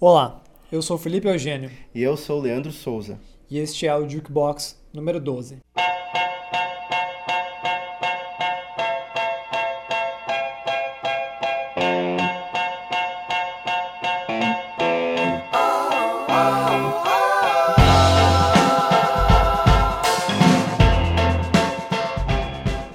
Olá, 0.00 0.40
eu 0.70 0.80
sou 0.80 0.96
Felipe 0.96 1.26
Eugênio 1.28 1.70
E 1.94 2.02
eu 2.02 2.16
sou 2.16 2.38
o 2.38 2.42
Leandro 2.42 2.70
Souza. 2.70 3.18
e 3.50 3.58
este 3.58 3.86
é 3.86 3.94
o 3.96 4.08
Jukebox 4.08 4.78
número 4.92 5.18
12. 5.20 5.58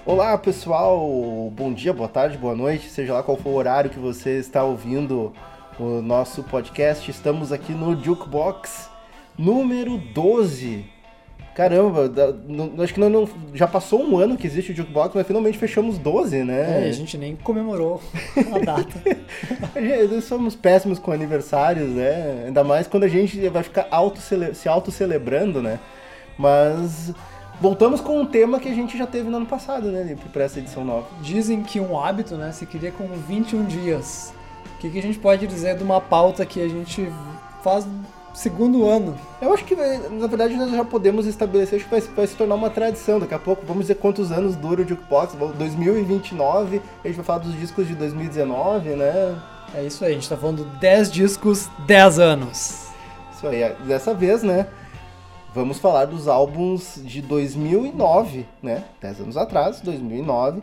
Olá 0.06 0.38
pessoal, 0.38 1.00
bom 1.56 1.74
dia, 1.74 1.94
boa 1.94 2.10
tarde, 2.10 2.38
boa 2.38 2.56
noite, 2.56 2.90
seja 2.90 3.14
lá 3.14 3.24
qual 3.24 3.38
for 3.38 3.50
o 3.50 3.56
horário 3.56 3.90
que 3.90 4.00
você 4.00 4.38
está 4.40 4.64
ouvindo 4.64 5.34
o 5.80 6.02
nosso 6.02 6.44
podcast. 6.44 7.10
Estamos 7.10 7.52
aqui 7.52 7.72
no 7.74 8.02
Jukebox 8.02 8.90
número 9.38 9.98
12. 9.98 10.86
Caramba, 11.56 12.10
da- 12.10 12.32
não- 12.48 12.82
acho 12.82 12.94
que 12.96 13.00
não, 13.00 13.10
não- 13.10 13.30
já 13.54 13.68
passou 13.68 14.04
um 14.04 14.18
ano 14.18 14.36
que 14.36 14.48
existe 14.48 14.72
o 14.72 14.76
Jukebox, 14.76 15.14
mas 15.14 15.28
finalmente 15.28 15.58
fechamos 15.58 16.00
12, 16.00 16.38
É, 16.38 16.44
né? 16.44 16.88
a 16.88 16.92
gente 16.92 17.16
nem 17.16 17.36
comemorou 17.36 18.02
a 18.52 18.60
data. 18.60 19.00
Gente- 19.76 20.08
Nós 20.14 20.24
somos 20.24 20.56
péssimos 20.56 20.98
com 20.98 21.12
aniversários, 21.12 21.90
né? 21.90 22.46
Ainda 22.48 22.64
mais 22.64 22.88
quando 22.88 23.04
a 23.04 23.08
gente 23.08 23.48
vai 23.50 23.62
ficar 23.62 23.88
auto 23.92 24.20
se 24.20 24.68
auto-celebrando, 24.68 25.62
né? 25.62 25.80
Mas 26.40 27.14
voltamos 27.62 28.02
com 28.02 28.20
um 28.20 28.26
tema 28.26 28.60
que 28.60 28.68
a 28.68 28.74
gente 28.74 28.98
já 28.98 29.06
teve 29.06 29.30
no 29.30 29.38
ano 29.38 29.46
passado, 29.46 29.92
né, 29.92 30.02
Lipe, 30.02 30.28
pra 30.30 30.46
essa 30.46 30.58
edição 30.58 30.84
nova. 30.84 31.06
Dizem 31.22 31.62
que 31.62 31.80
um 31.80 32.00
hábito, 32.00 32.36
né, 32.36 32.52
se 32.52 32.66
cria 32.66 32.92
com 32.92 33.06
21 33.28 33.64
dias. 33.66 34.34
O 34.84 34.86
que, 34.86 34.92
que 34.92 35.00
a 35.00 35.02
gente 35.02 35.18
pode 35.18 35.48
dizer 35.48 35.78
de 35.78 35.84
uma 35.84 36.02
pauta 36.02 36.46
que 36.46 36.62
a 36.62 36.68
gente 36.68 37.10
faz 37.64 37.88
segundo 38.34 38.86
ano? 38.86 39.18
Eu 39.42 39.54
acho 39.54 39.64
que, 39.64 39.74
na 39.78 40.28
verdade, 40.28 40.58
nós 40.58 40.72
já 40.72 40.84
podemos 40.84 41.26
estabelecer, 41.26 41.78
acho 41.78 41.86
que 41.86 41.92
vai, 41.92 42.02
vai 42.02 42.28
se 42.28 42.36
tornar 42.36 42.56
uma 42.56 42.70
tradição. 42.70 43.18
Daqui 43.18 43.34
a 43.34 43.40
pouco, 43.40 43.66
vamos 43.66 43.84
dizer 43.84 43.96
quantos 43.96 44.30
anos 44.30 44.58
dura 44.58 44.82
o 44.82 44.86
Jukebox. 44.86 45.38
2029, 45.58 46.82
a 47.02 47.08
gente 47.08 47.16
vai 47.16 47.26
falar 47.26 47.40
dos 47.40 47.58
discos 47.58 47.88
de 47.88 47.96
2019, 47.96 48.90
né? 48.90 49.42
É 49.74 49.84
isso 49.84 50.04
aí, 50.04 50.12
a 50.12 50.16
gente 50.16 50.28
tá 50.28 50.36
falando 50.36 50.66
10 50.82 51.10
discos, 51.10 51.70
10 51.88 52.20
anos. 52.20 52.88
Isso 53.34 53.48
aí. 53.48 53.74
Dessa 53.88 54.14
vez, 54.14 54.44
né? 54.44 54.68
Vamos 55.56 55.80
falar 55.80 56.08
dos 56.08 56.28
álbuns 56.28 57.00
de 57.06 57.22
2009, 57.22 58.46
né? 58.62 58.84
10 59.00 59.22
anos 59.22 59.38
atrás, 59.38 59.80
2009. 59.80 60.62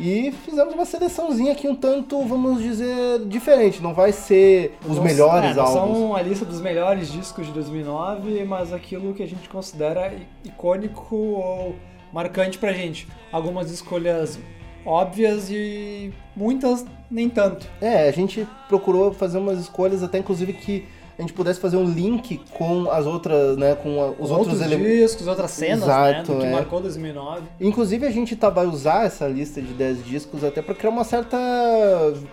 E 0.00 0.32
fizemos 0.44 0.74
uma 0.74 0.84
seleçãozinha 0.84 1.52
aqui 1.52 1.68
um 1.68 1.74
tanto, 1.76 2.20
vamos 2.24 2.60
dizer, 2.62 3.20
diferente. 3.26 3.82
Não 3.82 3.94
vai 3.94 4.10
ser 4.12 4.76
os 4.88 4.96
Não- 4.96 5.04
melhores 5.04 5.50
é, 5.50 5.54
não 5.54 5.64
álbuns. 5.64 5.98
são 5.98 6.16
a 6.16 6.22
lista 6.22 6.44
dos 6.44 6.60
melhores 6.60 7.12
discos 7.12 7.46
de 7.46 7.52
2009, 7.52 8.44
mas 8.44 8.72
aquilo 8.72 9.14
que 9.14 9.22
a 9.22 9.28
gente 9.28 9.48
considera 9.48 10.12
icônico 10.44 11.14
ou 11.16 11.76
marcante 12.12 12.58
pra 12.58 12.72
gente. 12.72 13.06
Algumas 13.30 13.70
escolhas 13.70 14.38
óbvias 14.84 15.48
e 15.50 16.12
muitas 16.34 16.84
nem 17.10 17.28
tanto. 17.28 17.68
É, 17.80 18.08
a 18.08 18.12
gente 18.12 18.46
procurou 18.68 19.12
fazer 19.12 19.38
umas 19.38 19.58
escolhas, 19.60 20.02
até 20.02 20.18
inclusive 20.18 20.52
que 20.54 20.84
a 21.18 21.22
gente 21.22 21.32
pudesse 21.34 21.60
fazer 21.60 21.76
um 21.76 21.84
link 21.84 22.40
com 22.52 22.90
as 22.90 23.06
outras, 23.06 23.56
né, 23.56 23.74
com 23.74 24.00
a- 24.02 24.06
os 24.10 24.30
outros, 24.30 24.48
outros 24.48 24.60
elementos. 24.62 24.92
discos, 25.10 25.26
outras 25.28 25.50
cenas, 25.50 25.82
Exato, 25.84 26.32
né, 26.32 26.36
do 26.36 26.40
que 26.40 26.46
é. 26.46 26.50
marcou 26.52 26.80
2009. 26.80 27.42
Inclusive 27.60 28.06
a 28.06 28.10
gente 28.10 28.34
tá, 28.34 28.48
vai 28.50 28.66
usar 28.66 29.04
essa 29.04 29.26
lista 29.28 29.60
de 29.60 29.72
10 29.74 30.04
discos 30.04 30.42
até 30.42 30.62
para 30.62 30.74
criar 30.74 30.90
uma 30.90 31.04
certa, 31.04 31.36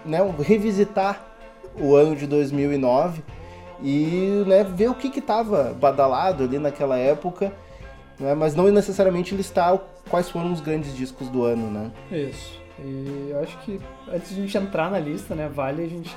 né, 0.06 0.20
revisitar 0.42 1.26
o 1.80 1.96
ano 1.96 2.16
de 2.16 2.26
2009 2.26 3.22
e, 3.82 4.44
né, 4.48 4.64
ver 4.64 4.90
o 4.90 4.96
que 4.96 5.10
que 5.10 5.22
tava 5.22 5.74
badalado 5.80 6.44
ali 6.44 6.58
naquela 6.60 6.98
época, 6.98 7.52
né, 8.20 8.34
mas 8.34 8.56
não 8.56 8.66
necessariamente 8.70 9.36
listar 9.36 9.78
quais 10.10 10.30
foram 10.30 10.52
os 10.52 10.60
grandes 10.62 10.96
discos 10.96 11.28
do 11.30 11.44
ano, 11.44 11.70
né? 11.70 11.92
Isso. 12.12 12.60
E 12.84 13.30
eu 13.32 13.40
acho 13.42 13.58
que 13.60 13.80
antes 14.12 14.30
de 14.34 14.40
a 14.40 14.42
gente 14.44 14.58
entrar 14.58 14.90
na 14.90 15.00
lista, 15.00 15.36
né, 15.36 15.50
vale 15.54 15.84
a 15.84 15.88
gente 15.88 16.14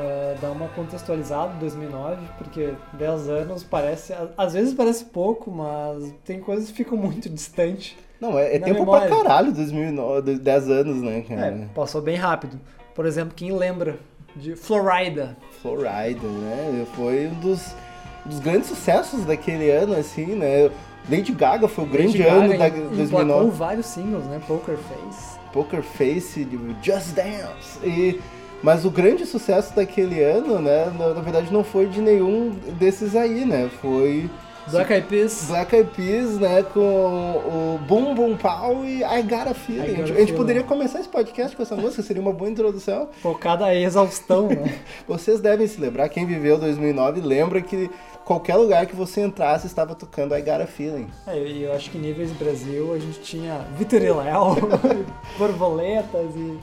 ah, 0.00 0.34
dar 0.40 0.50
uma 0.50 0.68
contextualizada 0.68 1.52
em 1.56 1.58
2009, 1.58 2.16
porque 2.38 2.72
10 2.94 3.28
anos 3.28 3.62
parece, 3.64 4.14
às 4.36 4.52
vezes 4.54 4.74
parece 4.74 5.04
pouco, 5.04 5.50
mas 5.50 6.12
tem 6.24 6.40
coisas 6.40 6.68
que 6.70 6.76
ficam 6.76 6.96
muito 6.96 7.28
distantes. 7.28 7.96
Não, 8.20 8.38
é, 8.38 8.56
é 8.56 8.58
tempo 8.58 8.80
memória. 8.80 9.08
pra 9.08 9.16
caralho 9.16 9.52
2009, 9.52 10.38
10 10.38 10.70
anos, 10.70 11.02
né, 11.02 11.24
cara? 11.26 11.46
É, 11.46 11.66
passou 11.74 12.02
bem 12.02 12.16
rápido. 12.16 12.58
Por 12.94 13.06
exemplo, 13.06 13.32
quem 13.34 13.52
lembra 13.52 13.98
de 14.36 14.54
Florida? 14.56 15.36
Florida, 15.62 16.26
né? 16.26 16.86
Foi 16.94 17.28
um 17.28 17.34
dos, 17.40 17.74
dos 18.26 18.38
grandes 18.40 18.68
sucessos 18.68 19.24
daquele 19.24 19.70
ano, 19.70 19.94
assim, 19.96 20.26
né? 20.34 20.70
Lady 21.10 21.32
Gaga 21.32 21.66
foi 21.66 21.84
o 21.84 21.86
grande 21.86 22.18
Lady 22.18 22.28
ano 22.28 22.48
Gaga 22.58 22.58
da 22.58 22.66
em- 22.66 22.82
emplacou 22.82 22.96
2009. 22.96 23.50
vários 23.52 23.86
singles, 23.86 24.24
né? 24.26 24.40
Poker 24.46 24.76
Face. 24.76 25.38
Poker 25.52 25.82
Face, 25.82 26.44
de 26.44 26.58
Just 26.82 27.14
Dance. 27.14 27.78
E, 27.82 28.20
mas 28.62 28.84
o 28.84 28.90
grande 28.90 29.26
sucesso 29.26 29.74
daquele 29.74 30.22
ano, 30.22 30.58
né? 30.58 30.92
Na, 30.98 31.14
na 31.14 31.20
verdade, 31.20 31.52
não 31.52 31.64
foi 31.64 31.86
de 31.86 32.00
nenhum 32.00 32.50
desses 32.78 33.16
aí, 33.16 33.44
né? 33.44 33.70
Foi 33.80 34.28
Black 34.70 34.92
Eyed 34.92 35.06
Peas. 35.08 35.46
Black 35.48 35.74
Eyed 35.74 35.90
Peas, 35.90 36.38
né? 36.38 36.62
Com 36.62 36.80
o 36.80 37.80
Boom 37.88 38.14
Boom 38.14 38.36
Pow 38.36 38.84
e 38.84 39.02
I 39.02 39.22
Got 39.22 39.48
a 39.48 39.54
Feeling. 39.54 39.96
Got 39.96 39.96
gente, 39.96 40.12
a 40.12 40.14
a 40.14 40.20
gente 40.20 40.32
poderia 40.34 40.62
começar 40.62 41.00
esse 41.00 41.08
podcast 41.08 41.56
com 41.56 41.62
essa 41.62 41.74
música, 41.74 42.02
seria 42.02 42.22
uma 42.22 42.32
boa 42.32 42.50
introdução. 42.50 43.08
Focada 43.20 43.64
a 43.64 43.74
exaustão, 43.74 44.48
né? 44.48 44.78
Vocês 45.08 45.40
devem 45.40 45.66
se 45.66 45.80
lembrar, 45.80 46.08
quem 46.08 46.26
viveu 46.26 46.58
2009 46.58 47.20
lembra 47.20 47.60
que 47.60 47.90
qualquer 48.24 48.54
lugar 48.56 48.86
que 48.86 48.94
você 48.94 49.22
entrasse 49.22 49.66
estava 49.66 49.94
tocando 49.94 50.36
I 50.36 50.40
Got 50.40 50.62
a 50.62 50.66
Feeling. 50.66 51.08
É, 51.26 51.36
e 51.36 51.64
eu 51.64 51.72
acho 51.72 51.90
que 51.90 51.98
níveis 51.98 52.30
Brasil 52.32 52.94
a 52.94 52.98
gente 52.98 53.20
tinha 53.20 53.66
Vitor 53.76 54.02
e 54.02 54.12
Léo, 54.12 54.56
borboletas 55.36 56.36
e 56.36 56.58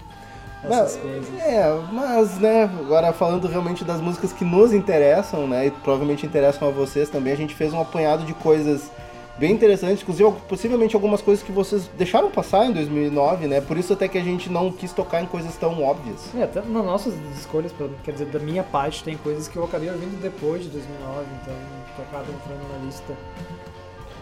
essas 0.63 0.69
Mas- 0.69 0.95
coisas. 0.97 1.39
É, 1.41 1.79
mas, 1.91 2.39
né, 2.39 2.63
agora 2.79 3.13
falando 3.13 3.47
realmente 3.47 3.83
das 3.85 4.01
músicas 4.01 4.33
que 4.33 4.43
nos 4.43 4.73
interessam, 4.73 5.47
né, 5.47 5.67
e 5.67 5.71
provavelmente 5.71 6.25
interessam 6.25 6.67
a 6.67 6.71
vocês 6.71 7.09
também, 7.09 7.33
a 7.33 7.37
gente 7.37 7.53
fez 7.55 7.73
um 7.73 7.81
apanhado 7.81 8.23
de 8.25 8.33
coisas 8.33 8.91
bem 9.37 9.51
interessantes, 9.51 10.01
inclusive 10.01 10.31
possivelmente 10.49 10.95
algumas 10.95 11.21
coisas 11.21 11.43
que 11.45 11.51
vocês 11.51 11.87
deixaram 11.95 12.31
passar 12.31 12.65
em 12.65 12.73
2009, 12.73 13.45
né, 13.45 13.61
por 13.61 13.77
isso 13.77 13.93
até 13.93 14.07
que 14.07 14.17
a 14.17 14.23
gente 14.23 14.49
não 14.49 14.71
quis 14.71 14.91
tocar 14.91 15.21
em 15.21 15.27
coisas 15.27 15.55
tão 15.57 15.83
óbvias. 15.83 16.33
É, 16.35 16.41
até 16.43 16.59
nas 16.61 16.83
nossas 16.83 17.13
escolhas, 17.37 17.71
quer 18.03 18.11
dizer, 18.13 18.25
da 18.25 18.39
minha 18.39 18.63
parte, 18.63 19.03
tem 19.03 19.15
coisas 19.15 19.47
que 19.47 19.55
eu 19.55 19.63
acabei 19.63 19.91
ouvindo 19.91 20.19
depois 20.19 20.63
de 20.63 20.69
2009, 20.69 21.25
então 21.41 21.53
que 21.95 22.01
acaba 22.01 22.23
entrando 22.23 22.71
na 22.73 22.83
lista. 22.85 23.13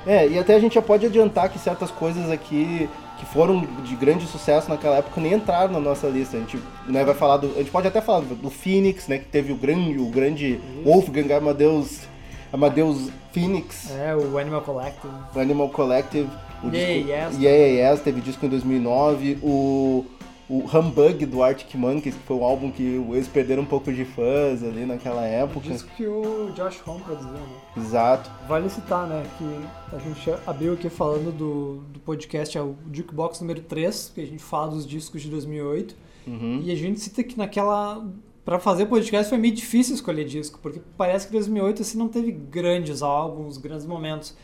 É, 0.06 0.28
e 0.28 0.38
até 0.38 0.54
a 0.54 0.60
gente 0.60 0.76
já 0.76 0.82
pode 0.82 1.06
adiantar 1.06 1.50
que 1.50 1.58
certas 1.58 1.90
coisas 1.90 2.30
aqui 2.30 2.88
que 3.20 3.26
foram 3.26 3.66
de 3.84 3.96
grande 3.96 4.26
sucesso 4.28 4.70
naquela 4.70 4.98
época 4.98 5.22
nem 5.22 5.34
entraram 5.34 5.72
na 5.74 5.80
nossa 5.80 6.08
lista. 6.08 6.38
A 6.38 6.40
gente, 6.42 6.60
né, 6.88 7.04
vai 7.04 7.16
falar 7.16 7.38
do, 7.38 7.48
a 7.56 7.60
gente 7.60 7.72
pode 7.72 7.88
até 7.88 8.02
falar 8.02 8.22
do, 8.22 8.36
do 8.36 8.50
Phoenix, 8.50 9.08
né, 9.08 9.18
que 9.20 9.26
teve 9.26 9.52
o 9.54 9.56
grande, 9.56 9.98
o 10.00 10.08
grande 10.08 10.60
Wolfgang 10.84 11.32
Amadeus, 11.34 12.02
Amadeus 12.52 13.10
Phoenix, 13.32 13.92
É, 13.92 14.16
o 14.16 14.38
Animal 14.38 14.62
Collective. 14.62 15.14
o 15.36 15.40
Animal 15.40 15.70
Collective, 15.70 16.30
o 16.64 16.68
Yeah, 16.74 16.94
disco, 16.94 17.10
Yes. 17.42 17.42
Yeah, 17.42 17.92
Yes, 17.92 18.02
teve 18.02 18.22
disco 18.22 18.46
em 18.46 18.50
2009, 18.50 19.38
o 19.44 20.06
o 20.48 20.60
Humbug 20.60 21.26
do 21.26 21.42
Arctic 21.42 21.74
Monkeys, 21.76 22.16
que 22.16 22.24
foi 22.24 22.38
um 22.38 22.44
álbum 22.44 22.72
que 22.72 22.84
eles 22.84 23.28
perderam 23.28 23.64
um 23.64 23.66
pouco 23.66 23.92
de 23.92 24.06
fãs 24.06 24.64
ali 24.64 24.86
naquela 24.86 25.26
época. 25.26 25.68
disco 25.68 25.90
que 25.96 26.06
o 26.06 26.52
Josh 26.56 26.82
Homme 26.86 27.02
produziu, 27.02 27.32
né? 27.32 27.40
Exato. 27.78 28.30
Vale 28.48 28.70
citar, 28.70 29.08
né, 29.08 29.24
que 29.38 29.96
a 29.96 30.00
gente 30.00 30.42
abriu 30.46 30.74
aqui 30.74 30.88
falando 30.90 31.32
do, 31.32 31.84
do 31.92 32.00
podcast, 32.00 32.56
é 32.58 32.62
o 32.62 32.76
Jukebox 32.92 33.42
número 33.42 33.62
3, 33.62 34.12
que 34.14 34.22
a 34.22 34.26
gente 34.26 34.44
fala 34.44 34.72
dos 34.72 34.86
discos 34.86 35.24
de 35.24 35.30
2008. 35.30 35.96
Uhum. 36.28 36.62
E 36.64 36.72
a 36.72 36.76
gente 36.76 37.00
cita 37.00 37.24
que 37.24 37.38
naquela. 37.38 38.06
Pra 38.44 38.60
fazer 38.60 38.86
podcast 38.86 39.28
foi 39.28 39.40
meio 39.40 39.56
difícil 39.56 39.96
escolher 39.96 40.24
disco, 40.24 40.60
porque 40.62 40.80
parece 40.96 41.26
que 41.26 41.34
2008 41.34 41.82
assim, 41.82 41.98
não 41.98 42.08
teve 42.08 42.32
grandes 42.32 43.02
álbuns, 43.02 43.58
grandes 43.58 43.88
momentos. 43.88 44.36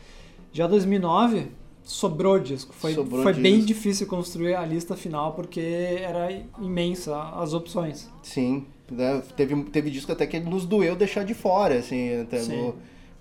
Já 0.52 0.66
2009 0.66 1.52
sobrou 1.84 2.38
disco. 2.38 2.72
Foi, 2.74 2.94
Sobrou 2.94 3.22
foi 3.22 3.32
bem 3.34 3.54
disco. 3.56 3.66
difícil 3.68 4.06
construir 4.06 4.54
a 4.54 4.64
lista 4.64 4.96
final 4.96 5.32
porque 5.32 5.60
era 5.60 6.30
imensa 6.60 7.16
as 7.34 7.52
opções. 7.54 8.08
Sim, 8.22 8.66
né, 8.90 9.22
teve, 9.36 9.62
teve 9.64 9.90
disco 9.90 10.12
até 10.12 10.26
que 10.26 10.38
nos 10.40 10.64
doeu 10.66 10.94
deixar 10.96 11.24
de 11.24 11.34
fora, 11.34 11.76
assim, 11.78 12.20
até 12.22 12.42
no- 12.44 12.74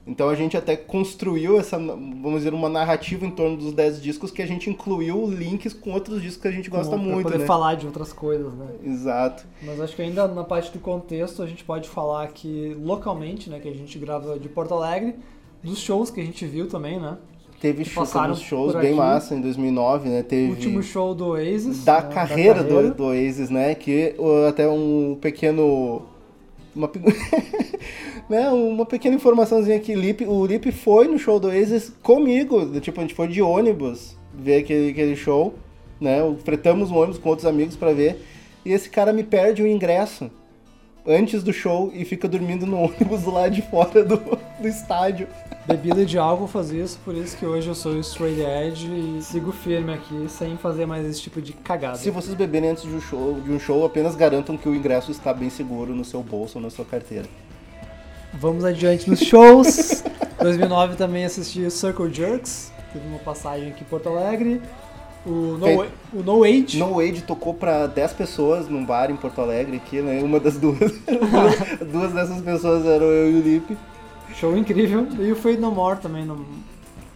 então 0.05 0.29
a 0.29 0.35
gente 0.35 0.57
até 0.57 0.75
construiu 0.75 1.59
essa, 1.59 1.77
vamos 1.77 2.37
dizer, 2.39 2.53
uma 2.55 2.67
narrativa 2.67 3.23
em 3.23 3.29
torno 3.29 3.55
dos 3.55 3.71
10 3.71 4.01
discos 4.01 4.31
que 4.31 4.41
a 4.41 4.47
gente 4.47 4.67
incluiu 4.67 5.27
links 5.29 5.73
com 5.73 5.91
outros 5.91 6.21
discos 6.23 6.41
que 6.41 6.47
a 6.47 6.51
gente 6.51 6.69
gosta 6.71 6.89
pra 6.95 6.97
muito, 6.97 7.21
poder 7.23 7.37
né? 7.37 7.45
falar 7.45 7.75
de 7.75 7.85
outras 7.85 8.11
coisas, 8.11 8.51
né? 8.53 8.67
Exato. 8.83 9.45
Mas 9.61 9.79
acho 9.79 9.95
que 9.95 10.01
ainda 10.01 10.27
na 10.27 10.43
parte 10.43 10.71
do 10.71 10.79
contexto 10.79 11.43
a 11.43 11.47
gente 11.47 11.63
pode 11.63 11.87
falar 11.87 12.27
que 12.29 12.75
localmente, 12.81 13.47
né, 13.49 13.59
que 13.59 13.69
a 13.69 13.73
gente 13.75 13.97
grava 13.99 14.39
de 14.39 14.49
Porto 14.49 14.73
Alegre, 14.73 15.15
dos 15.63 15.77
shows 15.77 16.09
que 16.09 16.19
a 16.19 16.23
gente 16.25 16.45
viu 16.47 16.67
também, 16.67 16.99
né? 16.99 17.17
Teve 17.61 17.83
Que 17.83 17.91
show, 17.91 18.03
passaram 18.03 18.35
shows 18.35 18.73
bem 18.73 18.87
aqui. 18.87 18.93
massa 18.95 19.35
em 19.35 19.39
2009, 19.41 20.09
né? 20.09 20.23
Teve 20.23 20.47
O 20.47 20.49
último 20.55 20.81
show 20.81 21.13
do 21.13 21.27
Oasis. 21.27 21.85
da 21.85 22.01
né, 22.01 22.09
carreira, 22.11 22.63
Do, 22.63 22.91
do 22.91 23.03
Oasis, 23.05 23.51
né? 23.51 23.75
Que 23.75 24.15
até 24.49 24.67
um 24.67 25.15
pequeno 25.21 26.01
uma, 26.75 26.89
né, 28.27 28.49
uma 28.49 28.85
pequena 28.85 29.15
informaçãozinha 29.15 29.77
aqui. 29.77 29.93
Lip, 29.93 30.25
o 30.25 30.43
Lip 30.45 30.71
foi 30.71 31.07
no 31.07 31.19
show 31.19 31.39
do 31.39 31.49
Oasis 31.49 31.93
comigo. 32.01 32.79
Tipo, 32.79 32.99
a 32.99 33.03
gente 33.03 33.13
foi 33.13 33.27
de 33.27 33.41
ônibus 33.43 34.17
ver 34.33 34.61
aquele, 34.61 34.89
aquele 34.89 35.15
show. 35.15 35.53
Né? 35.99 36.17
Fretamos 36.43 36.89
um 36.89 36.95
ônibus 36.95 37.19
com 37.19 37.29
outros 37.29 37.45
amigos 37.45 37.75
para 37.75 37.93
ver. 37.93 38.25
E 38.65 38.71
esse 38.71 38.89
cara 38.89 39.13
me 39.13 39.23
perde 39.23 39.61
o 39.61 39.67
ingresso 39.67 40.31
antes 41.05 41.43
do 41.43 41.51
show 41.51 41.91
e 41.93 42.05
fica 42.05 42.27
dormindo 42.27 42.65
no 42.65 42.77
ônibus 42.83 43.25
lá 43.25 43.49
de 43.49 43.61
fora 43.61 44.03
do, 44.03 44.17
do 44.17 44.67
estádio. 44.67 45.27
Bebida 45.65 46.05
de 46.05 46.17
álcool 46.17 46.47
faz 46.47 46.71
isso, 46.71 46.99
por 47.05 47.15
isso 47.15 47.37
que 47.37 47.45
hoje 47.45 47.67
eu 47.67 47.75
sou 47.75 47.99
straight 47.99 48.41
edge 48.41 48.87
e 48.87 49.21
sigo 49.21 49.51
firme 49.51 49.93
aqui 49.93 50.25
sem 50.27 50.57
fazer 50.57 50.85
mais 50.85 51.05
esse 51.05 51.21
tipo 51.21 51.41
de 51.41 51.53
cagada. 51.53 51.97
Se 51.97 52.09
vocês 52.09 52.33
beberem 52.33 52.71
antes 52.71 52.83
de 52.83 52.89
um 52.89 53.01
show, 53.01 53.39
de 53.39 53.51
um 53.51 53.59
show 53.59 53.85
apenas 53.85 54.15
garantam 54.15 54.57
que 54.57 54.67
o 54.67 54.75
ingresso 54.75 55.11
está 55.11 55.33
bem 55.33 55.49
seguro 55.49 55.93
no 55.93 56.03
seu 56.03 56.23
bolso 56.23 56.57
ou 56.57 56.63
na 56.63 56.69
sua 56.69 56.83
carteira. 56.83 57.25
Vamos 58.33 58.63
adiante 58.63 59.09
nos 59.09 59.19
shows. 59.19 60.03
2009 60.41 60.95
também 60.95 61.25
assisti 61.25 61.69
Circle 61.69 62.11
Jerks, 62.11 62.71
teve 62.91 63.07
uma 63.07 63.19
passagem 63.19 63.69
aqui 63.69 63.83
em 63.83 63.87
Porto 63.87 64.09
Alegre. 64.09 64.59
O 65.25 65.29
No, 65.57 65.65
Fe- 65.67 65.89
o 66.13 66.23
no 66.23 66.43
Age. 66.43 66.79
No 66.79 66.99
Age 66.99 67.21
tocou 67.21 67.53
pra 67.53 67.85
10 67.87 68.13
pessoas 68.13 68.67
num 68.67 68.83
bar 68.83 69.11
em 69.11 69.15
Porto 69.15 69.39
Alegre 69.41 69.77
aqui, 69.77 70.01
né? 70.01 70.19
Uma 70.23 70.39
das 70.39 70.57
duas. 70.57 70.79
duas 71.91 72.11
dessas 72.11 72.41
pessoas 72.41 72.85
eram 72.85 73.05
eu 73.05 73.31
e 73.31 73.35
o 73.35 73.41
Lipe. 73.41 73.77
Show 74.33 74.55
incrível. 74.57 75.07
E 75.19 75.31
o 75.31 75.35
Fade 75.35 75.57
No 75.57 75.71
More 75.71 75.99
também 75.99 76.25
no 76.25 76.43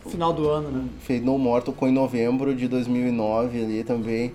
final 0.07 0.31
do 0.33 0.47
ano, 0.49 0.69
né? 0.69 0.83
Fade 0.99 1.21
No 1.21 1.37
More 1.37 1.63
tocou 1.63 1.87
em 1.87 1.91
novembro 1.91 2.53
de 2.53 2.67
2009 2.67 3.63
ali 3.63 3.83
também. 3.83 4.33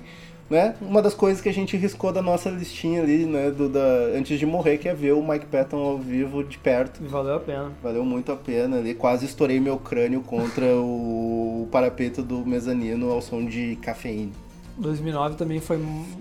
Né? 0.50 0.74
Uma 0.80 1.00
das 1.00 1.14
coisas 1.14 1.40
que 1.40 1.48
a 1.48 1.54
gente 1.54 1.76
riscou 1.76 2.12
da 2.12 2.20
nossa 2.20 2.50
listinha 2.50 3.02
ali, 3.02 3.24
né? 3.24 3.52
Do, 3.52 3.68
da, 3.68 3.78
antes 4.16 4.36
de 4.36 4.44
morrer, 4.44 4.78
que 4.78 4.88
é 4.88 4.94
ver 4.94 5.12
o 5.12 5.22
Mike 5.22 5.46
Patton 5.46 5.76
ao 5.76 5.96
vivo 5.96 6.42
de 6.42 6.58
perto. 6.58 7.00
Valeu 7.04 7.36
a 7.36 7.40
pena. 7.40 7.70
Valeu 7.80 8.04
muito 8.04 8.32
a 8.32 8.36
pena 8.36 8.78
ali. 8.78 8.92
Quase 8.92 9.26
estourei 9.26 9.60
meu 9.60 9.78
crânio 9.78 10.20
contra 10.22 10.66
o 10.76 11.68
parapeito 11.70 12.20
do 12.20 12.44
mezanino 12.44 13.12
ao 13.12 13.22
som 13.22 13.44
de 13.44 13.76
cafeína. 13.76 14.32
2009 14.76 15.36
também 15.36 15.60
foi 15.60 15.78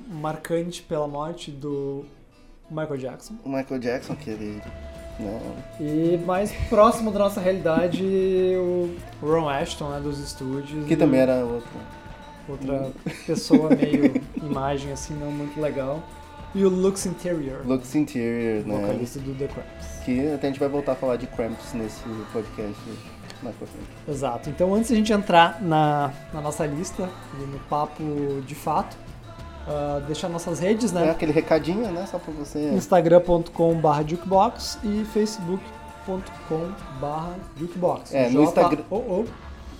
marcante 0.08 0.84
pela 0.84 1.08
morte 1.08 1.50
do 1.50 2.06
Michael 2.70 2.98
Jackson. 2.98 3.34
O 3.44 3.50
Michael 3.50 3.80
Jackson, 3.80 4.16
que 4.16 4.30
ele. 4.30 4.62
Né? 5.20 5.42
E 5.80 6.18
mais 6.26 6.52
próximo 6.70 7.12
da 7.12 7.20
nossa 7.20 7.42
realidade, 7.42 8.04
o 8.04 8.96
Ron 9.22 9.50
Ashton, 9.50 9.90
né, 9.90 10.00
dos 10.00 10.20
estúdios. 10.20 10.86
Que 10.88 10.96
também 10.96 11.20
era 11.20 11.44
outro. 11.44 11.70
Outra 12.50 12.92
pessoa 13.25 13.69
meio 13.75 14.22
imagem 14.42 14.92
assim, 14.92 15.13
não 15.13 15.31
muito 15.31 15.60
legal. 15.60 16.01
E 16.56 16.66
o 16.66 16.69
Lux 16.69 17.06
Interior, 17.06 17.62
Lux 17.66 17.94
Interior, 17.94 18.66
né? 18.66 18.81
vocalista 18.81 19.19
do 19.19 19.36
The 19.36 19.48
Cramps. 19.48 20.00
Que 20.04 20.34
até 20.34 20.48
a 20.48 20.50
gente 20.50 20.60
vai 20.60 20.68
voltar 20.69 20.94
a 20.94 20.96
falar 20.96 21.16
de 21.18 21.28
Cramps 21.28 21.74
nesse 21.74 22.01
podcast 22.34 22.75
mais 23.44 23.56
pra 23.56 23.68
frente. 23.68 23.88
Exato. 24.07 24.50
Então 24.50 24.74
antes 24.74 24.88
de 24.88 24.94
a 24.96 24.98
gente 24.98 25.13
entrar 25.13 25.62
na, 25.62 26.12
na 26.34 26.42
nossa 26.42 26.66
lista 26.66 27.07
e 27.40 27.44
no 27.46 27.60
papo 27.69 28.01
de 28.48 28.56
fato, 28.56 28.98
ah, 29.68 30.02
deixar 30.07 30.28
nossas 30.28 30.60
redes, 30.60 30.92
É 30.92 30.95
né? 30.95 31.12
aquele 31.12 31.31
recadinho, 31.31 31.92
né? 31.92 32.07
Só 32.10 32.18
pra 32.18 32.34
você. 32.34 32.72
instagram.com.br 32.72 34.07
jukebox 34.07 34.80
e 34.84 35.06
facebook.com.br 36.07 37.40
jukebox. 37.57 38.13
É, 38.13 38.30
no 38.30 38.44
Instagram- 38.44 38.84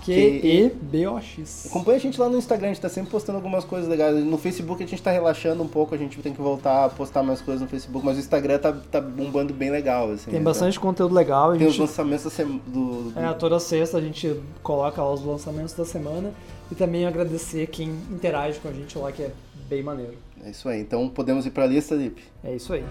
Q-E-B-O-X. 0.06 1.68
Acompanha 1.69 1.98
a 1.98 2.01
gente 2.01 2.19
lá 2.19 2.30
no 2.30 2.38
Instagram, 2.38 2.68
a 2.69 2.74
gente 2.74 2.81
tá 2.81 2.90
sempre 2.90 3.10
postando 3.12 3.38
algumas 3.38 3.63
coisas 3.63 3.90
legais. 3.90 4.16
No 4.24 4.38
Facebook 4.38 4.84
a 4.84 4.88
gente 4.88 5.01
tá 5.01 5.12
relaxando 5.12 5.62
um 5.63 5.68
pouco, 5.68 5.94
a 5.96 5.98
gente 5.98 6.19
tem 6.22 6.34
que 6.34 6.42
voltar 6.42 6.86
a 6.86 6.90
postar 6.90 7.24
mais 7.24 7.42
coisas 7.42 7.62
no 7.62 7.68
Facebook, 7.68 8.06
mas 8.06 8.18
o 8.18 8.19
Instagram 8.19 8.57
tá, 8.60 8.74
tá 8.92 9.01
bombando 9.01 9.54
bem 9.54 9.69
legal, 9.69 10.12
assim. 10.12 10.31
Tem 10.31 10.40
né? 10.40 10.46
bastante 10.46 10.80
conteúdo 10.80 11.13
legal. 11.13 11.51
Tem 11.57 11.66
os 11.68 11.74
gente, 11.74 11.81
lançamentos 11.81 12.24
da 12.25 12.30
sema- 12.31 12.60
do. 12.68 13.12
do- 13.12 13.19
é, 13.19 13.34
toda 13.34 13.60
sexta 13.60 13.98
a 13.98 14.01
gente 14.01 14.40
coloca 14.63 15.01
lá 15.01 15.13
os 15.13 15.24
lançamentos 15.24 15.74
da 15.74 15.86
semana 15.86 16.34
e 16.72 16.75
também 16.75 17.06
agradecer 17.06 17.68
quem 17.68 17.90
interage 18.12 18.60
com 18.60 18.68
a 18.68 18.72
gente 18.74 18.98
lá, 18.98 19.12
que 19.12 19.24
é 19.24 19.31
bem 19.68 19.84
maneiro. 19.84 20.13
É 20.44 20.50
isso 20.51 20.68
aí. 20.69 20.80
Então 20.81 21.10
podemos 21.10 21.46
ir 21.46 21.51
pra 21.51 21.66
lista, 21.66 21.96
Lipe? 21.96 22.24
É 22.44 22.56
isso 22.56 22.74
aí. 22.74 22.84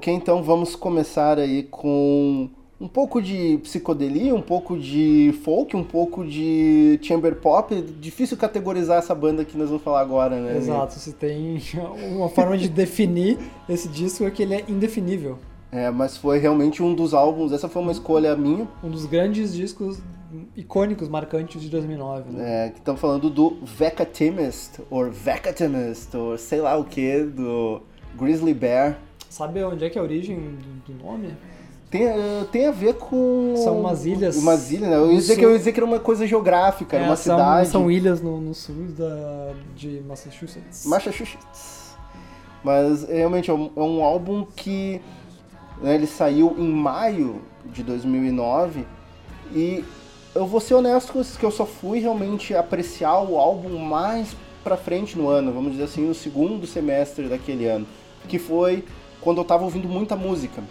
Ok, 0.00 0.10
então 0.14 0.42
vamos 0.42 0.74
começar 0.74 1.38
aí 1.38 1.62
com 1.64 2.48
um 2.80 2.88
pouco 2.88 3.20
de 3.20 3.58
psicodelia, 3.62 4.34
um 4.34 4.40
pouco 4.40 4.78
de 4.78 5.38
folk, 5.44 5.76
um 5.76 5.84
pouco 5.84 6.26
de 6.26 6.98
chamber 7.02 7.36
pop. 7.36 7.78
Difícil 8.00 8.34
categorizar 8.38 8.96
essa 8.96 9.14
banda 9.14 9.44
que 9.44 9.58
nós 9.58 9.68
vamos 9.68 9.84
falar 9.84 10.00
agora, 10.00 10.40
né? 10.40 10.56
Exato, 10.56 10.94
se 10.94 11.12
tem 11.12 11.60
uma 12.14 12.30
forma 12.30 12.56
de 12.56 12.70
definir 12.70 13.36
esse 13.68 13.88
disco 13.88 14.24
é 14.24 14.30
que 14.30 14.42
ele 14.42 14.54
é 14.54 14.64
indefinível. 14.70 15.36
É, 15.70 15.90
mas 15.90 16.16
foi 16.16 16.38
realmente 16.38 16.82
um 16.82 16.94
dos 16.94 17.12
álbuns, 17.12 17.52
essa 17.52 17.68
foi 17.68 17.82
uma 17.82 17.92
escolha 17.92 18.34
minha, 18.34 18.66
Um 18.82 18.88
dos 18.88 19.04
grandes 19.04 19.52
discos 19.52 20.00
icônicos, 20.56 21.10
marcantes 21.10 21.60
de 21.60 21.68
2009, 21.68 22.30
né? 22.30 22.68
é, 22.68 22.70
que 22.70 22.78
estamos 22.78 22.98
falando 23.02 23.28
do 23.28 23.58
Vecatimist, 23.62 24.80
ou 24.88 25.10
Vecatimist, 25.10 26.16
ou 26.16 26.38
sei 26.38 26.62
lá 26.62 26.74
o 26.78 26.84
que, 26.84 27.22
do 27.22 27.82
Grizzly 28.16 28.54
Bear. 28.54 28.98
Sabe 29.30 29.62
onde 29.62 29.84
é 29.84 29.88
que 29.88 29.96
é 29.96 30.00
a 30.00 30.04
origem 30.04 30.36
do, 30.36 30.92
do 30.92 31.04
nome? 31.04 31.34
Tem, 31.88 32.02
eh, 32.02 32.44
tem 32.52 32.66
a 32.66 32.70
ver 32.72 32.94
com... 32.94 33.54
São 33.56 33.80
umas 33.80 34.04
ilhas 34.04 34.36
Umas 34.36 34.70
ilhas, 34.72 34.90
né? 34.90 34.96
Eu 34.96 35.10
ia, 35.10 35.16
dizer 35.16 35.36
que, 35.36 35.44
eu 35.44 35.52
ia 35.52 35.58
dizer 35.58 35.72
que 35.72 35.78
era 35.78 35.86
uma 35.86 36.00
coisa 36.00 36.26
geográfica, 36.26 36.96
era 36.96 37.04
É, 37.06 37.08
uma 37.08 37.16
são, 37.16 37.36
cidade. 37.36 37.68
são 37.68 37.90
ilhas 37.90 38.20
no, 38.20 38.40
no 38.40 38.52
sul 38.54 38.86
da, 38.98 39.52
de 39.76 40.02
Massachusetts. 40.06 40.84
Massachusetts. 40.84 41.94
Mas 42.62 43.04
realmente 43.08 43.50
é 43.50 43.54
um, 43.54 43.70
é 43.76 43.80
um 43.80 44.02
álbum 44.04 44.44
que 44.44 45.00
né, 45.80 45.94
ele 45.94 46.06
saiu 46.06 46.54
em 46.58 46.68
maio 46.68 47.40
de 47.64 47.82
2009 47.84 48.84
e 49.54 49.84
eu 50.34 50.46
vou 50.46 50.60
ser 50.60 50.74
honesto 50.74 51.12
com 51.12 51.20
isso, 51.20 51.38
que 51.38 51.46
eu 51.46 51.50
só 51.52 51.64
fui 51.64 52.00
realmente 52.00 52.54
apreciar 52.54 53.20
o 53.22 53.38
álbum 53.38 53.78
mais 53.78 54.36
pra 54.62 54.76
frente 54.76 55.16
no 55.16 55.28
ano, 55.28 55.52
vamos 55.52 55.72
dizer 55.72 55.84
assim, 55.84 56.06
no 56.06 56.14
segundo 56.14 56.66
semestre 56.66 57.28
daquele 57.28 57.66
ano, 57.66 57.86
que 58.28 58.38
foi 58.38 58.84
quando 59.20 59.38
eu 59.38 59.44
tava 59.44 59.64
ouvindo 59.64 59.88
muita 59.88 60.16
música. 60.16 60.62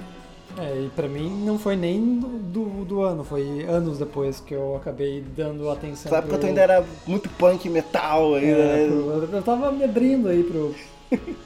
É, 0.57 0.85
e 0.85 0.90
pra 0.90 1.07
mim 1.07 1.30
não 1.45 1.57
foi 1.57 1.76
nem 1.76 2.19
do, 2.19 2.83
do, 2.83 3.02
ano, 3.02 3.23
foi 3.23 3.64
anos 3.64 3.97
depois 4.00 4.40
que 4.42 4.54
eu 4.54 4.76
acabei 4.76 5.23
dando 5.35 5.69
atenção 5.69 6.12
época 6.18 6.33
pro... 6.33 6.40
tu 6.40 6.47
ainda 6.47 6.62
era 6.62 6.83
muito 7.07 7.30
punk 7.30 7.69
metal 7.69 8.33
ainda, 8.35 8.47
É, 8.57 8.88
né? 8.88 8.88
pro- 8.88 9.35
eu 9.38 9.42
tava 9.44 9.71
me 9.71 9.83
abrindo 9.83 10.28
aí 10.28 10.44
pro, 10.44 10.76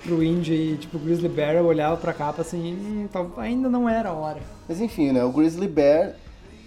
pro 0.04 0.24
indie 0.24 0.54
e 0.74 0.78
tipo, 0.78 0.98
Grizzly 0.98 1.30
Bear, 1.30 1.56
eu 1.56 1.66
olhava 1.66 1.98
pra 1.98 2.14
capa 2.14 2.42
assim, 2.42 2.74
hum, 2.74 3.08
ainda 3.38 3.70
não 3.70 3.88
era 3.88 4.10
a 4.10 4.14
hora. 4.14 4.40
Mas 4.68 4.82
enfim, 4.82 5.12
né? 5.12 5.24
O 5.24 5.32
Grizzly 5.32 5.68
Bear 5.68 6.16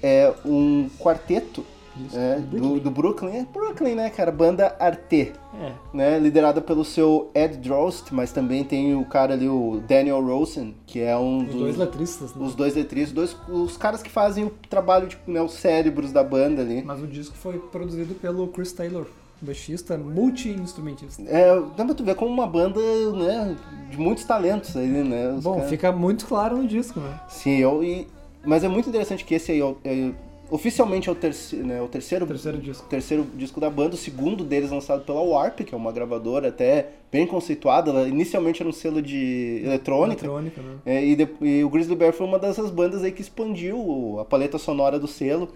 é 0.03 0.33
um 0.45 0.89
quarteto 1.01 1.65
Isso, 2.07 2.17
é, 2.17 2.39
do 2.39 2.81
do, 2.81 2.91
Brooklyn. 2.91 3.37
É 3.37 3.45
Brooklyn, 3.45 3.95
né, 3.95 4.11
cara? 4.11 4.31
Banda 4.31 4.77
Arte. 4.79 5.33
É, 5.59 5.73
né, 5.95 6.19
liderada 6.19 6.61
pelo 6.61 6.85
seu 6.85 7.31
Ed 7.35 7.57
Drost, 7.57 8.13
mas 8.13 8.31
também 8.31 8.63
tem 8.63 8.95
o 8.95 9.07
cara 9.07 9.33
ali, 9.33 9.49
o 9.49 9.81
Daniel 9.89 10.23
Rosen, 10.23 10.77
que 10.87 11.01
é 11.01 11.17
um 11.17 11.39
os 11.39 11.47
dos 11.47 11.55
dois 11.61 11.77
letristas, 11.79 12.35
né? 12.35 12.47
os 12.47 12.55
dois 12.55 12.75
letristas, 12.75 13.13
dois, 13.13 13.37
os 13.49 13.77
caras 13.79 14.03
que 14.03 14.11
fazem 14.11 14.45
o 14.45 14.51
trabalho, 14.69 15.09
tipo, 15.09 15.31
né, 15.31 15.41
os 15.41 15.55
cérebros 15.55 16.13
da 16.13 16.23
banda 16.23 16.61
ali. 16.61 16.83
Mas 16.85 17.03
o 17.03 17.07
disco 17.07 17.35
foi 17.35 17.59
produzido 17.59 18.15
pelo 18.17 18.49
Chris 18.49 18.71
Taylor, 18.73 19.07
baixista, 19.41 19.97
multi-instrumentista. 19.97 21.23
É, 21.27 21.59
dá 21.75 21.87
pra 21.87 21.95
tu 21.95 22.05
ver 22.05 22.15
como 22.15 22.31
uma 22.31 22.47
banda, 22.47 22.81
né, 23.13 23.57
de 23.91 23.97
muitos 23.97 24.25
talentos 24.25 24.77
aí, 24.77 24.87
né? 24.89 25.39
Bom, 25.43 25.63
fica 25.63 25.91
muito 25.91 26.27
claro 26.27 26.59
no 26.59 26.67
disco, 26.67 27.01
né? 27.01 27.19
Sim, 27.29 27.57
eu, 27.57 27.83
e, 27.83 28.07
mas 28.45 28.63
é 28.63 28.69
muito 28.69 28.89
interessante 28.89 29.25
que 29.25 29.35
esse 29.35 29.53
aí, 29.53 29.61
é 29.61 29.75
é- 29.85 30.13
oficialmente 30.51 31.09
é 31.09 31.13
o, 31.13 31.15
terci, 31.15 31.57
né, 31.57 31.81
o 31.83 31.89
terceiro, 31.89 32.27
terceiro 32.27 32.59
disco. 32.59 32.87
terceiro 32.89 33.27
disco 33.35 33.61
da 33.61 33.69
banda, 33.69 33.95
o 33.95 33.99
segundo 33.99 34.45
deles 34.45 34.71
lançado 34.71 35.03
pela 35.05 35.21
Warp, 35.21 35.61
que 35.61 35.75
é 35.75 35.77
uma 35.79 35.91
gravadora 35.93 36.49
até 36.49 36.89
bem 37.11 37.27
conceituada, 37.27 37.91
ela 37.91 38.09
inicialmente 38.09 38.63
era 38.63 38.69
um 38.69 38.73
selo 38.73 39.01
de 39.03 39.63
eletrônica, 39.65 40.25
Eletrônica, 40.25 40.61
né? 40.61 40.77
É, 40.87 41.05
e, 41.05 41.17
de- 41.17 41.29
e 41.41 41.65
o 41.65 41.69
Grizzly 41.69 41.97
Bear 41.97 42.13
foi 42.13 42.27
uma 42.27 42.39
dessas 42.39 42.71
bandas 42.71 43.03
aí 43.03 43.13
que 43.13 43.21
expandiu 43.23 44.19
a 44.21 44.25
paleta 44.25 44.59
sonora 44.59 44.99
do 44.99 45.07
selo. 45.09 45.49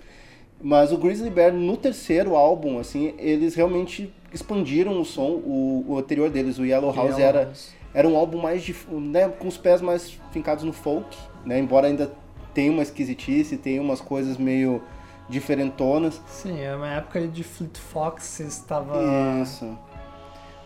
Mas 0.63 0.93
o 0.93 0.99
Grizzly 0.99 1.31
Bear, 1.31 1.55
no 1.55 1.75
terceiro 1.77 2.37
álbum, 2.37 2.79
assim, 2.79 3.15
eles 3.19 3.55
realmente 3.55 4.13
expandiram 4.33 5.01
o 5.01 5.05
som. 5.07 5.41
O, 5.43 5.85
o 5.89 5.99
anterior 5.99 6.29
deles, 6.29 6.59
o 6.59 6.67
Yellow 6.67 6.93
House, 6.95 7.17
Yellow 7.17 7.21
era, 7.41 7.53
era 7.95 8.07
um 8.09 8.15
álbum 8.17 8.39
mais 8.39 8.63
de, 8.63 8.77
né, 8.91 9.27
com 9.39 9.49
os 9.49 9.57
pés 9.57 9.81
mais 9.81 10.19
fincados 10.33 10.63
no 10.63 10.73
folk, 10.73 11.17
né? 11.47 11.59
Embora 11.59 11.87
ainda 11.87 12.13
tenha 12.55 12.73
uma 12.73 12.83
esquisitice, 12.83 13.57
tenha 13.57 13.81
umas 13.81 14.01
coisas 14.01 14.37
meio 14.37 14.83
diferentonas. 15.29 16.21
Sim, 16.27 16.61
é 16.61 16.75
uma 16.75 16.89
época 16.89 17.27
de 17.27 17.45
Fleet 17.45 17.77
Foxes, 17.79 18.55
estava 18.59 18.99
Isso. 19.43 19.79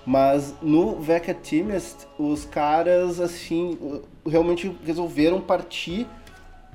Mas 0.06 0.54
no 0.60 1.00
Vecca 1.00 1.32
Timest, 1.32 2.06
os 2.18 2.44
caras, 2.44 3.20
assim, 3.20 3.78
realmente 4.26 4.76
resolveram 4.84 5.40
partir 5.40 6.06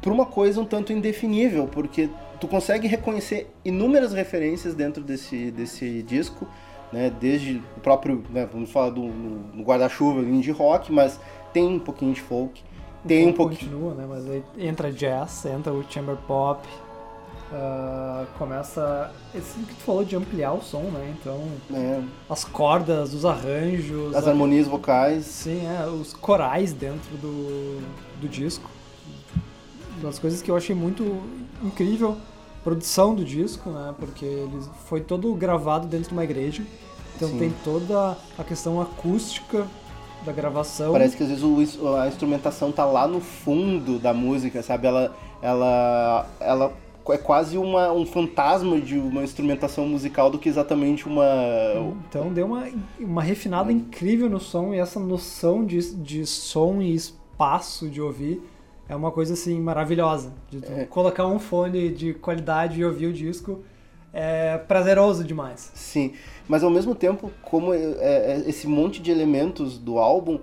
para 0.02 0.12
uma 0.12 0.26
coisa 0.26 0.62
um 0.62 0.66
tanto 0.66 0.92
indefinível, 0.92 1.68
porque 1.68 2.10
tu 2.40 2.48
consegue 2.48 2.88
reconhecer 2.88 3.54
inúmeras 3.64 4.14
referências 4.14 4.74
dentro 4.74 5.04
desse, 5.04 5.52
desse 5.52 6.02
disco, 6.04 6.48
né? 6.92 7.12
Desde 7.20 7.62
o 7.78 7.80
próprio, 7.82 8.24
né, 8.30 8.48
vamos 8.52 8.72
falar 8.72 8.90
do 8.90 9.02
no 9.04 9.64
guarda-chuva 9.64 10.22
indie 10.22 10.52
rock, 10.52 10.92
mas 10.92 11.20
tem 11.54 11.68
um 11.68 11.80
pouquinho 11.80 12.14
de 12.14 12.22
folk, 12.22 12.64
tem 13.08 13.28
um 13.28 13.34
pouquinho... 13.34 13.72
Continua, 13.72 13.94
né? 13.94 14.06
Mas 14.08 14.30
aí 14.30 14.44
entra 14.58 14.92
jazz, 14.92 15.46
entra 15.46 15.74
o 15.74 15.84
chamber 15.90 16.18
pop, 16.28 16.68
Uh, 17.52 18.28
começa. 18.38 19.12
Esse 19.34 19.58
que 19.62 19.74
tu 19.74 19.82
falou 19.82 20.06
de 20.06 20.16
ampliar 20.16 20.54
o 20.54 20.62
som, 20.62 20.84
né? 20.84 21.16
Então. 21.20 21.48
É. 21.74 22.00
As 22.30 22.44
cordas, 22.44 23.12
os 23.12 23.26
arranjos. 23.26 24.16
As 24.16 24.28
harmonias 24.28 24.68
vocais. 24.68 25.26
Sim, 25.26 25.66
é, 25.66 25.88
os 25.88 26.14
corais 26.14 26.74
dentro 26.74 27.18
do, 27.18 27.82
do 28.22 28.30
disco. 28.30 28.70
Das 30.00 30.20
coisas 30.20 30.44
que 30.44 30.52
eu 30.52 30.56
achei 30.56 30.76
muito 30.76 31.24
incrível. 31.64 32.18
Produção 32.64 33.16
do 33.16 33.26
disco, 33.26 33.72
né? 33.72 33.96
Porque 33.98 34.26
ele 34.26 34.62
foi 34.86 35.02
todo 35.02 35.34
gravado 35.34 35.88
dentro 35.88 36.10
de 36.10 36.14
uma 36.14 36.24
igreja. 36.24 36.64
Então 37.16 37.30
Sim. 37.30 37.40
tem 37.40 37.54
toda 37.64 38.16
a 38.38 38.44
questão 38.44 38.80
acústica 38.80 39.66
da 40.30 40.34
gravação. 40.34 40.92
Parece 40.92 41.18
que 41.18 41.24
às 41.24 41.30
vezes 41.30 41.44
o, 41.44 41.96
a 41.96 42.08
instrumentação 42.08 42.72
tá 42.72 42.86
lá 42.86 43.08
no 43.08 43.20
fundo 43.20 44.00
da 44.00 44.14
música, 44.14 44.62
sabe? 44.62 44.88
Ela. 44.88 45.16
Ela. 45.42 46.28
Ela 46.40 46.74
é 47.10 47.18
quase 47.18 47.58
uma, 47.58 47.92
um 47.92 48.06
fantasma 48.06 48.80
de 48.80 49.00
uma 49.00 49.24
instrumentação 49.24 49.88
musical 49.88 50.30
do 50.30 50.38
que 50.38 50.48
exatamente 50.48 51.08
uma. 51.08 51.26
Então 52.08 52.32
deu 52.32 52.46
uma, 52.46 52.68
uma 53.00 53.24
refinada 53.24 53.72
incrível 53.72 54.30
no 54.30 54.40
som 54.40 54.76
e 54.76 54.78
essa 54.78 55.00
noção 55.00 55.66
de, 55.66 55.96
de 55.96 56.24
som 56.28 56.80
e 56.84 56.94
espaço 56.94 57.90
de 57.90 58.00
ouvir 58.00 58.44
é 58.88 58.96
uma 58.96 59.12
coisa 59.12 59.34
assim 59.34 59.60
maravilhosa. 59.60 60.32
De 60.52 60.64
é. 60.66 60.86
colocar 60.86 61.26
um 61.26 61.40
fone 61.40 61.90
de 61.90 62.14
qualidade 62.14 62.80
e 62.80 62.86
ouvir 62.86 63.08
o 63.08 63.14
disco 63.14 63.60
é 64.14 64.58
prazeroso 64.58 65.24
demais. 65.24 65.72
Sim, 65.74 66.14
mas 66.48 66.64
ao 66.64 66.70
mesmo 66.70 66.96
tempo, 66.96 67.32
como 67.42 67.74
é, 67.74 67.78
é, 67.78 68.44
esse 68.48 68.68
monte 68.68 69.02
de 69.02 69.12
elementos 69.12 69.78
do 69.78 69.98
álbum, 69.98 70.40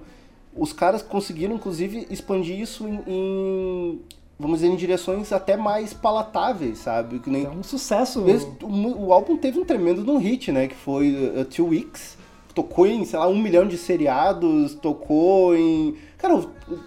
os 0.57 0.73
caras 0.73 1.03
conseguiram 1.03 1.55
inclusive 1.55 2.07
expandir 2.11 2.59
isso 2.59 2.87
em, 2.87 3.03
em 3.07 4.01
vamos 4.39 4.61
dizer, 4.61 4.73
em 4.73 4.77
direções 4.77 5.33
até 5.33 5.57
mais 5.57 5.95
palatáveis, 5.95 6.79
sabe? 6.79 7.19
Que 7.19 7.31
nem... 7.31 7.45
É 7.45 7.51
um 7.51 7.63
sucesso. 7.63 8.23
O, 8.63 9.07
o, 9.07 9.13
álbum 9.13 9.37
teve 9.37 9.59
um 9.59 9.65
tremendo 9.65 10.05
no 10.05 10.19
hit, 10.19 10.53
né? 10.53 10.69
Que 10.69 10.75
foi 10.75 11.33
uh, 11.37 11.45
Two 11.45 11.69
Weeks. 11.69 12.19
Tocou 12.55 12.87
em, 12.87 13.05
sei 13.05 13.19
lá, 13.19 13.29
um 13.29 13.39
milhão 13.39 13.67
de 13.67 13.77
seriados, 13.77 14.75
tocou 14.75 15.55
em... 15.55 15.95
Cara, 16.17 16.43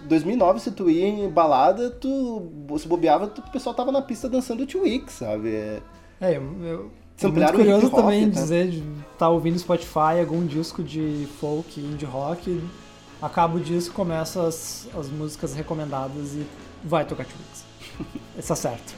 2009, 0.08 0.58
se 0.58 0.72
tu 0.72 0.90
ia 0.90 1.06
em 1.06 1.28
balada, 1.28 1.90
tu 1.90 2.42
se 2.76 2.88
bobeava, 2.88 3.28
tu, 3.28 3.40
o 3.40 3.50
pessoal 3.52 3.72
tava 3.72 3.92
na 3.92 4.02
pista 4.02 4.28
dançando 4.28 4.66
Two 4.66 4.82
Weeks, 4.82 5.14
sabe? 5.14 5.54
É, 5.54 5.80
é 6.20 6.36
eu... 6.36 6.90
É 7.22 7.26
muito 7.26 7.52
curioso 7.52 7.90
também 7.90 8.24
rock, 8.24 8.34
né? 8.34 8.42
dizer, 8.42 8.70
de 8.70 8.78
estar 8.78 9.04
tá 9.18 9.28
ouvindo 9.28 9.58
Spotify, 9.58 10.20
algum 10.20 10.46
disco 10.46 10.82
de 10.82 11.28
folk, 11.38 11.78
indie 11.78 12.06
rock, 12.06 12.62
acaba 13.20 13.58
o 13.58 13.60
disco, 13.60 13.94
começa 13.94 14.46
as, 14.46 14.88
as 14.98 15.08
músicas 15.08 15.54
recomendadas 15.54 16.32
e 16.32 16.46
vai 16.82 17.04
tocar 17.04 17.24
T-Rex. 17.24 17.64
Isso 18.38 18.52
é 18.52 18.56
certo. 18.56 18.94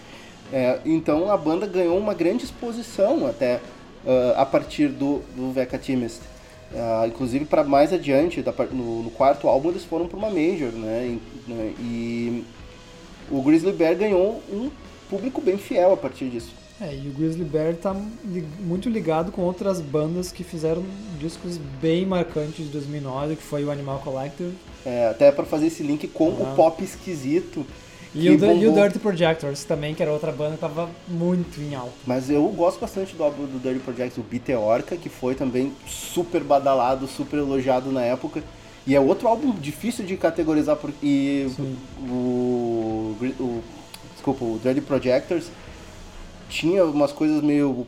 É, 0.53 0.81
então 0.85 1.31
a 1.33 1.37
banda 1.37 1.67
ganhou 1.67 1.99
uma 1.99 2.15
grande 2.15 2.45
exposição 2.45 3.27
até 3.27 3.57
uh, 4.05 4.37
a 4.37 4.47
partir 4.47 4.89
do, 4.89 5.23
do 5.35 5.51
Vecca 5.51 5.79
Timest. 5.79 6.21
Uh, 6.71 7.07
inclusive 7.07 7.45
para 7.45 7.65
mais 7.65 7.93
adiante, 7.93 8.41
da, 8.41 8.53
no, 8.71 9.03
no, 9.03 9.11
quarto 9.11 9.49
álbum 9.49 9.71
eles 9.71 9.85
foram 9.85 10.07
para 10.07 10.17
uma 10.17 10.31
major, 10.31 10.73
né? 10.73 11.07
E, 11.07 11.51
né? 11.51 11.75
e 11.79 12.45
o 13.31 13.43
Grizzly 13.43 13.73
Bear 13.73 13.97
ganhou 13.97 14.43
um 14.51 14.71
público 15.11 15.41
bem 15.41 15.59
fiel 15.59 15.93
a 15.93 15.97
partir 15.97 16.31
disso. 16.31 16.62
É, 16.83 16.97
e 16.97 17.09
o 17.09 17.13
Grizzly 17.13 17.45
Bear 17.45 17.75
tá 17.77 17.95
li 18.25 18.45
muito 18.59 18.89
ligado 18.89 19.31
com 19.31 19.43
outras 19.43 19.81
bandas 19.81 20.33
que 20.33 20.43
fizeram 20.43 20.83
discos 21.21 21.57
bem 21.81 22.05
marcantes 22.05 22.67
de 22.67 22.73
2009, 22.73 23.37
que 23.37 23.43
foi 23.43 23.65
o 23.65 23.71
Animal 23.71 24.01
Collective. 24.01 24.53
É, 24.85 25.07
até 25.07 25.31
para 25.31 25.45
fazer 25.45 25.69
esse 25.69 25.83
link 25.85 26.09
com 26.09 26.29
ah. 26.29 26.43
o 26.43 26.57
pop 26.57 26.83
esquisito. 26.83 27.65
E 28.13 28.29
o, 28.29 28.33
e 28.33 28.67
o, 28.67 28.73
Dirty 28.73 28.99
Projectors 28.99 29.65
também, 29.65 29.95
que 29.95 30.03
era 30.03 30.13
outra 30.13 30.33
banda 30.33 30.55
que 30.55 30.61
tava 30.61 30.91
muito 31.07 31.61
em 31.61 31.75
alta. 31.75 31.93
Mas 32.05 32.29
eu 32.29 32.47
gosto 32.49 32.81
bastante 32.81 33.15
do 33.15 33.23
álbum 33.23 33.47
do 33.47 33.59
Dirty 33.61 33.79
Projectors, 33.79 34.19
o 34.19 34.29
Biteorca, 34.29 34.97
que 34.97 35.09
foi 35.09 35.35
também 35.37 35.73
super 35.87 36.43
badalado, 36.43 37.07
super 37.07 37.39
elogiado 37.39 37.93
na 37.93 38.03
época. 38.03 38.43
E 38.85 38.97
é 38.97 39.01
outro 39.01 39.29
álbum 39.29 39.53
difícil 39.53 40.05
de 40.05 40.17
categorizar, 40.17 40.77
porque 40.77 41.47
o, 42.11 43.17
o, 43.39 43.63
Desculpa, 44.23 44.45
o 44.45 44.61
Dirty 44.63 44.81
Projectors 44.81 45.51
tinha 46.53 46.85
umas 46.85 47.13
coisas 47.13 47.43
meio 47.43 47.87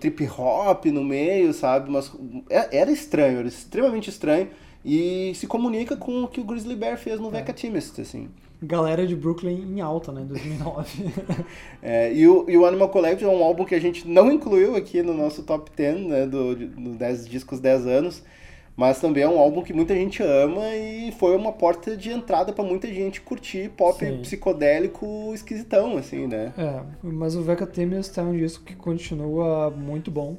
trip 0.00 0.28
hop 0.36 0.86
no 0.86 1.04
meio, 1.04 1.52
sabe? 1.52 1.90
Mas 1.90 2.12
é, 2.50 2.78
era 2.78 2.90
estranho, 2.90 3.38
era 3.38 3.48
extremamente 3.48 4.10
estranho. 4.10 4.48
E 4.84 5.32
se 5.34 5.46
comunica 5.46 5.96
com 5.96 6.24
o 6.24 6.28
que 6.28 6.40
o 6.40 6.44
Grizzly 6.44 6.74
Bear 6.74 6.98
fez 6.98 7.20
no 7.20 7.28
é. 7.28 7.32
Vecca 7.32 7.52
Timist, 7.52 8.00
assim. 8.00 8.28
Galera 8.60 9.06
de 9.06 9.14
Brooklyn 9.14 9.62
em 9.62 9.80
alta, 9.80 10.10
né, 10.10 10.22
em 10.22 10.26
2009. 10.26 11.04
é, 11.80 12.12
e, 12.12 12.26
o, 12.26 12.44
e 12.48 12.56
o 12.56 12.66
Animal 12.66 12.88
Collective 12.88 13.30
é 13.30 13.32
um 13.32 13.44
álbum 13.44 13.64
que 13.64 13.74
a 13.74 13.80
gente 13.80 14.08
não 14.08 14.32
incluiu 14.32 14.74
aqui 14.74 15.00
no 15.00 15.14
nosso 15.14 15.44
top 15.44 15.70
10, 15.76 16.06
né, 16.06 16.26
do, 16.26 16.56
do 16.56 16.90
10 16.94 17.28
discos 17.28 17.60
10 17.60 17.86
anos. 17.86 18.22
Mas 18.78 19.00
também 19.00 19.24
é 19.24 19.28
um 19.28 19.40
álbum 19.40 19.60
que 19.60 19.72
muita 19.72 19.92
gente 19.92 20.22
ama 20.22 20.68
e 20.68 21.10
foi 21.18 21.34
uma 21.34 21.50
porta 21.50 21.96
de 21.96 22.12
entrada 22.12 22.52
para 22.52 22.62
muita 22.62 22.86
gente 22.86 23.20
curtir 23.20 23.70
pop 23.70 23.98
Sim. 23.98 24.18
psicodélico 24.18 25.32
esquisitão, 25.34 25.96
assim, 25.96 26.28
né? 26.28 26.52
É, 26.56 26.80
mas 27.02 27.34
o 27.34 27.42
Vecca 27.42 27.66
Tempest 27.66 28.16
é 28.20 28.22
um 28.22 28.36
disco 28.36 28.62
que 28.62 28.76
continua 28.76 29.68
muito 29.68 30.12
bom. 30.12 30.36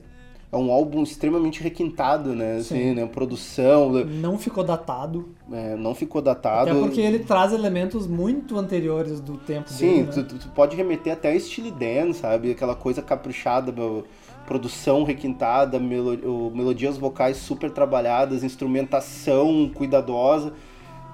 É 0.54 0.56
um 0.56 0.72
álbum 0.72 1.04
extremamente 1.04 1.62
requintado, 1.62 2.34
né? 2.34 2.56
Assim, 2.56 2.94
né? 2.94 3.06
Produção. 3.06 3.92
Não 4.06 4.38
ficou 4.38 4.64
datado. 4.64 5.36
É, 5.52 5.76
não 5.76 5.94
ficou 5.94 6.22
datado. 6.22 6.72
Até 6.72 6.80
porque 6.80 7.02
ele 7.02 7.20
traz 7.20 7.52
elementos 7.52 8.08
muito 8.08 8.58
anteriores 8.58 9.20
do 9.20 9.38
tempo 9.38 9.70
Sim, 9.70 10.06
dele, 10.06 10.12
Sim, 10.14 10.22
né? 10.22 10.28
tu, 10.30 10.40
tu, 10.40 10.50
pode 10.50 10.78
remeter 10.78 11.12
até 11.12 11.34
a 11.34 11.38
Steely 11.38 11.72
Dan, 11.72 12.14
sabe? 12.14 12.52
Aquela 12.52 12.74
coisa 12.74 13.02
caprichada, 13.02 13.70
meu 13.70 14.06
produção 14.50 15.04
requintada, 15.04 15.80
melo 15.80 16.52
melodias 16.52 16.98
vocais 16.98 17.38
super 17.38 17.70
trabalhadas, 17.70 18.44
instrumentação 18.44 19.70
cuidadosa, 19.72 20.54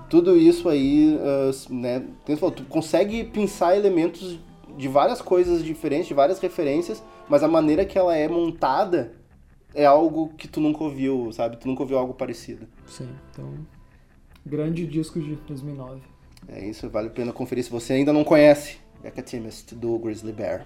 tudo 0.09 0.37
isso 0.37 0.69
aí, 0.69 1.17
uh, 1.17 1.73
né? 1.73 2.05
Tu 2.25 2.63
consegue 2.63 3.25
pensar 3.25 3.75
elementos 3.75 4.39
de 4.77 4.87
várias 4.87 5.21
coisas 5.21 5.61
diferentes, 5.61 6.07
de 6.07 6.13
várias 6.13 6.39
referências, 6.39 7.03
mas 7.27 7.43
a 7.43 7.47
maneira 7.47 7.83
que 7.83 7.97
ela 7.97 8.15
é 8.15 8.25
montada 8.29 9.11
é 9.73 9.85
algo 9.85 10.29
que 10.37 10.47
tu 10.47 10.61
nunca 10.61 10.81
ouviu, 10.85 11.29
sabe? 11.33 11.57
Tu 11.57 11.67
nunca 11.67 11.83
ouviu 11.83 11.97
algo 11.97 12.13
parecido. 12.13 12.65
Sim, 12.87 13.09
então 13.31 13.53
grande 14.45 14.87
disco 14.87 15.19
de 15.19 15.35
2009. 15.35 15.99
É 16.47 16.65
isso, 16.65 16.89
vale 16.89 17.07
a 17.07 17.11
pena 17.11 17.33
conferir 17.33 17.65
se 17.65 17.69
você 17.69 17.93
ainda 17.93 18.13
não 18.13 18.23
conhece 18.23 18.77
Ecatimist 19.03 19.75
do 19.75 19.99
Grizzly 19.99 20.31
Bear. 20.31 20.65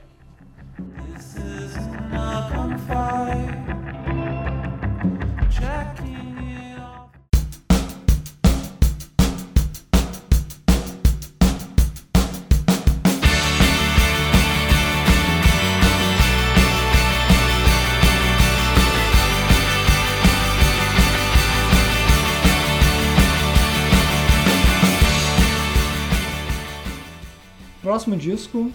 Próximo 27.90 28.16
disco, 28.18 28.72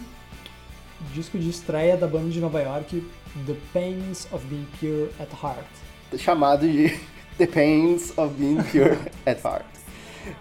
disco 1.15 1.39
de 1.39 1.49
estreia 1.49 1.97
da 1.97 2.09
banda 2.09 2.29
de 2.29 2.41
Nova 2.41 2.61
York, 2.61 3.03
The 3.47 3.55
Pains 3.73 4.27
of 4.33 4.45
Being 4.47 4.67
Pure 4.81 5.11
at 5.21 5.29
Heart. 5.33 6.19
Chamado 6.19 6.67
de 6.67 6.99
The 7.39 7.47
Pains 7.47 8.13
of 8.19 8.35
Being 8.35 8.63
Pure 8.65 8.99
at 9.25 9.39
Heart. 9.45 9.65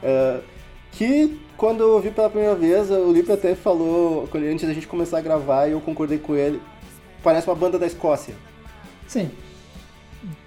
Uh, 0.02 0.44
que 0.92 1.40
quando 1.56 1.82
eu 1.82 1.92
ouvi 1.94 2.10
pela 2.10 2.30
primeira 2.30 2.56
vez, 2.56 2.90
o 2.90 3.12
Lipe 3.12 3.32
até 3.32 3.54
falou, 3.54 4.28
antes 4.34 4.68
da 4.68 4.74
gente 4.74 4.88
começar 4.88 5.20
a 5.20 5.22
gravar, 5.22 5.68
e 5.68 5.74
eu 5.74 5.82
concordei 5.82 6.18
com 6.18 6.36
ele, 6.36 6.60
parece 7.22 7.48
uma 7.48 7.56
banda 7.56 7.78
da 7.78 7.86
Escócia. 7.86 8.36
Sim. 9.08 9.30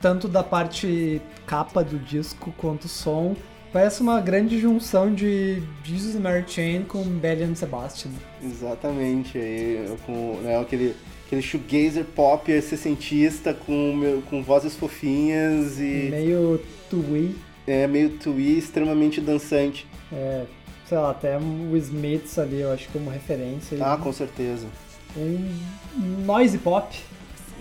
Tanto 0.00 0.26
da 0.26 0.42
parte 0.42 1.23
capa 1.47 1.85
do 1.85 1.99
disco 1.99 2.52
quanto 2.59 2.87
o 2.87 2.88
som. 2.88 3.37
Parece 3.73 4.00
uma 4.00 4.20
grande 4.20 4.58
junção 4.58 5.12
de 5.14 5.62
Jesus 5.85 6.16
and 6.16 6.20
Mary 6.20 6.44
Chain 6.46 6.85
com 6.85 7.02
Belly 7.02 7.42
and 7.44 7.54
Sebastian. 7.54 8.11
Exatamente, 8.42 9.37
aí 9.37 9.96
com 10.06 10.38
né, 10.42 10.58
aquele 10.58 10.94
aquele 11.26 11.42
shoegazer 11.42 12.04
pop 12.04 12.62
sessentista 12.62 13.52
com, 13.52 14.23
com 14.30 14.42
vozes 14.42 14.76
fofinhas 14.76 15.78
e... 15.80 16.08
Meio 16.11 16.61
twee. 16.88 17.37
É, 17.66 17.87
meio 17.88 18.11
twee, 18.11 18.58
extremamente 18.58 19.20
dançante. 19.20 19.87
É, 20.12 20.44
sei 20.88 20.96
lá, 20.96 21.11
até 21.11 21.37
o 21.37 21.76
Smiths 21.76 22.38
ali, 22.38 22.61
eu 22.61 22.73
acho 22.73 22.88
como 22.90 23.11
referência. 23.11 23.76
Ah, 23.80 23.96
com 23.96 24.12
certeza. 24.12 24.68
Um 25.16 26.25
noise 26.25 26.58
pop. 26.58 26.96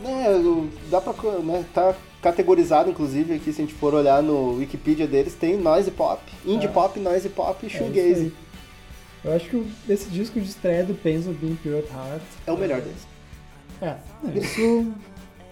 É, 0.03 0.27
dá 0.91 1.01
pra. 1.01 1.13
Né, 1.39 1.65
tá 1.73 1.95
categorizado, 2.25 2.89
inclusive, 2.89 3.35
aqui, 3.35 3.53
se 3.53 3.61
a 3.61 3.65
gente 3.65 3.75
for 3.75 3.93
olhar 3.93 4.23
no 4.23 4.55
Wikipedia 4.55 5.05
deles, 5.05 5.35
tem 5.35 5.55
noise 5.57 5.91
pop, 5.91 6.19
indie 6.43 6.65
é. 6.65 6.69
pop, 6.69 6.99
noise 6.99 7.29
pop 7.29 7.63
e 7.63 7.69
shoegaze. 7.69 8.33
É 9.23 9.27
eu 9.27 9.35
acho 9.35 9.47
que 9.47 9.71
esse 9.87 10.09
disco 10.09 10.39
de 10.39 10.47
estreia 10.47 10.83
do 10.83 10.95
Pains 10.95 11.27
of 11.27 11.37
Being 11.37 11.55
Pure 11.57 11.77
at 11.77 11.85
Heart 11.85 12.23
é 12.47 12.51
o 12.51 12.57
melhor 12.57 12.81
deles. 12.81 13.07
É, 13.79 13.95
isso. 14.39 14.91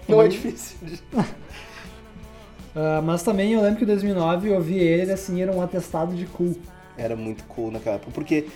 Não 0.07 0.19
é 0.19 0.27
difícil. 0.27 0.77
uh, 1.13 3.01
mas 3.05 3.21
também 3.21 3.53
eu 3.53 3.61
lembro 3.61 3.77
que 3.77 3.83
em 3.83 3.87
2009 3.87 4.49
eu 4.49 4.55
ouvi 4.55 4.79
ele 4.79 5.11
assim, 5.11 5.43
era 5.43 5.51
um 5.51 5.61
atestado 5.61 6.15
de 6.15 6.25
cool. 6.25 6.57
Era 6.97 7.15
muito 7.15 7.43
cool 7.43 7.69
naquela 7.69 7.97
época, 7.97 8.11
porque 8.15 8.47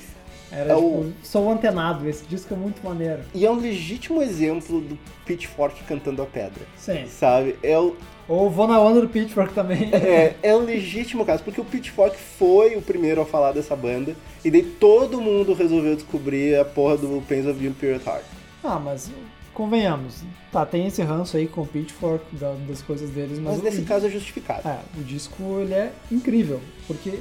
era, 0.52 0.74
é 0.74 0.76
tipo, 0.76 0.88
o... 0.88 1.14
sou 1.24 1.52
antenado, 1.52 2.08
esse 2.08 2.26
disco 2.26 2.54
é 2.54 2.58
muito 2.58 2.84
maneiro. 2.84 3.22
E 3.34 3.46
é 3.46 3.52
um 3.52 3.60
legítimo 3.60 4.22
exemplo 4.22 4.82
do 4.82 4.98
Pitchfork 5.26 5.84
cantando 5.84 6.22
a 6.22 6.26
pedra. 6.26 6.62
Sim. 6.78 7.06
Sabe? 7.08 7.58
É 7.62 7.78
o... 7.78 7.96
Ou 8.28 8.50
vou 8.50 8.68
na 8.68 8.80
onda 8.80 9.02
do 9.02 9.08
Pitchfork 9.08 9.54
também. 9.54 9.90
É, 9.98 10.36
é 10.44 10.56
um 10.56 10.64
legítimo 10.64 11.26
caso, 11.26 11.44
porque 11.44 11.60
o 11.60 11.66
Pitchfork 11.66 12.18
foi 12.18 12.76
o 12.76 12.82
primeiro 12.82 13.22
a 13.22 13.26
falar 13.26 13.52
dessa 13.52 13.76
banda, 13.76 14.16
e 14.44 14.52
daí 14.52 14.64
todo 14.64 15.22
mundo 15.22 15.54
resolveu 15.54 15.96
descobrir 15.96 16.58
a 16.58 16.66
porra 16.66 16.98
do 16.98 17.24
Pains 17.28 17.46
of 17.46 17.60
Being 17.60 17.74
Pure 17.74 18.02
Heart. 18.06 18.24
Ah, 18.64 18.80
mas 18.80 19.12
convenhamos, 19.54 20.24
tá, 20.52 20.66
tem 20.66 20.86
esse 20.88 21.02
ranço 21.02 21.36
aí 21.36 21.48
com 21.48 21.62
o 21.62 21.68
Pitchfork, 21.68 22.24
das 22.68 22.82
coisas 22.82 23.10
deles, 23.10 23.40
mas... 23.40 23.56
Mas 23.56 23.64
nesse 23.64 23.82
o, 23.82 23.86
caso 23.86 24.06
é 24.06 24.10
justificado. 24.10 24.68
É, 24.68 24.80
o 24.98 25.04
disco, 25.04 25.60
ele 25.60 25.74
é 25.74 25.92
incrível, 26.12 26.62
porque... 26.86 27.20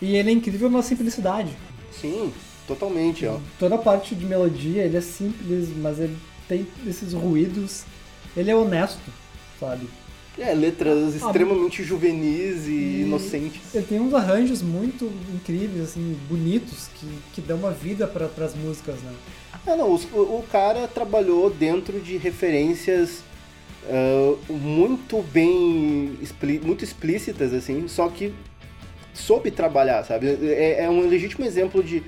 E 0.00 0.16
ele 0.16 0.30
é 0.30 0.32
incrível 0.32 0.70
na 0.70 0.82
simplicidade. 0.82 1.56
Sim, 1.92 2.32
Totalmente, 2.66 3.26
ó. 3.26 3.38
Toda 3.58 3.74
a 3.74 3.78
parte 3.78 4.14
de 4.14 4.24
melodia, 4.24 4.84
ele 4.84 4.96
é 4.96 5.00
simples, 5.00 5.68
mas 5.76 5.98
ele 5.98 6.16
tem 6.48 6.66
esses 6.86 7.12
ruídos. 7.12 7.84
Ele 8.36 8.50
é 8.50 8.56
honesto, 8.56 9.10
sabe? 9.58 9.88
É, 10.38 10.54
letras 10.54 11.14
ah, 11.14 11.26
extremamente 11.26 11.84
juvenis 11.84 12.66
e, 12.66 12.70
e, 12.70 13.02
inocentes. 13.02 13.74
Ele 13.74 13.84
tem 13.84 14.00
uns 14.00 14.14
arranjos 14.14 14.62
muito 14.62 15.12
incríveis, 15.34 15.90
assim, 15.90 16.16
bonitos, 16.28 16.88
que, 16.94 17.06
que 17.34 17.40
dão 17.42 17.58
uma 17.58 17.70
vida 17.70 18.06
para 18.06 18.26
as 18.44 18.54
músicas, 18.54 18.96
né? 19.02 19.12
É, 19.66 19.76
não, 19.76 19.90
o, 19.90 19.94
o 19.94 20.44
cara 20.50 20.88
trabalhou 20.88 21.50
dentro 21.50 22.00
de 22.00 22.16
referências 22.16 23.22
uh, 23.84 24.52
muito 24.52 25.22
bem, 25.32 26.16
muito 26.64 26.82
explícitas, 26.82 27.52
assim, 27.52 27.86
só 27.86 28.08
que 28.08 28.32
soube 29.12 29.50
trabalhar, 29.50 30.02
sabe? 30.04 30.28
É, 30.28 30.84
é 30.84 30.90
um 30.90 31.06
legítimo 31.06 31.44
exemplo 31.44 31.84
de 31.84 32.02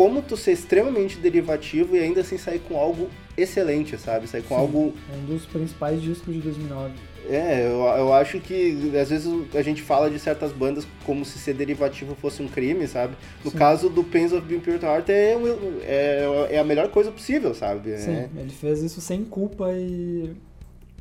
como 0.00 0.22
tu 0.22 0.34
ser 0.34 0.52
extremamente 0.52 1.18
derivativo 1.18 1.94
e 1.94 1.98
ainda 1.98 2.22
assim 2.22 2.38
sair 2.38 2.60
com 2.60 2.74
algo 2.74 3.10
excelente, 3.36 3.98
sabe? 3.98 4.26
Sair 4.26 4.40
com 4.40 4.54
Sim, 4.54 4.60
algo. 4.62 4.94
É 5.12 5.14
um 5.18 5.26
dos 5.26 5.44
principais 5.44 6.00
discos 6.00 6.32
de 6.32 6.40
2009. 6.40 6.94
É, 7.28 7.66
eu, 7.66 7.82
eu 7.82 8.14
acho 8.14 8.40
que 8.40 8.78
às 8.98 9.10
vezes 9.10 9.30
a 9.54 9.60
gente 9.60 9.82
fala 9.82 10.08
de 10.08 10.18
certas 10.18 10.52
bandas 10.52 10.86
como 11.04 11.22
se 11.22 11.38
ser 11.38 11.52
derivativo 11.52 12.14
fosse 12.14 12.42
um 12.42 12.48
crime, 12.48 12.88
sabe? 12.88 13.14
No 13.44 13.50
Sim. 13.50 13.58
caso 13.58 13.90
do 13.90 14.02
Pains 14.02 14.32
of 14.32 14.40
Being 14.46 14.60
Pure 14.60 14.82
Heart 14.82 15.10
é, 15.10 15.34
é, 15.82 16.48
é, 16.52 16.58
a 16.58 16.64
melhor 16.64 16.88
coisa 16.88 17.12
possível, 17.12 17.54
sabe? 17.54 17.94
Sim, 17.98 18.10
é. 18.10 18.30
ele 18.36 18.52
fez 18.52 18.82
isso 18.82 19.02
sem 19.02 19.22
culpa 19.22 19.70
e 19.70 20.34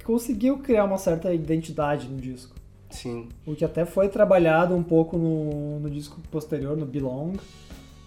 conseguiu 0.03 0.57
criar 0.57 0.83
uma 0.83 0.97
certa 0.97 1.33
identidade 1.33 2.05
no 2.09 2.17
disco. 2.17 2.53
Sim. 2.89 3.29
O 3.45 3.55
que 3.55 3.63
até 3.63 3.85
foi 3.85 4.09
trabalhado 4.09 4.75
um 4.75 4.83
pouco 4.83 5.17
no, 5.17 5.79
no 5.79 5.89
disco 5.89 6.19
posterior, 6.29 6.75
no 6.75 6.85
Belong 6.85 7.37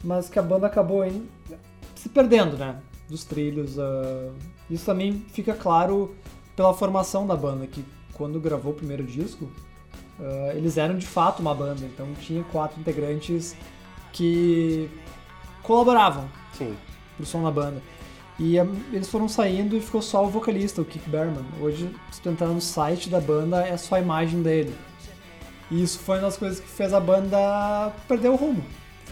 mas 0.02 0.28
que 0.28 0.38
a 0.38 0.42
banda 0.42 0.66
acabou 0.66 1.04
se 1.94 2.08
perdendo, 2.08 2.56
né? 2.56 2.80
Dos 3.08 3.24
trilhos. 3.24 3.76
Uh... 3.76 4.32
Isso 4.68 4.84
também 4.84 5.24
fica 5.28 5.54
claro 5.54 6.14
pela 6.56 6.74
formação 6.74 7.26
da 7.26 7.36
banda, 7.36 7.66
que 7.66 7.84
quando 8.14 8.40
gravou 8.40 8.72
o 8.72 8.74
primeiro 8.74 9.04
disco, 9.04 9.44
uh, 10.18 10.56
eles 10.56 10.76
eram 10.76 10.96
de 10.96 11.06
fato 11.06 11.40
uma 11.40 11.54
banda, 11.54 11.84
então 11.84 12.12
tinha 12.20 12.42
quatro 12.44 12.80
integrantes 12.80 13.56
que 14.12 14.90
colaboravam 15.62 16.28
Sim. 16.52 16.74
pro 17.16 17.24
som 17.24 17.42
da 17.42 17.50
banda. 17.50 17.82
E 18.38 18.60
um, 18.60 18.74
eles 18.92 19.08
foram 19.08 19.28
saindo 19.28 19.76
e 19.76 19.80
ficou 19.80 20.02
só 20.02 20.24
o 20.24 20.28
vocalista, 20.28 20.82
o 20.82 20.84
Keith 20.84 21.08
Berman. 21.08 21.44
Hoje, 21.60 21.94
se 22.10 22.20
tu 22.20 22.28
entrar 22.28 22.48
no 22.48 22.60
site 22.60 23.08
da 23.08 23.20
banda, 23.20 23.66
é 23.66 23.76
só 23.76 23.96
a 23.96 24.00
imagem 24.00 24.42
dele. 24.42 24.74
E 25.70 25.82
isso 25.82 25.98
foi 25.98 26.16
uma 26.16 26.22
das 26.22 26.36
coisas 26.36 26.60
que 26.60 26.68
fez 26.68 26.92
a 26.92 27.00
banda 27.00 27.92
perder 28.08 28.28
o 28.28 28.36
rumo 28.36 28.62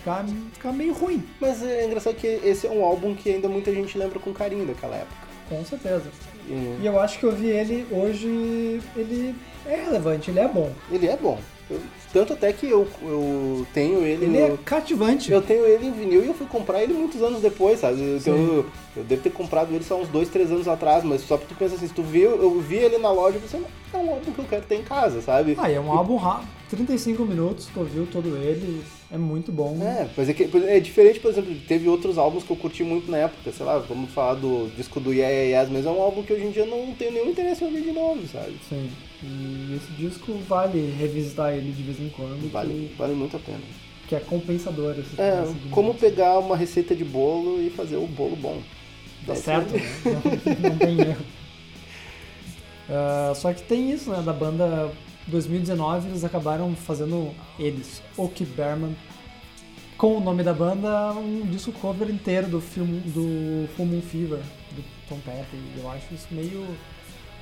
ficar, 0.01 0.25
ficar 0.53 0.73
meio 0.73 0.93
ruim. 0.93 1.23
Mas 1.41 1.63
é 1.63 1.87
engraçado 1.87 2.17
que 2.17 2.27
esse 2.27 2.67
é 2.67 2.71
um 2.71 2.85
álbum 2.85 3.15
que 3.15 3.31
ainda 3.31 3.49
muita 3.49 3.73
gente 3.73 3.97
lembra 3.97 4.19
com 4.19 4.33
carinho 4.33 4.67
daquela 4.67 4.97
época. 4.97 5.31
Com 5.49 5.65
certeza. 5.65 6.05
E 6.49 6.85
eu 6.85 6.99
acho 6.99 7.19
que 7.19 7.25
eu 7.25 7.33
vi 7.33 7.49
ele 7.49 7.87
hoje, 7.91 8.81
ele 8.97 9.35
é 9.67 9.77
relevante, 9.85 10.31
ele 10.31 10.41
é 10.41 10.49
bom. 10.49 10.73
Ele 10.91 11.07
é 11.07 11.17
bom. 11.17 11.39
Eu, 11.71 11.81
tanto 12.13 12.33
até 12.33 12.53
que 12.53 12.69
eu, 12.69 12.89
eu 13.03 13.65
tenho 13.73 14.01
ele. 14.01 14.25
Ele 14.25 14.41
no, 14.41 14.55
é 14.55 14.57
cativante. 14.65 15.31
Eu 15.31 15.41
tenho 15.41 15.65
ele 15.65 15.87
em 15.87 15.93
vinil 15.93 16.25
e 16.25 16.27
eu 16.27 16.35
fui 16.35 16.47
comprar 16.47 16.83
ele 16.83 16.93
muitos 16.93 17.23
anos 17.23 17.41
depois, 17.41 17.79
sabe? 17.79 18.01
Eu, 18.27 18.67
eu, 18.97 19.05
devo 19.05 19.23
ter 19.23 19.31
comprado 19.31 19.73
ele 19.73 19.85
só 19.85 20.01
uns 20.01 20.09
dois, 20.09 20.29
três 20.29 20.51
anos 20.51 20.67
atrás, 20.67 21.05
mas 21.05 21.21
só 21.21 21.37
porque 21.37 21.55
tu 21.55 21.59
pensa 21.59 21.77
assim, 21.77 21.87
se 21.87 21.95
tu 21.95 22.03
viu, 22.03 22.31
eu 22.43 22.61
vi 22.61 22.77
ele 22.77 22.99
na 22.99 23.13
loja 23.13 23.39
e 23.39 23.41
pensei, 23.41 23.61
é 23.93 23.97
um 23.97 24.11
álbum 24.11 24.33
que 24.33 24.39
eu 24.41 24.45
quero 24.47 24.63
ter 24.63 24.77
em 24.77 24.83
casa, 24.83 25.23
sabe? 25.23 25.55
Ah, 25.59 25.71
é 25.71 25.79
um 25.79 25.87
e, 25.87 25.97
álbum 25.97 26.17
rápido. 26.17 26.49
35 26.71 27.25
minutos, 27.25 27.69
tu 27.73 27.81
ouviu 27.81 28.07
todo 28.07 28.37
ele, 28.37 28.83
é 29.13 29.19
muito 29.19 29.51
bom. 29.51 29.77
É, 29.83 30.09
mas 30.17 30.29
é, 30.29 30.33
que, 30.33 30.49
é 30.69 30.79
diferente, 30.79 31.19
por 31.19 31.31
exemplo, 31.33 31.53
teve 31.67 31.89
outros 31.89 32.17
álbuns 32.17 32.45
que 32.45 32.51
eu 32.51 32.57
curti 32.57 32.85
muito 32.85 33.11
na 33.11 33.19
época, 33.19 33.51
sei 33.51 33.67
lá, 33.67 33.79
vamos 33.79 34.11
falar 34.13 34.35
do 34.35 34.71
disco 34.77 35.01
do 35.01 35.13
Yeah, 35.13 35.35
yeah 35.35 35.63
Yes, 35.63 35.73
mas 35.73 35.85
é 35.85 35.91
um 35.91 36.01
álbum 36.01 36.23
que 36.23 36.33
hoje 36.33 36.45
em 36.45 36.51
dia 36.53 36.65
não 36.65 36.95
tenho 36.95 37.13
nenhum 37.13 37.31
interesse 37.31 37.65
em 37.65 37.67
ouvir 37.67 37.83
de 37.83 37.91
novo, 37.91 38.27
sabe? 38.29 38.55
Sim, 38.69 38.89
e 39.23 39.77
esse 39.77 39.93
disco 39.93 40.33
vale 40.49 40.95
revisitar 40.97 41.53
ele 41.53 41.73
de 41.73 41.83
vez 41.83 42.01
em 42.01 42.09
quando. 42.11 42.51
Vale, 42.53 42.89
que, 42.89 42.95
vale 42.97 43.15
muito 43.15 43.37
a 43.37 43.41
pena. 43.41 43.59
Que 44.07 44.15
é 44.15 44.21
compensador. 44.21 44.95
Esse 44.99 45.21
é, 45.21 45.45
como 45.71 45.93
pegar 45.95 46.39
uma 46.39 46.57
receita 46.57 46.95
de 46.95 47.05
bolo 47.05 47.61
e 47.61 47.69
fazer 47.71 47.97
o 47.97 48.07
bolo 48.07 48.37
bom. 48.37 48.61
Dá 49.27 49.35
certo, 49.35 49.75
né? 49.75 49.83
não, 50.05 50.71
não 50.71 50.79
tem 50.79 51.01
erro. 51.01 51.25
Uh, 52.89 53.35
só 53.37 53.53
que 53.53 53.63
tem 53.63 53.91
isso, 53.91 54.11
né, 54.11 54.23
da 54.23 54.33
banda 54.33 54.91
2019 55.27 56.09
eles 56.09 56.25
acabaram 56.25 56.75
fazendo 56.75 57.35
eles, 57.59 58.03
Oki 58.17 58.45
Berman, 58.45 58.97
com 59.97 60.17
o 60.17 60.21
nome 60.21 60.43
da 60.43 60.55
banda, 60.55 61.13
um 61.13 61.43
disco 61.43 61.73
cover 61.73 62.09
inteiro 62.09 62.49
do 62.49 62.61
filme 62.61 63.01
do 63.01 63.69
Full 63.77 63.85
Moon 63.87 64.01
Fever, 64.01 64.39
do 64.73 64.83
Tom 65.07 65.19
Petty. 65.19 65.59
Eu 65.77 65.91
acho 65.91 66.15
isso 66.15 66.27
meio. 66.31 66.67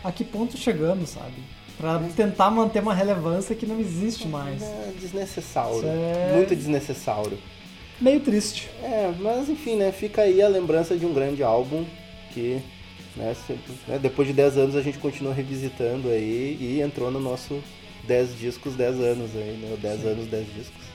A 0.03 0.11
que 0.11 0.25
ponto 0.25 0.57
chegamos, 0.57 1.11
sabe? 1.11 1.37
Pra 1.77 2.01
tentar 2.17 2.51
manter 2.51 2.83
uma 2.83 2.93
relevância 2.93 3.55
que 3.55 3.65
não 3.65 3.79
existe 3.79 4.27
mais. 4.27 4.61
É 4.61 4.93
desnecessário. 4.99 5.83
É... 5.85 6.33
Muito 6.35 6.57
desnecessário. 6.57 7.39
Meio 8.01 8.19
triste. 8.21 8.69
É, 8.83 9.13
mas 9.21 9.49
enfim, 9.49 9.77
né? 9.77 9.93
Fica 9.93 10.23
aí 10.23 10.43
a 10.43 10.49
lembrança 10.49 10.97
de 10.97 11.07
um 11.07 11.13
grande 11.15 11.45
álbum 11.45 11.85
que 12.33 12.61
né, 13.19 13.35
sempre, 13.47 13.75
né, 13.87 13.99
depois 13.99 14.29
de 14.29 14.35
10 14.35 14.57
anos 14.57 14.77
a 14.77 14.83
gente 14.83 14.99
continua 14.99 15.35
revisitando 15.35 16.09
aí 16.09 16.57
e 16.61 16.81
entrou 16.81 17.11
no 17.11 17.19
nosso 17.19 17.61
10 18.07 18.39
discos, 18.39 18.75
10 18.75 19.01
anos 19.01 19.31
aí, 19.35 19.59
né? 19.61 19.77
10 19.81 20.07
anos, 20.07 20.27
10 20.29 20.47
discos. 20.55 20.89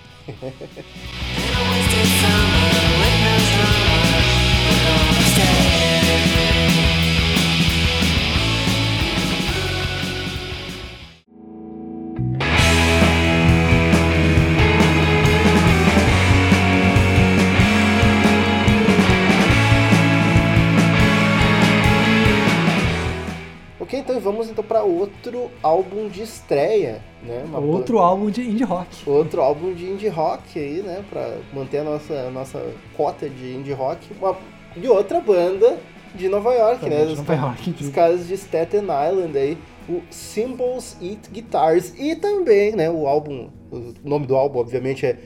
Vamos 24.34 24.50
então 24.50 24.64
para 24.64 24.84
outro 24.84 25.50
álbum 25.62 26.08
de 26.10 26.22
estreia, 26.24 27.02
né? 27.24 27.44
Uma 27.46 27.60
outro 27.60 28.00
álbum 28.00 28.30
de 28.30 28.42
indie 28.42 28.64
rock. 28.64 29.10
Outro 29.10 29.42
álbum 29.42 29.74
de 29.74 29.86
indie 29.86 30.08
rock 30.10 30.60
aí, 30.60 30.82
né? 30.82 31.04
Para 31.10 31.38
manter 31.54 31.80
a 31.80 31.84
nossa, 31.84 32.30
nossa 32.32 32.62
cota 32.98 33.30
de 33.30 33.54
indie 33.56 33.72
rock. 33.74 34.08
Uma, 34.20 34.36
de 34.76 34.88
outra 34.88 35.22
banda 35.22 35.78
de 36.16 36.28
Nova 36.28 36.54
York, 36.54 36.82
Também 36.82 37.00
né? 37.00 37.06
De 37.06 37.16
Nova 37.16 37.34
York, 37.36 37.76
os 37.80 37.90
caras 37.90 38.28
de 38.28 38.34
Staten 38.36 38.82
Island 38.84 39.38
aí. 39.38 39.58
O 39.90 40.02
Symbols 40.10 40.98
Eat 41.02 41.30
Guitars. 41.32 41.94
E 42.00 42.16
também, 42.16 42.76
né? 42.76 42.90
O 42.90 43.08
álbum, 43.08 43.50
o 43.72 43.94
nome 44.04 44.26
do 44.26 44.36
álbum, 44.36 44.60
obviamente, 44.60 45.06
é 45.06 45.18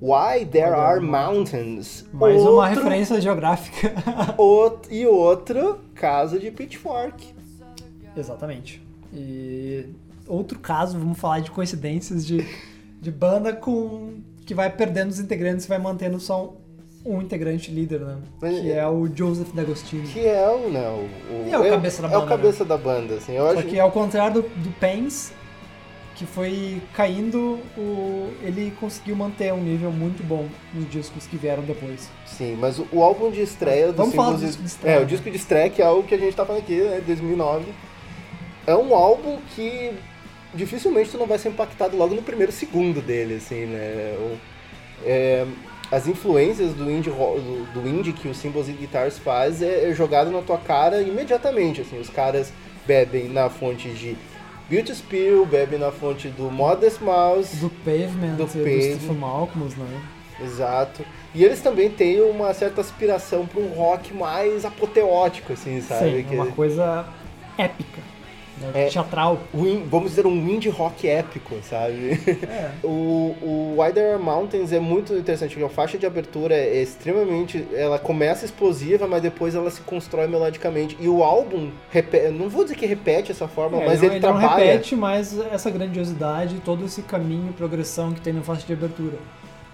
Why 0.00 0.44
There 0.44 0.74
Are 0.74 1.00
Mountains. 1.00 2.04
Mais 2.12 2.40
uma 2.42 2.50
Outro- 2.50 2.68
referência 2.82 3.20
geográfica. 3.20 3.92
out- 4.38 4.88
e 4.90 5.06
outro 5.06 5.78
caso 5.94 6.38
de 6.38 6.50
Pitchfork. 6.50 7.34
Exatamente. 8.16 8.82
E 9.12 9.86
outro 10.26 10.58
caso, 10.58 10.98
vamos 10.98 11.18
falar 11.18 11.40
de 11.40 11.50
coincidências 11.50 12.26
de, 12.26 12.46
de 13.00 13.10
banda 13.10 13.52
com 13.52 14.14
que 14.44 14.54
vai 14.54 14.70
perdendo 14.70 15.10
os 15.10 15.18
integrantes 15.18 15.64
e 15.64 15.68
vai 15.68 15.78
mantendo 15.78 16.18
só 16.20 16.54
um 17.04 17.20
integrante 17.22 17.70
líder, 17.70 18.00
né? 18.00 18.16
Mas- 18.40 18.58
Que 18.60 18.72
é 18.72 18.86
o 18.88 19.08
Joseph 19.14 19.52
D'Agostino. 19.52 20.06
Que 20.08 20.20
é 20.26 20.48
o, 20.48 20.68
né, 20.70 20.88
o, 20.88 21.48
o- 21.50 21.54
é 21.54 21.58
o 21.68 21.70
cabeça 21.70 22.02
da 22.02 22.08
É 22.08 22.16
o 22.16 22.20
banda, 22.20 22.28
cabeça 22.30 22.64
da 22.64 22.76
banda, 22.76 23.14
assim. 23.14 23.32
Eu 23.32 23.44
Só 23.52 23.58
acho 23.58 23.68
que 23.68 23.78
ao 23.78 23.92
contrário 23.92 24.42
do, 24.42 24.48
do 24.48 24.70
Pence, 24.80 25.32
que 26.16 26.24
foi 26.26 26.80
caindo, 26.94 27.60
o, 27.76 28.32
ele 28.42 28.72
conseguiu 28.80 29.14
manter 29.14 29.52
um 29.52 29.62
nível 29.62 29.92
muito 29.92 30.22
bom 30.24 30.48
nos 30.74 30.88
discos 30.90 31.26
que 31.26 31.36
vieram 31.36 31.62
depois. 31.62 32.08
Sim, 32.26 32.56
mas 32.58 32.78
o, 32.78 32.86
o 32.92 33.02
álbum 33.02 33.30
de 33.30 33.40
estreia 33.42 33.88
do 33.88 33.92
Vamos 33.94 34.14
falar 34.14 34.32
do 34.32 34.44
disco 34.44 34.62
de 34.62 34.68
estreia. 34.68 34.96
É, 34.96 35.00
o 35.02 35.06
disco 35.06 35.30
de 35.30 35.36
estreia, 35.36 35.70
que 35.70 35.82
é 35.82 35.88
o 35.88 36.02
que 36.02 36.14
a 36.14 36.18
gente 36.18 36.34
tá 36.34 36.44
falando 36.44 36.62
aqui, 36.62 36.80
né, 36.80 37.00
2009. 37.06 37.66
É 38.66 38.74
um 38.74 38.94
álbum 38.94 39.38
que 39.54 39.92
dificilmente 40.54 41.10
tu 41.10 41.18
não 41.18 41.26
vai 41.26 41.38
ser 41.38 41.50
impactado 41.50 41.96
logo 41.96 42.14
no 42.14 42.22
primeiro 42.22 42.50
segundo 42.52 43.00
dele, 43.00 43.34
assim, 43.34 43.66
né? 43.66 44.16
É, 45.04 45.46
as 45.92 46.06
influências 46.08 46.72
do 46.74 46.90
indie, 46.90 47.10
do, 47.10 47.72
do 47.72 47.88
indie 47.88 48.12
que 48.12 48.26
o 48.28 48.34
Symbols 48.34 48.68
e 48.68 48.72
Guitars 48.72 49.18
faz 49.18 49.62
é, 49.62 49.90
é 49.90 49.94
jogado 49.94 50.30
na 50.30 50.42
tua 50.42 50.58
cara 50.58 51.00
imediatamente, 51.00 51.80
assim. 51.82 52.00
Os 52.00 52.10
caras 52.10 52.52
bebem 52.86 53.28
na 53.28 53.48
fonte 53.48 53.88
de 53.90 54.16
Beauty 54.68 54.94
Spill, 54.96 55.46
bebem 55.46 55.78
na 55.78 55.92
fonte 55.92 56.28
do 56.28 56.50
Modest 56.50 57.00
Mouse, 57.00 57.56
Do 57.56 57.70
Pavement, 57.70 58.34
Do 58.36 58.46
do, 58.46 58.48
Pavement. 58.48 58.80
Stephen 58.96 59.16
Malcolm, 59.16 59.68
né? 59.76 60.00
Exato. 60.42 61.04
E 61.34 61.44
eles 61.44 61.60
também 61.60 61.88
têm 61.88 62.20
uma 62.20 62.52
certa 62.52 62.80
aspiração 62.80 63.46
para 63.46 63.60
um 63.60 63.68
rock 63.68 64.12
mais 64.12 64.64
apoteótico, 64.64 65.52
assim, 65.52 65.80
sabe? 65.80 66.16
Sim, 66.16 66.24
Que- 66.24 66.34
uma 66.34 66.46
coisa 66.46 67.06
épica. 67.56 68.02
Né? 68.60 68.70
É. 68.74 68.86
Teatral. 68.88 69.38
in- 69.54 69.84
vamos 69.90 70.10
dizer, 70.10 70.26
um 70.26 70.34
indie 70.48 70.68
rock 70.68 71.08
épico, 71.08 71.56
sabe? 71.62 72.12
É. 72.48 72.70
O, 72.86 73.34
o 73.76 73.82
Are 73.82 73.92
Mountains 74.22 74.72
é 74.72 74.78
muito 74.80 75.12
interessante, 75.14 75.62
a 75.62 75.68
faixa 75.68 75.98
de 75.98 76.06
abertura 76.06 76.54
é 76.54 76.80
extremamente... 76.82 77.66
Ela 77.74 77.98
começa 77.98 78.44
explosiva, 78.44 79.06
mas 79.06 79.22
depois 79.22 79.54
ela 79.54 79.70
se 79.70 79.80
constrói 79.80 80.26
melodicamente. 80.26 80.96
E 81.00 81.08
o 81.08 81.22
álbum, 81.22 81.70
repe- 81.90 82.30
não 82.30 82.48
vou 82.48 82.62
dizer 82.64 82.76
que 82.76 82.86
repete 82.86 83.32
essa 83.32 83.48
forma, 83.48 83.82
É, 83.82 83.86
mas 83.86 84.00
não, 84.00 84.06
ele, 84.08 84.14
não 84.20 84.20
trabalha... 84.38 84.64
repete 84.64 84.94
mais 84.96 85.38
essa 85.52 85.70
grandiosidade, 85.70 86.60
todo 86.64 86.84
esse 86.84 87.02
caminho, 87.02 87.52
progressão 87.52 88.12
que 88.12 88.20
tem 88.20 88.32
na 88.32 88.42
faixa 88.42 88.66
de 88.66 88.72
abertura. 88.72 89.16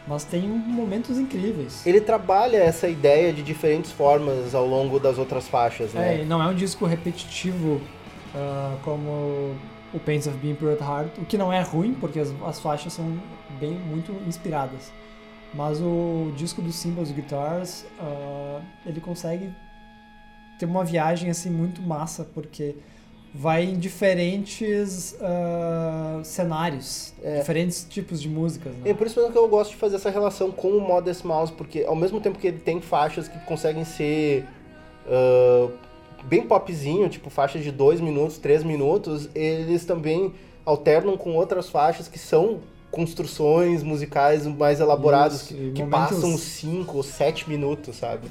Mas 0.06 0.24
tem 0.24 0.42
momentos 0.42 1.16
incríveis. 1.18 1.86
Ele 1.86 2.00
trabalha 2.00 2.56
essa 2.56 2.88
ideia 2.88 3.32
de 3.32 3.40
diferentes 3.42 3.92
formas 3.92 4.52
ao 4.54 4.66
longo 4.66 4.98
das 4.98 5.16
outras 5.16 5.46
faixas, 5.46 5.92
né? 5.92 6.22
É, 6.22 6.24
não 6.24 6.42
é 6.42 6.46
um 6.48 6.54
disco 6.54 6.84
repetitivo 6.86 7.80
ah, 8.34 8.76
como 8.84 9.54
o 9.94 9.98
Pains 10.04 10.26
of 10.26 10.36
Being 10.38 10.54
Pure 10.54 10.72
at 10.72 10.80
Heart, 10.80 11.18
o 11.18 11.24
que 11.24 11.36
não 11.36 11.52
é 11.52 11.60
ruim, 11.60 11.94
porque 11.94 12.18
as, 12.18 12.32
as 12.46 12.58
faixas 12.60 12.92
são 12.92 13.18
bem 13.60 13.72
muito 13.72 14.12
inspiradas. 14.26 14.90
Mas 15.54 15.80
o 15.82 16.32
disco 16.34 16.62
dos 16.62 16.74
Symbols 16.76 17.12
Guitars, 17.12 17.84
ah, 18.00 18.60
ele 18.86 19.00
consegue 19.00 19.50
ter 20.58 20.64
uma 20.66 20.84
viagem 20.84 21.28
assim 21.30 21.50
muito 21.50 21.82
massa, 21.82 22.24
porque 22.34 22.74
vai 23.34 23.64
em 23.64 23.78
diferentes 23.78 25.14
ah, 25.20 26.20
cenários, 26.24 27.12
É. 27.22 27.38
diferentes 27.40 27.84
tipos 27.84 28.20
de 28.20 28.28
músicas. 28.30 28.72
É 28.84 28.88
Né? 28.88 28.94
por 28.94 29.06
isso 29.06 29.18
mesmo 29.18 29.32
que 29.32 29.38
eu 29.38 29.48
gosto 29.48 29.70
de 29.72 29.76
fazer 29.76 29.96
essa 29.96 30.10
relação 30.10 30.50
com 30.50 30.68
o 30.68 30.80
Modest 30.80 31.24
Mouse, 31.26 31.52
porque 31.52 31.84
ao 31.84 31.96
mesmo 31.96 32.18
tempo 32.20 32.38
que 32.38 32.46
ele 32.46 32.58
tem 32.58 32.80
faixas 32.80 33.28
que 33.28 33.38
conseguem 33.40 33.84
ser 33.84 34.46
ah, 35.06 35.68
bem 36.24 36.42
popzinho, 36.46 37.08
tipo 37.08 37.28
faixas 37.30 37.62
de 37.62 37.70
2 37.70 38.00
minutos, 38.00 38.38
3 38.38 38.62
minutos, 38.64 39.28
eles 39.34 39.84
também 39.84 40.32
alternam 40.64 41.16
com 41.16 41.34
outras 41.34 41.68
faixas 41.68 42.08
que 42.08 42.18
são 42.18 42.60
construções 42.90 43.82
musicais 43.82 44.46
mais 44.46 44.78
elaboradas, 44.80 45.42
Isso, 45.42 45.54
que, 45.54 45.72
que 45.72 45.82
momentos- 45.82 46.10
passam 46.16 46.36
5 46.36 46.96
ou 46.98 47.02
7 47.02 47.48
minutos, 47.48 47.96
sabe? 47.96 48.28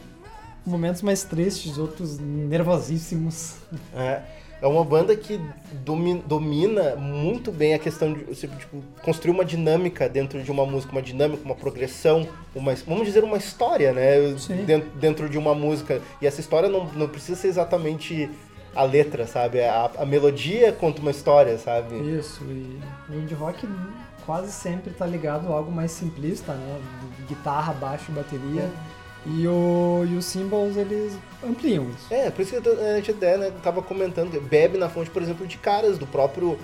Momentos 0.66 1.02
mais 1.02 1.24
tristes, 1.24 1.78
outros 1.80 2.20
nervosíssimos. 2.20 3.56
É, 3.96 4.22
é 4.62 4.68
uma 4.68 4.84
banda 4.86 5.16
que 5.16 5.40
domi- 5.84 6.24
domina 6.28 6.96
muito 6.96 7.52
bem 7.52 7.74
a 7.74 7.80
questão 7.80 8.14
de 8.14 8.30
assim, 8.32 8.48
tipo, 8.48 8.82
construir 9.02 9.32
uma 9.32 9.44
dinâmica 9.44 10.08
dentro 10.08 10.42
de 10.44 10.52
uma 10.52 10.66
música, 10.66 10.92
uma 10.92 11.02
dinâmica, 11.02 11.44
uma 11.44 11.56
progressão, 11.56 12.28
uma, 12.56 12.74
vamos 12.88 13.06
dizer, 13.06 13.24
uma 13.24 13.38
história, 13.38 13.92
né? 13.92 14.36
Dentro, 14.66 14.90
dentro 15.00 15.30
de 15.30 15.38
uma 15.38 15.56
música. 15.56 16.02
E 16.22 16.28
essa 16.28 16.40
história 16.40 16.70
não, 16.70 16.86
não 16.94 17.08
precisa 17.08 17.36
ser 17.40 17.48
exatamente 17.48 18.30
a 18.76 18.84
letra, 18.84 19.26
sabe? 19.28 19.62
A, 19.62 19.90
a 19.98 20.06
melodia 20.06 20.72
conta 20.72 21.02
uma 21.02 21.12
história, 21.12 21.58
sabe? 21.58 21.96
Isso, 22.18 22.44
e 22.46 22.80
o 23.10 23.16
indie 23.20 23.34
rock 23.34 23.68
quase 24.26 24.52
sempre 24.52 24.94
tá 24.94 25.06
ligado 25.06 25.52
a 25.52 25.56
algo 25.56 25.72
mais 25.72 25.92
simplista, 25.92 26.54
né? 26.54 26.80
Guitarra, 27.28 27.74
baixo, 27.74 28.12
bateria. 28.12 28.70
E, 29.26 29.48
o, 29.48 30.04
e 30.10 30.16
os 30.16 30.26
symbols, 30.26 30.76
eles 30.78 31.14
ampliam 31.44 31.88
isso. 31.92 32.12
É, 32.12 32.32
por 32.32 32.42
isso 32.42 32.60
que 32.60 32.70
a 32.70 32.96
gente 32.96 33.12
até 33.12 33.38
né, 33.38 33.52
tava 33.62 33.82
comentando, 33.82 34.32
que 34.32 34.40
bebe 34.40 34.78
na 34.78 34.90
fonte, 34.90 35.12
por 35.12 35.22
exemplo, 35.22 35.46
de 35.46 35.58
caras 35.58 35.98
do 35.98 36.08
próprio 36.08 36.58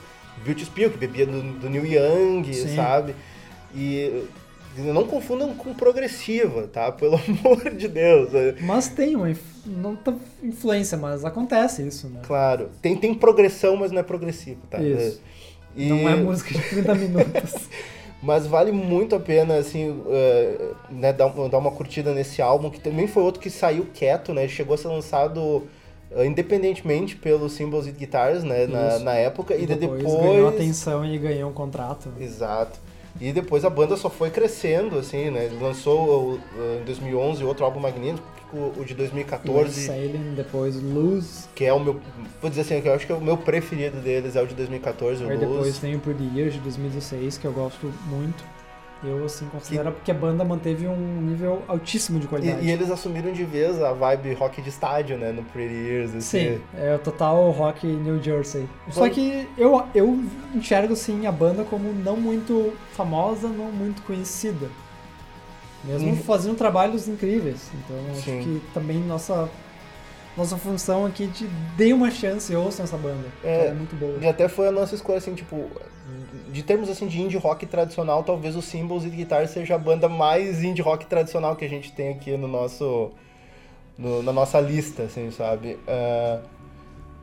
Beauty 0.44 0.66
Spill, 0.66 0.90
que 0.90 0.98
bebia 0.98 1.26
do, 1.26 1.42
do 1.60 1.70
Neil 1.70 1.86
Young, 1.86 2.52
Sim. 2.54 2.76
sabe? 2.76 3.16
E 3.76 4.24
não 4.76 5.06
confundam 5.08 5.54
com 5.56 5.74
progressiva, 5.74 6.68
tá? 6.68 6.92
Pelo 6.94 7.16
amor 7.16 7.76
de 7.76 7.88
Deus. 7.88 8.30
Mas 8.62 8.88
tem 8.88 9.16
uma 9.16 9.32
não 9.66 9.96
tá 9.96 10.14
influência, 10.42 10.98
mas 10.98 11.26
acontece 11.26 11.86
isso, 11.86 12.08
né? 12.08 12.22
Claro, 12.26 12.70
tem, 12.82 12.96
tem 12.96 13.14
progressão, 13.14 13.76
mas 13.76 13.92
não 13.92 14.00
é 14.00 14.04
progressivo, 14.04 14.62
tá? 14.70 14.80
Isso. 14.80 15.22
E- 15.76 15.90
Não 15.90 16.10
é 16.10 16.16
música 16.16 16.54
de 16.58 16.70
30 16.70 16.96
minutos. 16.96 17.54
Mas 18.28 18.46
vale 18.46 18.74
muito 18.74 19.16
a 19.16 19.22
pena, 19.22 19.56
assim, 19.56 20.04
eh, 20.10 20.72
né, 20.90 21.14
dar, 21.14 21.30
dar 21.30 21.58
uma 21.60 21.72
curtida 21.72 22.14
nesse 22.14 22.42
álbum, 22.42 22.70
que 22.70 22.78
também 22.78 23.08
foi 23.08 23.24
outro 23.24 23.40
que 23.40 23.50
saiu 23.50 23.88
quieto, 23.94 24.34
né? 24.34 24.50
Chegou 24.50 24.74
a 24.74 24.78
ser 24.78 24.90
lançado 24.90 25.64
eh, 26.12 26.26
independentemente 26.26 27.16
pelos 27.16 27.54
Symbols 27.54 27.88
e 27.88 27.92
Guitars, 27.94 28.44
né? 28.44 28.68
Na, 28.68 29.00
na 29.00 29.14
época. 29.14 29.56
E, 29.56 29.66
daí 29.66 29.78
depois, 29.78 30.04
depois... 30.04 30.22
ganhou 30.22 30.50
atenção 30.50 31.06
e 31.06 31.18
ganhou 31.18 31.50
um 31.50 31.54
contrato. 31.54 32.10
Exato. 32.20 32.78
E 33.22 33.32
depois 33.32 33.64
a 33.64 33.70
banda 33.70 33.96
só 33.96 34.10
foi 34.10 34.30
crescendo, 34.30 35.00
assim, 35.00 35.32
né? 35.32 35.50
Lançou 35.62 36.34
uh, 36.34 36.40
em 36.82 36.84
2011 36.84 37.46
outro 37.46 37.64
álbum 37.64 37.80
magnífico, 37.80 38.28
o 38.56 38.86
de 38.86 38.94
2014, 38.94 39.88
Sailing, 39.88 40.34
depois 40.36 40.82
Lose. 40.82 41.48
que 41.54 41.66
é 41.66 41.74
o 41.74 41.80
meu, 41.80 42.00
vou 42.42 42.50
dizer 42.50 42.62
assim, 42.62 42.82
que 42.82 42.88
eu 42.88 42.94
acho 42.94 43.06
que 43.06 43.12
é 43.12 43.16
o 43.16 43.22
meu 43.22 43.38
preferido 43.38 44.00
deles, 44.00 44.36
é 44.36 44.42
o 44.42 44.48
de 44.48 44.56
2014, 44.56 45.24
o 45.24 45.30
Aí 45.30 45.38
depois 45.38 45.78
tem 45.80 45.96
o 45.96 46.00
Pretty 46.00 46.30
Years 46.34 46.54
de 46.54 46.60
2016, 46.62 47.38
que 47.38 47.46
eu 47.46 47.52
gosto 47.52 47.92
muito. 48.08 48.44
Eu, 49.04 49.24
assim, 49.26 49.48
considero 49.50 49.92
porque 49.92 50.10
a 50.10 50.14
banda 50.14 50.44
manteve 50.44 50.88
um 50.88 51.22
nível 51.22 51.62
altíssimo 51.68 52.20
de 52.20 52.28
qualidade. 52.28 52.66
E, 52.66 52.70
e 52.70 52.72
eles 52.72 52.90
assumiram 52.90 53.32
de 53.32 53.44
vez 53.44 53.80
a 53.82 53.94
vibe 53.94 54.34
rock 54.34 54.60
de 54.60 54.70
estádio, 54.70 55.18
né, 55.18 55.32
no 55.32 55.44
Pretty 55.44 55.76
Years, 55.76 56.16
assim. 56.16 56.56
Sim, 56.56 56.62
é 56.76 56.96
o 56.96 57.00
total 57.00 57.52
rock 57.52 57.86
New 57.86 58.22
Jersey. 58.22 58.68
Só 58.90 59.08
que 59.08 59.48
eu, 59.56 59.86
eu 59.94 60.20
enxergo, 60.56 60.96
sim, 60.96 61.28
a 61.28 61.32
banda 61.32 61.64
como 61.64 61.94
não 61.94 62.18
muito 62.18 62.74
famosa, 62.94 63.48
não 63.48 63.72
muito 63.72 64.02
conhecida. 64.02 64.68
Mesmo 65.84 66.10
Uhum. 66.10 66.16
fazendo 66.18 66.56
trabalhos 66.56 67.08
incríveis. 67.08 67.70
Então, 67.74 67.96
acho 68.12 68.22
Sim. 68.24 68.42
que 68.44 68.62
também 68.74 68.98
nossa, 69.00 69.50
nossa 70.36 70.58
função 70.58 71.06
aqui 71.06 71.28
de 71.28 71.48
dê 71.78 71.94
uma 71.94 72.12
chance 72.12 72.54
ouçam 72.56 72.84
essa 72.84 72.98
banda. 72.98 73.26
É, 73.44 73.68
é 73.68 73.74
muito 73.74 73.96
boa. 73.96 74.18
E 74.22 74.28
até 74.28 74.48
foi 74.48 74.68
a 74.68 74.72
nossa 74.72 74.96
escolha, 74.96 75.20
assim, 75.20 75.34
tipo, 75.36 75.70
de 76.52 76.64
termos, 76.64 76.90
assim, 76.90 77.08
de 77.08 77.22
indie 77.22 77.38
rock 77.38 77.66
tradicional, 77.66 78.24
talvez 78.24 78.56
o 78.56 78.62
Symbols 78.62 79.06
e 79.06 79.10
Guitar 79.10 79.48
seja 79.48 79.76
a 79.76 79.78
banda 79.78 80.10
mais 80.10 80.64
indie 80.64 80.82
rock 80.82 81.06
tradicional 81.06 81.56
que 81.56 81.64
a 81.66 81.70
gente 81.70 81.92
tem 81.92 82.10
aqui 82.10 82.36
no 82.38 82.48
nosso, 82.48 83.12
no- 83.98 84.24
na 84.24 84.34
nossa 84.34 84.60
lista, 84.60 85.04
assim, 85.04 85.30
sabe? 85.32 85.78
Ah, 85.88 86.40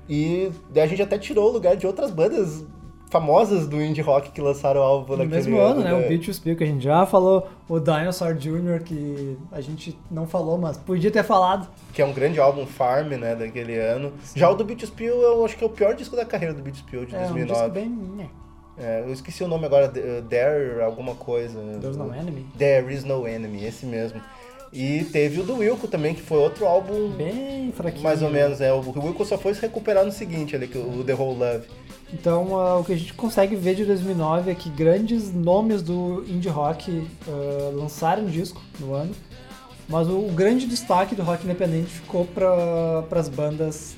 e 0.08 0.50
a 0.76 0.86
gente 0.86 1.02
até 1.02 1.18
tirou 1.18 1.48
o 1.48 1.52
lugar 1.52 1.76
de 1.76 1.86
outras 1.86 2.10
bandas 2.10 2.62
famosas 3.10 3.66
do 3.68 3.80
indie 3.80 4.00
rock 4.02 4.30
que 4.32 4.40
lançaram 4.40 4.80
o 4.80 4.84
álbum 4.84 5.16
No 5.16 5.26
mesmo 5.26 5.58
ano, 5.58 5.82
né? 5.82 5.94
O 5.94 6.08
Beat 6.08 6.24
to 6.24 6.32
Spill, 6.34 6.56
que 6.56 6.64
a 6.64 6.66
gente 6.66 6.82
já 6.82 7.06
falou, 7.06 7.48
o 7.68 7.78
Dinosaur 7.78 8.34
Jr., 8.34 8.82
que 8.84 9.36
a 9.52 9.60
gente 9.60 9.96
não 10.10 10.26
falou, 10.26 10.58
mas 10.58 10.76
podia 10.76 11.10
ter 11.10 11.22
falado. 11.22 11.68
Que 11.92 12.02
é 12.02 12.04
um 12.04 12.12
grande 12.12 12.40
álbum 12.40 12.66
Farm, 12.66 13.08
né, 13.12 13.34
daquele 13.36 13.76
ano. 13.78 14.12
Já 14.34 14.50
o 14.50 14.54
do 14.54 14.64
Beat 14.64 14.82
Spill, 14.84 15.14
eu 15.14 15.44
acho 15.44 15.56
que 15.56 15.62
é 15.62 15.66
o 15.66 15.70
pior 15.70 15.94
disco 15.94 16.16
da 16.16 16.24
carreira 16.24 16.54
do 16.54 16.62
Beat 16.62 16.76
Spill, 16.76 17.06
de 17.06 17.14
É, 17.14 17.18
um 17.18 17.32
2009. 17.34 17.52
disco 17.52 17.68
bem... 17.70 17.88
né, 18.16 18.28
É, 18.76 19.00
eu 19.06 19.12
esqueci 19.12 19.44
o 19.44 19.48
nome 19.48 19.66
agora, 19.66 19.88
There 20.28 20.82
alguma 20.82 21.14
coisa. 21.14 21.60
There's 21.80 21.96
No 21.96 22.12
Enemy. 22.12 22.46
There 22.58 22.92
is 22.92 23.04
no 23.04 23.26
enemy, 23.28 23.64
esse 23.64 23.86
mesmo. 23.86 24.20
E 24.72 25.04
teve 25.04 25.38
o 25.40 25.44
do 25.44 25.58
Wilco 25.58 25.86
também, 25.86 26.14
que 26.16 26.20
foi 26.20 26.38
outro 26.38 26.66
álbum 26.66 27.10
Bem 27.10 27.70
fraquinho. 27.70 28.02
mais 28.02 28.22
ou 28.22 28.28
menos. 28.28 28.60
É, 28.60 28.72
o 28.72 28.80
Wilco 28.80 29.24
só 29.24 29.38
foi 29.38 29.54
se 29.54 29.60
recuperar 29.60 30.04
no 30.04 30.10
seguinte 30.10 30.56
ali, 30.56 30.66
que 30.66 30.76
o 30.76 31.04
The 31.04 31.14
Whole 31.14 31.38
Love. 31.38 31.68
Então, 32.12 32.52
uh, 32.52 32.80
o 32.80 32.84
que 32.84 32.92
a 32.92 32.96
gente 32.96 33.14
consegue 33.14 33.56
ver 33.56 33.74
de 33.74 33.84
2009 33.84 34.50
é 34.50 34.54
que 34.54 34.70
grandes 34.70 35.32
nomes 35.32 35.82
do 35.82 36.24
indie 36.28 36.48
rock 36.48 36.90
uh, 36.90 37.76
lançaram 37.76 38.26
disco 38.26 38.60
no 38.78 38.94
ano, 38.94 39.14
mas 39.88 40.08
o, 40.08 40.18
o 40.18 40.32
grande 40.32 40.66
destaque 40.66 41.14
do 41.14 41.22
rock 41.22 41.44
independente 41.44 41.88
ficou 41.90 42.24
para 42.26 43.18
as 43.18 43.28
bandas, 43.28 43.96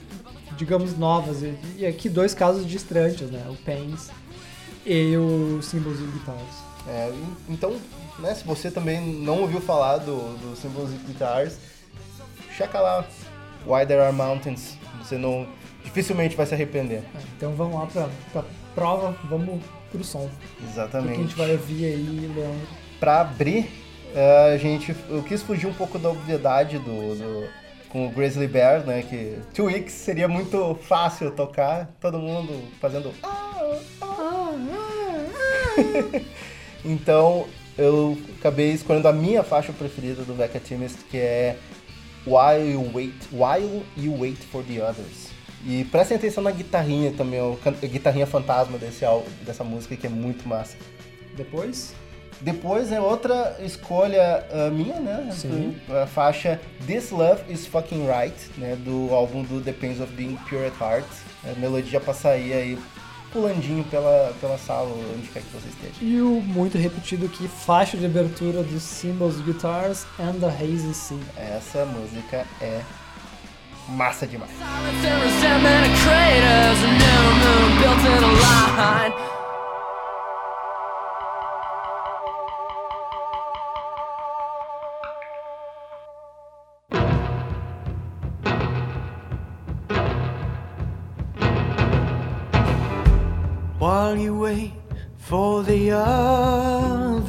digamos, 0.56 0.96
novas. 0.96 1.42
E, 1.42 1.54
e, 1.78 1.86
aqui 1.86 2.08
dois 2.08 2.32
casos 2.32 2.66
de 2.66 2.76
estreantes, 2.76 3.30
né? 3.30 3.44
O 3.50 3.56
Pains 3.64 4.10
e 4.84 5.16
o 5.16 5.60
Symbols 5.62 6.00
of 6.00 6.10
Guitars. 6.12 6.66
É, 6.88 7.12
então, 7.48 7.76
né, 8.18 8.34
se 8.34 8.44
você 8.44 8.70
também 8.70 9.00
não 9.00 9.42
ouviu 9.42 9.60
falar 9.60 9.98
do, 9.98 10.16
do 10.38 10.56
Symbols 10.56 10.90
of 10.90 11.04
Guitars, 11.04 11.58
checa 12.56 12.80
lá 12.80 13.04
Why 13.66 13.84
There 13.84 14.00
Are 14.00 14.14
Mountains. 14.14 14.78
Você 15.02 15.18
não 15.18 15.46
dificilmente 15.96 16.36
vai 16.36 16.44
se 16.44 16.52
arrepender. 16.52 16.98
É, 16.98 17.02
então 17.36 17.54
vamos 17.54 17.74
lá 17.74 17.86
pra, 17.86 18.08
pra 18.32 18.44
prova, 18.74 19.16
vamos 19.24 19.62
pro 19.90 20.04
som. 20.04 20.28
Exatamente. 20.62 21.12
O 21.12 21.14
que 21.14 21.20
a 21.20 21.22
gente 21.22 21.36
vai 21.36 21.52
ouvir 21.52 21.86
aí, 21.86 22.30
Leandro? 22.34 22.68
Pra 23.00 23.22
abrir, 23.22 23.70
é, 24.14 24.52
a 24.54 24.58
gente, 24.58 24.94
eu 25.08 25.22
quis 25.22 25.42
fugir 25.42 25.66
um 25.66 25.72
pouco 25.72 25.98
da 25.98 26.10
obviedade 26.10 26.78
do, 26.78 27.14
do 27.14 27.48
com 27.88 28.06
o 28.06 28.10
Grizzly 28.10 28.46
Bear, 28.46 28.84
né? 28.84 29.02
Que 29.08 29.38
Two 29.54 29.64
Weeks 29.66 29.94
seria 29.94 30.28
muito 30.28 30.74
fácil 30.82 31.30
tocar, 31.30 31.90
todo 31.98 32.18
mundo 32.18 32.52
fazendo. 32.78 33.10
então 36.84 37.46
eu 37.78 38.18
acabei 38.38 38.72
escolhendo 38.72 39.08
a 39.08 39.12
minha 39.12 39.42
faixa 39.42 39.72
preferida 39.72 40.24
do 40.24 40.34
Beck 40.34 40.60
Timist, 40.60 40.98
que 41.10 41.16
é 41.16 41.56
While 42.26 42.70
You 42.70 42.90
Wait, 42.92 43.14
While 43.32 43.82
You 43.96 44.18
Wait 44.18 44.44
for 44.44 44.62
the 44.62 44.82
Others. 44.82 45.36
E 45.64 45.84
prestem 45.84 46.16
atenção 46.16 46.42
na 46.42 46.50
guitarrinha 46.50 47.12
também, 47.12 47.40
a 47.40 47.86
guitarrinha 47.86 48.26
fantasma 48.26 48.78
desse, 48.78 49.04
dessa 49.44 49.64
música 49.64 49.96
que 49.96 50.06
é 50.06 50.10
muito 50.10 50.48
massa. 50.48 50.76
Depois? 51.36 51.94
Depois 52.40 52.92
é 52.92 53.00
outra 53.00 53.56
escolha 53.60 54.44
uh, 54.50 54.70
minha, 54.70 55.00
né? 55.00 55.30
Sim. 55.32 55.76
A 55.88 56.06
faixa 56.06 56.60
This 56.86 57.10
Love 57.10 57.50
Is 57.52 57.66
Fucking 57.66 58.06
Right, 58.06 58.36
né? 58.58 58.76
Do 58.76 59.08
álbum 59.12 59.42
do 59.42 59.62
Pains 59.72 60.00
of 60.00 60.12
Being 60.12 60.36
Pure 60.48 60.66
at 60.66 60.80
Heart. 60.80 61.06
A 61.44 61.58
melodia 61.58 61.98
pra 61.98 62.12
sair 62.12 62.52
aí 62.52 62.78
pulandinho 63.32 63.84
pela, 63.84 64.34
pela 64.40 64.58
sala, 64.58 64.90
onde 65.14 65.28
quer 65.28 65.42
que 65.42 65.52
você 65.52 65.68
esteja. 65.68 65.94
E 66.00 66.20
o 66.20 66.40
muito 66.40 66.78
repetido 66.78 67.26
aqui, 67.26 67.48
faixa 67.48 67.96
de 67.96 68.06
abertura 68.06 68.62
dos 68.62 68.82
Symbols 68.82 69.40
Guitars 69.40 70.06
and 70.18 70.34
the 70.40 70.46
Hazy 70.46 70.94
Sea. 70.94 71.18
Essa 71.36 71.84
música 71.84 72.46
é 72.60 72.82
massa 73.88 74.26
demais. 74.26 74.48
While 93.78 94.16
you 94.16 94.38
wait 94.38 94.72
for 95.18 95.62
the 95.62 95.92
others 95.92 97.26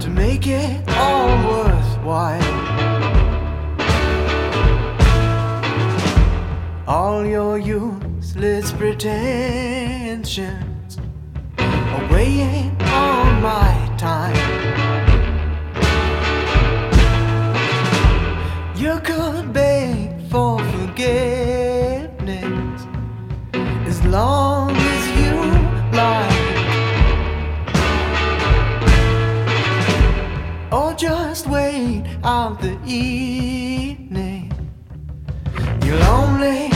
to 0.00 0.10
make 0.10 0.46
it 0.46 0.89
pretensions 8.80 10.32
are 11.58 12.08
weighing 12.10 12.74
on 12.80 13.42
my 13.42 13.74
time. 13.98 14.34
You 18.74 18.98
could 19.00 19.52
beg 19.52 20.18
for 20.30 20.58
forgiveness 20.72 22.16
as 23.86 24.02
long 24.06 24.70
as 24.74 25.08
you 25.18 25.34
like, 25.92 26.32
or 30.72 30.94
just 30.94 31.46
wait 31.48 32.04
out 32.24 32.62
the 32.62 32.78
evening. 32.86 34.50
You'll 35.84 36.02
only 36.04 36.69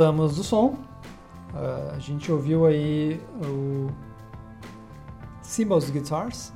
voltamos 0.00 0.36
do 0.36 0.42
som. 0.42 0.78
Uh, 1.52 1.94
a 1.94 1.98
gente 1.98 2.32
ouviu 2.32 2.64
aí 2.64 3.20
o 3.44 3.90
Symbols 5.42 5.90
Guitars. 5.90 6.54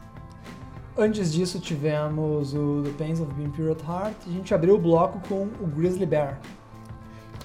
Antes 0.96 1.30
disso 1.30 1.60
tivemos 1.60 2.54
o 2.54 2.82
The 2.84 2.92
Pains 2.92 3.20
of 3.20 3.34
Being 3.34 3.50
Pure 3.50 3.72
at 3.72 3.82
Heart. 3.86 4.16
A 4.26 4.30
gente 4.30 4.54
abriu 4.54 4.76
o 4.76 4.78
bloco 4.78 5.20
com 5.28 5.42
o 5.62 5.66
Grizzly 5.66 6.06
Bear. 6.06 6.40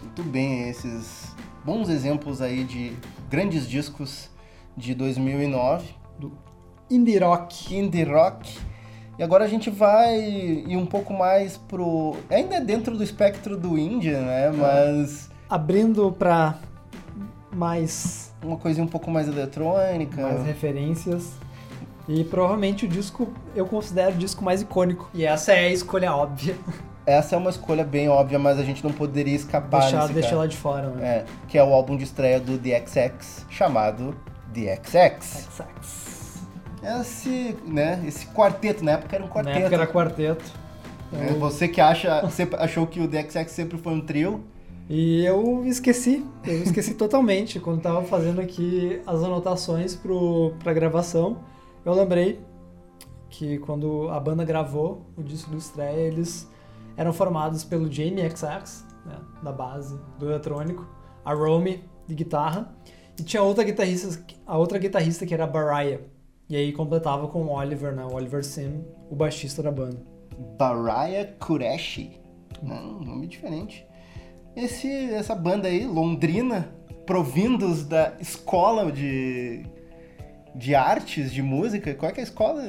Muito 0.01 0.23
bem, 0.23 0.69
esses 0.69 1.35
bons 1.65 1.89
exemplos 1.89 2.41
aí 2.41 2.63
de 2.63 2.95
grandes 3.29 3.67
discos 3.67 4.29
de 4.77 4.95
2009. 4.95 5.95
Do 6.17 6.31
indie 6.89 7.17
rock. 7.17 7.75
Indie 7.75 8.03
rock. 8.03 8.57
E 9.17 9.23
agora 9.23 9.43
a 9.43 9.49
gente 9.49 9.69
vai 9.69 10.17
ir 10.17 10.77
um 10.77 10.85
pouco 10.85 11.13
mais 11.13 11.57
pro. 11.57 12.15
Ainda 12.29 12.55
é 12.55 12.61
dentro 12.61 12.95
do 12.95 13.03
espectro 13.03 13.57
do 13.57 13.77
indie, 13.77 14.11
né? 14.11 14.45
É. 14.45 14.51
Mas 14.51 15.28
abrindo 15.49 16.11
para 16.11 16.55
mais 17.51 18.31
uma 18.43 18.57
coisinha 18.57 18.85
um 18.85 18.89
pouco 18.89 19.09
mais 19.09 19.27
eletrônica, 19.27 20.21
mais 20.21 20.45
referências. 20.45 21.33
E 22.07 22.23
provavelmente 22.23 22.85
o 22.85 22.87
disco 22.87 23.33
eu 23.55 23.65
considero 23.65 24.15
o 24.15 24.17
disco 24.17 24.43
mais 24.43 24.61
icônico. 24.61 25.09
E 25.13 25.25
essa 25.25 25.53
é 25.53 25.67
a 25.67 25.71
escolha 25.71 26.13
óbvia. 26.13 26.55
Essa 27.05 27.35
é 27.35 27.37
uma 27.39 27.49
escolha 27.49 27.83
bem 27.83 28.07
óbvia, 28.07 28.37
mas 28.37 28.59
a 28.59 28.63
gente 28.63 28.83
não 28.83 28.91
poderia 28.91 29.35
escapar 29.35 29.81
Deixar, 29.81 30.07
deixar 30.09 30.35
lá 30.35 30.45
de 30.45 30.55
fora, 30.55 30.89
né? 30.89 31.07
É, 31.07 31.25
que 31.47 31.57
é 31.57 31.63
o 31.63 31.73
álbum 31.73 31.97
de 31.97 32.03
estreia 32.03 32.39
do 32.39 32.55
The 32.55 32.85
XX, 32.85 33.45
chamado 33.49 34.15
The 34.53 34.79
XX. 34.83 35.47
XX. 35.49 36.09
Esse, 36.81 37.57
né, 37.65 38.01
esse 38.05 38.27
quarteto, 38.27 38.85
na 38.85 38.91
época 38.91 39.15
era 39.15 39.25
um 39.25 39.27
quarteto. 39.27 39.55
Na 39.55 39.61
época 39.61 39.75
era 39.75 39.87
quarteto. 39.87 40.45
É, 41.11 41.33
Você 41.33 41.67
que 41.67 41.81
acha, 41.81 42.29
sempre 42.29 42.59
achou 42.59 42.85
que 42.85 43.01
o 43.01 43.07
The 43.07 43.27
XX 43.27 43.51
sempre 43.51 43.77
foi 43.79 43.93
um 43.93 44.01
trio, 44.01 44.43
e 44.89 45.23
eu 45.23 45.63
esqueci, 45.65 46.25
eu 46.43 46.63
esqueci 46.63 46.95
totalmente. 46.97 47.59
Quando 47.59 47.77
estava 47.77 48.03
fazendo 48.03 48.41
aqui 48.41 48.99
as 49.05 49.23
anotações 49.23 49.95
para 49.95 50.71
a 50.71 50.73
gravação, 50.73 51.43
eu 51.85 51.93
lembrei 51.93 52.39
que 53.29 53.59
quando 53.59 54.09
a 54.09 54.19
banda 54.19 54.43
gravou 54.43 55.05
o 55.15 55.21
disco 55.21 55.51
do 55.51 55.57
estreia, 55.57 56.07
eles 56.07 56.49
eram 56.97 57.13
formados 57.13 57.63
pelo 57.63 57.91
Jamie 57.91 58.27
XX, 58.29 58.83
né, 59.05 59.15
da 59.43 59.51
base 59.51 59.99
do 60.17 60.27
eletrônico, 60.27 60.87
a 61.23 61.35
Romy, 61.35 61.83
de 62.07 62.15
guitarra, 62.15 62.75
e 63.17 63.23
tinha 63.23 63.43
outra 63.43 63.63
guitarrista, 63.63 64.25
a 64.45 64.57
outra 64.57 64.79
guitarrista 64.79 65.23
que 65.23 65.33
era 65.35 65.43
a 65.43 65.47
Baraya. 65.47 66.01
E 66.49 66.55
aí 66.55 66.73
completava 66.73 67.27
com 67.27 67.43
o 67.43 67.51
Oliver, 67.51 67.93
né, 67.93 68.03
o 68.03 68.15
Oliver 68.15 68.43
Sim, 68.43 68.83
o 69.07 69.15
baixista 69.15 69.61
da 69.61 69.71
banda. 69.71 70.01
Baraya 70.57 71.35
Kureshi. 71.39 72.19
Não, 72.63 72.99
nome 72.99 73.27
diferente. 73.27 73.87
Esse, 74.55 74.89
essa 75.13 75.35
banda 75.35 75.67
aí, 75.67 75.85
londrina, 75.85 76.69
provindos 77.05 77.85
da 77.85 78.13
escola 78.19 78.91
de, 78.91 79.63
de 80.53 80.75
artes, 80.75 81.31
de 81.31 81.41
música. 81.41 81.93
Qual 81.95 82.09
é 82.09 82.13
que 82.13 82.19
é 82.19 82.23
a 82.23 82.25
escola? 82.25 82.61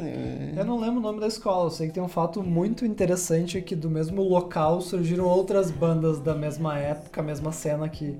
Eu 0.57 0.65
não 0.65 0.79
lembro 0.79 0.99
o 0.99 1.03
nome 1.03 1.21
da 1.21 1.27
escola, 1.27 1.67
eu 1.67 1.71
sei 1.71 1.89
que 1.89 1.95
tem 1.95 2.03
um 2.03 2.09
fato 2.09 2.43
muito 2.43 2.87
interessante 2.87 3.61
que 3.61 3.75
do 3.75 3.91
mesmo 3.91 4.23
local 4.23 4.81
surgiram 4.81 5.25
outras 5.25 5.71
bandas 5.71 6.21
da 6.21 6.35
mesma 6.35 6.79
época, 6.79 7.23
mesma 7.23 7.53
cena 7.53 7.89
que 7.89 8.17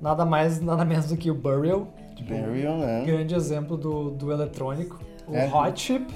nada 0.00 0.24
mais, 0.24 0.60
nada 0.60 0.84
menos 0.84 1.06
do 1.06 1.16
que 1.16 1.30
o 1.30 1.34
Burial. 1.34 1.88
Burial, 2.20 2.78
né? 2.78 3.04
Grande 3.04 3.34
exemplo 3.34 3.76
do, 3.76 4.10
do 4.10 4.30
eletrônico. 4.30 5.00
O 5.26 5.34
É. 5.34 5.50
Hot 5.52 5.80
Chip, 5.80 6.06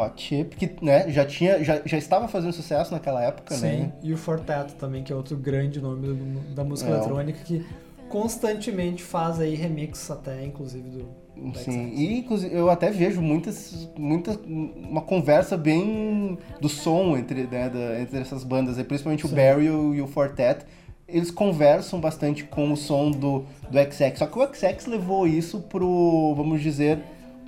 Hot 0.00 0.20
Chip, 0.22 0.56
que 0.56 0.70
né, 0.84 1.10
já, 1.10 1.24
tinha, 1.24 1.62
já, 1.62 1.80
já 1.84 1.98
estava 1.98 2.26
fazendo 2.28 2.52
sucesso 2.52 2.92
naquela 2.92 3.22
época, 3.22 3.54
sim, 3.54 3.66
né? 3.66 3.92
e 4.02 4.12
o 4.12 4.16
Forteto 4.16 4.74
também, 4.74 5.02
que 5.02 5.12
é 5.12 5.16
outro 5.16 5.36
grande 5.36 5.80
nome 5.80 6.06
do- 6.06 6.54
da 6.54 6.64
música 6.64 6.90
É. 6.90 6.94
eletrônica 6.94 7.38
que 7.44 7.64
constantemente 8.08 9.02
faz 9.02 9.38
aí 9.40 9.54
remix 9.54 10.10
até, 10.10 10.44
inclusive, 10.44 10.88
do... 10.90 11.20
Sim, 11.54 11.92
e 11.94 12.18
inclusive 12.18 12.54
eu 12.54 12.68
até 12.68 12.90
vejo 12.90 13.22
muitas, 13.22 13.88
muitas 13.96 14.36
uma 14.46 15.00
conversa 15.00 15.56
bem 15.56 16.36
do 16.60 16.68
som 16.68 17.16
entre, 17.16 17.44
né, 17.44 17.70
da- 17.70 18.00
entre 18.00 18.18
essas 18.18 18.44
bandas, 18.44 18.76
aí, 18.76 18.84
principalmente 18.84 19.24
o 19.24 19.28
Sim. 19.28 19.36
Barry 19.36 19.66
e 19.66 19.70
o, 19.70 19.94
e 19.94 20.02
o 20.02 20.06
Fortet. 20.06 20.66
Eles 21.08 21.30
conversam 21.30 21.98
bastante 22.00 22.44
com 22.44 22.70
o 22.72 22.76
som 22.76 23.10
do, 23.10 23.44
do 23.70 23.78
XX, 23.92 24.18
só 24.18 24.26
que 24.26 24.38
o 24.38 24.46
XX 24.54 24.86
levou 24.86 25.26
isso 25.26 25.60
pro, 25.60 26.34
vamos 26.36 26.60
dizer, 26.60 26.98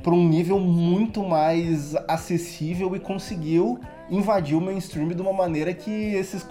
para 0.02 0.12
um 0.12 0.28
nível 0.28 0.58
muito 0.58 1.22
mais 1.22 1.94
acessível 2.08 2.94
e 2.96 3.00
conseguiu 3.00 3.78
invadir 4.10 4.56
o 4.56 4.60
mainstream 4.60 5.08
de 5.08 5.22
uma 5.22 5.32
maneira 5.32 5.72
que 5.72 5.90
esses, 5.90 6.46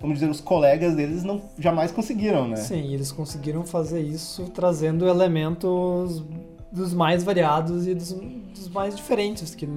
vamos 0.00 0.18
dizer, 0.18 0.30
os 0.30 0.40
colegas 0.40 0.94
deles 0.94 1.22
não 1.22 1.42
jamais 1.58 1.92
conseguiram, 1.92 2.48
né? 2.48 2.56
Sim, 2.56 2.92
eles 2.92 3.12
conseguiram 3.12 3.64
fazer 3.64 4.00
isso 4.00 4.50
trazendo 4.50 5.08
elementos 5.08 6.22
dos 6.70 6.92
mais 6.92 7.22
variados 7.22 7.86
e 7.86 7.94
dos, 7.94 8.12
dos 8.12 8.68
mais 8.68 8.96
diferentes, 8.96 9.54
que 9.54 9.68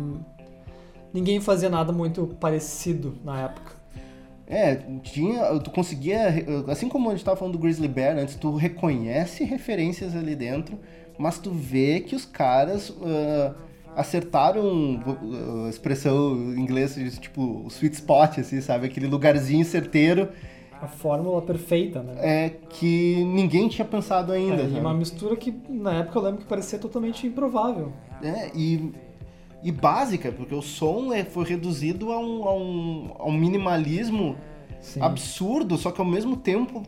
ninguém 1.13 1.39
fazia 1.39 1.69
nada 1.69 1.91
muito 1.91 2.27
parecido 2.39 3.15
na 3.23 3.41
época. 3.41 3.83
É, 4.45 4.75
tinha, 5.01 5.57
tu 5.59 5.71
conseguia, 5.71 6.27
assim 6.67 6.89
como 6.89 7.09
a 7.09 7.13
gente 7.13 7.23
tava 7.23 7.37
falando 7.37 7.53
do 7.53 7.59
Grizzly 7.59 7.87
Bear 7.87 8.17
antes, 8.17 8.35
tu 8.35 8.55
reconhece 8.55 9.43
referências 9.43 10.15
ali 10.15 10.35
dentro, 10.35 10.77
mas 11.17 11.37
tu 11.39 11.51
vê 11.51 11.99
que 11.99 12.15
os 12.15 12.25
caras 12.25 12.93
ah, 13.03 13.53
acertaram 13.95 14.99
a 15.65 15.69
expressão 15.69 16.35
em 16.53 16.59
inglês, 16.59 16.95
tipo, 17.19 17.63
o 17.65 17.67
sweet 17.67 17.95
spot, 17.95 18.39
assim, 18.39 18.59
sabe? 18.61 18.87
Aquele 18.87 19.07
lugarzinho 19.07 19.63
certeiro 19.63 20.29
A 20.81 20.87
fórmula 20.87 21.41
perfeita, 21.41 22.01
né? 22.01 22.15
é, 22.17 22.49
que 22.69 23.23
ninguém 23.25 23.67
tinha 23.67 23.85
pensado 23.85 24.31
ainda. 24.31 24.63
É, 24.63 24.67
e 24.67 24.79
uma 24.79 24.93
mistura 24.93 25.35
que 25.35 25.53
na 25.69 25.99
época 25.99 26.17
eu 26.17 26.23
lembro 26.23 26.41
que 26.41 26.47
parecia 26.47 26.79
totalmente 26.79 27.25
improvável. 27.27 27.93
É, 28.21 28.51
e, 28.55 28.91
e 29.61 29.71
básica, 29.71 30.31
porque 30.31 30.55
o 30.55 30.61
som 30.61 31.13
é, 31.13 31.23
foi 31.23 31.45
reduzido 31.45 32.11
a 32.11 32.19
um, 32.19 32.47
a 32.47 32.53
um, 32.55 33.11
a 33.19 33.25
um 33.25 33.33
minimalismo 33.33 34.35
Sim. 34.81 35.01
absurdo, 35.01 35.77
só 35.77 35.91
que 35.91 36.01
ao 36.01 36.07
mesmo 36.07 36.35
tempo 36.35 36.83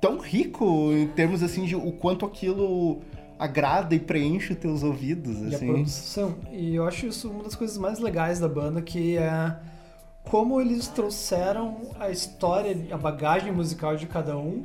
tão 0.00 0.18
rico 0.18 0.92
em 0.92 1.06
termos 1.06 1.44
assim 1.44 1.64
de 1.64 1.76
o 1.76 1.92
quanto 1.92 2.26
aquilo 2.26 3.00
agrada 3.42 3.94
e 3.94 3.98
preenche 3.98 4.52
os 4.52 4.58
teus 4.58 4.82
ouvidos, 4.82 5.40
E 5.40 5.46
a 5.46 5.56
assim. 5.56 5.66
produção. 5.66 6.34
E 6.52 6.74
eu 6.74 6.86
acho 6.86 7.06
isso 7.06 7.28
uma 7.30 7.42
das 7.44 7.54
coisas 7.54 7.76
mais 7.76 7.98
legais 7.98 8.38
da 8.38 8.48
banda, 8.48 8.80
que 8.80 9.16
é 9.16 9.56
como 10.24 10.60
eles 10.60 10.86
trouxeram 10.88 11.78
a 11.98 12.08
história, 12.10 12.76
a 12.92 12.96
bagagem 12.96 13.50
musical 13.52 13.96
de 13.96 14.06
cada 14.06 14.36
um 14.38 14.62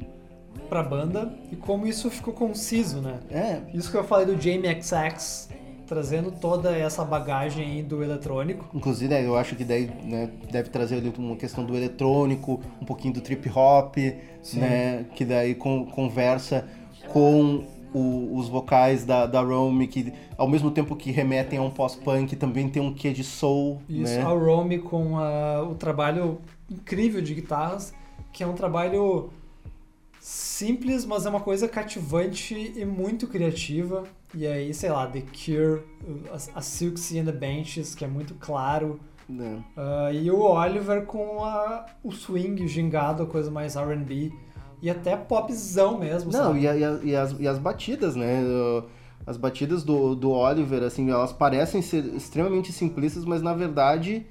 pra 0.70 0.84
banda 0.84 1.34
e 1.52 1.56
como 1.56 1.88
isso 1.88 2.10
ficou 2.10 2.34
conciso, 2.34 3.02
né? 3.02 3.20
É, 3.32 3.62
Isso 3.74 3.90
que 3.90 3.98
eu 3.98 4.04
falei 4.04 4.26
do 4.28 4.40
Jamie 4.40 4.70
XX, 4.82 5.50
trazendo 5.88 6.32
toda 6.32 6.76
essa 6.78 7.04
bagagem 7.04 7.66
aí 7.66 7.84
do 7.84 8.04
eletrônico. 8.04 8.68
inclusive 8.76 9.10
né, 9.12 9.26
eu 9.26 9.36
acho 9.38 9.56
que 9.56 9.64
daí, 9.64 9.90
né, 10.04 10.30
deve 10.52 10.70
trazer 10.70 10.98
ali 10.98 11.12
uma 11.18 11.36
questão 11.36 11.64
do 11.66 11.76
eletrônico, 11.76 12.60
um 12.82 12.86
pouquinho 12.86 13.14
do 13.16 13.22
trip 13.22 13.50
hop, 13.56 13.96
Sim. 14.44 14.60
né, 14.60 15.06
que 15.16 15.24
daí 15.26 15.56
con- 15.56 15.86
conversa 15.86 16.66
com 17.08 17.64
o- 17.94 18.38
os 18.38 18.48
vocais 18.50 19.06
da, 19.06 19.26
da 19.26 19.42
Rome, 19.42 19.88
que 19.88 20.14
ao 20.38 20.48
mesmo 20.48 20.72
tempo 20.72 20.96
que 20.96 21.12
remetem 21.12 21.58
a 21.60 21.62
um 21.62 21.70
pós-punk, 21.72 22.36
também 22.36 22.70
tem 22.70 22.82
um 22.82 22.94
quê 22.94 23.12
de 23.14 23.24
soul, 23.24 23.82
Isso, 23.90 24.16
né? 24.16 24.22
a 24.22 24.28
Romy 24.30 24.80
com 24.80 25.18
a- 25.18 25.64
o 25.64 25.76
trabalho 25.76 26.40
incrível 26.70 27.22
de 27.22 27.34
guitarras, 27.34 27.94
que 28.34 28.44
é 28.44 28.48
um 28.48 28.54
trabalho 28.54 29.30
simples, 30.20 31.06
mas 31.06 31.26
é 31.26 31.30
uma 31.30 31.40
coisa 31.40 31.68
cativante 31.68 32.74
e 32.76 32.86
muito 32.86 33.28
criativa. 33.28 34.04
E 34.36 34.46
aí, 34.46 34.74
sei 34.74 34.90
lá, 34.92 35.08
The 35.08 35.22
Cure, 35.22 35.84
a, 36.32 36.60
a 36.60 36.62
Silksy 36.62 37.20
and 37.20 37.26
the 37.26 37.32
Benches, 37.32 37.96
que 37.96 38.04
é 38.04 38.08
muito 38.08 38.34
claro. 38.36 39.00
Ah, 39.76 40.12
e 40.12 40.30
o 40.32 40.40
Oliver 40.42 41.06
com 41.06 41.44
a- 41.44 41.86
o 42.04 42.12
swing, 42.12 42.64
o 42.64 42.68
gingado, 42.68 43.24
a 43.24 43.26
coisa 43.26 43.50
mais 43.52 43.76
R&B. 43.76 44.32
E 44.82 44.90
até 44.90 45.16
popzão 45.16 45.98
mesmo, 45.98 46.32
Não, 46.32 46.48
sabe? 46.54 46.60
e, 46.62 46.68
a- 46.68 46.76
e 46.78 46.84
a- 46.84 47.00
e 47.04 47.16
as, 47.16 47.36
e 47.40 47.48
as 47.48 47.58
batidas, 47.60 48.16
né? 48.16 48.42
Uh, 48.44 48.84
As 49.26 49.36
batidas 49.36 49.84
do, 49.84 50.16
do 50.16 50.32
Oliver, 50.32 50.82
assim, 50.84 51.10
elas 51.10 51.34
parecem 51.34 51.82
ser 51.82 52.06
extremamente 52.16 52.72
simplistas, 52.72 53.26
mas 53.26 53.42
na 53.42 53.54
verdade 53.54 54.26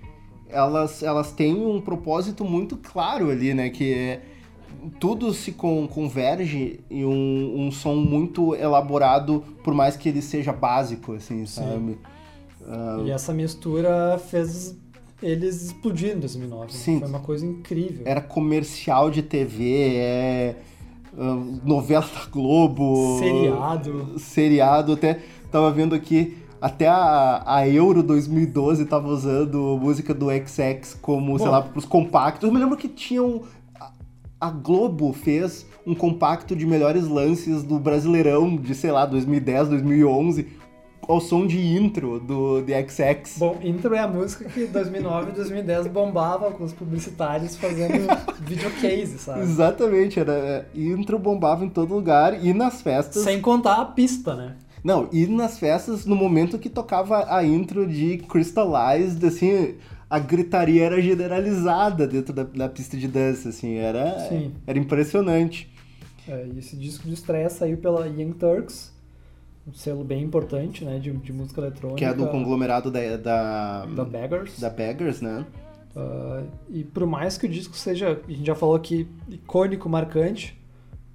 elas, 0.48 1.02
elas 1.02 1.32
têm 1.32 1.54
um 1.66 1.80
propósito 1.82 2.44
muito 2.46 2.78
claro 2.78 3.28
ali, 3.28 3.52
né? 3.52 3.68
Que 3.68 3.92
é 3.92 4.22
tudo 4.98 5.34
se 5.34 5.52
con- 5.52 5.86
converge 5.86 6.80
em 6.90 7.04
um, 7.04 7.66
um 7.66 7.70
som 7.70 7.94
muito 7.96 8.54
elaborado, 8.54 9.44
por 9.62 9.74
mais 9.74 9.96
que 9.98 10.08
ele 10.08 10.22
seja 10.22 10.50
básico, 10.52 11.12
assim, 11.12 11.44
sabe? 11.44 11.98
Ah, 12.66 13.02
E 13.04 13.10
essa 13.10 13.34
mistura 13.34 14.16
fez 14.18 14.74
eles 15.22 15.62
explodirem 15.62 16.16
em 16.16 16.20
2009. 16.20 16.62
né? 16.64 16.68
Sim. 16.72 16.98
Foi 17.00 17.08
uma 17.08 17.20
coisa 17.20 17.44
incrível. 17.46 18.02
era 18.04 18.20
comercial 18.20 19.10
de 19.10 19.22
TV, 19.22 19.94
é 19.96 20.56
ah, 21.18 21.42
novela 21.64 22.04
da 22.06 22.24
Globo, 22.30 23.18
Seriado. 23.18 24.14
seriado, 24.18 24.92
até 24.92 25.20
tava 25.50 25.70
vendo 25.70 25.94
aqui, 25.94 26.36
até 26.60 26.86
a, 26.88 27.42
a 27.46 27.68
Euro 27.68 28.02
2012 28.02 28.84
tava 28.86 29.08
usando 29.08 29.78
música 29.80 30.12
do 30.12 30.26
XX 30.30 30.94
como, 31.00 31.36
sei 31.38 31.46
Bom. 31.46 31.52
lá, 31.52 31.62
pros 31.62 31.84
compactos. 31.84 32.46
Eu 32.46 32.52
me 32.52 32.58
lembro 32.60 32.76
que 32.76 32.88
tinham. 32.88 33.42
a- 33.78 33.90
A 34.40 34.50
Globo 34.50 35.12
fez 35.12 35.66
um 35.86 35.94
compacto 35.94 36.54
de 36.56 36.66
melhores 36.66 37.06
lances 37.08 37.62
do 37.62 37.78
Brasileirão 37.78 38.56
de, 38.56 38.74
sei 38.74 38.90
lá, 38.90 39.06
2010, 39.06 39.68
2011, 39.68 40.46
ao 41.08 41.20
som 41.20 41.46
de 41.46 41.58
intro 41.58 42.18
do 42.18 42.62
The 42.62 42.86
XX. 42.86 43.38
Bom, 43.38 43.58
Intro 43.62 43.94
é 43.94 44.00
a 44.00 44.08
música 44.08 44.44
que 44.46 44.64
em 44.64 44.66
2009 44.66 45.30
e 45.30 45.34
2010 45.34 45.86
bombava 45.88 46.50
com 46.50 46.64
os 46.64 46.72
publicitários 46.72 47.56
fazendo 47.56 48.06
videocase, 48.40 49.18
sabe? 49.18 49.42
Exatamente, 49.42 50.18
era 50.18 50.68
intro 50.74 51.18
bombava 51.18 51.64
em 51.64 51.68
todo 51.68 51.94
lugar 51.94 52.44
e 52.44 52.52
nas 52.52 52.82
festas. 52.82 53.22
Sem 53.22 53.40
contar 53.40 53.80
a 53.80 53.84
pista, 53.84 54.34
né? 54.34 54.56
Não, 54.82 55.08
e 55.12 55.26
nas 55.26 55.58
festas, 55.58 56.06
no 56.06 56.14
momento 56.14 56.58
que 56.58 56.68
tocava 56.68 57.34
a 57.34 57.44
intro 57.44 57.86
de 57.86 58.18
Crystallized, 58.18 59.24
assim, 59.26 59.74
a 60.08 60.18
gritaria 60.18 60.84
era 60.84 61.00
generalizada 61.02 62.06
dentro 62.06 62.32
da, 62.32 62.44
da 62.44 62.68
pista 62.68 62.96
de 62.96 63.08
dança, 63.08 63.48
assim, 63.48 63.74
era, 63.76 64.28
Sim. 64.28 64.52
era 64.64 64.78
impressionante. 64.78 65.68
É, 66.28 66.46
esse 66.56 66.76
disco 66.76 67.06
de 67.06 67.14
estreia 67.14 67.50
saiu 67.50 67.78
pela 67.78 68.06
Young 68.06 68.32
Turks, 68.32 68.92
um 69.66 69.72
selo 69.72 70.04
bem 70.04 70.22
importante, 70.22 70.84
né, 70.84 70.98
de, 70.98 71.10
de 71.10 71.32
música 71.32 71.60
eletrônica. 71.60 71.98
Que 71.98 72.04
é 72.04 72.14
do 72.14 72.28
conglomerado 72.28 72.90
da, 72.90 73.16
da, 73.16 73.86
da 73.86 74.04
Beggars. 74.04 74.60
da 74.60 74.70
Beggars, 74.70 75.20
né? 75.20 75.44
Ah, 75.96 76.42
e 76.68 76.84
por 76.84 77.06
mais 77.06 77.36
que 77.36 77.46
o 77.46 77.48
disco 77.48 77.76
seja, 77.76 78.20
a 78.26 78.30
gente 78.30 78.46
já 78.46 78.54
falou 78.54 78.76
aqui, 78.76 79.08
icônico, 79.28 79.88
marcante, 79.88 80.56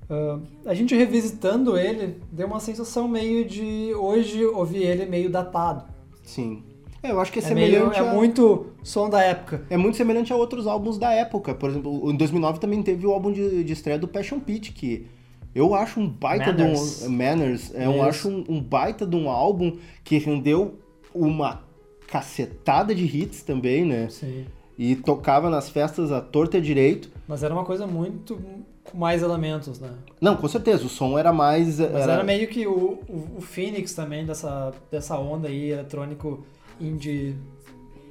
ah, 0.10 0.40
a 0.66 0.74
gente 0.74 0.96
revisitando 0.96 1.78
ele 1.78 2.18
deu 2.32 2.48
uma 2.48 2.60
sensação 2.60 3.08
meio 3.08 3.46
de 3.46 3.94
hoje 3.96 4.44
ouvir 4.44 4.84
ele 4.84 5.06
meio 5.06 5.30
datado. 5.30 5.86
Sim. 6.24 6.64
É, 7.04 7.12
eu 7.12 7.20
acho 7.20 7.32
que 7.32 7.40
é, 7.40 7.44
É, 7.44 7.54
meio, 7.54 7.68
semelhante 7.68 8.00
é 8.00 8.08
a... 8.08 8.14
muito 8.14 8.68
som 8.84 9.10
da 9.10 9.22
época. 9.24 9.64
É 9.70 9.78
muito 9.78 9.98
semelhante 9.98 10.32
a 10.32 10.36
outros 10.36 10.68
álbuns 10.68 10.98
da 10.98 11.12
época. 11.12 11.56
Por 11.56 11.70
exemplo, 11.70 12.12
em 12.12 12.16
2009 12.16 12.60
também 12.60 12.84
teve 12.84 13.08
o 13.08 13.12
álbum 13.12 13.32
de, 13.32 13.64
de 13.64 13.74
estreia 13.74 13.98
do 13.98 14.08
Passion 14.08 14.40
Pit, 14.40 14.72
que 14.72 15.08
eu 15.54 15.76
acho 15.76 16.00
um 16.00 16.08
baita 16.08 16.52
Manners. 16.52 17.00
de 17.00 17.08
um... 17.08 17.12
Manners. 17.12 17.76
É, 17.76 17.86
eu 17.86 17.94
Isso. 17.94 18.02
acho 18.04 18.30
um, 18.30 18.44
um 18.48 18.62
baita 18.62 19.06
de 19.06 19.16
um 19.16 19.30
álbum 19.30 19.78
que 20.04 20.18
rendeu 20.18 20.80
uma 21.14 21.64
cacetada 22.08 22.94
de 22.96 23.06
hits 23.06 23.44
também, 23.44 23.86
né? 23.86 24.10
Sim. 24.10 24.46
E 24.78 24.96
tocava 24.96 25.50
nas 25.50 25.70
festas 25.70 26.12
à 26.12 26.22
torta 26.22 26.58
e 26.58 26.62
direito. 26.62 27.10
Mas 27.28 27.44
era 27.44 27.54
uma 27.54 27.66
coisa 27.66 27.86
muito 27.86 28.42
com 28.84 28.98
mais 28.98 29.22
elementos, 29.22 29.80
né? 29.80 29.92
Não, 30.20 30.36
com 30.36 30.48
certeza, 30.48 30.86
o 30.86 30.90
som 30.90 31.18
era 31.18 31.32
mais... 31.32 31.80
Mas 31.80 32.08
era, 32.08 32.24
meio 32.24 32.48
que 32.48 32.66
o, 32.66 33.00
o, 33.08 33.38
o 33.38 33.42
Phoenix 33.42 33.94
também 33.94 34.26
dessa, 34.26 34.74
dessa 34.90 35.18
onda 35.18 35.48
aí, 35.48 35.72
eletrônico 35.72 36.46
indie 36.80 37.36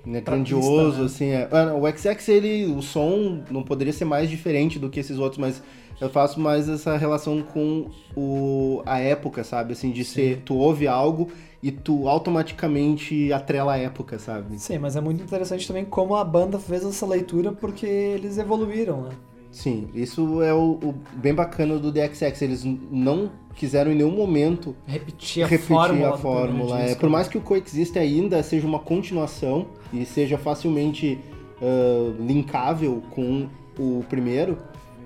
né, 0.04 0.20
grandioso, 0.20 1.02
pista, 1.02 1.04
assim. 1.04 1.30
É. 1.30 1.48
O 1.74 1.86
XX, 1.86 2.28
ele, 2.28 2.66
o 2.66 2.82
som 2.82 3.42
não 3.50 3.62
poderia 3.62 3.92
ser 3.92 4.04
mais 4.04 4.28
diferente 4.30 4.78
do 4.78 4.88
que 4.88 5.00
esses 5.00 5.18
outros, 5.18 5.38
mas 5.38 5.62
eu 6.00 6.08
faço 6.08 6.40
mais 6.40 6.68
essa 6.68 6.96
relação 6.96 7.42
com 7.42 7.90
o, 8.16 8.82
a 8.86 8.98
época, 8.98 9.44
sabe? 9.44 9.72
Assim, 9.72 9.90
de 9.90 10.04
Sim. 10.04 10.14
ser, 10.14 10.42
tu 10.44 10.54
ouve 10.54 10.88
algo 10.88 11.30
e 11.62 11.70
tu 11.70 12.08
automaticamente 12.08 13.32
atrela 13.32 13.74
a 13.74 13.78
época, 13.78 14.18
sabe? 14.18 14.58
Sim, 14.58 14.78
mas 14.78 14.96
é 14.96 15.00
muito 15.00 15.22
interessante 15.22 15.66
também 15.66 15.84
como 15.84 16.14
a 16.14 16.24
banda 16.24 16.58
fez 16.58 16.84
essa 16.84 17.06
leitura 17.06 17.52
porque 17.52 17.86
eles 17.86 18.38
evoluíram, 18.38 19.02
né? 19.02 19.10
Sim, 19.50 19.88
isso 19.94 20.42
é 20.42 20.54
o, 20.54 20.78
o 20.82 20.94
bem 21.14 21.34
bacana 21.34 21.78
do 21.78 21.90
DXX. 21.90 22.42
Eles 22.42 22.64
não 22.64 23.30
quiseram 23.54 23.90
em 23.90 23.96
nenhum 23.96 24.12
momento 24.12 24.76
repetir 24.86 25.42
a 25.42 25.46
repetir 25.46 25.74
fórmula. 25.74 26.14
A 26.14 26.18
fórmula. 26.18 26.80
É, 26.80 26.94
por 26.94 27.10
mais 27.10 27.28
que 27.28 27.36
o 27.36 27.40
Coexist 27.40 27.96
ainda 27.96 28.42
seja 28.42 28.66
uma 28.66 28.78
continuação 28.78 29.66
e 29.92 30.04
seja 30.06 30.38
facilmente 30.38 31.18
uh, 31.60 32.22
linkável 32.22 33.02
com 33.10 33.48
o 33.78 34.04
primeiro, 34.08 34.58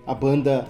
a 0.07 0.15
banda 0.15 0.69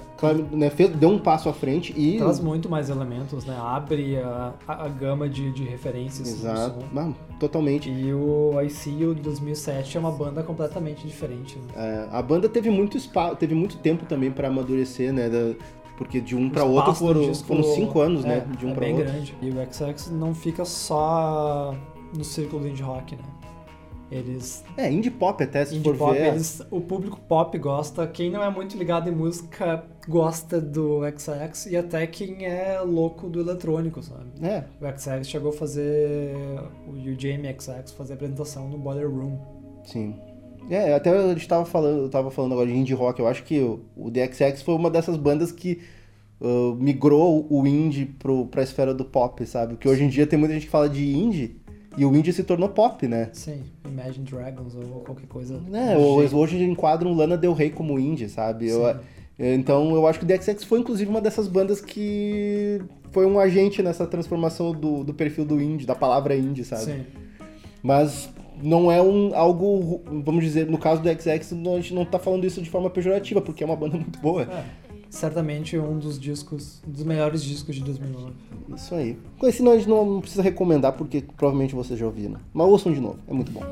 né, 0.53 0.71
fez, 0.71 0.91
deu 0.91 1.09
um 1.09 1.19
passo 1.19 1.49
à 1.49 1.53
frente 1.53 1.93
e. 1.97 2.19
Traz 2.19 2.39
muito 2.39 2.69
mais 2.69 2.89
elementos, 2.89 3.45
né? 3.45 3.57
Abre 3.59 4.17
a, 4.19 4.55
a, 4.67 4.85
a 4.85 4.89
gama 4.89 5.29
de, 5.29 5.51
de 5.51 5.65
referências. 5.65 6.29
Exato. 6.29 6.85
Ah, 6.97 7.11
totalmente. 7.41 7.91
E 7.91 8.15
o 8.15 8.53
ICU 8.63 9.15
de 9.15 9.23
2007 9.23 9.97
é 9.97 10.01
uma 10.01 10.13
banda 10.13 10.43
completamente 10.43 11.07
diferente. 11.07 11.59
Né? 11.59 11.73
É, 11.77 12.09
a 12.17 12.23
banda 12.23 12.49
teve 12.49 12.71
muito 12.71 12.97
espaço, 12.97 13.37
teve 13.37 13.55
muito 13.55 13.77
tempo 13.79 14.07
também 14.07 14.31
para 14.31 14.49
amadurecer, 14.49 15.13
né? 15.13 15.29
Da, 15.29 15.55
porque 15.97 16.21
de 16.21 16.37
um 16.37 16.49
para 16.49 16.65
outro 16.65 16.95
foram, 16.95 17.23
disco, 17.23 17.47
foram 17.47 17.63
cinco 17.63 18.01
anos, 18.01 18.25
né, 18.25 18.39
é, 18.39 18.49
né? 18.49 18.57
De 18.57 18.67
um 18.67 18.71
é 18.71 18.75
para 18.75 18.87
outro. 18.87 19.05
grande. 19.05 19.35
E 19.41 19.51
o 19.51 19.73
XX 19.73 20.11
não 20.11 20.35
fica 20.35 20.65
só 20.65 21.75
no 22.17 22.25
círculo 22.25 22.63
do 22.63 22.69
indie 22.69 22.83
rock, 22.83 23.17
né? 23.17 23.23
Eles. 24.11 24.65
É, 24.77 24.91
indie 24.91 25.11
pop 25.11 25.43
até, 25.43 25.65
se 25.65 25.75
indie 25.75 25.85
for 25.85 25.97
pop, 25.97 26.13
ver. 26.13 26.29
Eles, 26.29 26.63
o 26.71 26.81
público 26.81 27.19
pop 27.29 27.57
gosta, 27.59 28.07
quem 28.07 28.31
não 28.31 28.43
é 28.43 28.51
muito 28.51 28.77
ligado 28.77 29.09
em 29.09 29.13
música 29.13 29.85
gosta 30.07 30.61
do 30.61 31.01
XX 31.19 31.67
e 31.67 31.77
até 31.77 32.07
quem 32.07 32.45
é 32.45 32.81
louco 32.81 33.29
do 33.29 33.41
eletrônico, 33.41 34.03
sabe? 34.03 34.27
É. 34.43 34.65
O 34.81 34.99
XX 34.99 35.27
chegou 35.27 35.51
a 35.51 35.53
fazer. 35.53 36.35
O 36.87 36.95
Jamie 37.19 37.55
XX 37.59 37.93
fazer 37.93 38.15
apresentação 38.15 38.69
no 38.69 38.79
Boiler 38.79 39.11
Room. 39.11 39.39
Sim. 39.85 40.15
É, 40.71 40.95
até 40.95 41.11
a 41.11 41.29
gente 41.35 41.47
tava 41.47 41.65
falando, 41.65 42.03
eu 42.03 42.09
tava 42.09 42.31
falando 42.31 42.53
agora 42.53 42.67
de 42.67 42.75
indie 42.75 42.95
rock, 42.95 43.21
eu 43.21 43.29
acho 43.29 43.43
que 43.45 43.61
o, 43.61 43.85
o 43.95 44.11
DXX 44.11 44.63
foi 44.63 44.75
uma 44.75 44.91
dessas 44.91 45.17
bandas 45.17 45.53
que 45.53 45.83
uh, 46.41 46.75
migrou 46.77 47.47
o 47.51 47.67
indie 47.67 48.07
pro, 48.07 48.47
pra 48.47 48.63
esfera 48.63 48.95
do 48.95 49.05
pop, 49.05 49.45
sabe? 49.47 49.77
Que 49.77 49.87
hoje 49.89 50.05
em 50.05 50.09
dia 50.09 50.27
tem 50.27 50.39
muita 50.39 50.55
gente 50.55 50.65
que 50.65 50.71
fala 50.71 50.89
de 50.89 51.15
indie 51.15 51.61
e 51.97 52.05
o 52.05 52.15
indie 52.15 52.33
se 52.33 52.43
tornou 52.43 52.69
pop, 52.69 53.07
né? 53.07 53.31
Sim, 53.33 53.63
Imagine 53.85 54.25
Dragons 54.25 54.75
ou 54.75 55.01
qualquer 55.01 55.27
coisa. 55.27 55.61
É, 55.73 55.97
hoje, 55.97 56.63
enquadram 56.63 57.15
Lana 57.15 57.37
Del 57.37 57.53
Rey 57.53 57.71
como 57.71 57.99
indie, 57.99 58.29
sabe? 58.29 58.69
Eu, 58.69 58.97
então 59.39 59.95
eu 59.95 60.07
acho 60.07 60.19
que 60.19 60.25
o 60.25 60.29
DXX 60.29 60.65
foi 60.65 60.81
inclusive 60.81 61.11
uma 61.11 61.21
dessas 61.21 61.49
bandas 61.49 61.81
que 61.81 62.81
foi 63.11 63.27
um 63.27 63.39
agente 63.39 63.83
nessa 63.83 64.07
transformação 64.07 64.73
do, 64.73 65.05
do 65.05 65.15
perfil 65.15 65.45
do 65.45 65.61
indie, 65.61 65.87
da 65.87 65.95
palavra 65.95 66.37
indie, 66.37 66.65
sabe? 66.65 66.85
Sim. 66.85 67.05
Mas 67.83 68.29
não 68.63 68.91
é 68.91 69.03
um 69.03 69.35
algo, 69.35 70.03
vamos 70.25 70.45
dizer, 70.45 70.67
no 70.67 70.79
caso 70.79 71.03
do 71.03 71.09
XX, 71.09 71.29
a 71.29 71.81
gente 71.81 71.95
não 71.95 72.05
tá 72.05 72.19
falando 72.19 72.45
isso 72.45 72.63
de 72.63 72.71
forma 72.71 72.89
pejorativa, 72.89 73.41
porque 73.41 73.63
é 73.63 73.67
uma 73.67 73.77
banda 73.77 73.97
muito 73.97 74.19
boa. 74.21 74.43
É 74.43 74.85
certamente 75.15 75.79
um 75.79 75.99
dos 75.99 76.19
discos, 76.19 76.83
um 76.87 76.91
dos 76.91 77.05
melhores 77.05 77.43
discos 77.43 77.77
de 77.77 77.83
2009. 77.83 78.33
Isso 78.75 78.95
aí. 78.95 79.17
Com 79.39 79.47
esse 79.47 79.63
não, 79.63 79.73
a 79.73 79.77
gente 79.77 79.89
não 79.89 80.21
precisa 80.21 80.43
recomendar, 80.43 80.93
porque 80.93 81.23
provavelmente 81.37 81.75
vocês 81.75 81.99
já 81.99 82.07
ouviram. 82.07 82.37
Mas 82.53 82.67
ouçam 82.67 82.93
de 82.93 83.01
novo, 83.01 83.19
é 83.29 83.33
muito 83.33 83.53
bom. 83.53 83.63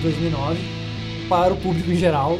De 0.00 0.04
2009 0.04 0.58
para 1.28 1.52
o 1.52 1.56
público 1.58 1.90
em 1.90 1.94
geral, 1.94 2.38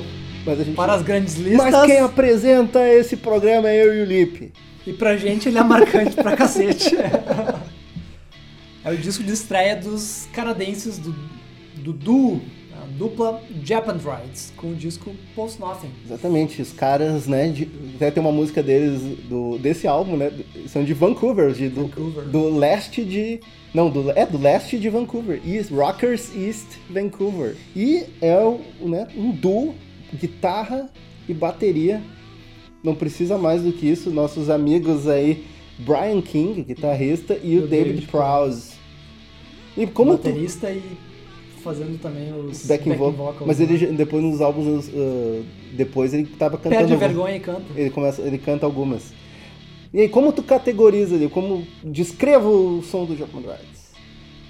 para 0.74 0.94
as 0.94 1.02
grandes 1.02 1.36
listas. 1.36 1.70
Mas 1.70 1.86
quem 1.86 1.98
apresenta 1.98 2.88
esse 2.88 3.16
programa 3.16 3.68
é 3.68 3.84
eu 3.84 3.94
e 3.94 4.02
o 4.02 4.04
Lipe. 4.04 4.52
E 4.86 4.92
pra 4.94 5.16
gente 5.16 5.48
ele 5.48 5.58
é 5.58 5.62
marcante 5.62 6.16
pra 6.16 6.36
cacete. 6.36 6.96
É 8.82 8.90
o 8.90 8.96
disco 8.96 9.22
de 9.22 9.30
estreia 9.30 9.76
dos 9.76 10.26
canadenses 10.32 10.96
do, 10.96 11.14
do 11.74 11.92
duo, 11.92 12.40
a 12.72 12.86
dupla 12.96 13.42
Japan 13.62 13.98
Rides, 13.98 14.54
com 14.56 14.70
o 14.70 14.74
disco 14.74 15.14
Post 15.36 15.60
Nothing. 15.60 15.90
Exatamente, 16.06 16.62
os 16.62 16.72
caras, 16.72 17.26
né, 17.26 17.48
de, 17.48 17.68
até 17.96 18.10
tem 18.10 18.22
uma 18.22 18.32
música 18.32 18.62
deles, 18.62 19.02
do, 19.28 19.58
desse 19.58 19.86
álbum, 19.86 20.16
né, 20.16 20.32
são 20.66 20.82
de 20.82 20.94
Vancouver, 20.94 21.52
de, 21.52 21.68
do, 21.68 21.82
Vancouver. 21.82 22.24
do 22.24 22.56
leste 22.56 23.04
de 23.04 23.40
não, 23.72 23.88
do, 23.88 24.10
é 24.10 24.26
do 24.26 24.38
leste 24.38 24.78
de 24.78 24.88
Vancouver. 24.88 25.40
East, 25.46 25.70
Rockers 25.70 26.34
East 26.34 26.66
Vancouver. 26.88 27.56
E 27.74 28.04
é 28.20 28.36
o, 28.38 28.60
né, 28.80 29.06
um 29.16 29.30
duo, 29.30 29.74
guitarra 30.12 30.90
e 31.28 31.34
bateria. 31.34 32.02
Não 32.82 32.94
precisa 32.94 33.38
mais 33.38 33.62
do 33.62 33.72
que 33.72 33.86
isso. 33.86 34.10
Nossos 34.10 34.50
amigos 34.50 35.06
aí, 35.06 35.44
Brian 35.78 36.20
King, 36.20 36.62
guitarrista, 36.62 37.38
e 37.42 37.58
o, 37.58 37.64
o 37.64 37.66
David, 37.66 37.94
David 37.94 38.06
Prowse. 38.08 38.72
E 39.76 39.86
como 39.86 40.12
baterista 40.12 40.66
tu... 40.66 40.74
e 40.76 41.10
fazendo 41.60 42.00
também 42.00 42.32
os 42.32 42.66
backing, 42.66 42.90
backing 42.90 43.12
vocals. 43.12 43.46
Mas 43.46 43.60
ele 43.60 43.86
depois 43.88 44.22
nos 44.24 44.40
álbuns 44.40 44.88
uh, 44.88 45.44
depois 45.74 46.12
ele 46.12 46.24
tava 46.26 46.56
cantando. 46.56 46.88
Perde 46.88 46.96
vergonha 46.96 47.36
e 47.36 47.40
canta. 47.40 47.62
Ele 47.76 47.90
começa, 47.90 48.22
ele 48.22 48.38
canta 48.38 48.66
algumas. 48.66 49.12
E 49.92 50.02
aí, 50.02 50.08
como 50.08 50.32
tu 50.32 50.42
categoriza 50.42 51.16
ali? 51.16 51.28
Como 51.28 51.66
descreva 51.82 52.48
o 52.48 52.80
som 52.82 53.04
do 53.04 53.16
Japan 53.16 53.40
Rides? 53.40 53.90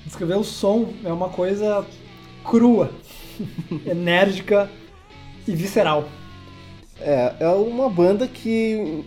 Descrever 0.05 0.36
o 0.36 0.45
som 0.45 0.93
é 1.03 1.11
uma 1.11 1.30
coisa 1.30 1.86
crua, 2.45 2.91
enérgica 3.86 4.70
e 5.49 5.53
visceral. 5.53 6.09
É, 7.01 7.36
é 7.41 7.49
uma 7.49 7.88
banda 7.88 8.28
que 8.28 9.03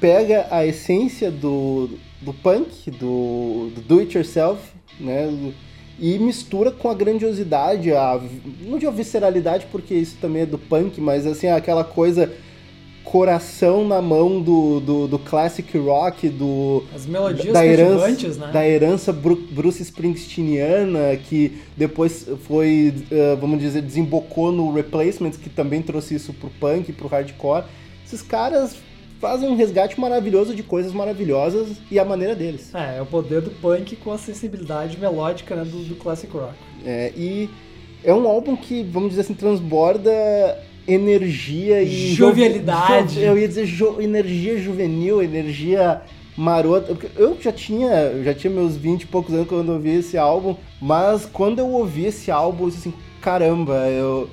pega 0.00 0.48
a 0.50 0.66
essência 0.66 1.30
do, 1.30 1.90
do 2.20 2.32
punk, 2.32 2.90
do, 2.90 3.70
do 3.72 3.82
do 3.82 4.00
it 4.00 4.16
yourself, 4.16 4.60
né? 4.98 5.52
E 5.96 6.18
mistura 6.18 6.72
com 6.72 6.90
a 6.90 6.94
grandiosidade, 6.94 7.92
a, 7.92 8.20
não 8.62 8.78
digo 8.78 8.90
visceralidade 8.90 9.66
porque 9.70 9.94
isso 9.94 10.16
também 10.20 10.42
é 10.42 10.46
do 10.46 10.58
punk, 10.58 11.00
mas 11.00 11.24
assim, 11.24 11.46
aquela 11.46 11.84
coisa 11.84 12.32
coração 13.04 13.86
na 13.86 14.00
mão 14.00 14.40
do, 14.40 14.80
do, 14.80 15.08
do 15.08 15.18
classic 15.18 15.76
rock, 15.76 16.28
do 16.28 16.84
as 16.94 17.06
melodias 17.06 17.52
da 17.52 17.66
herança, 17.66 18.28
né? 18.28 18.52
da 18.52 18.66
herança 18.66 19.12
Bruce 19.12 19.82
Springsteeniana, 19.82 21.16
que 21.16 21.60
depois 21.76 22.26
foi, 22.44 22.94
uh, 23.10 23.36
vamos 23.38 23.60
dizer, 23.60 23.82
desembocou 23.82 24.52
no 24.52 24.72
Replacements, 24.72 25.36
que 25.36 25.50
também 25.50 25.82
trouxe 25.82 26.14
isso 26.14 26.32
pro 26.32 26.50
punk, 26.60 26.92
pro 26.92 27.08
hardcore. 27.08 27.64
Esses 28.06 28.22
caras 28.22 28.76
fazem 29.20 29.48
um 29.48 29.54
resgate 29.54 30.00
maravilhoso 30.00 30.54
de 30.54 30.62
coisas 30.62 30.92
maravilhosas 30.92 31.76
e 31.90 31.98
a 31.98 32.04
maneira 32.04 32.34
deles. 32.34 32.74
É, 32.74 32.98
é 32.98 33.02
o 33.02 33.06
poder 33.06 33.40
do 33.40 33.50
punk 33.50 33.94
com 33.96 34.10
a 34.10 34.18
sensibilidade 34.18 34.98
melódica 34.98 35.54
né, 35.54 35.64
do, 35.64 35.84
do 35.84 35.94
classic 35.94 36.32
rock. 36.32 36.54
É, 36.84 37.12
e 37.16 37.48
é 38.02 38.12
um 38.12 38.26
álbum 38.26 38.56
que, 38.56 38.82
vamos 38.82 39.10
dizer 39.10 39.20
assim, 39.20 39.34
transborda 39.34 40.10
energia 40.86 41.82
e. 41.82 42.12
Jovialidade. 42.14 43.14
Jo, 43.14 43.20
eu 43.20 43.38
ia 43.38 43.48
dizer 43.48 43.66
jo, 43.66 44.00
energia 44.00 44.58
juvenil, 44.58 45.22
energia 45.22 46.02
marota. 46.36 46.96
Eu 47.16 47.36
já 47.40 47.52
tinha, 47.52 48.22
já 48.22 48.34
tinha 48.34 48.52
meus 48.52 48.76
20 48.76 49.02
e 49.02 49.06
poucos 49.06 49.34
anos 49.34 49.48
quando 49.48 49.68
eu 49.68 49.74
ouvi 49.74 49.90
esse 49.90 50.16
álbum, 50.18 50.56
mas 50.80 51.26
quando 51.26 51.58
eu 51.58 51.68
ouvi 51.68 52.06
esse 52.06 52.30
álbum, 52.30 52.64
eu 52.64 52.70
disse 52.70 52.88
assim, 52.88 52.98
caramba, 53.20 53.88
eu 53.88 54.28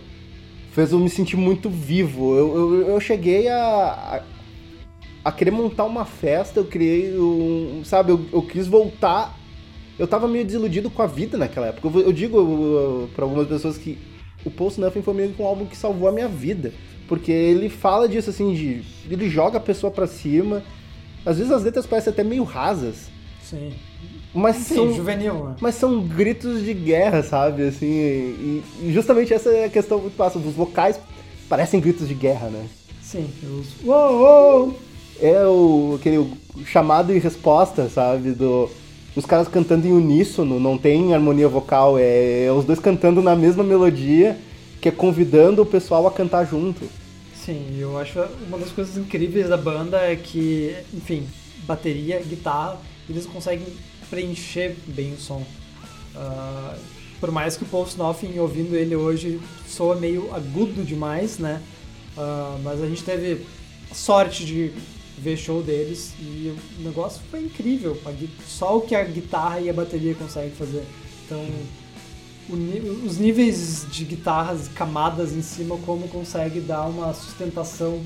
fez 0.71 0.91
eu 0.91 0.99
me 0.99 1.09
sentir 1.09 1.37
muito 1.37 1.69
vivo. 1.69 2.35
Eu, 2.35 2.55
eu, 2.55 2.87
eu 2.89 2.99
cheguei 2.99 3.47
a, 3.47 4.23
a, 5.25 5.29
a, 5.29 5.31
querer 5.31 5.51
montar 5.51 5.85
uma 5.85 6.05
festa, 6.05 6.59
eu 6.59 6.65
criei 6.65 7.17
um. 7.17 7.81
Sabe, 7.83 8.11
eu, 8.11 8.25
eu 8.31 8.41
quis 8.41 8.67
voltar. 8.67 9.37
Eu 9.97 10.07
tava 10.07 10.29
meio 10.29 10.45
desiludido 10.45 10.89
com 10.89 11.01
a 11.01 11.07
vida 11.07 11.37
naquela 11.37 11.67
época. 11.67 11.89
Eu, 11.89 12.01
eu 12.03 12.13
digo 12.13 13.09
para 13.13 13.25
algumas 13.25 13.47
pessoas 13.47 13.77
que 13.77 13.97
o 14.45 14.51
Post 14.51 14.79
Nothing 14.79 15.01
foi 15.01 15.13
meio 15.13 15.33
que 15.33 15.41
um 15.41 15.45
álbum 15.45 15.65
que 15.65 15.75
salvou 15.75 16.07
a 16.07 16.11
minha 16.11 16.27
vida. 16.27 16.73
Porque 17.07 17.31
ele 17.31 17.69
fala 17.69 18.07
disso 18.07 18.29
assim, 18.29 18.53
de. 18.53 18.83
Ele 19.09 19.29
joga 19.29 19.57
a 19.57 19.61
pessoa 19.61 19.91
pra 19.91 20.05
cima. 20.05 20.63
Às 21.25 21.37
vezes 21.37 21.51
as 21.51 21.63
letras 21.63 21.85
parecem 21.85 22.13
até 22.13 22.23
meio 22.23 22.43
rasas. 22.43 23.09
Sim. 23.41 23.73
Mas 24.33 24.57
Sim, 24.57 24.75
são. 24.75 24.93
juvenil, 24.93 25.33
né? 25.43 25.55
Mas 25.59 25.75
são 25.75 26.01
gritos 26.01 26.63
de 26.63 26.73
guerra, 26.73 27.23
sabe? 27.23 27.63
Assim, 27.63 27.87
e, 27.87 28.63
e 28.83 28.93
justamente 28.93 29.33
essa 29.33 29.49
é 29.49 29.65
a 29.65 29.69
questão 29.69 29.99
muito 29.99 30.15
fácil. 30.15 30.39
Os 30.39 30.53
vocais 30.53 30.99
parecem 31.49 31.79
gritos 31.79 32.07
de 32.07 32.13
guerra, 32.13 32.47
né? 32.49 32.67
Sim, 33.01 33.27
os. 33.43 33.83
Uou, 33.83 34.21
uou! 34.21 34.79
É 35.19 35.43
o 35.45 35.97
aquele 35.99 36.31
chamado 36.65 37.13
e 37.13 37.17
resposta, 37.19 37.89
sabe? 37.89 38.31
Do, 38.31 38.69
os 39.19 39.25
caras 39.25 39.47
cantando 39.47 39.87
em 39.87 39.91
uníssono, 39.91 40.59
não 40.59 40.77
tem 40.77 41.13
harmonia 41.13 41.47
vocal, 41.47 41.97
é, 41.99 42.45
é 42.45 42.51
os 42.51 42.65
dois 42.65 42.79
cantando 42.79 43.21
na 43.21 43.35
mesma 43.35 43.63
melodia, 43.63 44.37
que 44.81 44.87
é 44.87 44.91
convidando 44.91 45.61
o 45.61 45.65
pessoal 45.65 46.07
a 46.07 46.11
cantar 46.11 46.45
junto. 46.45 46.89
Sim, 47.35 47.77
eu 47.77 47.97
acho 47.97 48.19
uma 48.47 48.57
das 48.57 48.71
coisas 48.71 48.97
incríveis 48.97 49.49
da 49.49 49.57
banda 49.57 49.97
é 49.97 50.15
que, 50.15 50.75
enfim, 50.93 51.27
bateria, 51.65 52.19
guitarra, 52.21 52.79
eles 53.09 53.25
conseguem 53.25 53.67
preencher 54.09 54.75
bem 54.87 55.13
o 55.13 55.17
som. 55.17 55.43
Ah, 56.15 56.75
por 57.19 57.31
mais 57.31 57.57
que 57.57 57.63
o 57.63 57.67
Post 57.67 57.97
Nothing, 57.97 58.39
ouvindo 58.39 58.75
ele 58.75 58.95
hoje, 58.95 59.39
soa 59.67 59.95
meio 59.95 60.33
agudo 60.33 60.83
demais, 60.83 61.39
né? 61.39 61.61
Ah, 62.17 62.57
mas 62.63 62.81
a 62.81 62.87
gente 62.87 63.03
teve 63.03 63.45
sorte 63.91 64.45
de 64.45 64.71
ver 65.21 65.37
show 65.37 65.61
deles 65.61 66.13
e 66.19 66.55
o 66.79 66.83
negócio 66.83 67.21
foi 67.29 67.41
incrível. 67.41 67.97
Só 68.47 68.77
o 68.77 68.81
que 68.81 68.95
a 68.95 69.03
guitarra 69.03 69.59
e 69.59 69.69
a 69.69 69.73
bateria 69.73 70.15
conseguem 70.15 70.51
fazer. 70.51 70.83
Então, 71.25 71.45
o 72.49 73.05
os 73.05 73.17
níveis 73.17 73.85
de 73.91 74.05
guitarras, 74.05 74.67
camadas 74.69 75.33
em 75.33 75.41
cima, 75.41 75.77
como 75.85 76.07
consegue 76.07 76.59
dar 76.59 76.87
uma 76.87 77.13
sustentação 77.13 78.01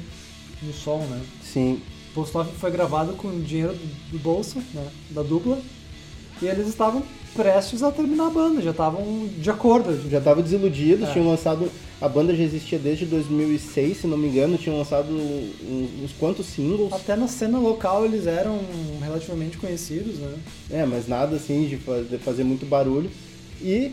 no 0.61 0.73
som, 0.73 0.99
né? 1.05 1.21
Sim. 1.41 1.81
Post 2.13 2.35
Nothing 2.35 2.53
foi 2.53 2.71
gravado 2.71 3.13
com 3.13 3.39
dinheiro 3.41 3.73
do, 3.73 4.11
do 4.11 4.19
bolso, 4.19 4.59
né, 4.73 4.87
da 5.09 5.23
dupla, 5.23 5.59
e 6.41 6.45
eles 6.45 6.67
estavam 6.67 7.03
prestes 7.33 7.81
a 7.83 7.91
terminar 7.91 8.27
a 8.27 8.29
banda, 8.29 8.61
já 8.61 8.71
estavam 8.71 9.27
de 9.37 9.49
acordo. 9.49 10.09
Já 10.09 10.21
tava 10.21 10.41
desiludidos, 10.41 11.09
É. 11.09 11.11
tinham 11.13 11.27
lançado. 11.27 11.69
A 12.01 12.07
banda 12.09 12.35
já 12.35 12.43
existia 12.43 12.77
desde 12.77 13.05
2006, 13.05 13.97
se 14.01 14.07
não 14.07 14.17
me 14.17 14.27
engano, 14.27 14.57
tinham 14.57 14.77
lançado 14.77 15.09
uns, 15.13 16.03
uns 16.03 16.11
quantos 16.19 16.45
singles. 16.47 16.91
Até 16.91 17.15
na 17.15 17.27
cena 17.27 17.57
local 17.59 18.03
eles 18.05 18.27
eram 18.27 18.59
relativamente 19.01 19.57
conhecidos, 19.57 20.15
né? 20.19 20.33
É, 20.69 20.85
mas 20.85 21.07
nada 21.07 21.37
assim 21.37 21.65
de 21.67 21.77
fa- 21.77 22.01
de 22.01 22.17
fazer 22.17 22.43
muito 22.43 22.65
barulho. 22.65 23.09
E 23.61 23.91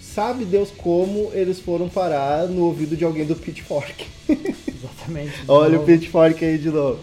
sabe 0.00 0.44
Deus 0.44 0.68
como 0.76 1.30
eles 1.32 1.58
foram 1.58 1.88
parar 1.88 2.46
no 2.48 2.64
ouvido 2.64 2.94
de 2.96 3.04
alguém 3.04 3.24
do 3.24 3.34
Pitchfork. 3.34 4.04
Exatamente. 4.28 5.32
Olha 5.48 5.70
o 5.70 5.72
novo. 5.80 5.86
Pitchfork 5.86 6.44
aí 6.44 6.58
de 6.58 6.68
novo. 6.68 6.98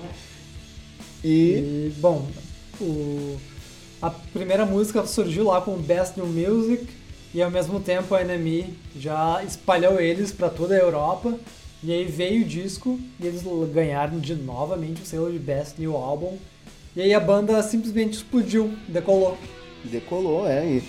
E 1.23 1.27
E, 1.27 1.91
bom, 1.97 2.27
o- 2.79 3.35
a 4.01 4.09
primeira 4.09 4.65
música 4.65 5.05
surgiu 5.05 5.45
lá 5.45 5.59
com 5.59 5.75
Best 5.75 6.17
New 6.17 6.27
Music 6.27 6.87
e 7.33 7.41
ao 7.41 7.51
mesmo 7.51 7.79
tempo 7.79 8.15
a 8.15 8.23
NME 8.23 8.73
já 8.97 9.43
espalhou 9.43 9.99
eles 9.99 10.31
para 10.31 10.49
toda 10.49 10.73
a 10.73 10.79
Europa. 10.79 11.37
E 11.83 11.91
aí 11.91 12.05
veio 12.05 12.43
o 12.43 12.47
disco 12.47 12.99
e 13.19 13.27
eles 13.27 13.43
ganharam 13.73 14.19
de 14.19 14.35
novamente 14.35 15.01
o 15.01 15.05
selo 15.05 15.31
de 15.31 15.39
Best 15.39 15.79
New 15.79 15.95
Album. 15.95 16.37
E 16.95 17.01
aí 17.01 17.13
a 17.13 17.19
banda 17.19 17.61
simplesmente 17.61 18.13
explodiu, 18.13 18.73
decolou. 18.87 19.37
decolou, 19.83 20.47
é. 20.47 20.65
E 20.65 20.83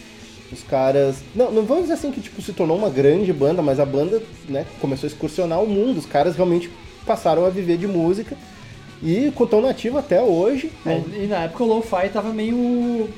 os 0.53 0.63
caras. 0.63 1.17
Não, 1.35 1.51
não 1.53 1.65
vamos 1.65 1.85
dizer 1.85 1.95
assim 1.95 2.11
que 2.11 2.21
tipo, 2.21 2.41
se 2.43 2.53
tornou 2.53 2.77
uma 2.77 2.91
grande 2.91 3.33
banda, 3.33 3.61
mas 3.61 3.79
a 3.79 3.85
banda 3.85 4.23
né, 4.49 4.67
começou 4.81 5.07
a 5.07 5.11
excursionar 5.13 5.63
o 5.63 5.69
mundo. 5.69 5.99
Os 5.99 6.07
caras 6.07 6.37
realmente 6.37 6.71
passaram 7.07 7.45
a 7.45 7.51
viver 7.51 7.77
de 7.77 7.87
música. 7.87 8.37
E 9.03 9.29
estão 9.29 9.61
nativo 9.63 9.99
até 9.99 10.21
hoje. 10.21 10.71
É, 10.85 11.01
e 11.23 11.27
na 11.27 11.45
época 11.45 11.65
o 11.65 11.67
Lo-Fi 11.67 12.09
tava 12.13 12.33
meio 12.33 13.09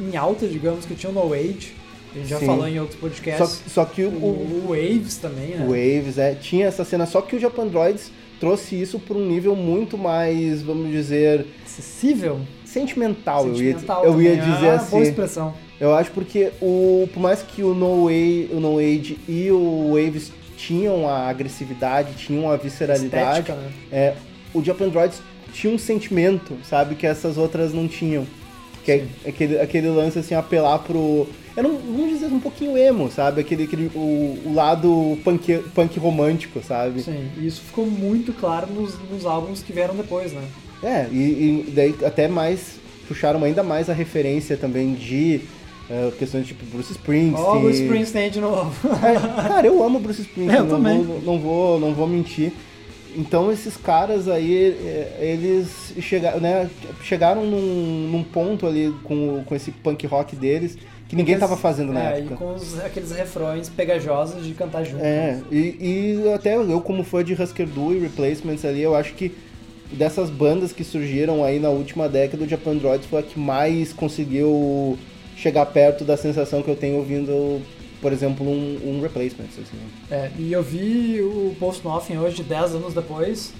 em 0.00 0.16
alta, 0.16 0.46
digamos, 0.46 0.84
que 0.84 0.94
tinha 0.94 1.10
o 1.10 1.14
No 1.14 1.32
Age. 1.32 1.74
A 2.14 2.18
gente 2.18 2.28
já 2.28 2.38
Sim. 2.38 2.46
falou 2.46 2.68
em 2.68 2.78
outros 2.78 2.98
Só, 3.00 3.06
podcasts. 3.06 3.62
só 3.68 3.84
que 3.84 4.02
o, 4.04 4.08
O, 4.10 4.64
o 4.66 4.68
Waves 4.68 5.16
também, 5.16 5.56
né? 5.56 5.64
o 5.64 5.68
Waves, 5.70 6.18
é, 6.18 6.34
tinha 6.34 6.66
essa 6.66 6.84
cena, 6.84 7.06
só 7.06 7.22
que 7.22 7.34
o 7.34 7.40
Japan 7.40 7.66
Droids 7.66 8.10
trouxe 8.38 8.80
isso 8.80 8.98
para 8.98 9.16
um 9.16 9.24
nível 9.26 9.56
muito 9.56 9.96
mais, 9.96 10.62
vamos 10.62 10.90
dizer, 10.90 11.46
Acessível. 11.64 12.40
sentimental. 12.64 13.46
eu 13.46 13.54
ia, 13.54 13.72
Sentimental 13.72 14.04
eu 14.04 14.20
ia 14.20 14.36
dizer 14.36 14.68
ah, 14.70 14.74
assim. 14.74 14.90
Boa 14.90 15.02
expressão. 15.02 15.54
Eu 15.80 15.94
acho 15.94 16.10
porque 16.10 16.50
o, 16.60 17.08
por 17.14 17.20
mais 17.20 17.40
que 17.42 17.62
o 17.62 17.72
No, 17.74 18.04
Way, 18.04 18.50
o 18.52 18.60
no 18.60 18.78
Age 18.78 19.18
e 19.26 19.50
o 19.50 19.92
Waves 19.94 20.30
tinham 20.56 21.08
a 21.08 21.28
agressividade, 21.28 22.14
tinham 22.14 22.50
a 22.50 22.56
visceralidade, 22.56 23.40
Estética, 23.40 23.54
né? 23.54 23.72
é, 23.90 24.14
o 24.54 24.62
Japan 24.62 24.88
Droids 24.88 25.20
tinha 25.52 25.72
um 25.72 25.78
sentimento, 25.78 26.56
sabe, 26.64 26.94
que 26.94 27.06
essas 27.06 27.36
outras 27.36 27.72
não 27.72 27.86
tinham. 27.86 28.26
Que 28.84 28.92
é 28.92 29.06
aquele, 29.26 29.60
aquele 29.60 29.88
lance 29.88 30.18
assim, 30.18 30.34
apelar 30.34 30.78
pro. 30.80 31.28
Era 31.56 31.68
um, 31.68 31.76
vamos 31.76 32.10
dizer 32.10 32.26
um 32.26 32.40
pouquinho 32.40 32.76
emo, 32.76 33.10
sabe? 33.10 33.40
Aquele, 33.40 33.64
aquele 33.64 33.90
o, 33.94 34.38
o 34.46 34.52
lado 34.54 35.18
punk, 35.22 35.62
punk 35.74 35.98
romântico, 35.98 36.60
sabe? 36.62 37.02
Sim, 37.02 37.30
e 37.38 37.46
isso 37.46 37.60
ficou 37.60 37.86
muito 37.86 38.32
claro 38.32 38.66
nos, 38.72 38.98
nos 39.10 39.24
álbuns 39.24 39.62
que 39.62 39.72
vieram 39.72 39.94
depois, 39.94 40.32
né? 40.32 40.42
É, 40.82 41.06
e, 41.12 41.64
e 41.66 41.70
daí 41.70 41.94
até 42.04 42.26
mais 42.26 42.80
puxaram 43.06 43.44
ainda 43.44 43.62
mais 43.62 43.88
a 43.90 43.92
referência 43.92 44.56
também 44.56 44.94
de 44.94 45.42
eh, 45.90 46.10
questões 46.18 46.46
tipo 46.46 46.64
Bruce 46.66 46.92
Springsteen. 46.92 47.34
Ó, 47.36 47.58
o 47.58 47.70
Springsteen 47.70 48.30
de 48.30 48.40
novo. 48.40 48.72
É, 48.88 49.48
cara, 49.48 49.66
eu 49.66 49.82
amo 49.82 50.00
Bruce 50.00 50.22
Springsteen, 50.24 50.58
Eu 50.58 50.64
não, 50.64 50.76
também. 50.76 51.02
Vou, 51.02 51.20
não, 51.20 51.38
vou, 51.38 51.80
não 51.80 51.94
vou 51.94 52.06
mentir. 52.06 52.52
Então 53.16 53.52
esses 53.52 53.76
caras 53.76 54.28
aí, 54.28 54.76
eh, 54.78 55.18
eles 55.20 55.94
chegaram, 56.00 56.40
né, 56.40 56.70
chegaram 57.02 57.44
num, 57.44 58.08
num 58.10 58.22
ponto 58.22 58.66
ali 58.66 58.94
com, 59.04 59.42
com 59.44 59.54
esse 59.54 59.70
punk 59.70 60.06
rock 60.06 60.34
deles 60.34 60.78
que 61.08 61.16
ninguém 61.16 61.38
tava 61.38 61.56
fazendo 61.58 61.92
na 61.92 62.10
é, 62.14 62.18
época. 62.20 62.34
E 62.34 62.36
com 62.38 62.54
os- 62.54 62.80
aqueles 62.80 63.12
refrões 63.12 63.68
pegajosos 63.68 64.46
de 64.46 64.54
cantar 64.54 64.82
junto. 64.82 65.04
É, 65.04 65.40
e, 65.50 66.22
e 66.24 66.32
até 66.32 66.56
eu 66.56 66.80
como 66.80 67.04
fã 67.04 67.22
de 67.22 67.34
Husker 67.34 67.66
Du 67.66 67.92
e 67.92 67.98
Replacements 67.98 68.64
ali, 68.64 68.80
eu 68.80 68.94
acho 68.96 69.12
que 69.12 69.30
dessas 69.92 70.30
bandas 70.30 70.72
que 70.72 70.82
surgiram 70.82 71.44
aí 71.44 71.58
na 71.58 71.68
última 71.68 72.08
década, 72.08 72.44
o 72.44 72.48
Japan 72.48 72.76
Droids 72.76 73.06
foi 73.06 73.20
a 73.20 73.22
que 73.22 73.38
mais 73.38 73.92
conseguiu 73.92 74.98
chegar 75.36 75.66
perto 75.66 76.02
da 76.04 76.16
sensação 76.16 76.62
que 76.62 76.70
eu 76.70 76.76
tenho 76.76 76.96
ouvindo, 76.96 77.60
por 78.02 78.12
exemplo, 78.12 78.44
um, 78.46 78.80
um 78.84 79.00
Replacements. 79.00 79.56
Assim. 79.58 79.78
É, 80.10 80.30
e 80.36 80.52
eu 80.52 80.62
vi 80.62 81.22
o 81.22 81.54
Post 81.58 81.84
Nothing 81.84 82.18
hoje, 82.18 82.42
10 82.42 82.74
anos 82.74 82.92
depois. 82.92 83.54